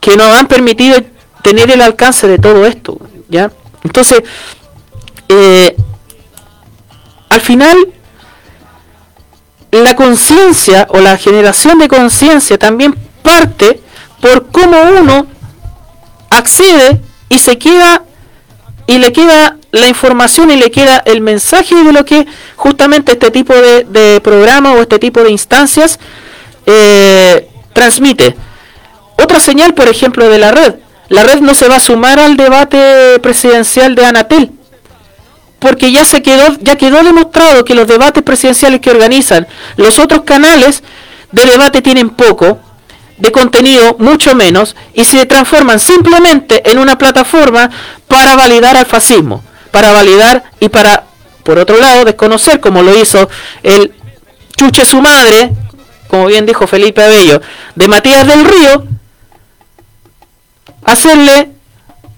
que 0.00 0.16
nos 0.16 0.36
han 0.36 0.48
permitido 0.48 0.98
tener 1.42 1.70
el 1.70 1.82
alcance 1.82 2.26
de 2.26 2.38
todo 2.38 2.66
esto, 2.66 2.98
¿ya? 3.28 3.52
Entonces, 3.84 4.22
eh, 5.28 5.76
al 7.28 7.40
final, 7.40 7.76
la 9.70 9.94
conciencia 9.94 10.88
o 10.90 11.00
la 11.00 11.16
generación 11.16 11.78
de 11.78 11.88
conciencia 11.88 12.58
también 12.58 12.94
parte 13.22 13.80
por 14.20 14.50
cómo 14.50 14.76
uno 15.00 15.26
accede 16.30 17.00
y 17.28 17.38
se 17.38 17.58
queda 17.58 18.02
y 18.90 18.98
le 18.98 19.12
queda 19.12 19.56
la 19.70 19.88
información 19.88 20.50
y 20.50 20.56
le 20.56 20.72
queda 20.72 21.00
el 21.04 21.20
mensaje 21.20 21.76
de 21.76 21.92
lo 21.92 22.04
que 22.04 22.26
justamente 22.56 23.12
este 23.12 23.30
tipo 23.30 23.54
de, 23.54 24.20
programa 24.20 24.72
o 24.72 24.80
este 24.80 24.98
tipo 24.98 25.22
de 25.22 25.30
instancias 25.30 26.00
eh, 26.66 27.48
transmite. 27.72 28.34
Otra 29.16 29.38
señal, 29.38 29.74
por 29.74 29.86
ejemplo, 29.86 30.28
de 30.28 30.38
la 30.40 30.50
red. 30.50 30.74
La 31.08 31.22
red 31.22 31.38
no 31.38 31.54
se 31.54 31.68
va 31.68 31.76
a 31.76 31.80
sumar 31.80 32.18
al 32.18 32.36
debate 32.36 33.20
presidencial 33.22 33.94
de 33.94 34.06
Anatel. 34.06 34.50
Porque 35.60 35.92
ya 35.92 36.04
se 36.04 36.20
quedó, 36.20 36.56
ya 36.60 36.74
quedó 36.74 37.04
demostrado 37.04 37.64
que 37.64 37.76
los 37.76 37.86
debates 37.86 38.24
presidenciales 38.24 38.80
que 38.80 38.90
organizan 38.90 39.46
los 39.76 40.00
otros 40.00 40.22
canales 40.22 40.82
de 41.30 41.46
debate 41.46 41.80
tienen 41.80 42.10
poco, 42.10 42.58
de 43.20 43.32
contenido 43.32 43.96
mucho 43.98 44.34
menos, 44.34 44.74
y 44.94 45.04
se 45.04 45.26
transforman 45.26 45.78
simplemente 45.78 46.68
en 46.70 46.78
una 46.78 46.98
plataforma 46.98 47.70
para 48.08 48.34
validar 48.34 48.76
al 48.76 48.86
fascismo, 48.86 49.44
para 49.70 49.92
validar 49.92 50.44
y 50.58 50.68
para, 50.68 51.04
por 51.44 51.58
otro 51.58 51.78
lado, 51.78 52.04
desconocer, 52.04 52.60
como 52.60 52.82
lo 52.82 52.98
hizo 52.98 53.28
el 53.62 53.92
chuche 54.56 54.84
su 54.84 55.00
madre, 55.00 55.52
como 56.08 56.26
bien 56.26 56.46
dijo 56.46 56.66
Felipe 56.66 57.02
Abello, 57.02 57.40
de 57.74 57.88
Matías 57.88 58.26
del 58.26 58.44
Río, 58.44 58.84
hacerle 60.84 61.50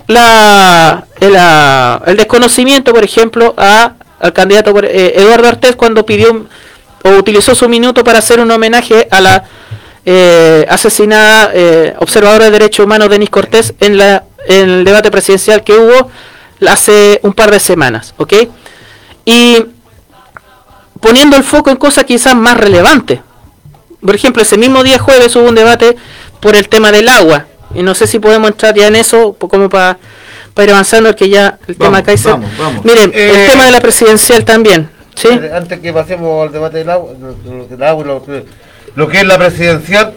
la, 0.07 1.07
el, 1.21 2.17
desconocimiento, 2.17 2.93
por 2.93 3.05
ejemplo, 3.05 3.55
a, 3.57 3.95
al 4.21 4.33
candidato 4.33 4.73
eh, 4.83 5.15
Eduardo 5.17 5.49
Artés 5.49 5.77
cuando 5.77 6.07
pidió 6.07 6.47
o 7.05 7.11
utilizó 7.11 7.55
su 7.55 7.69
minuto 7.69 8.05
para 8.05 8.19
hacer 8.19 8.41
un 8.41 8.51
homenaje 8.51 9.09
a 9.11 9.21
la 9.21 9.45
eh, 10.05 10.67
asesinada 10.69 11.51
eh, 11.55 11.95
observadora 11.99 12.47
de 12.47 12.51
derechos 12.51 12.85
humanos 12.85 13.09
Denis 13.09 13.31
Cortés 13.31 13.75
en, 13.81 13.97
la, 13.99 14.25
en 14.47 14.69
el 14.71 14.85
debate 14.85 15.11
presidencial 15.11 15.63
que 15.63 15.75
hubo 15.75 16.11
hace 16.67 17.21
un 17.23 17.33
par 17.33 17.51
de 17.51 17.61
semanas, 17.61 18.15
¿ok? 18.19 18.35
Y 19.25 19.65
poniendo 21.01 21.37
el 21.37 21.43
foco 21.45 21.71
en 21.71 21.77
cosas 21.77 22.05
quizás 22.05 22.35
más 22.35 22.57
relevantes. 22.57 23.21
Por 24.01 24.15
ejemplo, 24.15 24.43
ese 24.43 24.57
mismo 24.59 24.83
día 24.83 24.99
jueves 24.99 25.35
hubo 25.37 25.49
un 25.49 25.55
debate 25.55 25.97
por 26.41 26.57
el 26.57 26.69
tema 26.69 26.91
del 26.93 27.09
agua. 27.09 27.47
Y 27.75 27.83
no 27.83 27.95
sé 27.95 28.07
si 28.07 28.19
podemos 28.19 28.51
entrar 28.51 28.75
ya 28.75 28.89
en 28.89 28.97
eso, 28.97 29.35
como 29.39 29.69
para 29.69 29.99
ir 30.63 30.71
avanzando, 30.71 31.15
que 31.17 31.29
ya 31.29 31.59
el 31.67 31.77
tema 31.77 32.03
Kaiser. 32.03 32.33
vamos, 32.33 32.51
vamos. 32.59 32.85
Miren, 32.85 33.11
Eh, 33.15 33.45
el 33.45 33.51
tema 33.51 33.65
de 33.67 33.71
la 33.71 33.81
presidencial 33.81 34.45
también. 34.45 34.91
¿sí? 35.15 35.29
Eh, 35.29 35.51
Antes 35.55 35.81
que 35.81 35.93
pasemos 35.93 36.47
al 36.47 36.53
debate 36.53 36.81
agua, 36.91 37.13
del 37.15 37.83
agua, 37.83 38.23
lo, 38.95 39.09
que- 39.09 39.19
es 39.21 39.27
la 39.27 39.39
presidencial, 39.39 40.15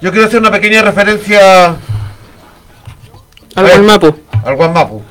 yo 0.00 0.10
quiero 0.10 0.26
hacer 0.26 0.40
una 0.40 0.50
pequeña 0.50 0.82
referencia 0.82 1.76
Al 3.54 3.66
Guanmapu. 3.68 4.14
Al 4.44 4.56
Guanmapu. 4.56 5.02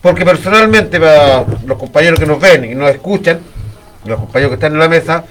Porque 0.00 0.24
personalmente, 0.24 0.98
para 0.98 1.44
los 1.66 1.78
compañeros 1.78 2.18
que 2.18 2.26
nos 2.26 2.40
ven 2.40 2.64
y 2.64 2.74
nos 2.74 2.90
escuchan, 2.90 3.40
los 4.06 4.18
compañeros 4.18 4.50
que 4.50 4.54
están 4.54 4.72
en 4.72 4.78
la 4.78 4.88
mesa, 4.88 5.24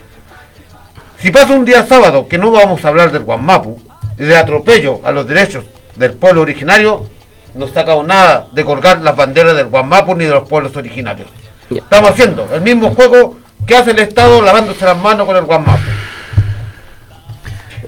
si 1.17 1.31
pasa 1.31 1.53
un 1.53 1.65
día 1.65 1.85
sábado 1.85 2.27
que 2.27 2.37
no 2.37 2.51
vamos 2.51 2.83
a 2.85 2.89
hablar 2.89 3.11
del 3.11 3.23
Guanmapu 3.23 3.81
y 4.17 4.23
de 4.23 4.37
atropello 4.37 5.01
a 5.03 5.11
los 5.11 5.25
derechos 5.27 5.65
del 5.95 6.13
pueblo 6.13 6.41
originario, 6.41 7.07
no 7.55 7.67
sacamos 7.67 8.05
nada 8.05 8.47
de 8.51 8.63
colgar 8.63 9.01
las 9.01 9.15
banderas 9.15 9.55
del 9.55 9.67
Guanmapu 9.67 10.13
ni 10.15 10.25
de 10.25 10.31
los 10.31 10.47
pueblos 10.47 10.75
originarios. 10.75 11.27
Estamos 11.71 12.11
haciendo 12.11 12.47
el 12.53 12.61
mismo 12.61 12.93
juego 12.93 13.37
que 13.65 13.75
hace 13.75 13.91
el 13.91 13.99
Estado 13.99 14.41
lavándose 14.41 14.85
las 14.85 14.97
manos 14.97 15.25
con 15.25 15.35
el 15.35 15.45
Guanmapu. 15.45 15.79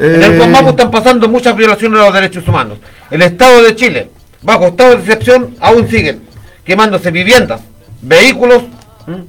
En 0.01 0.15
el 0.15 0.33
Eh, 0.33 0.37
Guanmapu 0.37 0.69
están 0.69 0.89
pasando 0.89 1.29
muchas 1.29 1.55
violaciones 1.55 1.99
a 1.99 2.05
los 2.05 2.13
derechos 2.15 2.47
humanos. 2.47 2.79
El 3.11 3.21
Estado 3.21 3.61
de 3.61 3.75
Chile, 3.75 4.09
bajo 4.41 4.65
estado 4.69 4.95
de 4.95 5.01
excepción, 5.01 5.55
aún 5.59 5.87
siguen 5.87 6.23
quemándose 6.65 7.11
viviendas, 7.11 7.61
vehículos 8.01 8.63
¿m? 9.07 9.25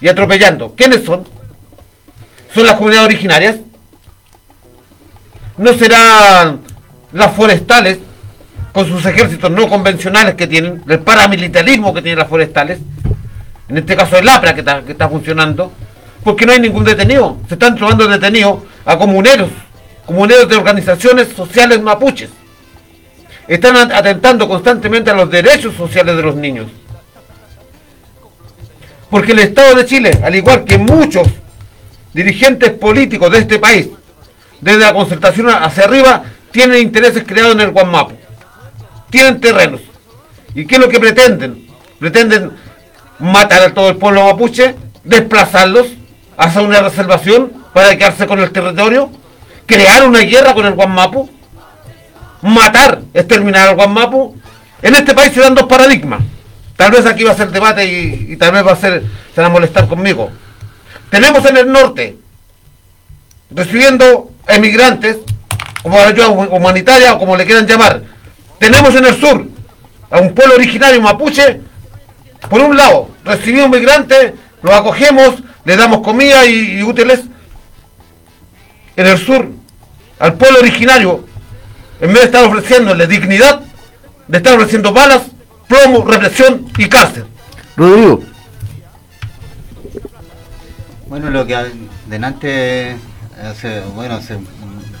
y 0.00 0.08
atropellando. 0.08 0.72
¿Quiénes 0.74 1.04
son? 1.04 1.24
¿Son 2.54 2.64
las 2.64 2.76
comunidades 2.76 3.08
originarias? 3.08 3.56
¿No 5.58 5.74
serán 5.74 6.60
las 7.12 7.32
forestales 7.36 7.98
con 8.72 8.88
sus 8.88 9.04
ejércitos 9.04 9.50
no 9.50 9.68
convencionales 9.68 10.36
que 10.36 10.46
tienen, 10.46 10.82
el 10.88 11.00
paramilitarismo 11.00 11.92
que 11.92 12.00
tienen 12.00 12.20
las 12.20 12.28
forestales? 12.28 12.78
En 13.68 13.76
este 13.76 13.94
caso 13.94 14.16
el 14.16 14.26
APRA 14.26 14.54
que 14.54 14.60
está, 14.60 14.80
que 14.80 14.92
está 14.92 15.06
funcionando. 15.06 15.70
Porque 16.22 16.46
no 16.46 16.52
hay 16.52 16.60
ningún 16.60 16.84
detenido. 16.84 17.36
Se 17.46 17.54
están 17.54 17.76
tomando 17.76 18.08
detenidos 18.08 18.60
a 18.86 18.96
comuneros, 18.96 19.50
comuneros 20.06 20.48
de 20.48 20.56
organizaciones 20.56 21.28
sociales 21.28 21.80
mapuches. 21.80 22.30
Están 23.46 23.76
at- 23.76 23.92
atentando 23.92 24.48
constantemente 24.48 25.10
a 25.10 25.14
los 25.14 25.30
derechos 25.30 25.74
sociales 25.74 26.16
de 26.16 26.22
los 26.22 26.34
niños. 26.36 26.66
Porque 29.10 29.32
el 29.32 29.40
Estado 29.40 29.74
de 29.76 29.86
Chile, 29.86 30.18
al 30.24 30.34
igual 30.34 30.64
que 30.64 30.78
muchos 30.78 31.28
dirigentes 32.12 32.70
políticos 32.72 33.30
de 33.30 33.38
este 33.38 33.58
país, 33.58 33.88
desde 34.60 34.78
la 34.80 34.94
concertación 34.94 35.48
hacia 35.50 35.84
arriba, 35.84 36.24
tienen 36.50 36.80
intereses 36.80 37.24
creados 37.26 37.54
en 37.54 37.60
el 37.60 37.70
Guanmapu. 37.70 38.14
Tienen 39.10 39.40
terrenos. 39.40 39.80
¿Y 40.54 40.66
qué 40.66 40.76
es 40.76 40.80
lo 40.80 40.88
que 40.88 40.98
pretenden? 41.00 41.66
Pretenden 41.98 42.52
matar 43.18 43.62
a 43.62 43.74
todo 43.74 43.90
el 43.90 43.96
pueblo 43.96 44.24
mapuche, 44.24 44.74
desplazarlos, 45.04 45.88
hacer 46.36 46.62
una 46.62 46.80
reservación 46.80 47.52
para 47.72 47.96
quedarse 47.96 48.26
con 48.26 48.40
el 48.40 48.50
territorio, 48.50 49.10
crear 49.66 50.06
una 50.06 50.20
guerra 50.20 50.54
con 50.54 50.66
el 50.66 50.74
Guanmapu, 50.74 51.28
matar, 52.42 53.02
exterminar 53.12 53.68
al 53.68 53.76
Guanmapu. 53.76 54.36
En 54.82 54.94
este 54.94 55.14
país 55.14 55.32
se 55.32 55.40
dan 55.40 55.54
dos 55.54 55.66
paradigmas. 55.66 56.22
Tal 56.76 56.90
vez 56.90 57.06
aquí 57.06 57.24
va 57.24 57.32
a 57.32 57.36
ser 57.36 57.50
debate 57.50 57.84
y, 57.86 58.36
tal 58.36 58.52
vez 58.52 58.66
va 58.66 58.72
a 58.72 58.76
ser, 58.76 59.02
se 59.34 59.40
van 59.40 59.50
a 59.50 59.54
molestar 59.54 59.88
conmigo. 59.88 60.30
Tenemos 61.10 61.44
en 61.46 61.56
el 61.56 61.70
norte, 61.70 62.16
recibiendo 63.50 64.30
emigrantes, 64.48 65.18
como 65.82 65.98
ayuda 65.98 66.28
humanitaria 66.28 67.14
o 67.14 67.18
como 67.18 67.36
le 67.36 67.46
quieran 67.46 67.66
llamar. 67.66 68.02
Tenemos 68.58 68.94
en 68.94 69.04
el 69.04 69.20
sur 69.20 69.46
a 70.10 70.20
un 70.20 70.34
pueblo 70.34 70.54
originario 70.56 71.00
mapuche 71.00 71.60
por 72.48 72.60
un 72.60 72.76
lado, 72.76 73.10
recibimos 73.24 73.70
migrantes, 73.70 74.32
los 74.62 74.74
acogemos, 74.74 75.34
les 75.64 75.76
damos 75.76 76.00
comida 76.00 76.46
y 76.46 76.82
útiles. 76.82 77.20
En 78.96 79.06
el 79.06 79.18
sur, 79.18 79.48
al 80.18 80.34
pueblo 80.34 80.60
originario, 80.60 81.24
en 82.00 82.08
vez 82.08 82.18
de 82.18 82.24
estar 82.24 82.44
ofreciéndole 82.44 83.06
dignidad, 83.06 83.60
le 84.28 84.36
están 84.36 84.54
ofreciendo 84.54 84.92
balas, 84.92 85.22
plomo, 85.68 86.04
represión 86.04 86.66
y 86.78 86.88
cárcel. 86.88 87.24
Rodrigo. 87.76 88.22
Bueno, 91.06 91.30
lo 91.30 91.46
que 91.46 91.56
delante, 92.08 92.96
hace, 93.42 93.80
bueno, 93.94 94.14
hace 94.14 94.36
un 94.36 94.44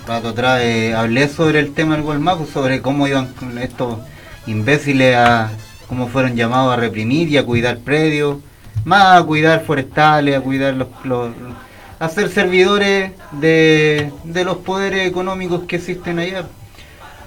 rato 0.06 0.28
atrás 0.28 0.60
eh, 0.62 0.94
hablé 0.94 1.28
sobre 1.28 1.60
el 1.60 1.72
tema 1.72 1.94
del 1.94 2.02
Gualmapu, 2.02 2.46
sobre 2.46 2.82
cómo 2.82 3.06
iban 3.06 3.32
estos 3.60 3.98
imbéciles 4.46 5.16
a, 5.16 5.50
cómo 5.88 6.08
fueron 6.08 6.36
llamados 6.36 6.72
a 6.72 6.76
reprimir 6.76 7.28
y 7.28 7.38
a 7.38 7.44
cuidar 7.44 7.78
predios, 7.78 8.38
más 8.84 9.20
a 9.20 9.24
cuidar 9.24 9.64
forestales, 9.64 10.36
a 10.36 10.40
cuidar 10.40 10.74
los, 10.74 10.88
los 11.04 11.30
a 12.04 12.08
ser 12.08 12.28
servidores 12.30 13.12
de, 13.32 14.12
de 14.24 14.44
los 14.44 14.58
poderes 14.58 15.06
económicos 15.06 15.62
que 15.64 15.76
existen 15.76 16.18
allá. 16.18 16.44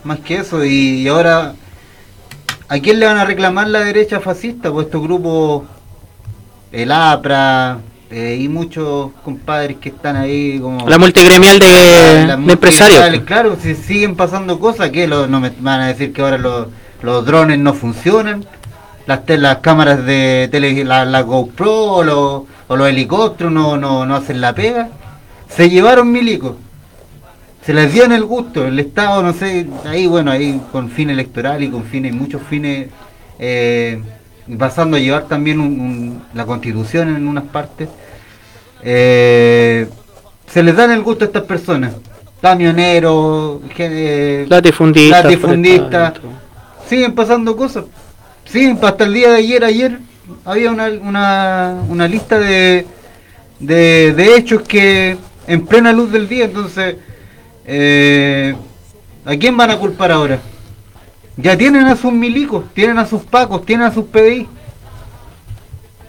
Más 0.03 0.19
que 0.19 0.37
eso, 0.37 0.63
y, 0.63 1.07
ahora, 1.07 1.53
¿a 2.69 2.79
quién 2.79 2.99
le 2.99 3.05
van 3.05 3.17
a 3.17 3.25
reclamar 3.25 3.67
la 3.67 3.81
derecha 3.81 4.19
fascista? 4.19 4.71
Pues 4.71 4.85
estos 4.87 5.01
grupos, 5.01 5.63
el 6.71 6.91
APRA, 6.91 7.79
eh, 8.09 8.37
y 8.39 8.47
muchos 8.47 9.11
compadres 9.23 9.77
que 9.77 9.89
están 9.89 10.15
ahí 10.15 10.59
como... 10.59 10.87
La 10.87 10.97
multigremial 10.97 11.59
de- 11.59 12.25
Las 12.27 12.45
de 12.45 12.53
empresarios. 12.53 13.23
Claro, 13.25 13.57
si 13.61 13.75
siguen 13.75 14.15
pasando 14.15 14.59
cosas, 14.59 14.91
que 14.91 15.07
no 15.07 15.27
me 15.41 15.51
van 15.59 15.81
a 15.81 15.87
decir 15.87 16.13
que 16.13 16.21
ahora 16.21 16.37
los, 16.37 16.67
los 17.01 17.25
drones 17.25 17.59
no 17.59 17.73
funcionan, 17.73 18.45
las, 19.07 19.21
las 19.27 19.57
cámaras 19.57 20.05
de 20.05 20.47
tele, 20.51 20.83
la, 20.85 21.05
la 21.05 21.21
GoPro 21.21 21.73
o 21.93 22.03
los, 22.03 22.43
o 22.67 22.75
los 22.75 22.87
helicópteros 22.87 23.51
no, 23.51 23.77
no, 23.77 24.05
no 24.05 24.15
hacen 24.15 24.39
la 24.41 24.53
pega. 24.53 24.89
Se 25.49 25.69
llevaron 25.69 26.11
milicos. 26.11 26.53
Se 27.65 27.73
les 27.73 27.91
dio 27.91 28.05
en 28.05 28.11
el 28.13 28.23
gusto, 28.23 28.65
el 28.65 28.79
Estado, 28.79 29.21
no 29.23 29.33
sé, 29.33 29.67
ahí 29.85 30.07
bueno, 30.07 30.31
ahí 30.31 30.61
con 30.71 30.89
fin 30.89 31.09
electoral 31.09 31.61
y 31.63 31.69
con 31.69 31.83
fines, 31.83 32.13
muchos 32.13 32.41
fines, 32.49 32.87
eh, 33.39 34.01
pasando 34.57 34.95
a 34.95 34.99
llevar 35.01 35.23
también 35.27 35.59
un- 35.59 35.79
un- 35.79 36.23
la 36.33 36.45
constitución 36.45 37.13
en 37.13 37.27
unas 37.27 37.43
partes, 37.43 37.89
eh, 38.83 39.87
se 40.49 40.63
les 40.63 40.75
da 40.77 40.85
en 40.85 40.91
el 40.91 41.01
gusto 41.03 41.25
a 41.25 41.27
estas 41.27 41.43
personas, 41.43 41.91
camioneros, 42.41 43.59
eh, 43.77 44.45
Latifundistas, 44.47 45.23
latifundistas, 45.25 46.13
siguen 46.87 47.13
pasando 47.15 47.57
cosas, 47.57 47.83
siguen, 48.49 48.79
hasta 48.81 49.03
el 49.03 49.13
día 49.13 49.29
de 49.31 49.37
ayer, 49.37 49.63
ayer 49.63 49.99
había 50.45 50.71
una, 50.71 50.87
una, 50.87 51.75
una 51.89 52.07
lista 52.07 52.39
de, 52.39 52.85
de, 53.59 54.13
de 54.13 54.35
hechos 54.35 54.61
que 54.63 55.17
en 55.47 55.65
plena 55.65 55.93
luz 55.93 56.11
del 56.11 56.27
día, 56.27 56.45
entonces, 56.45 56.97
eh, 57.65 58.55
¿a 59.25 59.35
quién 59.37 59.55
van 59.55 59.71
a 59.71 59.77
culpar 59.77 60.11
ahora? 60.11 60.39
Ya 61.37 61.57
tienen 61.57 61.85
a 61.85 61.95
sus 61.95 62.11
milicos, 62.11 62.65
tienen 62.73 62.97
a 62.97 63.05
sus 63.05 63.21
pacos, 63.23 63.65
tienen 63.65 63.85
a 63.85 63.93
sus 63.93 64.05
PDI. 64.05 64.47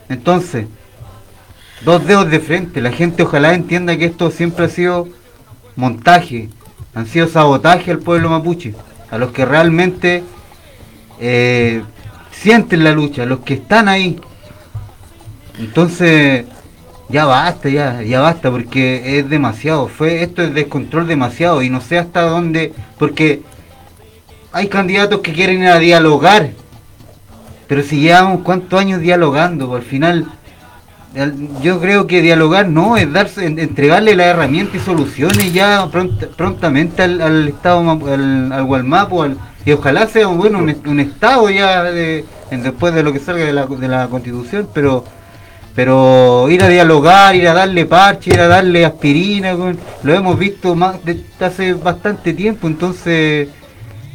Entonces, 0.09 0.67
dos 1.83 2.07
dedos 2.07 2.31
de 2.31 2.41
frente. 2.41 2.81
La 2.81 2.93
gente 2.93 3.23
ojalá 3.23 3.55
entienda 3.55 3.97
que 3.97 4.07
esto 4.07 4.31
siempre 4.31 4.65
ha 4.65 4.69
sido 4.69 5.09
montaje, 5.77 6.49
han 6.95 7.07
sido 7.07 7.29
sabotaje 7.29 7.91
al 7.91 7.99
pueblo 7.99 8.31
mapuche, 8.31 8.75
a 9.11 9.19
los 9.19 9.31
que 9.33 9.45
realmente 9.45 10.25
eh, 11.21 11.83
sienten 12.41 12.85
la 12.85 12.93
lucha, 12.93 13.27
los 13.27 13.41
que 13.41 13.55
están 13.55 13.89
ahí. 13.89 14.19
Entonces, 15.59 16.45
ya 17.09 17.25
basta, 17.25 17.69
ya, 17.69 18.03
ya 18.03 18.21
basta, 18.21 18.51
porque 18.51 19.19
es 19.19 19.29
demasiado, 19.29 19.89
fue 19.89 20.23
esto 20.23 20.43
es 20.43 20.55
descontrol 20.55 21.07
demasiado 21.07 21.63
y 21.63 21.71
no 21.71 21.81
sé 21.81 21.99
hasta 21.99 22.23
dónde, 22.23 22.73
porque 22.99 23.43
hay 24.53 24.69
candidatos 24.69 25.21
que 25.21 25.33
quieren 25.33 25.63
ir 25.63 25.69
a 25.69 25.79
dialogar, 25.79 26.51
pero 27.67 27.83
si 27.83 28.01
llevamos 28.01 28.43
cuántos 28.43 28.79
años 28.81 29.01
dialogando, 29.01 29.75
al 29.75 29.83
final 29.83 30.13
al- 30.13 30.38
yo 31.63 31.81
creo 31.81 32.07
que 32.07 32.21
dialogar 32.23 32.69
no 32.69 32.97
es 32.97 33.11
darse, 33.13 33.47
en- 33.47 33.59
entregarle 33.59 34.15
la 34.15 34.27
herramienta 34.27 34.77
y 34.77 34.81
soluciones 34.81 35.53
ya 35.53 35.85
pront- 35.87 36.29
prontamente 36.37 37.03
al, 37.03 37.49
estado 37.49 37.91
al, 38.13 38.53
al 38.53 38.65
Gualmapu 38.65 39.23
al- 39.23 39.39
y 39.65 39.73
ojalá 39.73 40.07
sea 40.07 40.27
bueno 40.29 40.59
un, 40.59 41.01
estado 41.01 41.51
ya 41.51 41.83
después 42.51 42.95
de 42.95 43.03
lo 43.03 43.13
que 43.13 43.19
salga 43.19 43.45
de 43.45 43.53
la, 43.53 43.67
de 43.67 43.89
la 43.89 44.07
constitución 44.09 44.69
pero 44.73 45.05
pero 45.75 46.49
ir 46.51 46.63
a 46.63 46.69
dialogar 46.69 47.35
ir 47.37 47.49
a 47.49 47.55
darle 47.55 47.85
parche 47.87 48.31
ir 48.31 48.41
a 48.41 48.49
darle 48.49 48.85
aspirina 48.85 49.55
lo 50.03 50.15
hemos 50.15 50.39
visto 50.39 50.75
más 50.75 51.05
de- 51.05 51.25
hace 51.41 51.73
bastante 51.75 52.33
tiempo 52.35 52.67
entonces 52.67 53.49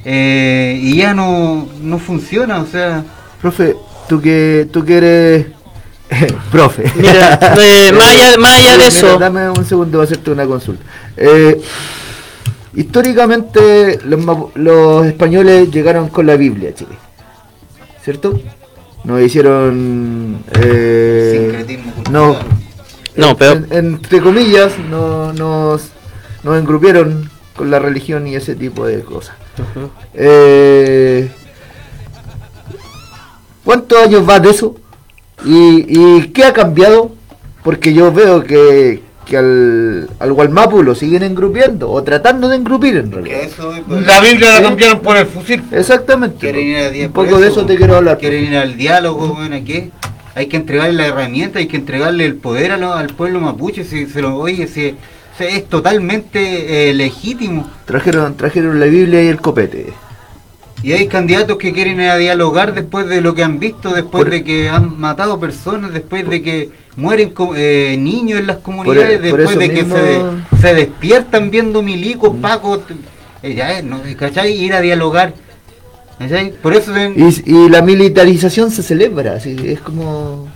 eh, 0.05 0.79
y 0.81 0.97
ya 0.97 1.13
no 1.13 1.67
no 1.81 1.97
funciona 1.99 2.59
o 2.61 2.65
sea. 2.65 3.03
Profe, 3.41 3.75
tú 4.07 4.21
que, 4.21 4.67
tú 4.71 4.85
que 4.85 4.97
eres 4.97 5.45
profe. 6.51 6.83
Mira, 6.95 7.39
eh, 7.57 7.91
más 7.91 8.07
allá- 8.11 8.37
más 8.37 8.53
allá 8.53 8.71
de 8.71 8.77
Mira, 8.77 8.87
eso- 8.87 9.17
Dame 9.19 9.49
un 9.49 9.65
segundo 9.65 9.99
para 9.99 10.03
hacerte 10.03 10.31
una 10.31 10.45
consulta. 10.45 10.83
Eh, 11.17 11.61
históricamente 12.75 13.99
los, 14.05 15.05
españoles 15.07 15.69
llegaron 15.71 16.09
con 16.09 16.25
la 16.27 16.35
Biblia 16.35 16.69
a 16.69 16.73
Chile. 16.73 16.95
¿Cierto? 18.03 18.39
Nos 19.05 19.21
hicieron... 19.21 20.43
eh, 20.61 21.39
Sincretismo 21.49 21.93
no, 22.11 22.35
No, 23.15 23.35
pero- 23.37 23.53
en- 23.53 23.67
entre 23.71 24.21
comillas, 24.21 24.73
no, 24.89 25.33
nos, 25.33 25.89
nos 26.43 26.57
engrupieron 26.59 27.29
con 27.55 27.69
la 27.69 27.79
religión 27.79 28.27
y 28.27 28.35
ese 28.35 28.55
tipo 28.55 28.85
de 28.85 29.01
cosas. 29.01 29.35
Eh, 30.13 31.29
¿Cuántos 33.63 33.97
años 34.03 34.27
va 34.27 34.39
de 34.39 34.49
eso? 34.49 34.75
¿Y, 35.45 35.85
y 35.87 36.27
qué 36.33 36.45
ha 36.45 36.53
cambiado? 36.53 37.11
Porque 37.63 37.93
yo 37.93 38.11
veo 38.11 38.43
que, 38.43 39.01
que 39.25 39.37
al, 39.37 40.09
al 40.19 40.33
Gualmapu 40.33 40.83
lo 40.83 40.95
siguen 40.95 41.23
engrupiendo, 41.23 41.89
o 41.91 42.03
tratando 42.03 42.49
de 42.49 42.57
engrupir 42.57 42.97
en 42.97 43.11
realidad. 43.11 43.37
La 44.05 44.19
Biblia 44.21 44.53
la 44.55 44.61
cambiaron 44.61 44.99
por 44.99 45.17
el 45.17 45.25
fusil. 45.25 45.63
Exactamente. 45.71 46.37
Quieren 46.39 46.67
ir 46.67 46.77
a 46.77 46.89
di- 46.89 47.05
Un 47.05 47.11
poco 47.13 47.39
de 47.39 47.47
eso 47.47 47.65
te 47.65 47.75
quiero 47.77 47.95
hablar. 47.97 48.17
Quieren 48.17 48.45
ir 48.45 48.57
al 48.57 48.75
diálogo, 48.77 49.33
bueno, 49.35 49.55
¿qué? 49.65 49.91
Hay 50.35 50.47
que 50.47 50.57
entregarle 50.57 50.93
la 50.95 51.07
herramienta, 51.07 51.59
hay 51.59 51.67
que 51.67 51.77
entregarle 51.77 52.25
el 52.25 52.35
poder 52.35 52.71
a 52.71 52.77
lo- 52.77 52.93
al 52.93 53.07
pueblo 53.07 53.39
mapuche, 53.39 53.83
si 53.83 54.07
se 54.07 54.21
lo 54.21 54.35
oye, 54.35 54.67
si, 54.67 54.95
si 55.37 55.43
es 55.43 55.67
totalmente 55.69 56.89
eh, 56.89 56.93
legítimo. 56.93 57.69
Trajeron, 57.85 58.35
trajeron 58.35 58.79
la 58.79 58.87
Biblia 58.87 59.23
y 59.23 59.27
el 59.27 59.39
copete. 59.39 59.93
Y 60.83 60.91
hay 60.91 61.07
candidatos 61.07 61.57
que 61.57 61.71
quieren 61.71 62.01
ir 62.01 62.09
a 62.09 62.17
dialogar 62.17 62.73
después 62.73 63.07
de 63.07 63.21
lo 63.21 63.33
que 63.33 63.41
han 63.43 63.57
visto, 63.57 63.93
después 63.93 64.23
Por- 64.25 64.29
de 64.29 64.43
que 64.43 64.67
han 64.69 64.99
matado 64.99 65.39
personas, 65.39 65.93
después 65.93 66.29
de 66.29 66.41
que 66.41 66.69
mueren 66.97 67.33
eh, 67.55 67.95
niños 67.97 68.39
en 68.41 68.47
las 68.47 68.57
comunidades, 68.57 69.17
por 69.31 69.39
después 69.39 69.57
de 69.57 69.69
que 69.73 69.85
se, 69.85 69.93
de- 70.01 70.21
se 70.61 70.73
despiertan 70.73 71.49
viendo 71.49 71.81
milicos, 71.81 72.35
pacos, 72.41 72.81
eh, 73.41 73.53
ya, 73.55 73.79
eh, 73.79 73.81
¿no? 73.83 74.01
¿cachai? 74.19 74.51
Ir 74.51 74.73
a 74.73 74.81
dialogar. 74.81 75.33
¿cachai? 76.19 76.51
Por 76.51 76.73
eso 76.75 76.91
Y, 77.15 77.43
y 77.45 77.69
la 77.69 77.81
militarización 77.81 78.69
se 78.69 78.83
celebra, 78.83 79.35
así, 79.35 79.55
es 79.65 79.79
como... 79.79 80.47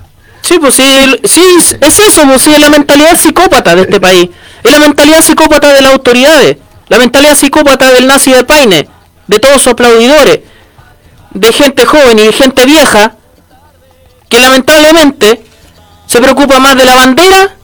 Sí, 0.42 0.58
pues 0.60 0.76
sí, 0.76 0.84
sí, 1.26 1.42
es 1.82 2.00
eso, 2.00 2.22
pues 2.26 2.42
sí, 2.42 2.52
es 2.54 2.60
la 2.60 2.70
mentalidad 2.70 3.18
psicópata 3.18 3.76
de 3.76 3.82
este 3.82 4.00
país. 4.00 4.30
Es 4.64 4.72
la 4.72 4.80
mentalidad 4.80 5.22
psicópata 5.22 5.74
de 5.74 5.82
las 5.82 5.92
autoridades. 5.94 6.58
La 6.90 7.00
mentalidad 7.00 7.36
psicópata 7.36 7.92
del 7.92 8.08
nazi 8.08 8.32
de 8.32 8.46
Paine, 8.46 8.88
de 9.28 9.40
todos 9.40 9.62
sus 9.62 9.74
aplaudidores, 9.74 10.40
de 11.32 11.54
gente 11.54 11.86
joven 11.86 12.20
y 12.20 12.24
de 12.24 12.34
gente 12.34 12.66
vieja, 12.66 13.16
que 14.30 14.40
lamentablemente 14.40 15.44
se 16.06 16.20
preocupa 16.20 16.60
más 16.60 16.76
de 16.76 16.86
la 16.86 16.96
bandera 16.96 17.56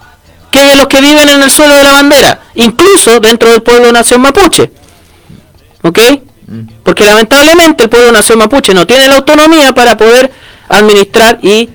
que 0.51 0.63
de 0.63 0.75
los 0.75 0.87
que 0.87 1.01
viven 1.01 1.27
en 1.29 1.41
el 1.41 1.49
suelo 1.49 1.75
de 1.75 1.83
la 1.83 1.93
bandera, 1.93 2.41
incluso 2.55 3.19
dentro 3.19 3.49
del 3.49 3.63
pueblo 3.63 3.91
nación 3.91 4.21
mapuche. 4.21 4.71
¿Ok? 5.81 5.99
Porque 6.83 7.05
lamentablemente 7.05 7.85
el 7.85 7.89
pueblo 7.89 8.11
nación 8.11 8.37
mapuche 8.37 8.73
no 8.73 8.85
tiene 8.85 9.07
la 9.07 9.15
autonomía 9.15 9.73
para 9.73 9.97
poder 9.97 10.31
administrar 10.69 11.39
y 11.41 11.69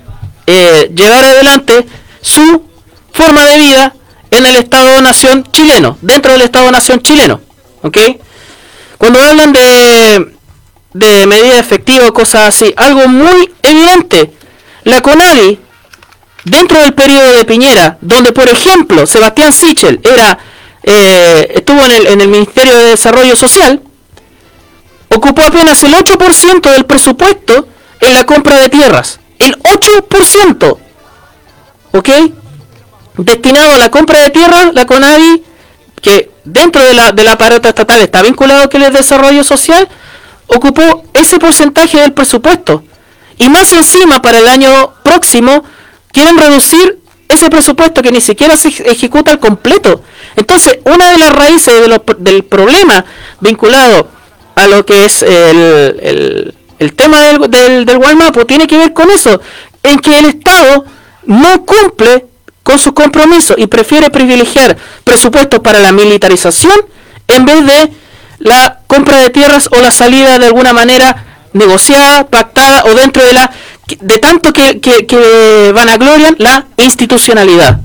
eh, 0.46 0.90
llevar 0.94 1.24
adelante 1.24 1.86
su 2.20 2.64
forma 3.12 3.44
de 3.46 3.58
vida 3.58 3.94
en 4.30 4.46
el 4.46 4.56
Estado-Nación 4.56 5.44
chileno, 5.50 5.98
dentro 6.00 6.32
del 6.32 6.42
Estado-Nación 6.42 7.00
chileno. 7.02 7.40
¿Ok? 7.82 7.98
Cuando 8.98 9.20
hablan 9.20 9.52
de, 9.52 10.34
de 10.92 11.26
medidas 11.26 11.60
efectivas, 11.60 12.10
cosas 12.12 12.48
así, 12.48 12.74
algo 12.76 13.08
muy 13.08 13.50
evidente. 13.62 14.32
La 14.84 15.00
CONADI, 15.00 15.58
dentro 16.44 16.80
del 16.80 16.94
periodo 16.94 17.32
de 17.32 17.44
Piñera, 17.44 17.98
donde 18.00 18.32
por 18.32 18.48
ejemplo 18.48 19.06
Sebastián 19.06 19.52
Sichel 19.52 20.00
era, 20.02 20.38
eh, 20.82 21.52
estuvo 21.54 21.80
en 21.84 21.92
el, 21.92 22.06
en 22.08 22.20
el 22.20 22.28
Ministerio 22.28 22.76
de 22.76 22.84
Desarrollo 22.90 23.36
Social, 23.36 23.80
ocupó 25.08 25.42
apenas 25.42 25.82
el 25.84 25.94
8% 25.94 26.70
del 26.70 26.84
presupuesto 26.84 27.68
en 28.00 28.14
la 28.14 28.24
compra 28.24 28.60
de 28.60 28.68
tierras 28.68 29.20
el 29.38 29.56
8%, 29.58 30.78
¿ok? 31.92 32.08
Destinado 33.16 33.74
a 33.74 33.78
la 33.78 33.90
compra 33.90 34.22
de 34.22 34.30
tierra, 34.30 34.70
la 34.72 34.86
CONAVI, 34.86 35.42
que 36.02 36.30
dentro 36.52 36.82
de 36.82 36.94
la, 36.94 37.12
del 37.12 37.28
aparato 37.28 37.68
estatal 37.68 38.00
está 38.00 38.22
vinculado 38.22 38.68
que 38.68 38.76
el 38.78 38.92
desarrollo 38.92 39.44
social, 39.44 39.88
ocupó 40.46 41.04
ese 41.12 41.38
porcentaje 41.38 42.00
del 42.00 42.12
presupuesto. 42.12 42.82
Y 43.36 43.48
más 43.48 43.72
encima, 43.72 44.20
para 44.20 44.38
el 44.38 44.48
año 44.48 44.94
próximo, 45.02 45.64
quieren 46.12 46.36
reducir 46.38 46.98
ese 47.28 47.50
presupuesto 47.50 48.02
que 48.02 48.10
ni 48.10 48.20
siquiera 48.20 48.56
se 48.56 48.68
eje- 48.70 48.84
ejecuta 48.90 49.30
al 49.30 49.38
completo. 49.38 50.02
Entonces, 50.36 50.78
una 50.84 51.10
de 51.12 51.18
las 51.18 51.30
raíces 51.32 51.74
del 52.18 52.44
problema 52.44 53.04
vinculado 53.40 54.08
a 54.54 54.66
lo 54.66 54.84
que 54.84 55.04
es 55.04 55.22
el, 55.22 55.56
el- 56.00 56.54
el 56.78 56.94
tema 56.94 57.20
del, 57.22 57.50
del, 57.50 57.84
del 57.84 57.98
tiene 58.46 58.66
que 58.66 58.78
ver 58.78 58.92
con 58.92 59.10
eso, 59.10 59.40
en 59.82 59.98
que 59.98 60.18
el 60.18 60.26
Estado 60.26 60.84
no 61.26 61.64
cumple 61.64 62.26
con 62.68 62.78
sus 62.78 62.92
compromisos 62.92 63.56
y 63.58 63.66
prefiere 63.66 64.10
privilegiar 64.10 64.76
presupuestos 65.02 65.58
para 65.60 65.80
la 65.80 65.90
militarización 65.90 66.78
en 67.26 67.46
vez 67.46 67.64
de 67.64 67.92
la 68.40 68.80
compra 68.86 69.22
de 69.22 69.30
tierras 69.30 69.70
o 69.72 69.80
la 69.80 69.90
salida 69.90 70.38
de 70.38 70.44
alguna 70.44 70.74
manera 70.74 71.46
negociada, 71.54 72.28
pactada 72.28 72.84
o 72.84 72.92
dentro 72.92 73.24
de 73.24 73.32
la 73.32 73.50
de 73.86 74.18
tanto 74.18 74.52
que, 74.52 74.80
que, 74.80 75.06
que 75.06 75.72
vanaglorian 75.74 76.36
la 76.40 76.66
institucionalidad. 76.76 77.80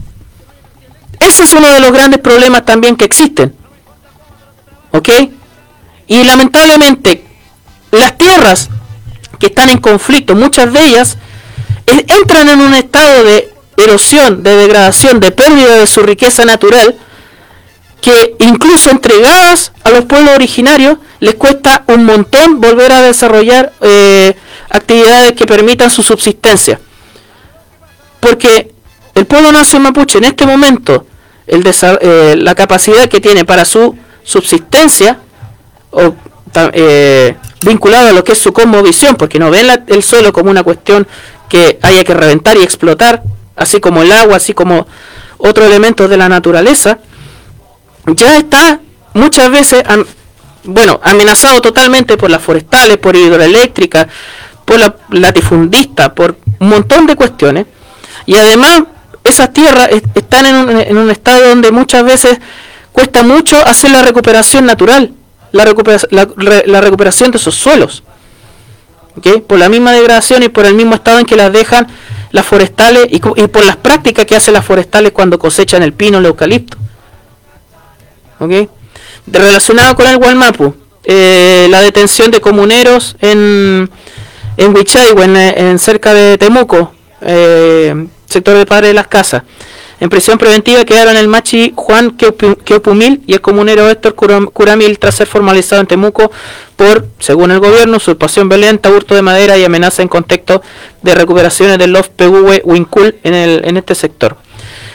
Ese 1.21 1.43
es 1.43 1.53
uno 1.53 1.71
de 1.71 1.79
los 1.79 1.93
grandes 1.93 2.19
problemas 2.19 2.65
también 2.65 2.97
que 2.97 3.05
existen. 3.05 3.55
¿Ok? 4.91 5.09
Y 6.07 6.25
lamentablemente 6.25 7.23
las 7.91 8.17
tierras 8.17 8.67
que 9.39 9.45
están 9.45 9.69
en 9.69 9.77
conflicto, 9.77 10.35
muchas 10.35 10.73
de 10.73 10.85
ellas, 10.85 11.17
eh, 11.87 12.05
entran 12.09 12.49
en 12.49 12.59
un 12.59 12.73
estado 12.73 13.23
de 13.23 13.52
erosión, 13.77 14.43
de 14.43 14.55
degradación, 14.55 15.19
de 15.19 15.31
pérdida 15.31 15.75
de 15.77 15.87
su 15.87 16.01
riqueza 16.01 16.45
natural, 16.45 16.95
que 18.01 18.35
incluso 18.39 18.89
entregadas 18.91 19.71
a 19.83 19.89
los 19.91 20.05
pueblos 20.05 20.35
originarios 20.35 20.97
les 21.19 21.35
cuesta 21.35 21.83
un 21.87 22.05
montón 22.05 22.59
volver 22.59 22.91
a 22.91 23.01
desarrollar 23.01 23.71
eh, 23.81 24.35
actividades 24.69 25.31
que 25.33 25.45
permitan 25.45 25.89
su 25.89 26.03
subsistencia. 26.03 26.79
Porque 28.19 28.71
el 29.15 29.25
pueblo 29.25 29.51
nacio 29.51 29.79
mapuche 29.79 30.17
en 30.17 30.25
este 30.25 30.45
momento, 30.45 31.05
eh, 31.47 32.35
la 32.37 32.55
capacidad 32.55 33.07
que 33.07 33.21
tiene 33.21 33.45
para 33.45 33.65
su 33.65 33.95
subsistencia, 34.23 35.19
o, 35.91 36.13
eh, 36.73 37.35
vinculado 37.61 38.09
a 38.09 38.11
lo 38.13 38.23
que 38.23 38.33
es 38.33 38.37
su 38.37 38.51
cosmovisión, 38.53 39.15
porque 39.15 39.39
no 39.39 39.49
ven 39.49 39.67
la- 39.67 39.83
el 39.87 40.03
suelo 40.03 40.33
como 40.33 40.49
una 40.51 40.63
cuestión 40.63 41.07
que 41.49 41.79
haya 41.81 42.03
que 42.03 42.13
reventar 42.13 42.57
y 42.57 42.63
explotar, 42.63 43.23
así 43.55 43.79
como 43.79 44.01
el 44.01 44.11
agua, 44.11 44.37
así 44.37 44.53
como 44.53 44.87
otros 45.37 45.67
elementos 45.67 46.09
de 46.09 46.17
la 46.17 46.29
naturaleza, 46.29 46.99
ya 48.07 48.37
está 48.37 48.79
muchas 49.13 49.49
veces, 49.49 49.83
bueno, 50.63 50.99
amenazado 51.03 51.61
totalmente 51.61 52.17
por 52.17 52.29
las 52.31 52.41
forestales, 52.41 52.97
por 52.97 53.15
hidroeléctricas, 53.15 54.07
por 54.65 54.79
la 54.79 54.95
latifundista, 55.09 56.13
por 56.13 56.37
un 56.59 56.69
montón 56.69 57.05
de 57.05 57.15
cuestiones. 57.15 57.65
Y 58.25 58.35
además, 58.35 58.83
esas 59.23 59.51
tierras 59.53 59.89
es- 59.91 60.03
están 60.15 60.45
en 60.45 60.55
un, 60.55 60.69
en 60.79 60.97
un 60.97 61.09
estado 61.11 61.47
donde 61.49 61.71
muchas 61.71 62.03
veces 62.03 62.39
cuesta 62.91 63.23
mucho 63.23 63.57
hacer 63.65 63.91
la 63.91 64.01
recuperación 64.01 64.65
natural, 64.65 65.13
la, 65.51 65.65
recupera- 65.65 66.07
la, 66.11 66.27
re- 66.35 66.63
la 66.65 66.81
recuperación 66.81 67.31
de 67.31 67.37
esos 67.37 67.55
suelos. 67.55 68.03
Por 69.47 69.59
la 69.59 69.69
misma 69.69 69.91
degradación 69.91 70.41
y 70.43 70.49
por 70.49 70.65
el 70.65 70.73
mismo 70.73 70.95
estado 70.95 71.19
en 71.19 71.25
que 71.25 71.35
las 71.35 71.51
dejan 71.53 71.87
las 72.33 72.45
forestales 72.45 73.07
y, 73.09 73.19
por 73.19 73.63
las 73.63 73.77
prácticas 73.77 74.25
que 74.25 74.35
hacen 74.35 74.53
las 74.55 74.65
forestales 74.65 75.13
cuando 75.13 75.39
cosechan 75.39 75.81
el 75.83 75.93
pino, 75.93 76.17
el 76.17 76.25
eucalipto. 76.25 76.77
¿ok? 78.39 78.49
De- 79.25 79.39
relacionado 79.39 79.95
con 79.95 80.07
el 80.07 80.17
Gualmapu, 80.17 80.75
eh, 81.05 81.67
la 81.69 81.79
detención 81.81 82.31
de 82.31 82.41
comuneros 82.41 83.15
en, 83.21 83.89
en 84.57 84.75
Huichaigue, 84.75 85.23
en, 85.23 85.37
en 85.37 85.79
cerca 85.79 86.13
de 86.13 86.37
Temuco, 86.37 86.93
eh, 87.21 88.07
sector 88.27 88.57
de 88.57 88.65
Padre 88.65 88.87
de 88.87 88.93
las 88.95 89.07
Casas. 89.07 89.43
En 90.03 90.09
prisión 90.09 90.37
preventiva 90.37 90.83
quedaron 90.83 91.15
el 91.15 91.29
machi 91.29 91.71
Juan 91.77 92.17
Queupumil 92.17 93.21
y 93.25 93.35
el 93.35 93.39
comunero 93.39 93.89
Héctor 93.89 94.17
Curam- 94.17 94.51
Curamil 94.51 94.99
tras 94.99 95.15
ser 95.15 95.27
formalizado 95.27 95.79
en 95.79 95.87
Temuco 95.87 96.29
por, 96.75 97.07
según 97.19 97.51
el 97.51 97.61
gobierno, 97.61 97.95
usurpación 97.95 98.49
violenta, 98.49 98.89
hurto 98.91 99.15
de 99.15 99.21
madera 99.21 99.57
y 99.57 99.63
amenaza 99.63 100.01
en 100.01 100.09
contexto 100.09 100.61
de 101.01 101.15
recuperaciones 101.15 101.77
del 101.77 101.93
LOF 101.93 102.09
PV 102.09 102.63
Wincul 102.65 103.15
en, 103.23 103.33
el, 103.33 103.61
en 103.63 103.77
este 103.77 103.95
sector. 103.95 104.35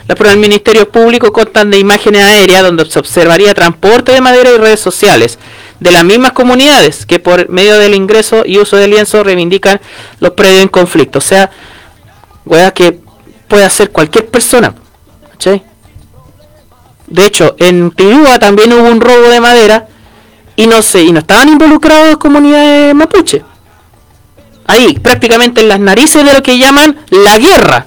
Las 0.08 0.18
pruebas 0.18 0.34
del 0.34 0.42
Ministerio 0.42 0.86
Público 0.90 1.32
constan 1.32 1.70
de 1.70 1.78
imágenes 1.78 2.22
aéreas 2.24 2.62
donde 2.62 2.84
se 2.84 2.98
observaría 2.98 3.54
transporte 3.54 4.12
de 4.12 4.20
madera 4.20 4.50
y 4.50 4.58
redes 4.58 4.80
sociales 4.80 5.38
de 5.80 5.90
las 5.90 6.04
mismas 6.04 6.32
comunidades 6.32 7.06
que 7.06 7.18
por 7.18 7.48
medio 7.48 7.78
del 7.78 7.94
ingreso 7.94 8.42
y 8.44 8.58
uso 8.58 8.76
de 8.76 8.88
lienzo 8.88 9.24
reivindican 9.24 9.80
los 10.20 10.32
predios 10.32 10.60
en 10.60 10.68
conflicto. 10.68 11.16
O 11.18 11.22
sea, 11.22 11.50
weá 12.44 12.72
que 12.72 13.00
puede 13.48 13.64
hacer 13.64 13.90
cualquier 13.90 14.26
persona. 14.26 14.74
¿Cachai? 15.38 15.62
De 17.06 17.24
hecho, 17.24 17.54
en 17.58 17.92
Tirúa 17.92 18.38
también 18.38 18.72
hubo 18.72 18.88
un 18.90 19.00
robo 19.00 19.28
de 19.28 19.40
madera 19.40 19.86
y 20.56 20.66
no 20.66 20.82
sé, 20.82 21.04
y 21.04 21.12
no 21.12 21.20
estaban 21.20 21.48
involucrados 21.48 22.16
comunidades 22.18 22.94
mapuche. 22.94 23.44
Ahí, 24.66 24.98
prácticamente 24.98 25.62
en 25.62 25.68
las 25.68 25.80
narices 25.80 26.24
de 26.24 26.34
lo 26.34 26.42
que 26.42 26.58
llaman 26.58 26.98
la 27.10 27.38
guerra. 27.38 27.86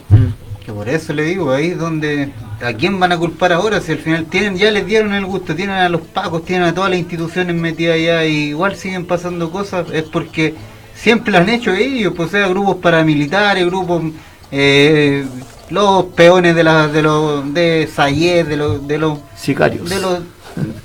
Que 0.66 0.72
por 0.72 0.90
eso 0.90 1.14
le 1.14 1.24
digo, 1.24 1.52
ahí 1.52 1.72
es 1.72 1.78
donde 1.78 2.32
¿a 2.64 2.74
quién 2.74 3.00
van 3.00 3.12
a 3.12 3.18
culpar 3.18 3.52
ahora? 3.52 3.82
Si 3.82 3.92
al 3.92 4.00
final 4.00 4.26
tienen, 4.26 4.58
ya 4.58 4.72
les 4.72 4.86
dieron 4.86 5.14
el 5.14 5.26
gusto, 5.26 5.54
tienen 5.56 5.76
a 5.76 5.90
los 5.90 6.02
pacos, 6.02 6.46
tienen 6.46 6.68
a 6.68 6.74
todas 6.74 6.90
las 6.90 7.00
instituciones 7.00 7.56
metidas 7.56 7.96
allá 7.96 8.26
y 8.26 8.50
igual 8.50 8.76
siguen 8.76 9.06
pasando 9.06 9.52
cosas, 9.52 9.88
es 9.92 10.04
porque 10.04 10.56
siempre 10.96 11.32
lo 11.32 11.40
han 11.40 11.50
hecho 11.50 11.74
ellos, 11.74 12.14
pues 12.16 12.32
sea, 12.32 12.48
grupos 12.48 12.78
paramilitares, 12.78 13.66
grupos 13.66 14.04
eh, 14.52 15.26
los 15.72 16.06
peones 16.16 16.56
de 16.56 16.64
la, 16.64 16.88
de 16.88 17.02
los 17.02 17.54
de 17.54 17.90
Sayed, 17.94 18.46
de 18.48 18.58
los 18.58 18.88
de 18.88 18.98
los 18.98 19.20
Sicarios. 19.36 19.90
de 19.90 20.00
los 20.00 20.20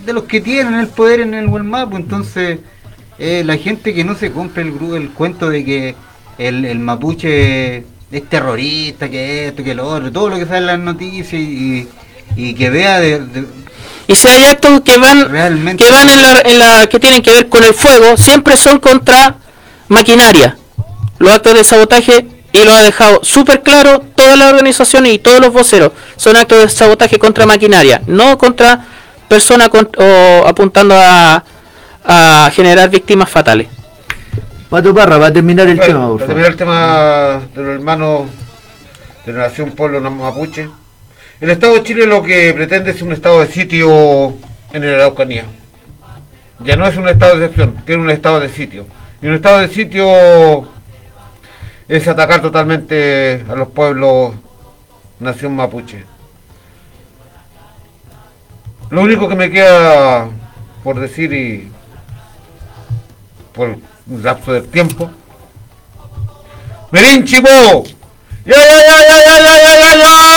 de 0.04 0.12
los 0.12 0.24
que 0.24 0.40
tienen 0.40 0.74
el 0.74 0.88
poder 0.88 1.20
en 1.20 1.34
el 1.34 1.48
Walmart, 1.48 1.90
pues 1.90 2.02
entonces 2.04 2.60
eh, 3.18 3.42
la 3.44 3.56
gente 3.56 3.92
que 3.92 4.04
no 4.04 4.14
se 4.14 4.30
compre 4.30 4.62
el 4.62 4.72
el 4.94 5.10
cuento 5.10 5.48
de 5.50 5.64
que 5.64 5.94
el, 6.38 6.64
el 6.64 6.78
mapuche 6.78 7.78
es 8.12 8.28
terrorista, 8.30 9.08
que 9.08 9.48
esto, 9.48 9.64
que 9.64 9.74
lo 9.74 9.88
otro, 9.88 10.12
todo 10.12 10.28
lo 10.28 10.36
que 10.36 10.46
sale 10.46 10.58
en 10.60 10.66
las 10.66 10.78
noticias 10.78 11.32
y, 11.34 11.88
y 12.36 12.54
que 12.54 12.70
vea 12.70 13.00
de, 13.00 13.18
de- 13.20 13.46
Y 14.06 14.14
si 14.14 14.28
hay 14.28 14.44
actos 14.44 14.82
que 14.82 14.96
van 14.98 15.76
que 15.76 15.90
van 15.90 16.08
en 16.08 16.22
la, 16.22 16.40
en 16.44 16.58
la 16.60 16.86
que 16.88 17.00
tienen 17.00 17.22
que 17.22 17.32
ver 17.32 17.48
con 17.48 17.64
el 17.64 17.74
fuego, 17.74 18.16
siempre 18.16 18.56
son 18.56 18.78
contra 18.78 19.36
maquinaria. 19.88 20.56
Los 21.18 21.32
actos 21.32 21.54
de 21.54 21.64
sabotaje 21.64 22.26
y 22.60 22.64
lo 22.64 22.72
ha 22.72 22.82
dejado 22.82 23.20
súper 23.22 23.62
claro 23.62 24.00
todas 24.14 24.38
las 24.38 24.50
organizaciones 24.52 25.12
y 25.12 25.18
todos 25.18 25.40
los 25.40 25.52
voceros. 25.52 25.92
Son 26.16 26.36
actos 26.36 26.58
de 26.58 26.68
sabotaje 26.68 27.18
contra 27.18 27.46
maquinaria, 27.46 28.00
no 28.06 28.38
contra 28.38 28.84
personas 29.28 29.68
con- 29.68 29.90
o 29.98 30.46
apuntando 30.46 30.94
a, 30.96 31.44
a 32.04 32.50
generar 32.52 32.88
víctimas 32.88 33.28
fatales. 33.28 33.68
Pato 34.70 34.94
Parra, 34.94 35.18
va 35.18 35.26
a 35.28 35.32
terminar 35.32 35.68
el 35.68 35.76
Bueno, 35.76 35.92
tema, 35.92 36.08
por 36.08 36.16
para 36.18 36.26
terminar 36.26 36.50
el 36.50 36.56
tema 36.56 37.40
de 37.54 37.62
los 37.62 37.74
hermanos 37.74 38.22
de 39.24 39.32
la 39.32 39.38
nación 39.48 39.70
pueblo 39.72 40.00
mapuche, 40.10 40.68
el 41.40 41.50
Estado 41.50 41.74
de 41.74 41.82
Chile 41.82 42.06
lo 42.06 42.22
que 42.22 42.52
pretende 42.54 42.90
es 42.92 43.02
un 43.02 43.12
estado 43.12 43.40
de 43.40 43.48
sitio 43.48 44.34
en 44.72 44.86
la 44.86 44.94
Araucanía. 44.94 45.44
Ya 46.60 46.76
no 46.76 46.86
es 46.86 46.96
un 46.96 47.08
estado 47.08 47.36
de 47.38 47.44
excepción, 47.46 47.76
tiene 47.84 48.02
un 48.02 48.10
estado 48.10 48.40
de 48.40 48.48
sitio. 48.48 48.86
Y 49.20 49.26
un 49.26 49.34
estado 49.34 49.58
de 49.58 49.68
sitio 49.68 50.68
es 51.88 52.08
atacar 52.08 52.42
totalmente 52.42 53.44
a 53.48 53.54
los 53.54 53.68
pueblos 53.68 54.34
nación 55.20 55.54
mapuche. 55.56 56.04
Lo 58.90 59.02
único 59.02 59.28
que 59.28 59.34
me 59.34 59.50
queda 59.50 60.28
por 60.84 61.00
decir 61.00 61.32
y 61.32 61.68
por 63.52 63.76
un 64.06 64.22
lapso 64.22 64.52
del 64.52 64.68
tiempo. 64.68 65.10
¡Merín 66.92 67.24
Chivo! 67.24 67.84
¡Ya, 68.44 68.54
ya, 68.54 68.78
ya, 68.86 68.98
ya, 69.08 69.22
ya, 69.24 69.96
ya, 69.96 70.36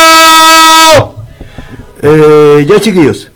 eh, 2.02 2.66
ya 2.68 2.80
chiquillos, 2.80 3.30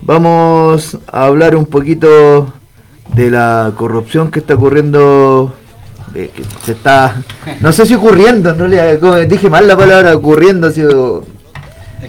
vamos 0.00 0.98
a 1.06 1.24
hablar 1.24 1.54
un 1.54 1.66
poquito 1.66 2.52
de 3.14 3.30
la 3.30 3.72
corrupción 3.76 4.30
que 4.30 4.40
está 4.40 4.54
ocurriendo 4.54 5.54
que 6.12 6.30
se 6.64 6.72
está, 6.72 7.16
no 7.60 7.72
sé 7.72 7.86
si 7.86 7.94
ocurriendo, 7.94 8.50
en 8.50 8.58
realidad, 8.58 8.98
como 8.98 9.16
dije 9.16 9.48
mal 9.50 9.66
la 9.68 9.76
palabra 9.76 10.14
ocurriendo, 10.16 10.68
ha 10.68 10.72
sido, 10.72 11.24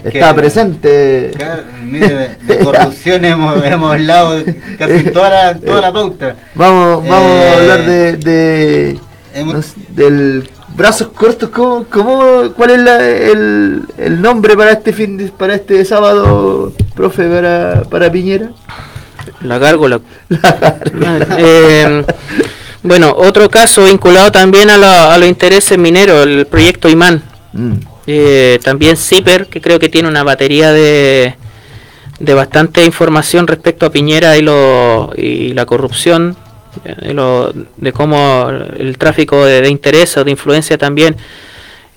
que- 0.02 0.08
está 0.08 0.34
presente. 0.34 1.30
Claro, 1.36 1.62
mire, 1.84 2.08
de, 2.08 2.56
de 2.56 2.64
corrupción 2.64 3.24
hemos, 3.24 3.64
hemos 3.64 3.92
hablado 3.92 4.42
casi 4.78 5.04
toda 5.10 5.30
la, 5.30 5.54
toda 5.58 5.80
la 5.80 5.92
pauta. 5.92 6.36
Vamos, 6.54 7.06
vamos 7.08 7.30
a 7.30 7.44
Eh, 7.44 7.54
hablar 7.60 7.86
de, 7.86 8.16
de 8.16 8.98
hemos- 9.34 9.54
no 9.54 9.62
sé, 9.62 9.74
del 9.90 10.50
brazos 10.76 11.08
cortos, 11.08 11.50
¿cómo, 11.50 11.84
cómo, 11.90 12.52
¿cuál 12.56 12.70
es 12.70 12.78
la- 12.80 13.06
el, 13.06 13.82
el 13.98 14.22
nombre 14.22 14.56
para 14.56 14.72
este 14.72 14.92
fin 14.92 15.16
de- 15.16 15.28
para 15.28 15.54
este 15.54 15.84
sábado, 15.84 16.72
profe, 16.94 17.28
para, 17.28 17.82
para 17.82 18.10
Piñera? 18.10 18.50
La 19.42 19.58
gárgola. 19.58 20.00
Eh, 21.38 22.04
bueno, 22.82 23.14
otro 23.16 23.48
caso 23.50 23.84
vinculado 23.84 24.32
también 24.32 24.70
a, 24.70 24.76
la- 24.78 25.12
a 25.14 25.18
los 25.18 25.28
intereses 25.28 25.76
mineros, 25.78 26.26
el 26.26 26.46
proyecto 26.46 26.88
Imán. 26.88 27.22
Eh, 28.06 28.58
también 28.64 28.96
CIPER, 28.96 29.46
que 29.46 29.60
creo 29.60 29.78
que 29.78 29.88
tiene 29.88 30.08
una 30.08 30.22
batería 30.24 30.72
de, 30.72 31.34
de 32.18 32.34
bastante 32.34 32.84
información 32.84 33.46
respecto 33.46 33.86
a 33.86 33.90
Piñera 33.90 34.36
y, 34.36 34.42
lo, 34.42 35.12
y 35.16 35.52
la 35.52 35.66
corrupción, 35.66 36.36
eh, 36.84 36.94
de, 37.08 37.14
lo- 37.14 37.52
de 37.76 37.92
cómo 37.92 38.48
el 38.78 38.96
tráfico 38.98 39.44
de, 39.44 39.60
de 39.60 39.68
interés 39.68 40.16
o 40.16 40.24
de 40.24 40.30
influencia 40.30 40.78
también 40.78 41.16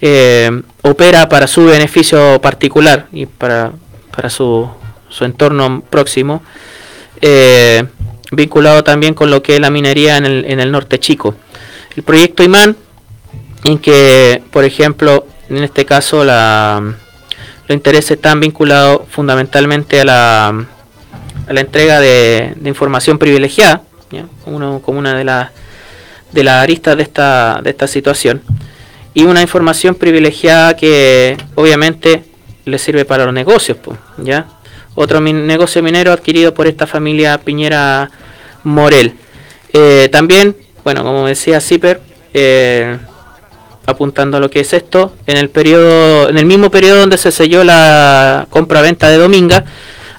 eh, 0.01 0.51
opera 0.81 1.29
para 1.29 1.47
su 1.47 1.65
beneficio 1.65 2.41
particular 2.41 3.07
y 3.13 3.25
para, 3.25 3.71
para 4.15 4.29
su, 4.29 4.69
su 5.09 5.23
entorno 5.23 5.81
próximo, 5.89 6.43
eh, 7.21 7.85
vinculado 8.35 8.83
también 8.83 9.13
con 9.13 9.29
lo 9.29 9.41
que 9.41 9.55
es 9.55 9.59
la 9.59 9.69
minería 9.69 10.17
en 10.17 10.25
el, 10.25 10.45
en 10.45 10.59
el 10.59 10.71
norte 10.71 10.99
chico. 10.99 11.35
El 11.95 12.03
proyecto 12.03 12.43
Imán, 12.43 12.75
en 13.63 13.79
que, 13.79 14.41
por 14.51 14.63
ejemplo, 14.63 15.25
en 15.49 15.63
este 15.63 15.85
caso 15.85 16.23
la, 16.23 16.81
los 17.67 17.75
intereses 17.75 18.11
están 18.11 18.39
vinculados 18.39 19.01
fundamentalmente 19.09 20.01
a 20.01 20.05
la, 20.05 20.47
a 20.47 21.53
la 21.53 21.61
entrega 21.61 21.99
de, 21.99 22.55
información 22.65 23.17
privilegiada, 23.17 23.83
¿ya? 24.11 24.25
Uno, 24.45 24.81
como 24.83 24.99
una 24.99 25.15
de 25.15 25.23
las 25.23 25.51
de 26.31 26.43
las 26.43 26.63
aristas 26.63 26.97
de 26.97 27.03
esta, 27.03 27.61
de 27.63 27.69
esta 27.69 27.85
situación, 27.85 28.41
y 29.13 29.23
una 29.23 29.43
información 29.43 29.93
privilegiada 29.93 30.75
que 30.75 31.37
obviamente 31.53 32.23
le 32.65 32.79
sirve 32.79 33.05
para 33.05 33.25
los 33.25 33.33
negocios, 33.35 33.77
¿ya? 34.17 34.47
Otro 34.95 35.21
min- 35.21 35.45
negocio 35.45 35.83
minero 35.83 36.11
adquirido 36.11 36.53
por 36.55 36.65
esta 36.65 36.87
familia 36.87 37.37
Piñera 37.37 38.09
Morel. 38.63 39.13
Eh, 39.73 40.09
también, 40.11 40.55
bueno, 40.83 41.03
como 41.03 41.27
decía 41.27 41.59
Zipper, 41.61 42.01
eh, 42.33 42.97
apuntando 43.85 44.37
a 44.37 44.39
lo 44.39 44.49
que 44.49 44.61
es 44.61 44.73
esto, 44.73 45.13
en 45.27 45.37
el 45.37 45.49
periodo, 45.49 46.29
en 46.29 46.37
el 46.37 46.45
mismo 46.45 46.71
periodo 46.71 46.99
donde 47.01 47.17
se 47.17 47.31
selló 47.31 47.63
la 47.63 48.47
compra-venta 48.49 49.09
de 49.09 49.17
Dominga, 49.17 49.65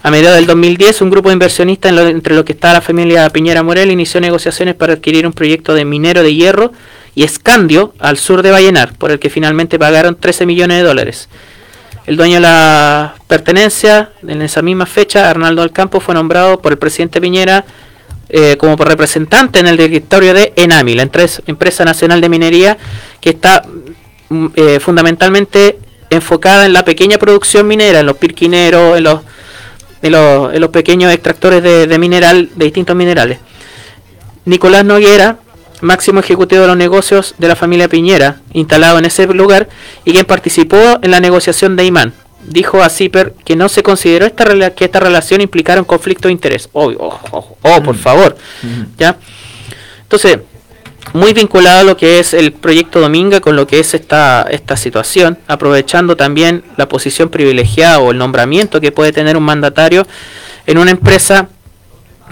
a 0.03 0.11
mediados 0.11 0.37
del 0.37 0.47
2010, 0.47 1.01
un 1.01 1.09
grupo 1.11 1.31
de 1.31 1.33
inversionistas 1.35 1.89
en 1.91 1.97
lo- 1.97 2.07
entre 2.09 2.35
los 2.35 2.45
que 2.45 2.53
está 2.53 2.75
la 2.75 2.83
familia 2.83 3.31
Piñera 3.31 3.62
Morel 3.62 3.91
inició 3.91 4.21
negociaciones 4.21 4.75
para 4.75 4.93
adquirir 4.93 5.27
un 5.27 5.33
proyecto 5.33 5.73
de 5.73 5.87
minero 5.87 6.23
de 6.23 6.35
hierro 6.35 6.73
y 7.15 7.23
escandio 7.25 7.95
al 7.99 8.19
sur 8.19 8.43
de 8.43 8.51
Vallenar, 8.51 8.93
por 8.99 9.11
el 9.12 9.19
que 9.19 9.31
finalmente 9.31 9.79
pagaron 9.79 10.16
13 10.16 10.45
millones 10.45 10.77
de 10.79 10.83
dólares. 10.83 11.29
El 12.07 12.19
dueño 12.19 12.35
de 12.35 12.41
la 12.43 13.15
pertenencia, 13.27 14.11
en 14.29 14.43
esa 14.43 14.61
misma 14.61 14.85
fecha, 14.85 15.31
Arnaldo 15.31 15.62
Alcampo, 15.62 16.01
fue 16.01 16.15
nombrado 16.15 16.61
por 16.61 16.73
el 16.73 16.79
presidente 16.79 17.19
Piñera 17.19 17.65
eh, 18.28 18.56
como 18.56 18.76
representante 18.76 19.59
en 19.59 19.66
el 19.66 19.76
directorio 19.76 20.34
de 20.34 20.52
ENAMI, 20.56 20.94
la 20.94 21.02
empresa 21.02 21.84
nacional 21.84 22.20
de 22.20 22.28
minería 22.28 22.78
que 23.20 23.30
está 23.30 23.62
mm, 24.28 24.46
eh, 24.56 24.80
fundamentalmente 24.80 25.78
enfocada 26.10 26.66
en 26.66 26.72
la 26.72 26.84
pequeña 26.84 27.18
producción 27.18 27.66
minera, 27.66 28.01
en 28.01 28.06
los 28.06 28.16
pirquineros, 28.16 28.96
en 28.96 29.05
los, 29.05 29.20
en 30.02 30.12
los, 30.12 30.55
en 30.55 30.60
los 30.60 30.70
pequeños 30.70 31.12
extractores 31.12 31.62
de, 31.62 31.86
de 31.86 31.98
mineral, 31.98 32.51
de 32.55 32.64
distintos 32.64 32.96
minerales. 32.96 33.38
Nicolás 34.44 34.84
Noguera, 34.84 35.38
máximo 35.80 36.20
ejecutivo 36.20 36.62
de 36.62 36.68
los 36.68 36.76
negocios 36.76 37.34
de 37.38 37.48
la 37.48 37.56
familia 37.56 37.88
Piñera, 37.88 38.40
instalado 38.52 38.98
en 38.98 39.05
ese 39.05 39.26
lugar 39.26 39.68
y 40.05 40.12
quien 40.12 40.24
participó 40.24 40.98
en 41.02 41.10
la 41.10 41.20
negociación 41.20 41.76
de 41.76 41.84
Imán. 41.84 42.14
Dijo 42.47 42.83
a 42.83 42.89
Zipper 42.91 43.35
que 43.45 43.57
no 43.57 43.69
se 43.69 43.83
consideró 43.83 44.27
esta 44.27 44.45
rela- 44.45 44.75
que 44.75 44.85
esta 44.85 45.01
relación 45.01 45.41
implicara 45.41 45.81
un 45.81 45.87
conflicto 45.87 46.29
de 46.29 46.33
interés. 46.33 46.69
Oh, 46.73 46.93
oh, 46.99 47.19
oh, 47.31 47.57
oh, 47.62 47.83
por 47.83 47.97
favor. 47.97 48.37
¿Ya? 48.99 49.16
Entonces, 50.03 50.39
muy 51.12 51.33
vinculado 51.33 51.81
a 51.81 51.85
lo 51.85 51.97
que 51.97 52.19
es 52.19 52.35
el 52.35 52.53
proyecto 52.53 53.01
Dominga 53.01 53.41
con 53.41 53.57
lo 53.57 53.66
que 53.66 53.79
es 53.81 53.95
esta, 53.95 54.47
esta 54.51 54.77
situación, 54.77 55.39
aprovechando 55.49 56.16
también 56.16 56.65
la 56.77 56.89
posición 56.89 57.29
privilegiada 57.29 58.01
o 58.01 58.11
el 58.11 58.19
nombramiento 58.19 58.81
que 58.81 58.93
puede 58.93 59.12
tener 59.12 59.37
un 59.37 59.43
mandatario 59.45 60.07
en 60.66 60.79
una 60.79 60.91
empresa 60.91 61.49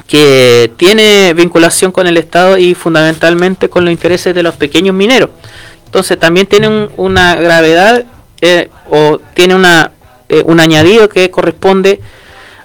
que 0.06 0.72
tiene 0.76 1.32
vinculación 1.34 1.92
con 1.92 2.06
el 2.06 2.16
Estado 2.16 2.56
y 2.58 2.74
fundamentalmente 2.74 3.68
con 3.68 3.84
los 3.84 3.92
intereses 3.92 4.34
de 4.34 4.42
los 4.42 4.54
pequeños 4.56 4.94
mineros. 4.94 5.30
Entonces 5.86 6.18
también 6.18 6.46
tiene 6.46 6.68
un- 6.68 6.90
una 6.96 7.34
gravedad 7.36 8.04
eh, 8.40 8.70
o 8.90 9.20
tiene 9.34 9.54
una, 9.54 9.92
eh, 10.32 10.42
un 10.46 10.58
añadido 10.60 11.08
que 11.08 11.30
corresponde 11.30 12.00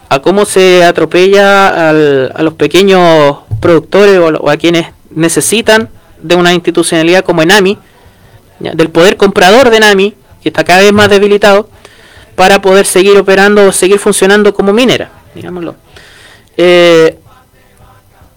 a 0.10 0.20
cómo 0.22 0.46
se 0.46 0.84
atropella 0.86 1.90
al- 1.90 2.32
a 2.34 2.42
los 2.42 2.54
pequeños 2.54 3.40
productores 3.60 4.18
o, 4.20 4.50
a 4.50 4.56
quienes 4.58 4.88
necesitan 5.12 5.90
de 6.22 6.36
una 6.36 6.54
institucionalidad 6.54 7.24
como 7.26 7.42
Enami, 7.42 7.78
del 8.60 8.90
poder 8.90 9.18
comprador 9.18 9.70
de 9.70 9.78
Enami, 9.78 10.16
que 10.42 10.50
está 10.50 10.64
cada 10.64 10.82
vez 10.82 10.94
más 10.94 11.10
debilitado, 11.10 11.70
para 12.36 12.62
poder 12.62 12.86
seguir 12.86 13.18
operando 13.18 13.68
o 13.68 13.72
seguir 13.72 14.00
funcionando 14.00 14.54
como 14.54 14.72
minera, 14.72 15.10
digámoslo. 15.36 15.76
Eh, 16.56 17.18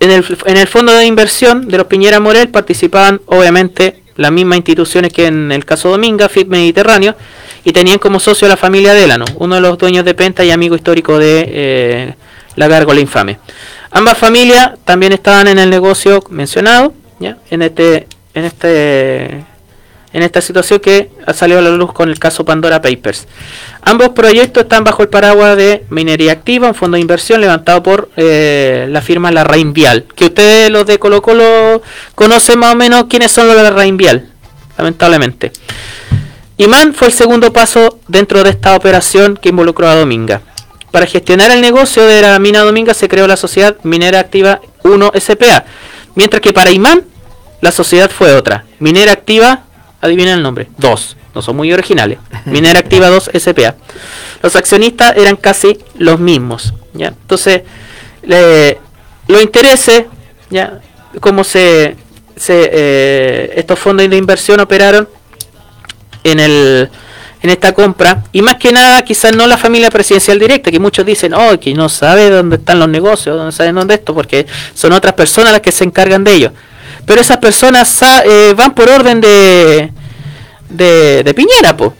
en, 0.01 0.11
el, 0.11 0.25
en 0.47 0.57
el 0.57 0.67
fondo 0.67 0.93
de 0.93 1.05
inversión 1.07 1.69
de 1.69 1.79
los 1.79 1.87
Piñera 1.87 2.19
Morel 2.21 2.49
participaban 2.49 3.21
obviamente 3.27 4.00
las 4.21 4.31
mismas 4.31 4.59
instituciones 4.59 5.15
que 5.15 5.29
en 5.29 5.51
el 5.51 5.65
caso 5.65 5.89
Dominga, 5.89 6.29
FIT 6.29 6.49
Mediterráneo, 6.49 7.17
y 7.65 7.73
tenían 7.73 7.99
como 7.99 8.21
socio 8.21 8.45
a 8.47 8.51
la 8.51 8.59
familia 8.59 8.93
Delano, 8.93 9.25
uno 9.37 9.55
de 9.55 9.63
los 9.63 9.79
dueños 9.79 10.05
de 10.05 10.13
Penta 10.13 10.45
y 10.45 10.51
amigo 10.51 10.77
histórico 10.77 11.19
de 11.19 11.45
eh, 11.49 12.15
la 12.55 12.69
Gárgola 12.69 13.01
Infame. 13.01 13.39
Ambas 13.91 14.19
familias 14.19 14.73
también 14.85 15.15
estaban 15.15 15.49
en 15.49 15.59
el 15.59 15.71
negocio 15.71 16.23
mencionado, 16.29 16.93
¿ya? 17.19 17.39
en 17.51 17.63
este 17.63 18.09
en 18.35 18.45
este 18.45 19.43
en 20.13 20.23
esta 20.23 20.41
situación 20.41 20.81
que 20.81 21.11
ha 21.27 21.33
salido 21.33 21.61
a 21.61 21.63
la 21.63 21.71
luz 21.71 21.93
con 21.93 22.09
el 22.09 22.19
caso 22.19 22.45
Pandora 22.45 22.83
Papers. 22.83 23.27
Ambos 23.83 24.11
proyectos 24.11 24.65
están 24.65 24.85
bajo 24.85 25.03
el 25.03 25.09
paraguas 25.09 25.57
de 25.57 25.85
Minería 25.91 26.33
Activa, 26.33 26.69
un 26.69 26.75
fondo 26.75 26.97
de 26.97 27.01
inversión 27.01 27.41
levantado 27.41 27.83
por 27.83 28.11
eh, 28.17 28.87
la 28.91 29.01
firma 29.01 29.31
La 29.31 29.45
Vial. 29.45 30.07
Que 30.15 30.27
ustedes, 30.27 30.71
los 30.71 30.87
de 30.87 30.99
Colo 30.99 31.23
Colo, 31.23 31.83
conocen 32.15 32.59
más 32.59 32.73
o 32.75 32.77
menos 32.77 33.05
quiénes 33.09 33.31
son 33.31 33.47
los 33.47 33.57
de 33.57 33.63
La 33.63 33.71
Vial, 33.71 34.29
lamentablemente. 34.77 35.53
Imán 36.57 36.93
fue 36.93 37.09
el 37.09 37.15
segundo 37.15 37.53
paso 37.53 38.01
dentro 38.07 38.43
de 38.43 38.51
esta 38.51 38.77
operación 38.77 39.39
que 39.41 39.49
involucró 39.49 39.89
a 39.89 39.95
Dominga. 39.95 40.43
Para 40.91 41.07
gestionar 41.07 41.51
el 41.53 41.61
negocio 41.61 42.05
de 42.05 42.21
la 42.21 42.39
mina 42.39 42.61
Dominga 42.61 42.95
se 42.95 43.09
creó 43.09 43.27
la 43.27 43.37
sociedad 43.37 43.77
Minera 43.85 44.21
Activa 44.21 44.61
1 44.83 45.13
SPA, 45.19 45.65
mientras 46.17 46.43
que 46.43 46.53
para 46.53 46.71
Imán 46.71 47.05
la 47.61 47.71
sociedad 47.71 48.11
fue 48.11 48.35
otra, 48.35 48.65
Minera 48.79 49.13
Activa, 49.13 49.65
adivinen 50.01 50.35
el 50.39 50.43
nombre, 50.43 50.69
2, 50.79 51.17
no 51.35 51.43
son 51.43 51.57
muy 51.57 51.73
originales, 51.73 52.19
Minera 52.47 52.81
Activa 52.81 53.09
2 53.09 53.31
SPA. 53.39 53.75
Los 54.43 54.57
accionistas 54.57 55.17
eran 55.17 55.37
casi 55.37 55.79
los 55.99 56.19
mismos, 56.19 56.73
¿ya? 56.95 57.09
Entonces, 57.09 57.63
le- 58.23 58.79
los 59.29 59.43
intereses, 59.43 60.05
¿ya? 60.51 60.81
Cómo 61.21 61.45
se, 61.45 61.97
se, 62.37 62.71
eh, 62.73 63.53
estos 63.57 63.79
fondos 63.79 64.09
de 64.09 64.17
inversión 64.17 64.61
operaron 64.61 65.09
en 66.25 66.41
el 66.41 66.91
en 67.43 67.49
esta 67.49 67.73
compra 67.73 68.23
y 68.33 68.43
más 68.43 68.57
que 68.57 68.71
nada 68.71 69.01
quizás 69.03 69.35
no 69.35 69.47
la 69.47 69.57
familia 69.57 69.91
presidencial 69.91 70.39
directa 70.39 70.71
que 70.71 70.79
muchos 70.79 71.07
dicen 71.07 71.33
oh 71.33 71.59
que 71.59 71.73
no 71.73 71.89
sabe 71.89 72.29
dónde 72.29 72.57
están 72.57 72.79
los 72.79 72.89
negocios 72.91 73.35
no 73.35 73.51
saben 73.51 73.75
dónde 73.77 73.95
esto 73.95 74.13
porque 74.15 74.47
son 74.75 74.93
otras 74.93 75.15
personas 75.15 75.51
las 75.53 75.63
que 75.63 75.73
se 75.73 75.85
encargan 75.85 76.23
de 76.23 76.35
ello 76.35 76.53
pero 77.07 77.21
esas 77.21 77.39
personas 77.39 78.01
eh, 78.25 78.55
van 78.57 78.75
por 78.75 78.89
orden 78.89 79.21
de 79.21 79.93
de, 80.69 81.23
de 81.25 81.35
Piñera 81.35 81.77
po 81.77 81.95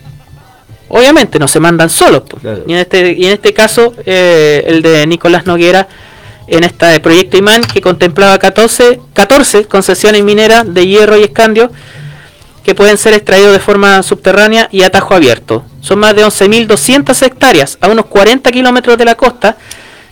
obviamente 0.89 1.39
no 1.39 1.49
se 1.49 1.61
mandan 1.61 1.91
solos 1.91 2.23
po. 2.23 2.39
y 2.67 2.73
en 2.73 2.79
este 2.79 3.13
y 3.13 3.27
en 3.27 3.33
este 3.33 3.53
caso 3.53 3.95
eh, 4.07 4.65
el 4.67 4.83
de 4.83 5.07
Nicolás 5.07 5.47
Noguera 5.47 5.89
en 6.47 6.65
este 6.65 7.01
proyecto 7.01 7.37
Imán 7.37 7.63
que 7.63 7.81
contemplaba 7.81 8.39
14 8.39 9.01
14 9.13 9.65
concesiones 9.67 10.23
mineras 10.23 10.65
de 10.73 10.87
hierro 10.87 11.19
y 11.19 11.23
escandio 11.23 11.71
que 12.63 12.75
pueden 12.75 12.99
ser 12.99 13.15
extraídos 13.15 13.53
de 13.53 13.61
forma 13.61 14.03
subterránea 14.03 14.69
y 14.71 14.83
a 14.83 14.91
tajo 14.91 15.15
abierto. 15.15 15.65
Son 15.81 15.99
más 15.99 16.15
de 16.15 16.25
11.200 16.25 17.23
hectáreas 17.23 17.79
a 17.81 17.89
unos 17.89 18.07
40 18.07 18.51
kilómetros 18.53 18.99
de 18.99 19.05
la 19.05 19.15
costa 19.15 19.57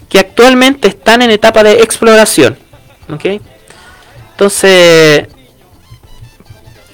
que 0.08 0.18
actualmente 0.18 0.88
están 0.88 1.22
en 1.22 1.30
etapa 1.30 1.62
de 1.62 1.82
exploración. 1.82 2.56
¿ok? 3.12 3.40
Entonces, 4.38 5.26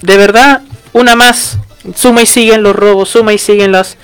de 0.01 0.17
verdad, 0.17 0.63
una 0.93 1.15
más, 1.15 1.59
suma 1.95 2.23
y 2.23 2.25
siguen 2.25 2.63
los 2.63 2.75
robos, 2.75 3.09
suma 3.09 3.33
y 3.33 3.37
siguen 3.37 3.71
las, 3.71 3.97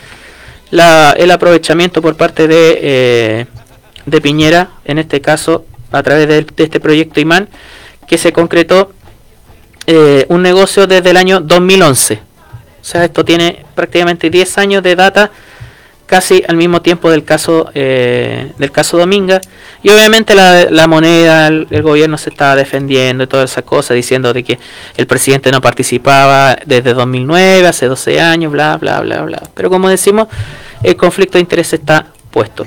la- 0.69 1.13
el 1.17 1.31
aprovechamiento 1.31 2.03
por 2.03 2.15
parte 2.15 2.47
de, 2.47 2.77
eh, 2.83 3.45
de 4.05 4.21
Piñera, 4.21 4.69
en 4.85 4.99
este 4.99 5.21
caso 5.21 5.65
a 5.91 6.03
través 6.03 6.27
de, 6.27 6.45
este 6.55 6.79
proyecto 6.79 7.19
Imán, 7.19 7.49
que 8.07 8.19
se 8.19 8.31
concretó 8.31 8.91
eh, 9.87 10.27
un 10.29 10.43
negocio 10.43 10.85
desde 10.85 11.09
el 11.09 11.17
año 11.17 11.39
2011. 11.39 12.13
O 12.79 12.83
sea, 12.83 13.05
esto 13.05 13.25
tiene 13.25 13.65
prácticamente 13.73 14.29
10 14.29 14.57
años 14.59 14.83
de 14.83 14.95
data, 14.95 15.31
casi 16.11 16.43
al 16.45 16.57
mismo 16.57 16.81
tiempo 16.81 17.09
del 17.09 17.23
caso 17.23 17.71
eh, 17.73 18.51
del 18.57 18.69
caso 18.69 18.97
Dominga. 18.97 19.39
Y 19.81 19.91
obviamente 19.91 20.35
la, 20.35 20.69
la 20.69 20.85
moneda, 20.85 21.47
el, 21.47 21.67
el 21.69 21.81
gobierno 21.81 22.17
se 22.17 22.31
estaba 22.31 22.57
defendiendo 22.57 23.23
y 23.23 23.27
todas 23.27 23.49
esas 23.49 23.63
cosas, 23.63 23.95
diciendo 23.95 24.33
de 24.33 24.43
que 24.43 24.59
el 24.97 25.07
presidente 25.07 25.51
no 25.51 25.61
participaba 25.61 26.57
desde 26.65 26.93
2009, 26.93 27.65
hace 27.65 27.85
12 27.85 28.19
años, 28.19 28.51
bla, 28.51 28.75
bla, 28.75 28.99
bla, 28.99 29.21
bla. 29.21 29.41
Pero 29.53 29.69
como 29.69 29.87
decimos, 29.87 30.27
el 30.83 30.97
conflicto 30.97 31.37
de 31.37 31.43
interés 31.43 31.71
está 31.71 32.07
puesto. 32.29 32.65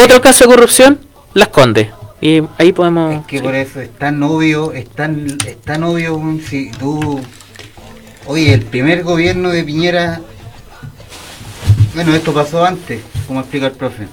Otro 0.00 0.20
caso 0.20 0.44
de 0.44 0.54
corrupción, 0.54 1.00
Las 1.34 1.48
Condes. 1.48 1.88
Y 2.20 2.42
ahí 2.58 2.72
podemos... 2.72 3.16
Es 3.16 3.26
que 3.26 3.40
por 3.40 3.56
eso 3.56 3.80
es 3.80 3.90
tan 3.90 4.22
obvio, 4.22 4.72
es 4.72 4.88
tan, 4.88 5.36
es 5.44 5.60
tan 5.62 5.82
obvio 5.82 6.22
si 6.48 6.70
tú... 6.70 7.20
Oye, 8.26 8.54
el 8.54 8.62
primer 8.62 9.02
gobierno 9.02 9.48
de 9.48 9.64
Piñera... 9.64 10.20
Bueno, 11.94 12.14
esto 12.14 12.32
pasó 12.32 12.64
antes, 12.64 13.02
como 13.26 13.40
explica 13.40 13.66
el 13.66 13.72
profe. 13.72 14.08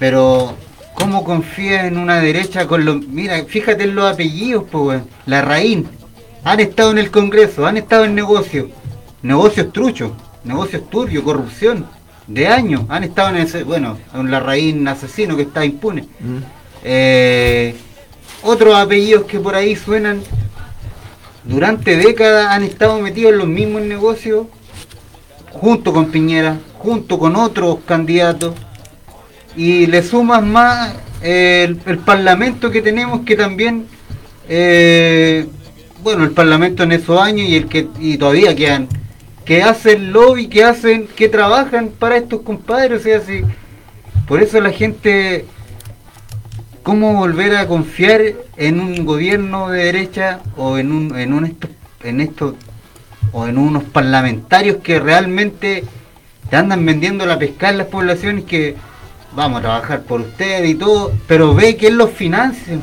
Pero, 0.00 0.56
¿cómo 0.94 1.22
confía 1.22 1.86
en 1.86 1.96
una 1.96 2.20
derecha 2.20 2.66
con 2.66 2.84
los... 2.84 3.06
Mira, 3.06 3.44
fíjate 3.44 3.84
en 3.84 3.94
los 3.94 4.12
apellidos, 4.12 4.64
pues, 4.70 4.84
weón. 4.84 5.08
La 5.26 5.42
Raín. 5.42 5.88
Han 6.42 6.60
estado 6.60 6.90
en 6.90 6.98
el 6.98 7.10
Congreso, 7.10 7.66
han 7.66 7.76
estado 7.76 8.04
en 8.04 8.14
negocios. 8.16 8.66
Negocios 9.22 9.72
truchos, 9.72 10.10
negocios 10.42 10.90
turbios, 10.90 11.22
corrupción. 11.22 11.86
De 12.26 12.48
años. 12.48 12.82
Han 12.88 13.04
estado 13.04 13.28
en 13.30 13.36
ese... 13.36 13.62
Bueno, 13.62 13.96
en 14.12 14.30
la 14.30 14.40
Raín 14.40 14.88
asesino 14.88 15.36
que 15.36 15.42
está 15.42 15.64
impune. 15.64 16.08
Eh, 16.82 17.76
otros 18.42 18.74
apellidos 18.74 19.24
que 19.24 19.38
por 19.38 19.54
ahí 19.54 19.76
suenan 19.76 20.20
durante 21.44 21.96
décadas 21.96 22.48
han 22.48 22.64
estado 22.64 22.98
metidos 23.00 23.32
en 23.32 23.38
los 23.38 23.48
mismos 23.48 23.82
negocios 23.82 24.46
junto 25.54 25.92
con 25.92 26.10
Piñera, 26.10 26.58
junto 26.78 27.18
con 27.18 27.36
otros 27.36 27.78
candidatos 27.86 28.54
y 29.56 29.86
le 29.86 30.02
sumas 30.02 30.42
más 30.42 30.94
eh, 31.22 31.74
el, 31.86 31.98
parlamento 31.98 32.70
que 32.70 32.82
tenemos 32.82 33.20
que 33.20 33.36
también 33.36 33.86
eh, 34.48 35.46
bueno 36.02 36.24
el 36.24 36.32
parlamento 36.32 36.82
en 36.82 36.92
esos 36.92 37.18
años 37.18 37.48
y 37.48 37.56
el 37.56 37.68
que 37.68 37.88
y 37.98 38.18
todavía 38.18 38.54
quedan. 38.54 38.88
Que 39.44 39.62
hacen 39.62 40.12
lobby 40.12 40.48
que 40.48 40.64
hacen 40.64 41.06
que 41.06 41.28
trabajan 41.28 41.90
para 41.98 42.16
estos 42.16 42.40
compadres 42.42 43.00
o 43.00 43.02
sea 43.02 43.20
por 44.26 44.42
eso 44.42 44.60
la 44.60 44.70
gente 44.70 45.44
¿Cómo 46.84 47.14
volver 47.14 47.56
a 47.56 47.66
confiar 47.66 48.20
en 48.58 48.78
un 48.78 49.06
gobierno 49.06 49.70
de 49.70 49.84
derecha 49.84 50.40
o 50.54 50.76
en 50.76 50.92
un, 50.92 51.18
en 51.18 51.32
un 51.32 51.56
en 52.02 52.20
estos 52.20 52.56
o 53.32 53.46
en 53.46 53.58
unos 53.58 53.84
parlamentarios 53.84 54.76
que 54.82 55.00
realmente 55.00 55.84
te 56.50 56.56
andan 56.56 56.84
vendiendo 56.84 57.26
la 57.26 57.38
pesca 57.38 57.70
en 57.70 57.78
las 57.78 57.86
poblaciones 57.88 58.44
que 58.44 58.76
vamos 59.34 59.58
a 59.58 59.62
trabajar 59.62 60.02
por 60.02 60.20
ustedes 60.20 60.70
y 60.70 60.74
todo, 60.74 61.12
pero 61.26 61.54
ve 61.54 61.76
quién 61.76 61.96
los 61.98 62.10
financia. 62.10 62.78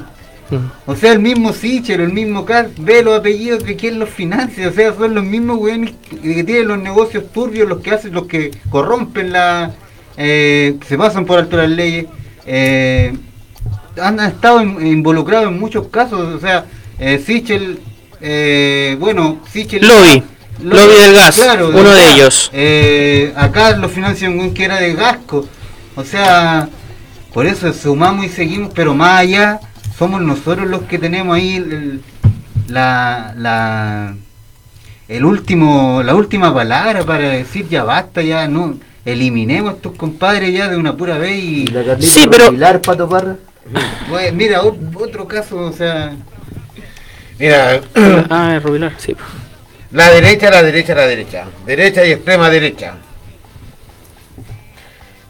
O 0.86 0.98
sea, 0.98 1.14
el 1.14 1.20
mismo 1.20 1.54
Sichel, 1.54 2.02
el 2.02 2.12
mismo 2.12 2.44
Carl, 2.44 2.70
ve 2.78 3.02
los 3.04 3.18
apellidos 3.18 3.64
de 3.64 3.78
quién 3.78 4.00
los 4.00 4.10
financia. 4.10 4.68
O 4.68 4.72
sea, 4.74 4.94
son 4.94 5.16
los 5.16 5.24
mismos 5.24 5.58
güeyes 5.60 5.94
que 6.22 6.44
tienen 6.44 6.68
los 6.68 6.78
negocios 6.80 7.32
turbios, 7.32 7.70
los 7.70 7.80
que 7.80 7.92
hacen, 7.92 8.12
los 8.14 8.26
que 8.28 8.52
corrompen 8.70 9.32
la... 9.32 9.72
eh, 10.18 10.76
se 10.86 10.98
pasan 10.98 11.26
por 11.26 11.40
alto 11.40 11.56
las 11.56 11.70
leyes. 11.70 12.08
eh, 12.46 13.14
han 14.02 14.20
estado 14.20 14.62
in- 14.62 14.86
involucrados 14.86 15.48
en 15.50 15.60
muchos 15.60 15.88
casos, 15.88 16.20
o 16.20 16.40
sea, 16.40 16.66
eh, 17.00 17.18
Sichel, 17.26 17.80
eh, 18.22 18.96
bueno, 19.00 19.40
Sichel... 19.52 19.88
Lobby. 19.88 20.24
Lobby 20.64 20.94
del 20.96 21.14
gas, 21.16 21.40
uno 21.60 21.90
de 21.90 22.02
gas. 22.02 22.14
ellos. 22.14 22.50
Eh, 22.54 23.34
acá 23.36 23.76
lo 23.78 23.90
financian 23.90 24.38
un 24.40 24.54
que 24.54 24.66
era 24.66 24.80
de 24.80 24.94
Gasco, 24.94 25.48
o 25.96 26.04
sea, 26.04 26.70
por 27.34 27.48
eso 27.48 27.74
sumamos 27.74 28.26
y 28.26 28.30
seguimos, 28.30 28.72
pero 28.76 28.94
más 28.94 29.22
allá, 29.22 29.60
somos 29.98 30.22
nosotros 30.22 30.68
los 30.68 30.84
que 30.84 31.00
tenemos 31.00 31.36
ahí 31.36 31.56
el- 31.56 32.02
la, 32.68 33.34
la, 33.38 34.16
el 35.08 35.26
último, 35.26 36.04
la 36.04 36.14
última 36.14 36.54
palabra 36.54 37.04
para 37.04 37.30
decir 37.30 37.68
ya 37.68 37.84
basta, 37.84 38.22
ya 38.22 38.48
no, 38.48 38.78
eliminemos 39.04 39.72
a 39.74 39.76
estos 39.78 39.96
compadres 39.96 40.54
ya 40.54 40.70
de 40.70 40.78
una 40.78 40.96
pura 40.96 41.18
vez 41.18 41.44
y... 41.44 41.74
Sí, 42.02 42.28
pero... 42.30 42.52
Pilar, 42.52 42.82
Pato 42.82 43.10
Parra. 43.10 43.36
Pues, 44.10 44.32
mira, 44.34 44.62
otro 44.62 45.28
caso, 45.28 45.58
o 45.58 45.74
sea... 45.74 46.16
Mira, 47.42 47.82
Ah, 48.30 48.60
Rubilar, 48.64 48.94
sí. 49.00 49.16
la 49.92 50.12
derecha, 50.12 50.52
la 50.52 50.62
derecha, 50.62 50.94
la 50.94 51.08
derecha. 51.08 51.46
Derecha 51.66 52.06
y 52.06 52.12
extrema 52.12 52.52
derecha. 52.52 52.94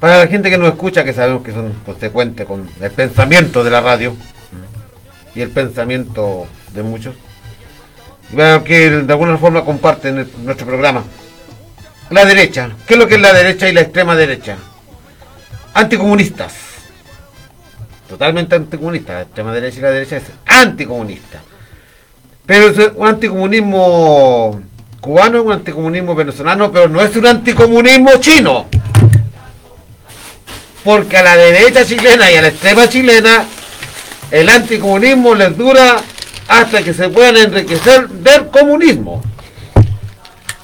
Para 0.01 0.17
la 0.17 0.27
gente 0.27 0.49
que 0.49 0.57
nos 0.57 0.67
escucha, 0.73 1.05
que 1.05 1.13
sabemos 1.13 1.41
que 1.41 1.53
son 1.53 1.71
consecuentes 1.85 2.45
con 2.45 2.69
el 2.81 2.91
pensamiento 2.91 3.63
de 3.63 3.69
la 3.71 3.79
radio 3.79 4.13
y 5.33 5.39
el 5.39 5.51
pensamiento 5.51 6.47
de 6.73 6.83
muchos, 6.83 7.15
que 8.65 8.89
de 8.89 9.13
alguna 9.13 9.37
forma 9.37 9.63
comparten 9.63 10.27
nuestro 10.43 10.67
programa. 10.67 11.05
La 12.09 12.25
derecha, 12.25 12.71
¿qué 12.89 12.95
es 12.95 12.99
lo 12.99 13.07
que 13.07 13.15
es 13.15 13.21
la 13.21 13.31
derecha 13.31 13.69
y 13.69 13.73
la 13.73 13.81
extrema 13.81 14.17
derecha? 14.17 14.57
Anticomunistas. 15.75 16.55
Totalmente 18.09 18.55
anticomunistas. 18.57 19.15
La 19.15 19.21
extrema 19.21 19.53
derecha 19.53 19.79
y 19.79 19.81
la 19.83 19.91
derecha 19.91 20.17
es 20.17 20.23
anticomunista. 20.45 21.39
Pero 22.45 22.69
es 22.69 22.91
un 22.95 23.07
anticomunismo 23.07 24.61
cubano, 24.99 25.43
un 25.43 25.51
anticomunismo 25.53 26.15
venezolano, 26.15 26.71
pero 26.71 26.87
no 26.89 27.01
es 27.01 27.15
un 27.15 27.25
anticomunismo 27.27 28.11
chino. 28.19 28.65
Porque 30.83 31.17
a 31.17 31.23
la 31.23 31.37
derecha 31.37 31.85
chilena 31.85 32.31
y 32.31 32.35
a 32.35 32.41
la 32.41 32.47
extrema 32.47 32.87
chilena, 32.89 33.45
el 34.31 34.49
anticomunismo 34.49 35.35
les 35.35 35.55
dura 35.55 35.97
hasta 36.47 36.81
que 36.83 36.93
se 36.93 37.09
puedan 37.09 37.37
enriquecer 37.37 38.09
del 38.09 38.47
comunismo. 38.47 39.21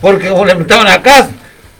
Porque 0.01 0.29
como 0.29 0.45
le 0.45 0.51
preguntaban 0.55 0.87
acá, 0.87 1.27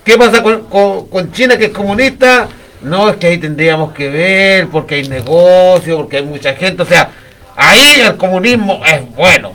¿qué 0.04 0.18
pasa 0.18 0.42
con, 0.44 0.66
con- 0.66 1.08
con 1.08 1.32
China 1.32 1.58
que 1.58 1.66
es 1.66 1.72
comunista? 1.72 2.48
No, 2.82 3.10
es 3.10 3.18
que 3.18 3.28
ahí 3.28 3.38
tendríamos 3.40 3.92
que 3.94 4.10
ver, 4.10 4.68
porque 4.68 4.96
hay 4.96 5.10
negocio, 5.10 5.98
porque 5.98 6.18
hay 6.18 6.24
mucha 6.24 6.54
gente, 6.54 6.84
o 6.84 6.86
sea, 6.86 7.10
ahí 7.56 8.02
el 8.02 8.16
comunismo 8.18 8.82
es 8.86 9.02
bueno. 9.16 9.54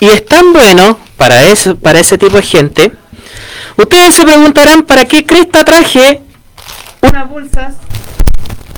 Y 0.00 0.08
es 0.08 0.24
tan 0.26 0.52
bueno 0.52 0.98
para 1.16 1.44
ese, 1.44 1.74
para 1.74 1.98
ese 2.00 2.18
tipo 2.18 2.36
de 2.36 2.42
gente. 2.42 2.92
Ustedes 3.76 4.14
se 4.14 4.24
preguntarán 4.24 4.82
para 4.82 5.04
qué 5.04 5.24
cresta 5.24 5.64
traje 5.64 6.22
unas 7.00 7.28
bolsas 7.28 7.74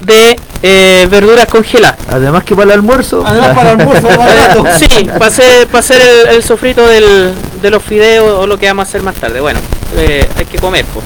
de 0.03 0.39
eh, 0.63 1.07
verduras 1.11 1.47
congeladas. 1.47 1.99
Además 2.09 2.45
que 2.45 2.55
para 2.55 2.65
el 2.67 2.71
almuerzo. 2.73 3.23
Además 3.27 3.55
para 3.55 3.73
el 3.73 3.81
almuerzo 3.81 4.09
barato. 4.19 4.65
Sí, 4.79 5.05
para 5.05 5.27
hacer, 5.27 5.67
para 5.67 5.79
hacer 5.81 6.01
el, 6.01 6.29
el 6.37 6.43
sofrito 6.43 6.87
del, 6.87 7.35
de 7.61 7.71
los 7.71 7.83
fideos 7.83 8.39
o 8.41 8.47
lo 8.47 8.59
que 8.59 8.67
vamos 8.67 8.87
a 8.87 8.89
hacer 8.89 9.03
más 9.03 9.15
tarde. 9.17 9.41
Bueno, 9.41 9.61
eh, 9.97 10.27
hay 10.37 10.45
que 10.47 10.59
comer. 10.59 10.85
pues. 10.87 11.05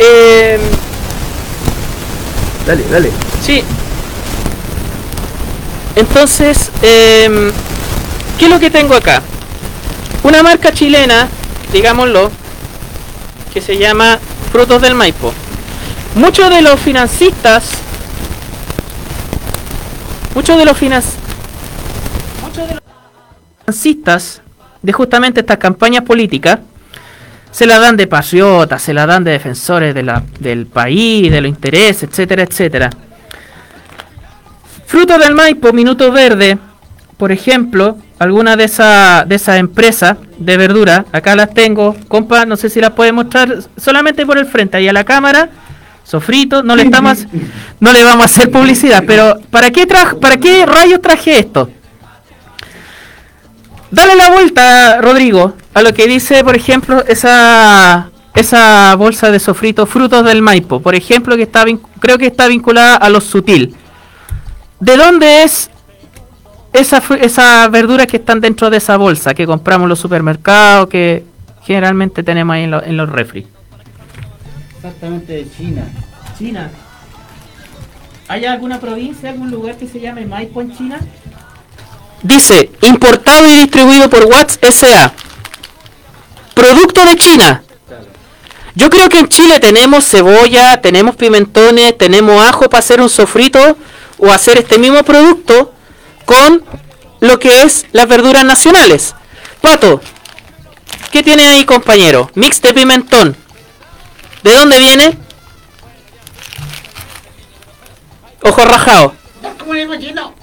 Eh, 0.00 0.58
Dale, 2.66 2.84
dale. 2.90 3.10
Sí. 3.42 3.64
Entonces, 5.96 6.70
em, 6.82 7.50
¿qué 8.38 8.44
es 8.44 8.50
lo 8.50 8.58
que 8.60 8.70
tengo 8.70 8.94
acá? 8.94 9.22
Una 10.22 10.42
marca 10.42 10.72
chilena, 10.72 11.28
digámoslo, 11.72 12.30
que 13.52 13.60
se 13.60 13.76
llama 13.78 14.18
Frutos 14.52 14.80
del 14.82 14.94
Maipo. 14.94 15.32
Muchos 16.14 16.50
de 16.50 16.62
los 16.62 16.80
financistas, 16.80 17.70
muchos 20.34 20.58
de 20.58 20.64
los 20.64 20.80
muchos 22.42 22.68
de 22.68 22.74
los 22.74 22.82
financistas 23.60 24.42
de 24.82 24.92
justamente 24.92 25.40
estas 25.40 25.58
campañas 25.58 26.04
políticas 26.04 26.60
se 27.50 27.66
la 27.66 27.78
dan 27.78 27.96
de 27.96 28.06
patriotas, 28.06 28.82
se 28.82 28.94
la 28.94 29.06
dan 29.06 29.24
de 29.24 29.32
defensores 29.32 29.94
de 29.94 30.22
del 30.38 30.66
país, 30.66 31.30
de 31.30 31.40
los 31.40 31.48
intereses, 31.48 32.04
etcétera, 32.04 32.42
etcétera. 32.42 32.90
Frutos 34.86 35.18
del 35.18 35.34
Maipo, 35.34 35.72
Minuto 35.72 36.10
Verde, 36.12 36.58
por 37.16 37.32
ejemplo, 37.32 37.98
alguna 38.18 38.56
de 38.56 38.64
esas 38.64 39.28
de 39.28 39.34
esas 39.34 39.58
empresas 39.58 40.16
de 40.38 40.56
verdura, 40.56 41.04
acá 41.12 41.36
las 41.36 41.54
tengo, 41.54 41.96
compa, 42.08 42.44
no 42.46 42.56
sé 42.56 42.68
si 42.68 42.80
las 42.80 42.90
puede 42.90 43.12
mostrar 43.12 43.58
solamente 43.76 44.26
por 44.26 44.38
el 44.38 44.46
frente, 44.46 44.76
ahí 44.76 44.88
a 44.88 44.92
la 44.92 45.04
cámara, 45.04 45.50
sofrito, 46.04 46.62
no 46.62 46.76
le 46.76 46.84
estamos, 46.84 47.26
no 47.80 47.92
le 47.92 48.04
vamos 48.04 48.22
a 48.22 48.26
hacer 48.26 48.50
publicidad, 48.50 49.04
pero 49.06 49.38
¿para 49.50 49.70
qué 49.70 49.86
traje, 49.86 50.16
para 50.16 50.36
qué 50.36 50.66
rayos 50.66 51.00
traje 51.00 51.38
esto? 51.38 51.70
Dale 53.90 54.16
la 54.16 54.30
vuelta, 54.30 55.00
Rodrigo, 55.00 55.54
a 55.72 55.82
lo 55.82 55.94
que 55.94 56.06
dice, 56.06 56.44
por 56.44 56.56
ejemplo, 56.56 57.04
esa 57.06 58.10
esa 58.34 58.94
bolsa 58.94 59.32
de 59.32 59.40
sofrito 59.40 59.86
frutos 59.86 60.24
del 60.24 60.42
Maipo, 60.42 60.80
por 60.80 60.94
ejemplo, 60.94 61.36
que 61.36 61.42
está 61.42 61.64
creo 61.98 62.18
que 62.18 62.26
está 62.26 62.46
vinculada 62.46 62.96
a 62.96 63.08
los 63.08 63.24
sutil. 63.24 63.74
¿De 64.78 64.96
dónde 64.96 65.42
es 65.42 65.70
esas 66.72 67.02
esas 67.20 67.70
verduras 67.70 68.06
que 68.06 68.18
están 68.18 68.40
dentro 68.40 68.70
de 68.70 68.76
esa 68.78 68.96
bolsa 68.96 69.34
que 69.34 69.46
compramos 69.46 69.84
en 69.86 69.88
los 69.90 69.98
supermercados, 69.98 70.88
que 70.88 71.24
generalmente 71.64 72.22
tenemos 72.22 72.54
ahí 72.54 72.64
en, 72.64 72.70
lo- 72.70 72.82
en 72.82 72.96
los 72.96 73.08
refri. 73.08 73.46
Exactamente 74.76 75.32
de 75.32 75.50
China. 75.56 75.82
China. 76.38 76.70
¿Hay 78.28 78.44
alguna 78.44 78.78
provincia, 78.78 79.30
algún 79.30 79.50
lugar 79.50 79.76
que 79.76 79.86
se 79.88 80.00
llame 80.00 80.26
Maipo 80.26 80.60
en 80.60 80.76
China? 80.76 81.00
Dice, 82.22 82.70
importado 82.82 83.46
y 83.48 83.54
distribuido 83.54 84.10
por 84.10 84.24
Watts 84.26 84.58
SA. 84.70 85.12
Producto 86.54 87.04
de 87.04 87.16
China. 87.16 87.62
Yo 88.74 88.90
creo 88.90 89.08
que 89.08 89.18
en 89.18 89.28
Chile 89.28 89.58
tenemos 89.60 90.04
cebolla, 90.08 90.80
tenemos 90.80 91.16
pimentones, 91.16 91.96
tenemos 91.98 92.44
ajo 92.44 92.68
para 92.68 92.78
hacer 92.80 93.00
un 93.00 93.08
sofrito 93.08 93.76
o 94.18 94.30
hacer 94.30 94.58
este 94.58 94.78
mismo 94.78 95.02
producto 95.02 95.72
con 96.28 96.62
lo 97.20 97.38
que 97.38 97.62
es 97.62 97.86
las 97.92 98.06
verduras 98.06 98.44
nacionales. 98.44 99.14
Pato, 99.62 100.02
¿qué 101.10 101.22
tiene 101.22 101.48
ahí 101.48 101.64
compañero? 101.64 102.30
Mix 102.34 102.60
de 102.60 102.74
pimentón. 102.74 103.34
¿De 104.42 104.52
dónde 104.52 104.78
viene? 104.78 105.18
Ojo 108.42 108.62
rajado. 108.62 109.14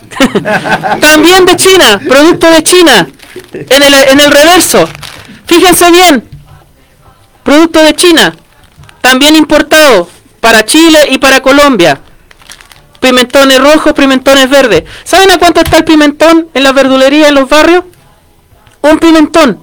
También 1.02 1.46
de 1.46 1.56
China, 1.56 2.02
producto 2.10 2.50
de 2.50 2.64
China. 2.64 3.08
En 3.54 3.84
el, 3.84 3.94
en 3.94 4.20
el 4.20 4.32
reverso. 4.32 4.90
Fíjense 5.46 5.92
bien. 5.92 6.28
Producto 7.44 7.84
de 7.84 7.94
China. 7.94 8.36
También 9.02 9.36
importado 9.36 10.10
para 10.40 10.66
Chile 10.66 11.06
y 11.12 11.20
para 11.20 11.42
Colombia. 11.42 12.02
Pimentones 13.06 13.60
rojos, 13.60 13.94
pimentones 13.94 14.50
verdes. 14.50 14.84
¿Saben 15.04 15.30
a 15.30 15.38
cuánto 15.38 15.62
está 15.62 15.78
el 15.78 15.84
pimentón 15.84 16.50
en 16.56 16.64
la 16.64 16.72
verdulería 16.72 17.28
en 17.28 17.36
los 17.36 17.48
barrios? 17.48 17.84
Un 18.82 18.98
pimentón. 18.98 19.60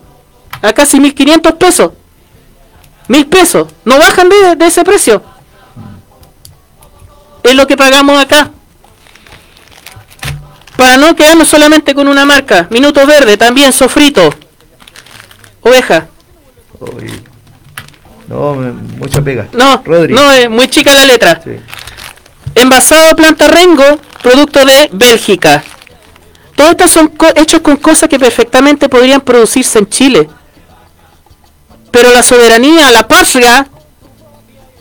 A 0.62 0.72
casi 0.72 1.00
1500 1.00 1.54
pesos. 1.54 1.90
Mil 3.08 3.26
pesos. 3.26 3.66
No 3.84 3.98
bajan 3.98 4.28
de, 4.28 4.54
de 4.54 4.66
ese 4.66 4.84
precio. 4.84 5.24
Es 7.42 7.56
lo 7.56 7.66
que 7.66 7.76
pagamos 7.76 8.16
acá. 8.22 8.52
Para 10.76 10.96
no 10.96 11.16
quedarnos 11.16 11.48
solamente 11.48 11.96
con 11.96 12.06
una 12.06 12.24
marca. 12.24 12.68
Minuto 12.70 13.04
verde, 13.04 13.36
también 13.36 13.72
sofrito. 13.72 14.32
Oveja. 15.62 16.06
Uy. 16.78 17.10
No, 18.28 18.54
mucha 18.54 19.20
pega. 19.20 19.48
No, 19.52 19.82
Rodri. 19.84 20.14
no, 20.14 20.30
es 20.30 20.48
muy 20.48 20.68
chica 20.68 20.94
la 20.94 21.06
letra. 21.06 21.42
Envasado 22.54 23.16
planta 23.16 23.48
Rengo, 23.48 23.98
producto 24.22 24.64
de 24.64 24.90
Bélgica. 24.92 25.64
Todos 26.54 26.70
estos 26.72 26.90
son 26.90 27.12
hechos 27.34 27.60
con 27.60 27.76
cosas 27.76 28.08
que 28.08 28.18
perfectamente 28.18 28.88
podrían 28.88 29.20
producirse 29.20 29.78
en 29.78 29.88
Chile. 29.88 30.28
Pero 31.90 32.10
la 32.10 32.22
soberanía, 32.22 32.90
la 32.90 33.08
patria, 33.08 33.66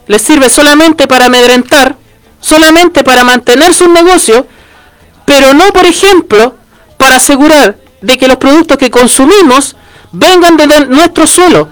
les 0.08 0.22
sirve 0.22 0.50
solamente 0.50 1.08
para 1.08 1.26
amedrentar, 1.26 1.96
solamente 2.42 3.04
para 3.04 3.24
mantener 3.24 3.74
sus 3.74 3.90
negocios, 3.90 4.46
pero 5.26 5.54
no, 5.54 5.72
por 5.72 5.86
ejemplo, 5.86 6.56
para 6.98 7.16
asegurar 7.16 7.78
de 8.02 8.18
que 8.18 8.28
los 8.28 8.38
productos 8.38 8.78
que 8.78 8.92
consumimos 8.92 9.76
vengan 10.12 10.58
de 10.58 10.68
nuestro 10.88 11.26
suelo. 11.26 11.70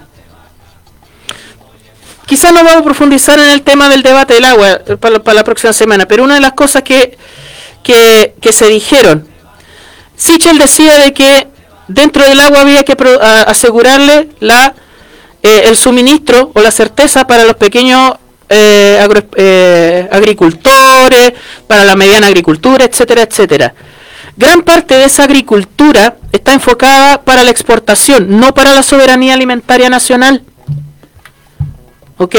Quizás 2.30 2.52
no 2.52 2.62
vamos 2.62 2.82
a 2.82 2.84
profundizar 2.84 3.40
en 3.40 3.48
el 3.48 3.62
tema 3.62 3.88
del 3.88 4.04
debate 4.04 4.34
del 4.34 4.44
agua 4.44 4.80
eh, 4.86 4.96
para, 4.96 5.34
la- 5.34 5.42
próxima 5.42 5.72
semana, 5.72 6.06
pero 6.06 6.22
una 6.22 6.34
de 6.34 6.40
las 6.40 6.52
cosas 6.52 6.84
que, 6.84 7.18
que, 7.82 8.52
se 8.52 8.68
dijeron, 8.68 9.26
Sichel 10.14 10.56
decía 10.56 10.96
de 10.98 11.12
que 11.12 11.48
dentro 11.88 12.24
del 12.24 12.38
agua 12.38 12.60
había 12.60 12.84
que 12.84 12.96
asegurarle 13.48 14.28
la, 14.38 14.76
eh, 15.42 15.62
el 15.64 15.76
suministro 15.76 16.52
o 16.54 16.60
la 16.60 16.70
certeza 16.70 17.26
para 17.26 17.44
los 17.44 17.56
pequeños 17.56 18.12
eh, 18.48 20.08
agricultores, 20.12 21.32
para 21.66 21.84
la 21.84 21.96
mediana 21.96 22.28
agricultura, 22.28 22.84
etcétera, 22.84 23.22
etcétera. 23.22 23.74
Gran 24.36 24.62
parte 24.62 24.94
de 24.94 25.06
esa 25.06 25.24
agricultura 25.24 26.16
está 26.30 26.52
enfocada 26.52 27.22
para 27.22 27.42
la 27.42 27.50
exportación, 27.50 28.38
no 28.38 28.54
para 28.54 28.72
la 28.72 28.84
soberanía 28.84 29.34
alimentaria 29.34 29.90
nacional. 29.90 30.44
¿Ok? 32.20 32.36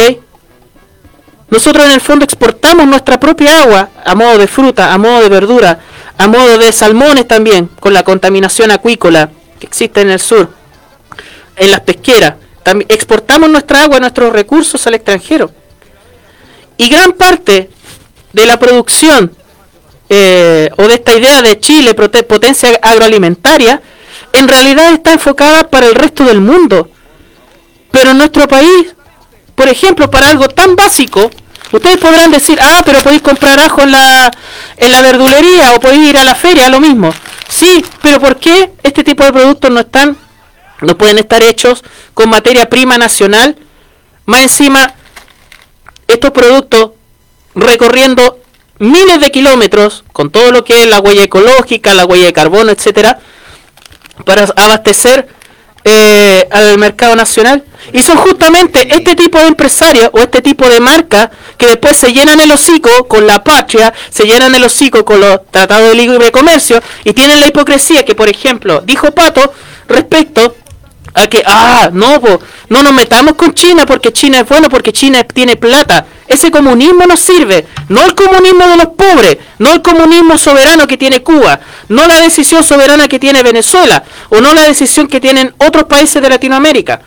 Nosotros 1.49 1.83
en 1.85 1.91
el 1.93 2.01
fondo 2.01 2.23
exportamos 2.23 2.85
nuestra 2.85 3.19
propia 3.19 3.63
agua 3.63 3.89
a 4.05 4.13
modo 4.13 4.37
de 4.37 4.47
fruta, 4.47 4.93
a 4.93 4.97
modo 4.99 5.21
de 5.21 5.29
verdura, 5.29 5.79
a 6.19 6.27
modo 6.27 6.59
de 6.59 6.71
salmones 6.71 7.27
también, 7.27 7.67
con 7.79 7.91
la 7.91 8.03
contaminación 8.03 8.69
acuícola 8.69 9.31
que 9.59 9.65
existe 9.65 10.01
en 10.01 10.11
el 10.11 10.19
sur, 10.19 10.51
en 11.55 11.71
las 11.71 11.79
pesqueras. 11.79 12.35
También 12.61 12.85
exportamos 12.91 13.49
nuestra 13.49 13.81
agua, 13.81 13.99
nuestros 13.99 14.31
recursos 14.31 14.85
al 14.85 14.93
extranjero. 14.93 15.49
Y 16.77 16.87
gran 16.87 17.13
parte 17.13 17.71
de 18.33 18.45
la 18.45 18.59
producción 18.59 19.35
eh, 20.09 20.69
o 20.77 20.83
de 20.83 20.93
esta 20.93 21.17
idea 21.17 21.41
de 21.41 21.59
Chile, 21.59 21.95
potencia 21.95 22.69
agroalimentaria, 22.83 23.81
en 24.31 24.47
realidad 24.47 24.93
está 24.93 25.13
enfocada 25.13 25.71
para 25.71 25.87
el 25.87 25.95
resto 25.95 26.23
del 26.23 26.39
mundo. 26.39 26.91
Pero 27.89 28.13
nuestro 28.13 28.47
país, 28.47 28.95
por 29.55 29.67
ejemplo, 29.67 30.09
para 30.09 30.29
algo 30.29 30.47
tan 30.49 30.75
básico, 30.75 31.29
ustedes 31.71 31.97
podrán 31.97 32.31
decir, 32.31 32.59
ah, 32.61 32.81
pero 32.85 33.01
podéis 33.01 33.21
comprar 33.21 33.59
ajo 33.59 33.81
en 33.81 33.91
la, 33.91 34.31
en 34.77 34.91
la 34.91 35.01
verdulería 35.01 35.73
o 35.73 35.79
podéis 35.79 36.09
ir 36.09 36.17
a 36.17 36.23
la 36.23 36.35
feria, 36.35 36.69
lo 36.69 36.79
mismo. 36.79 37.13
Sí, 37.47 37.83
pero 38.01 38.19
¿por 38.19 38.37
qué 38.37 38.71
este 38.83 39.03
tipo 39.03 39.23
de 39.23 39.33
productos 39.33 39.71
no 39.71 39.81
están, 39.81 40.17
no 40.81 40.97
pueden 40.97 41.17
estar 41.19 41.43
hechos 41.43 41.83
con 42.13 42.29
materia 42.29 42.69
prima 42.69 42.97
nacional? 42.97 43.57
Más 44.25 44.41
encima, 44.41 44.93
estos 46.07 46.31
productos 46.31 46.91
recorriendo 47.53 48.39
miles 48.79 49.19
de 49.19 49.31
kilómetros 49.31 50.03
con 50.11 50.31
todo 50.31 50.51
lo 50.51 50.63
que 50.63 50.81
es 50.81 50.87
la 50.87 50.99
huella 50.99 51.23
ecológica, 51.23 51.93
la 51.93 52.05
huella 52.05 52.25
de 52.25 52.33
carbono, 52.33 52.71
etcétera, 52.71 53.19
para 54.25 54.43
abastecer 54.55 55.27
eh, 55.83 56.47
al 56.51 56.77
mercado 56.77 57.15
nacional. 57.15 57.63
Y 57.93 58.01
son 58.01 58.17
justamente 58.17 58.93
este 58.93 59.15
tipo 59.15 59.39
de 59.39 59.47
empresarios 59.47 60.09
o 60.13 60.19
este 60.19 60.41
tipo 60.41 60.69
de 60.69 60.79
marcas 60.79 61.29
que 61.57 61.67
después 61.67 61.97
se 61.97 62.13
llenan 62.13 62.39
el 62.39 62.51
hocico 62.51 63.07
con 63.07 63.25
la 63.25 63.43
patria, 63.43 63.93
se 64.09 64.25
llenan 64.25 64.53
el 64.53 64.63
hocico 64.63 65.03
con 65.03 65.19
los 65.19 65.39
tratados 65.49 65.89
de 65.89 65.95
libre 65.95 66.31
comercio 66.31 66.81
y 67.03 67.13
tienen 67.13 67.39
la 67.39 67.47
hipocresía 67.47 68.05
que, 68.05 68.15
por 68.15 68.29
ejemplo, 68.29 68.81
dijo 68.85 69.11
Pato 69.11 69.53
respecto 69.87 70.55
a 71.13 71.27
que, 71.27 71.43
ah, 71.45 71.89
no, 71.91 72.21
po, 72.21 72.39
no 72.69 72.83
nos 72.83 72.93
metamos 72.93 73.33
con 73.33 73.53
China 73.53 73.85
porque 73.85 74.13
China 74.13 74.41
es 74.41 74.47
bueno, 74.47 74.69
porque 74.69 74.93
China 74.93 75.23
tiene 75.23 75.55
plata. 75.55 76.05
Ese 76.31 76.49
comunismo 76.49 77.05
nos 77.05 77.19
sirve, 77.19 77.67
no 77.89 78.05
el 78.05 78.15
comunismo 78.15 78.65
de 78.65 78.77
los 78.77 78.87
pobres, 78.87 79.37
no 79.59 79.73
el 79.73 79.81
comunismo 79.81 80.37
soberano 80.37 80.87
que 80.87 80.95
tiene 80.95 81.21
Cuba, 81.21 81.59
no 81.89 82.07
la 82.07 82.21
decisión 82.21 82.63
soberana 82.63 83.09
que 83.09 83.19
tiene 83.19 83.43
Venezuela, 83.43 84.01
o 84.29 84.39
no 84.39 84.53
la 84.53 84.63
decisión 84.63 85.07
que 85.07 85.19
tienen 85.19 85.53
otros 85.57 85.83
países 85.83 86.21
de 86.21 86.29
Latinoamérica. 86.29 87.01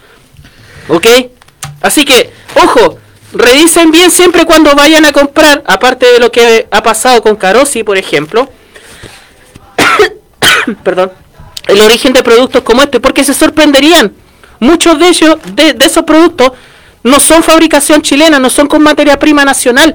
¿Ok? 0.89 1.07
Así 1.81 2.05
que, 2.05 2.35
ojo, 2.63 2.99
revisen 3.33 3.91
bien 3.91 4.11
siempre 4.11 4.45
cuando 4.45 4.75
vayan 4.75 5.07
a 5.07 5.13
comprar, 5.13 5.65
aparte 5.67 6.05
de 6.05 6.19
lo 6.19 6.31
que 6.31 6.69
ha 6.71 6.83
pasado 6.83 7.23
con 7.23 7.37
Carosi, 7.37 7.83
por 7.83 7.97
ejemplo, 7.97 8.51
perdón, 10.85 11.13
el 11.67 11.81
origen 11.81 12.13
de 12.13 12.23
productos 12.23 12.63
como 12.63 12.83
este, 12.83 13.01
porque 13.01 13.25
se 13.25 13.33
sorprenderían. 13.33 14.13
Muchos 14.61 14.99
de 14.99 15.09
ellos, 15.09 15.39
de, 15.55 15.73
de 15.73 15.87
esos 15.87 16.05
productos, 16.05 16.53
no 17.05 17.21
son 17.21 17.43
fabricación 17.43 18.03
chilena, 18.03 18.39
no 18.39 18.51
son 18.51 18.67
con 18.67 18.83
materia 18.83 19.19
prima 19.19 19.45
nacional. 19.45 19.95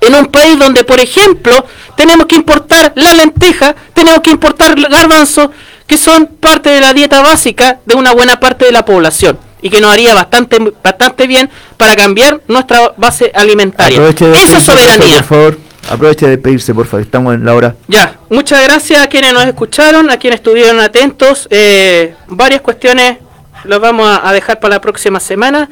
En 0.00 0.14
un 0.14 0.26
país 0.26 0.58
donde, 0.58 0.84
por 0.84 1.00
ejemplo, 1.00 1.66
tenemos 1.96 2.26
que 2.26 2.36
importar 2.36 2.92
la 2.94 3.12
lenteja, 3.12 3.74
tenemos 3.92 4.20
que 4.20 4.30
importar 4.30 4.78
el 4.78 4.86
garbanzo, 4.86 5.50
que 5.86 5.98
son 5.98 6.26
parte 6.26 6.70
de 6.70 6.80
la 6.80 6.92
dieta 6.92 7.20
básica 7.20 7.80
de 7.84 7.96
una 7.96 8.12
buena 8.12 8.38
parte 8.38 8.66
de 8.66 8.72
la 8.72 8.84
población 8.84 9.38
y 9.62 9.68
que 9.70 9.80
nos 9.80 9.92
haría 9.92 10.14
bastante 10.14 10.58
bastante 10.82 11.26
bien 11.26 11.50
para 11.76 11.96
cambiar 11.96 12.40
nuestra 12.48 12.92
base 12.96 13.32
alimentaria. 13.34 13.98
Aproveche 13.98 14.32
Eso 14.32 14.58
es 14.58 14.64
soberanía. 14.64 15.16
Por 15.16 15.24
favor, 15.24 15.58
aproveche 15.90 16.26
de 16.26 16.36
despedirse, 16.36 16.74
por 16.74 16.86
favor. 16.86 17.02
Estamos 17.02 17.34
en 17.34 17.44
la 17.44 17.54
hora. 17.54 17.74
Ya, 17.88 18.18
muchas 18.28 18.62
gracias 18.62 19.02
a 19.02 19.08
quienes 19.08 19.32
nos 19.32 19.44
escucharon, 19.44 20.10
a 20.10 20.18
quienes 20.18 20.40
estuvieron 20.40 20.80
atentos. 20.80 21.48
Eh, 21.50 22.14
varias 22.28 22.60
cuestiones 22.60 23.18
las 23.64 23.80
vamos 23.80 24.08
a, 24.08 24.28
a 24.28 24.32
dejar 24.32 24.60
para 24.60 24.76
la 24.76 24.80
próxima 24.80 25.20
semana. 25.20 25.68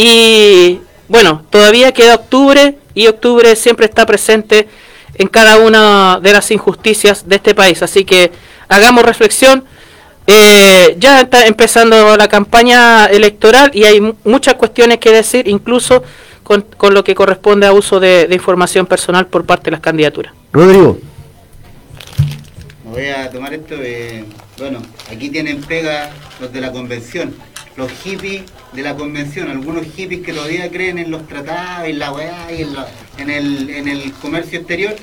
Y 0.00 0.78
bueno, 1.08 1.42
todavía 1.50 1.90
queda 1.90 2.14
octubre 2.14 2.78
y 2.94 3.08
octubre 3.08 3.56
siempre 3.56 3.86
está 3.86 4.06
presente 4.06 4.68
en 5.16 5.26
cada 5.26 5.58
una 5.58 6.20
de 6.22 6.32
las 6.32 6.52
injusticias 6.52 7.28
de 7.28 7.34
este 7.34 7.52
país. 7.52 7.82
Así 7.82 8.04
que 8.04 8.30
hagamos 8.68 9.04
reflexión. 9.04 9.64
Eh, 10.28 10.94
ya 11.00 11.22
está 11.22 11.46
empezando 11.46 12.16
la 12.16 12.28
campaña 12.28 13.06
electoral 13.06 13.72
y 13.74 13.82
hay 13.84 14.00
mu- 14.00 14.14
muchas 14.22 14.54
cuestiones 14.54 14.98
que 14.98 15.10
decir, 15.10 15.48
incluso 15.48 16.04
con, 16.44 16.62
con 16.76 16.94
lo 16.94 17.02
que 17.02 17.16
corresponde 17.16 17.66
a 17.66 17.72
uso 17.72 17.98
de, 17.98 18.28
de 18.28 18.34
información 18.36 18.86
personal 18.86 19.26
por 19.26 19.44
parte 19.46 19.64
de 19.64 19.70
las 19.72 19.80
candidaturas. 19.80 20.32
Rodrigo. 20.52 20.98
voy 22.84 23.06
a 23.08 23.28
tomar 23.30 23.52
esto. 23.54 23.74
eh, 23.80 24.24
bueno, 24.58 24.80
aquí 25.10 25.30
tienen 25.30 25.60
pega 25.62 26.10
los 26.40 26.52
de 26.52 26.60
la 26.60 26.70
convención, 26.72 27.34
los 27.78 27.90
hippies 27.92 28.42
de 28.72 28.82
la 28.82 28.96
convención, 28.96 29.48
algunos 29.50 29.86
hippies 29.94 30.20
que 30.26 30.32
todavía 30.32 30.68
creen 30.68 30.98
en 30.98 31.12
los 31.12 31.26
tratados, 31.28 31.86
en 31.88 31.98
la 32.00 32.12
weá 32.12 32.52
y 32.52 32.62
en, 32.62 32.74
la- 32.74 32.88
en 33.18 33.30
el, 33.30 33.70
en 33.70 33.86
el 33.86 34.12
comercio 34.14 34.58
exterior, 34.58 34.96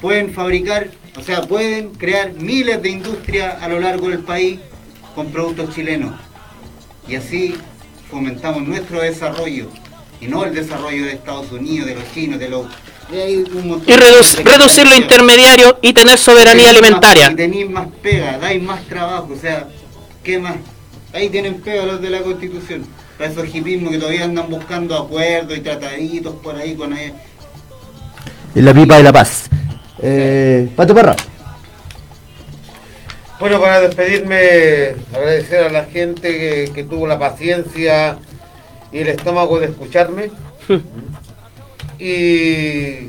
pueden 0.00 0.32
fabricar, 0.32 0.88
o 1.18 1.22
sea, 1.22 1.42
pueden 1.42 1.90
crear 1.90 2.32
miles 2.32 2.80
de 2.82 2.88
industrias 2.88 3.62
a 3.62 3.68
lo 3.68 3.78
largo 3.78 4.08
del 4.08 4.20
país 4.20 4.58
con 5.14 5.26
productos 5.30 5.74
chilenos. 5.74 6.14
Y 7.06 7.14
así 7.16 7.54
fomentamos 8.10 8.62
nuestro 8.66 9.00
desarrollo 9.02 9.68
y 10.18 10.28
no 10.28 10.44
el 10.46 10.54
desarrollo 10.54 11.04
de 11.04 11.12
Estados 11.12 11.52
Unidos, 11.52 11.86
de 11.88 11.94
los 11.96 12.04
chinos, 12.14 12.38
de 12.38 12.48
los... 12.48 12.66
de 13.10 13.30
Y 13.30 13.36
de- 13.42 13.44
reduc- 13.98 14.36
de- 14.36 14.44
reducir 14.44 14.86
lo 14.86 14.94
intermediario 14.96 15.78
y 15.82 15.92
tener 15.92 16.16
soberanía 16.16 16.68
más- 16.68 16.76
alimentaria. 16.78 17.30
y 17.30 17.34
tenéis 17.36 17.68
más 17.68 17.88
pega, 18.02 18.38
dais 18.38 18.62
más 18.62 18.82
trabajo, 18.86 19.28
o 19.36 19.36
sea, 19.38 19.68
¿qué 20.24 20.38
más? 20.38 20.54
Ahí 21.12 21.28
tienen 21.28 21.60
pega 21.60 21.84
los 21.84 22.00
de 22.00 22.10
la 22.10 22.22
constitución. 22.22 22.86
Para 23.18 23.30
esos 23.30 23.54
hipismos 23.54 23.92
que 23.92 23.98
todavía 23.98 24.24
andan 24.24 24.48
buscando 24.48 24.96
acuerdos 24.96 25.56
y 25.56 25.60
trataditos 25.60 26.34
por 26.36 26.56
ahí 26.56 26.74
con 26.74 26.92
ahí. 26.92 27.12
En 28.54 28.64
la 28.64 28.72
pipa 28.72 28.96
de 28.96 29.02
la 29.02 29.12
paz. 29.12 29.48
Eh, 30.02 30.68
Pato 30.74 30.94
Parra. 30.94 31.14
Bueno, 33.38 33.60
para 33.60 33.80
despedirme, 33.80 34.94
agradecer 35.12 35.64
a 35.64 35.70
la 35.70 35.84
gente 35.84 36.28
que, 36.38 36.72
que 36.72 36.84
tuvo 36.84 37.06
la 37.06 37.18
paciencia 37.18 38.18
y 38.92 38.98
el 38.98 39.08
estómago 39.08 39.58
de 39.58 39.66
escucharme 39.66 40.30
y 41.98 43.08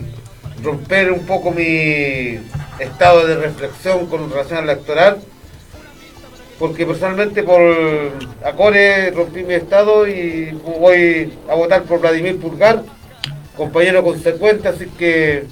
romper 0.64 1.12
un 1.12 1.26
poco 1.26 1.52
mi 1.52 2.40
estado 2.80 3.28
de 3.28 3.36
reflexión 3.36 4.08
con 4.08 4.30
relación 4.30 4.60
al 4.60 4.70
electoral, 4.70 5.20
porque 6.64 6.86
personalmente 6.86 7.44
por 7.44 7.60
Acore 8.46 9.12
rompí 9.12 9.44
mi 9.44 9.54
estado 9.54 10.08
y 10.08 10.58
voy 10.80 11.34
a 11.50 11.56
votar 11.56 11.84
por 11.84 12.00
Vladimir 12.00 12.40
Pulgar, 12.40 12.84
compañero 13.58 14.02
consecuente, 14.02 14.70
así 14.70 14.86
que 14.98 15.44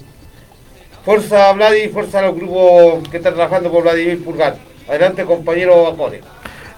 fuerza 1.03 1.49
a 1.49 1.51
Vladi 1.51 1.81
y 1.81 1.89
fuerza 1.89 2.19
a 2.19 2.21
los 2.27 2.35
grupos 2.35 3.09
que 3.09 3.17
están 3.17 3.33
trabajando 3.33 3.69
por 3.69 3.83
Vladimir 3.83 4.23
Pulgar. 4.23 4.55
Adelante 4.87 5.25
compañero 5.25 5.85
Acore. 5.89 6.21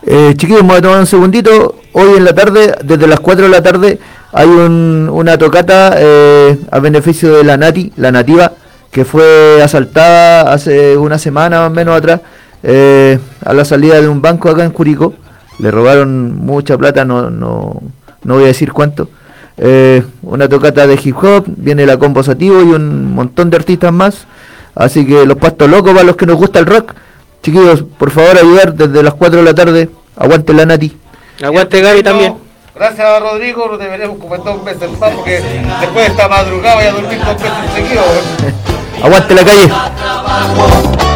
Eh, 0.03 0.33
chiquillos, 0.35 0.61
vamos 0.61 0.77
a 0.77 0.81
tomar 0.81 0.99
un 1.01 1.05
segundito. 1.05 1.75
Hoy 1.91 2.17
en 2.17 2.25
la 2.25 2.33
tarde, 2.33 2.73
desde 2.83 3.05
las 3.05 3.19
4 3.19 3.43
de 3.43 3.51
la 3.51 3.61
tarde, 3.61 3.99
hay 4.31 4.47
un- 4.47 5.09
una 5.13 5.37
tocata 5.37 5.93
eh, 5.99 6.57
a 6.71 6.79
beneficio 6.79 7.35
de 7.37 7.43
la 7.43 7.55
Nati, 7.55 7.93
la 7.97 8.11
nativa, 8.11 8.51
que 8.91 9.05
fue 9.05 9.61
asaltada 9.61 10.51
hace 10.51 10.97
una 10.97 11.19
semana 11.19 11.67
o 11.67 11.69
menos 11.69 11.95
atrás 11.95 12.21
eh, 12.63 13.19
a 13.43 13.53
la 13.53 13.65
salida 13.65 14.01
de 14.01 14.07
un 14.07 14.21
banco 14.21 14.49
acá 14.49 14.63
en 14.63 14.71
Curicó. 14.71 15.13
Le 15.59 15.69
robaron 15.69 16.35
mucha 16.35 16.77
plata, 16.77 17.05
no, 17.05 17.29
no, 17.29 17.81
no 18.23 18.33
voy 18.33 18.45
a 18.45 18.47
decir 18.47 18.71
cuánto. 18.71 19.09
Eh, 19.57 20.03
una 20.23 20.49
tocata 20.49 20.87
de 20.87 20.99
hip 21.01 21.15
hop, 21.21 21.45
viene 21.47 21.85
la 21.85 21.97
combo 21.99 22.23
Sativo 22.23 22.61
y 22.61 22.71
un 22.73 23.13
montón 23.13 23.49
de 23.49 23.57
artistas 23.57 23.93
más. 23.93 24.25
Así 24.75 25.05
que 25.05 25.25
los 25.25 25.37
pastos 25.37 25.69
locos 25.69 25.93
para 25.93 26.03
los 26.03 26.15
que 26.15 26.25
nos 26.25 26.37
gusta 26.37 26.59
el 26.59 26.65
rock. 26.65 26.93
Chiquillos, 27.43 27.83
por 27.83 28.09
favor 28.09 28.37
ayudar 28.37 28.73
desde 28.73 29.03
las 29.03 29.13
4 29.13 29.39
de 29.39 29.45
la 29.45 29.53
tarde. 29.53 29.89
Aguante 30.15 30.53
la 30.53 30.65
Nati. 30.65 30.95
Aguante 31.41 31.81
Gaby 31.81 32.03
también. 32.03 32.35
Gracias 32.75 33.07
a 33.07 33.19
Rodrigo, 33.19 33.67
nos 33.67 33.77
deberemos 33.77 34.17
comer 34.17 34.41
dos 34.43 34.63
veces 34.65 34.89
más 34.99 35.11
porque 35.11 35.41
después 35.79 35.93
de 35.93 36.05
esta 36.07 36.27
madrugada 36.27 36.75
voy 36.75 36.85
a 36.85 36.91
dormir 36.91 37.19
dos 37.23 37.35
veces 37.35 37.51
seguidos. 37.71 38.05
Aguante 39.03 39.35
la 39.35 39.45
calle. 39.45 39.69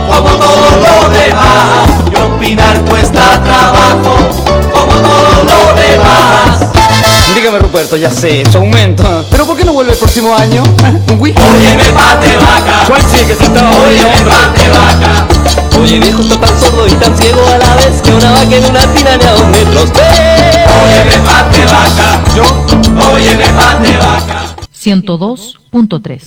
como 0.08 0.30
todo 0.38 0.72
lo 0.72 1.10
demás. 1.10 1.90
Y 2.12 2.16
opinar 2.16 2.80
cuesta 2.82 3.42
trabajo, 3.44 4.18
como 4.72 4.94
todo 5.02 5.44
lo 5.46 5.74
demás. 5.82 7.34
Dígame 7.34 7.58
Ruperto, 7.58 7.98
ya 7.98 8.12
sé, 8.12 8.44
su 8.52 8.60
aumento. 8.60 9.26
¿Pero 9.32 9.48
por 9.48 9.58
qué 9.58 9.66
no 9.66 9.74
vuelve 9.74 9.94
el 9.94 9.98
próximo 9.98 10.36
año? 10.36 10.62
¿Un? 11.10 11.20
Óyeme, 11.20 11.86
pate 11.96 12.38
vaca. 12.38 12.84
¿Cuál 12.88 13.02
sigue? 13.02 13.36
Si 13.36 13.44
estaba 13.44 13.72
Óyeme, 13.72 14.22
pate 14.30 14.70
vaca. 14.70 15.37
Oye 15.88 16.02
viejo, 16.02 16.22
está 16.22 16.38
tan 16.42 16.60
sordo 16.60 16.86
y 16.86 16.92
tan 17.00 17.18
ciego 17.18 17.40
a 17.48 17.58
la 17.58 17.76
vez 17.78 18.02
que 18.02 18.12
una 18.12 18.32
vaca 18.32 18.58
en 18.58 18.66
una 18.66 18.94
tina 18.94 19.16
ni 19.16 19.24
a 19.24 19.32
dos 19.32 19.48
metros 19.48 19.94
ve. 19.94 20.02
Óyeme, 20.84 21.18
pate 21.26 21.64
vaca. 21.64 22.24
Yo, 22.36 23.14
óyeme, 23.14 23.46
pate 23.56 23.98
vaca. 23.98 24.56
102.3 24.78 26.22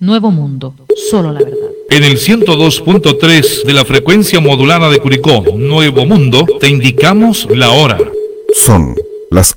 Nuevo 0.00 0.30
Mundo, 0.30 0.74
solo 1.10 1.30
la 1.30 1.40
verdad. 1.40 1.68
En 1.90 2.04
el 2.04 2.18
102.3 2.18 3.64
de 3.64 3.72
la 3.74 3.84
frecuencia 3.84 4.40
modulada 4.40 4.88
de 4.88 4.98
Curicó, 4.98 5.44
Nuevo 5.54 6.06
Mundo, 6.06 6.46
te 6.58 6.68
indicamos 6.70 7.46
la 7.50 7.70
hora. 7.70 7.98
Son 8.54 8.96
las 9.30 9.52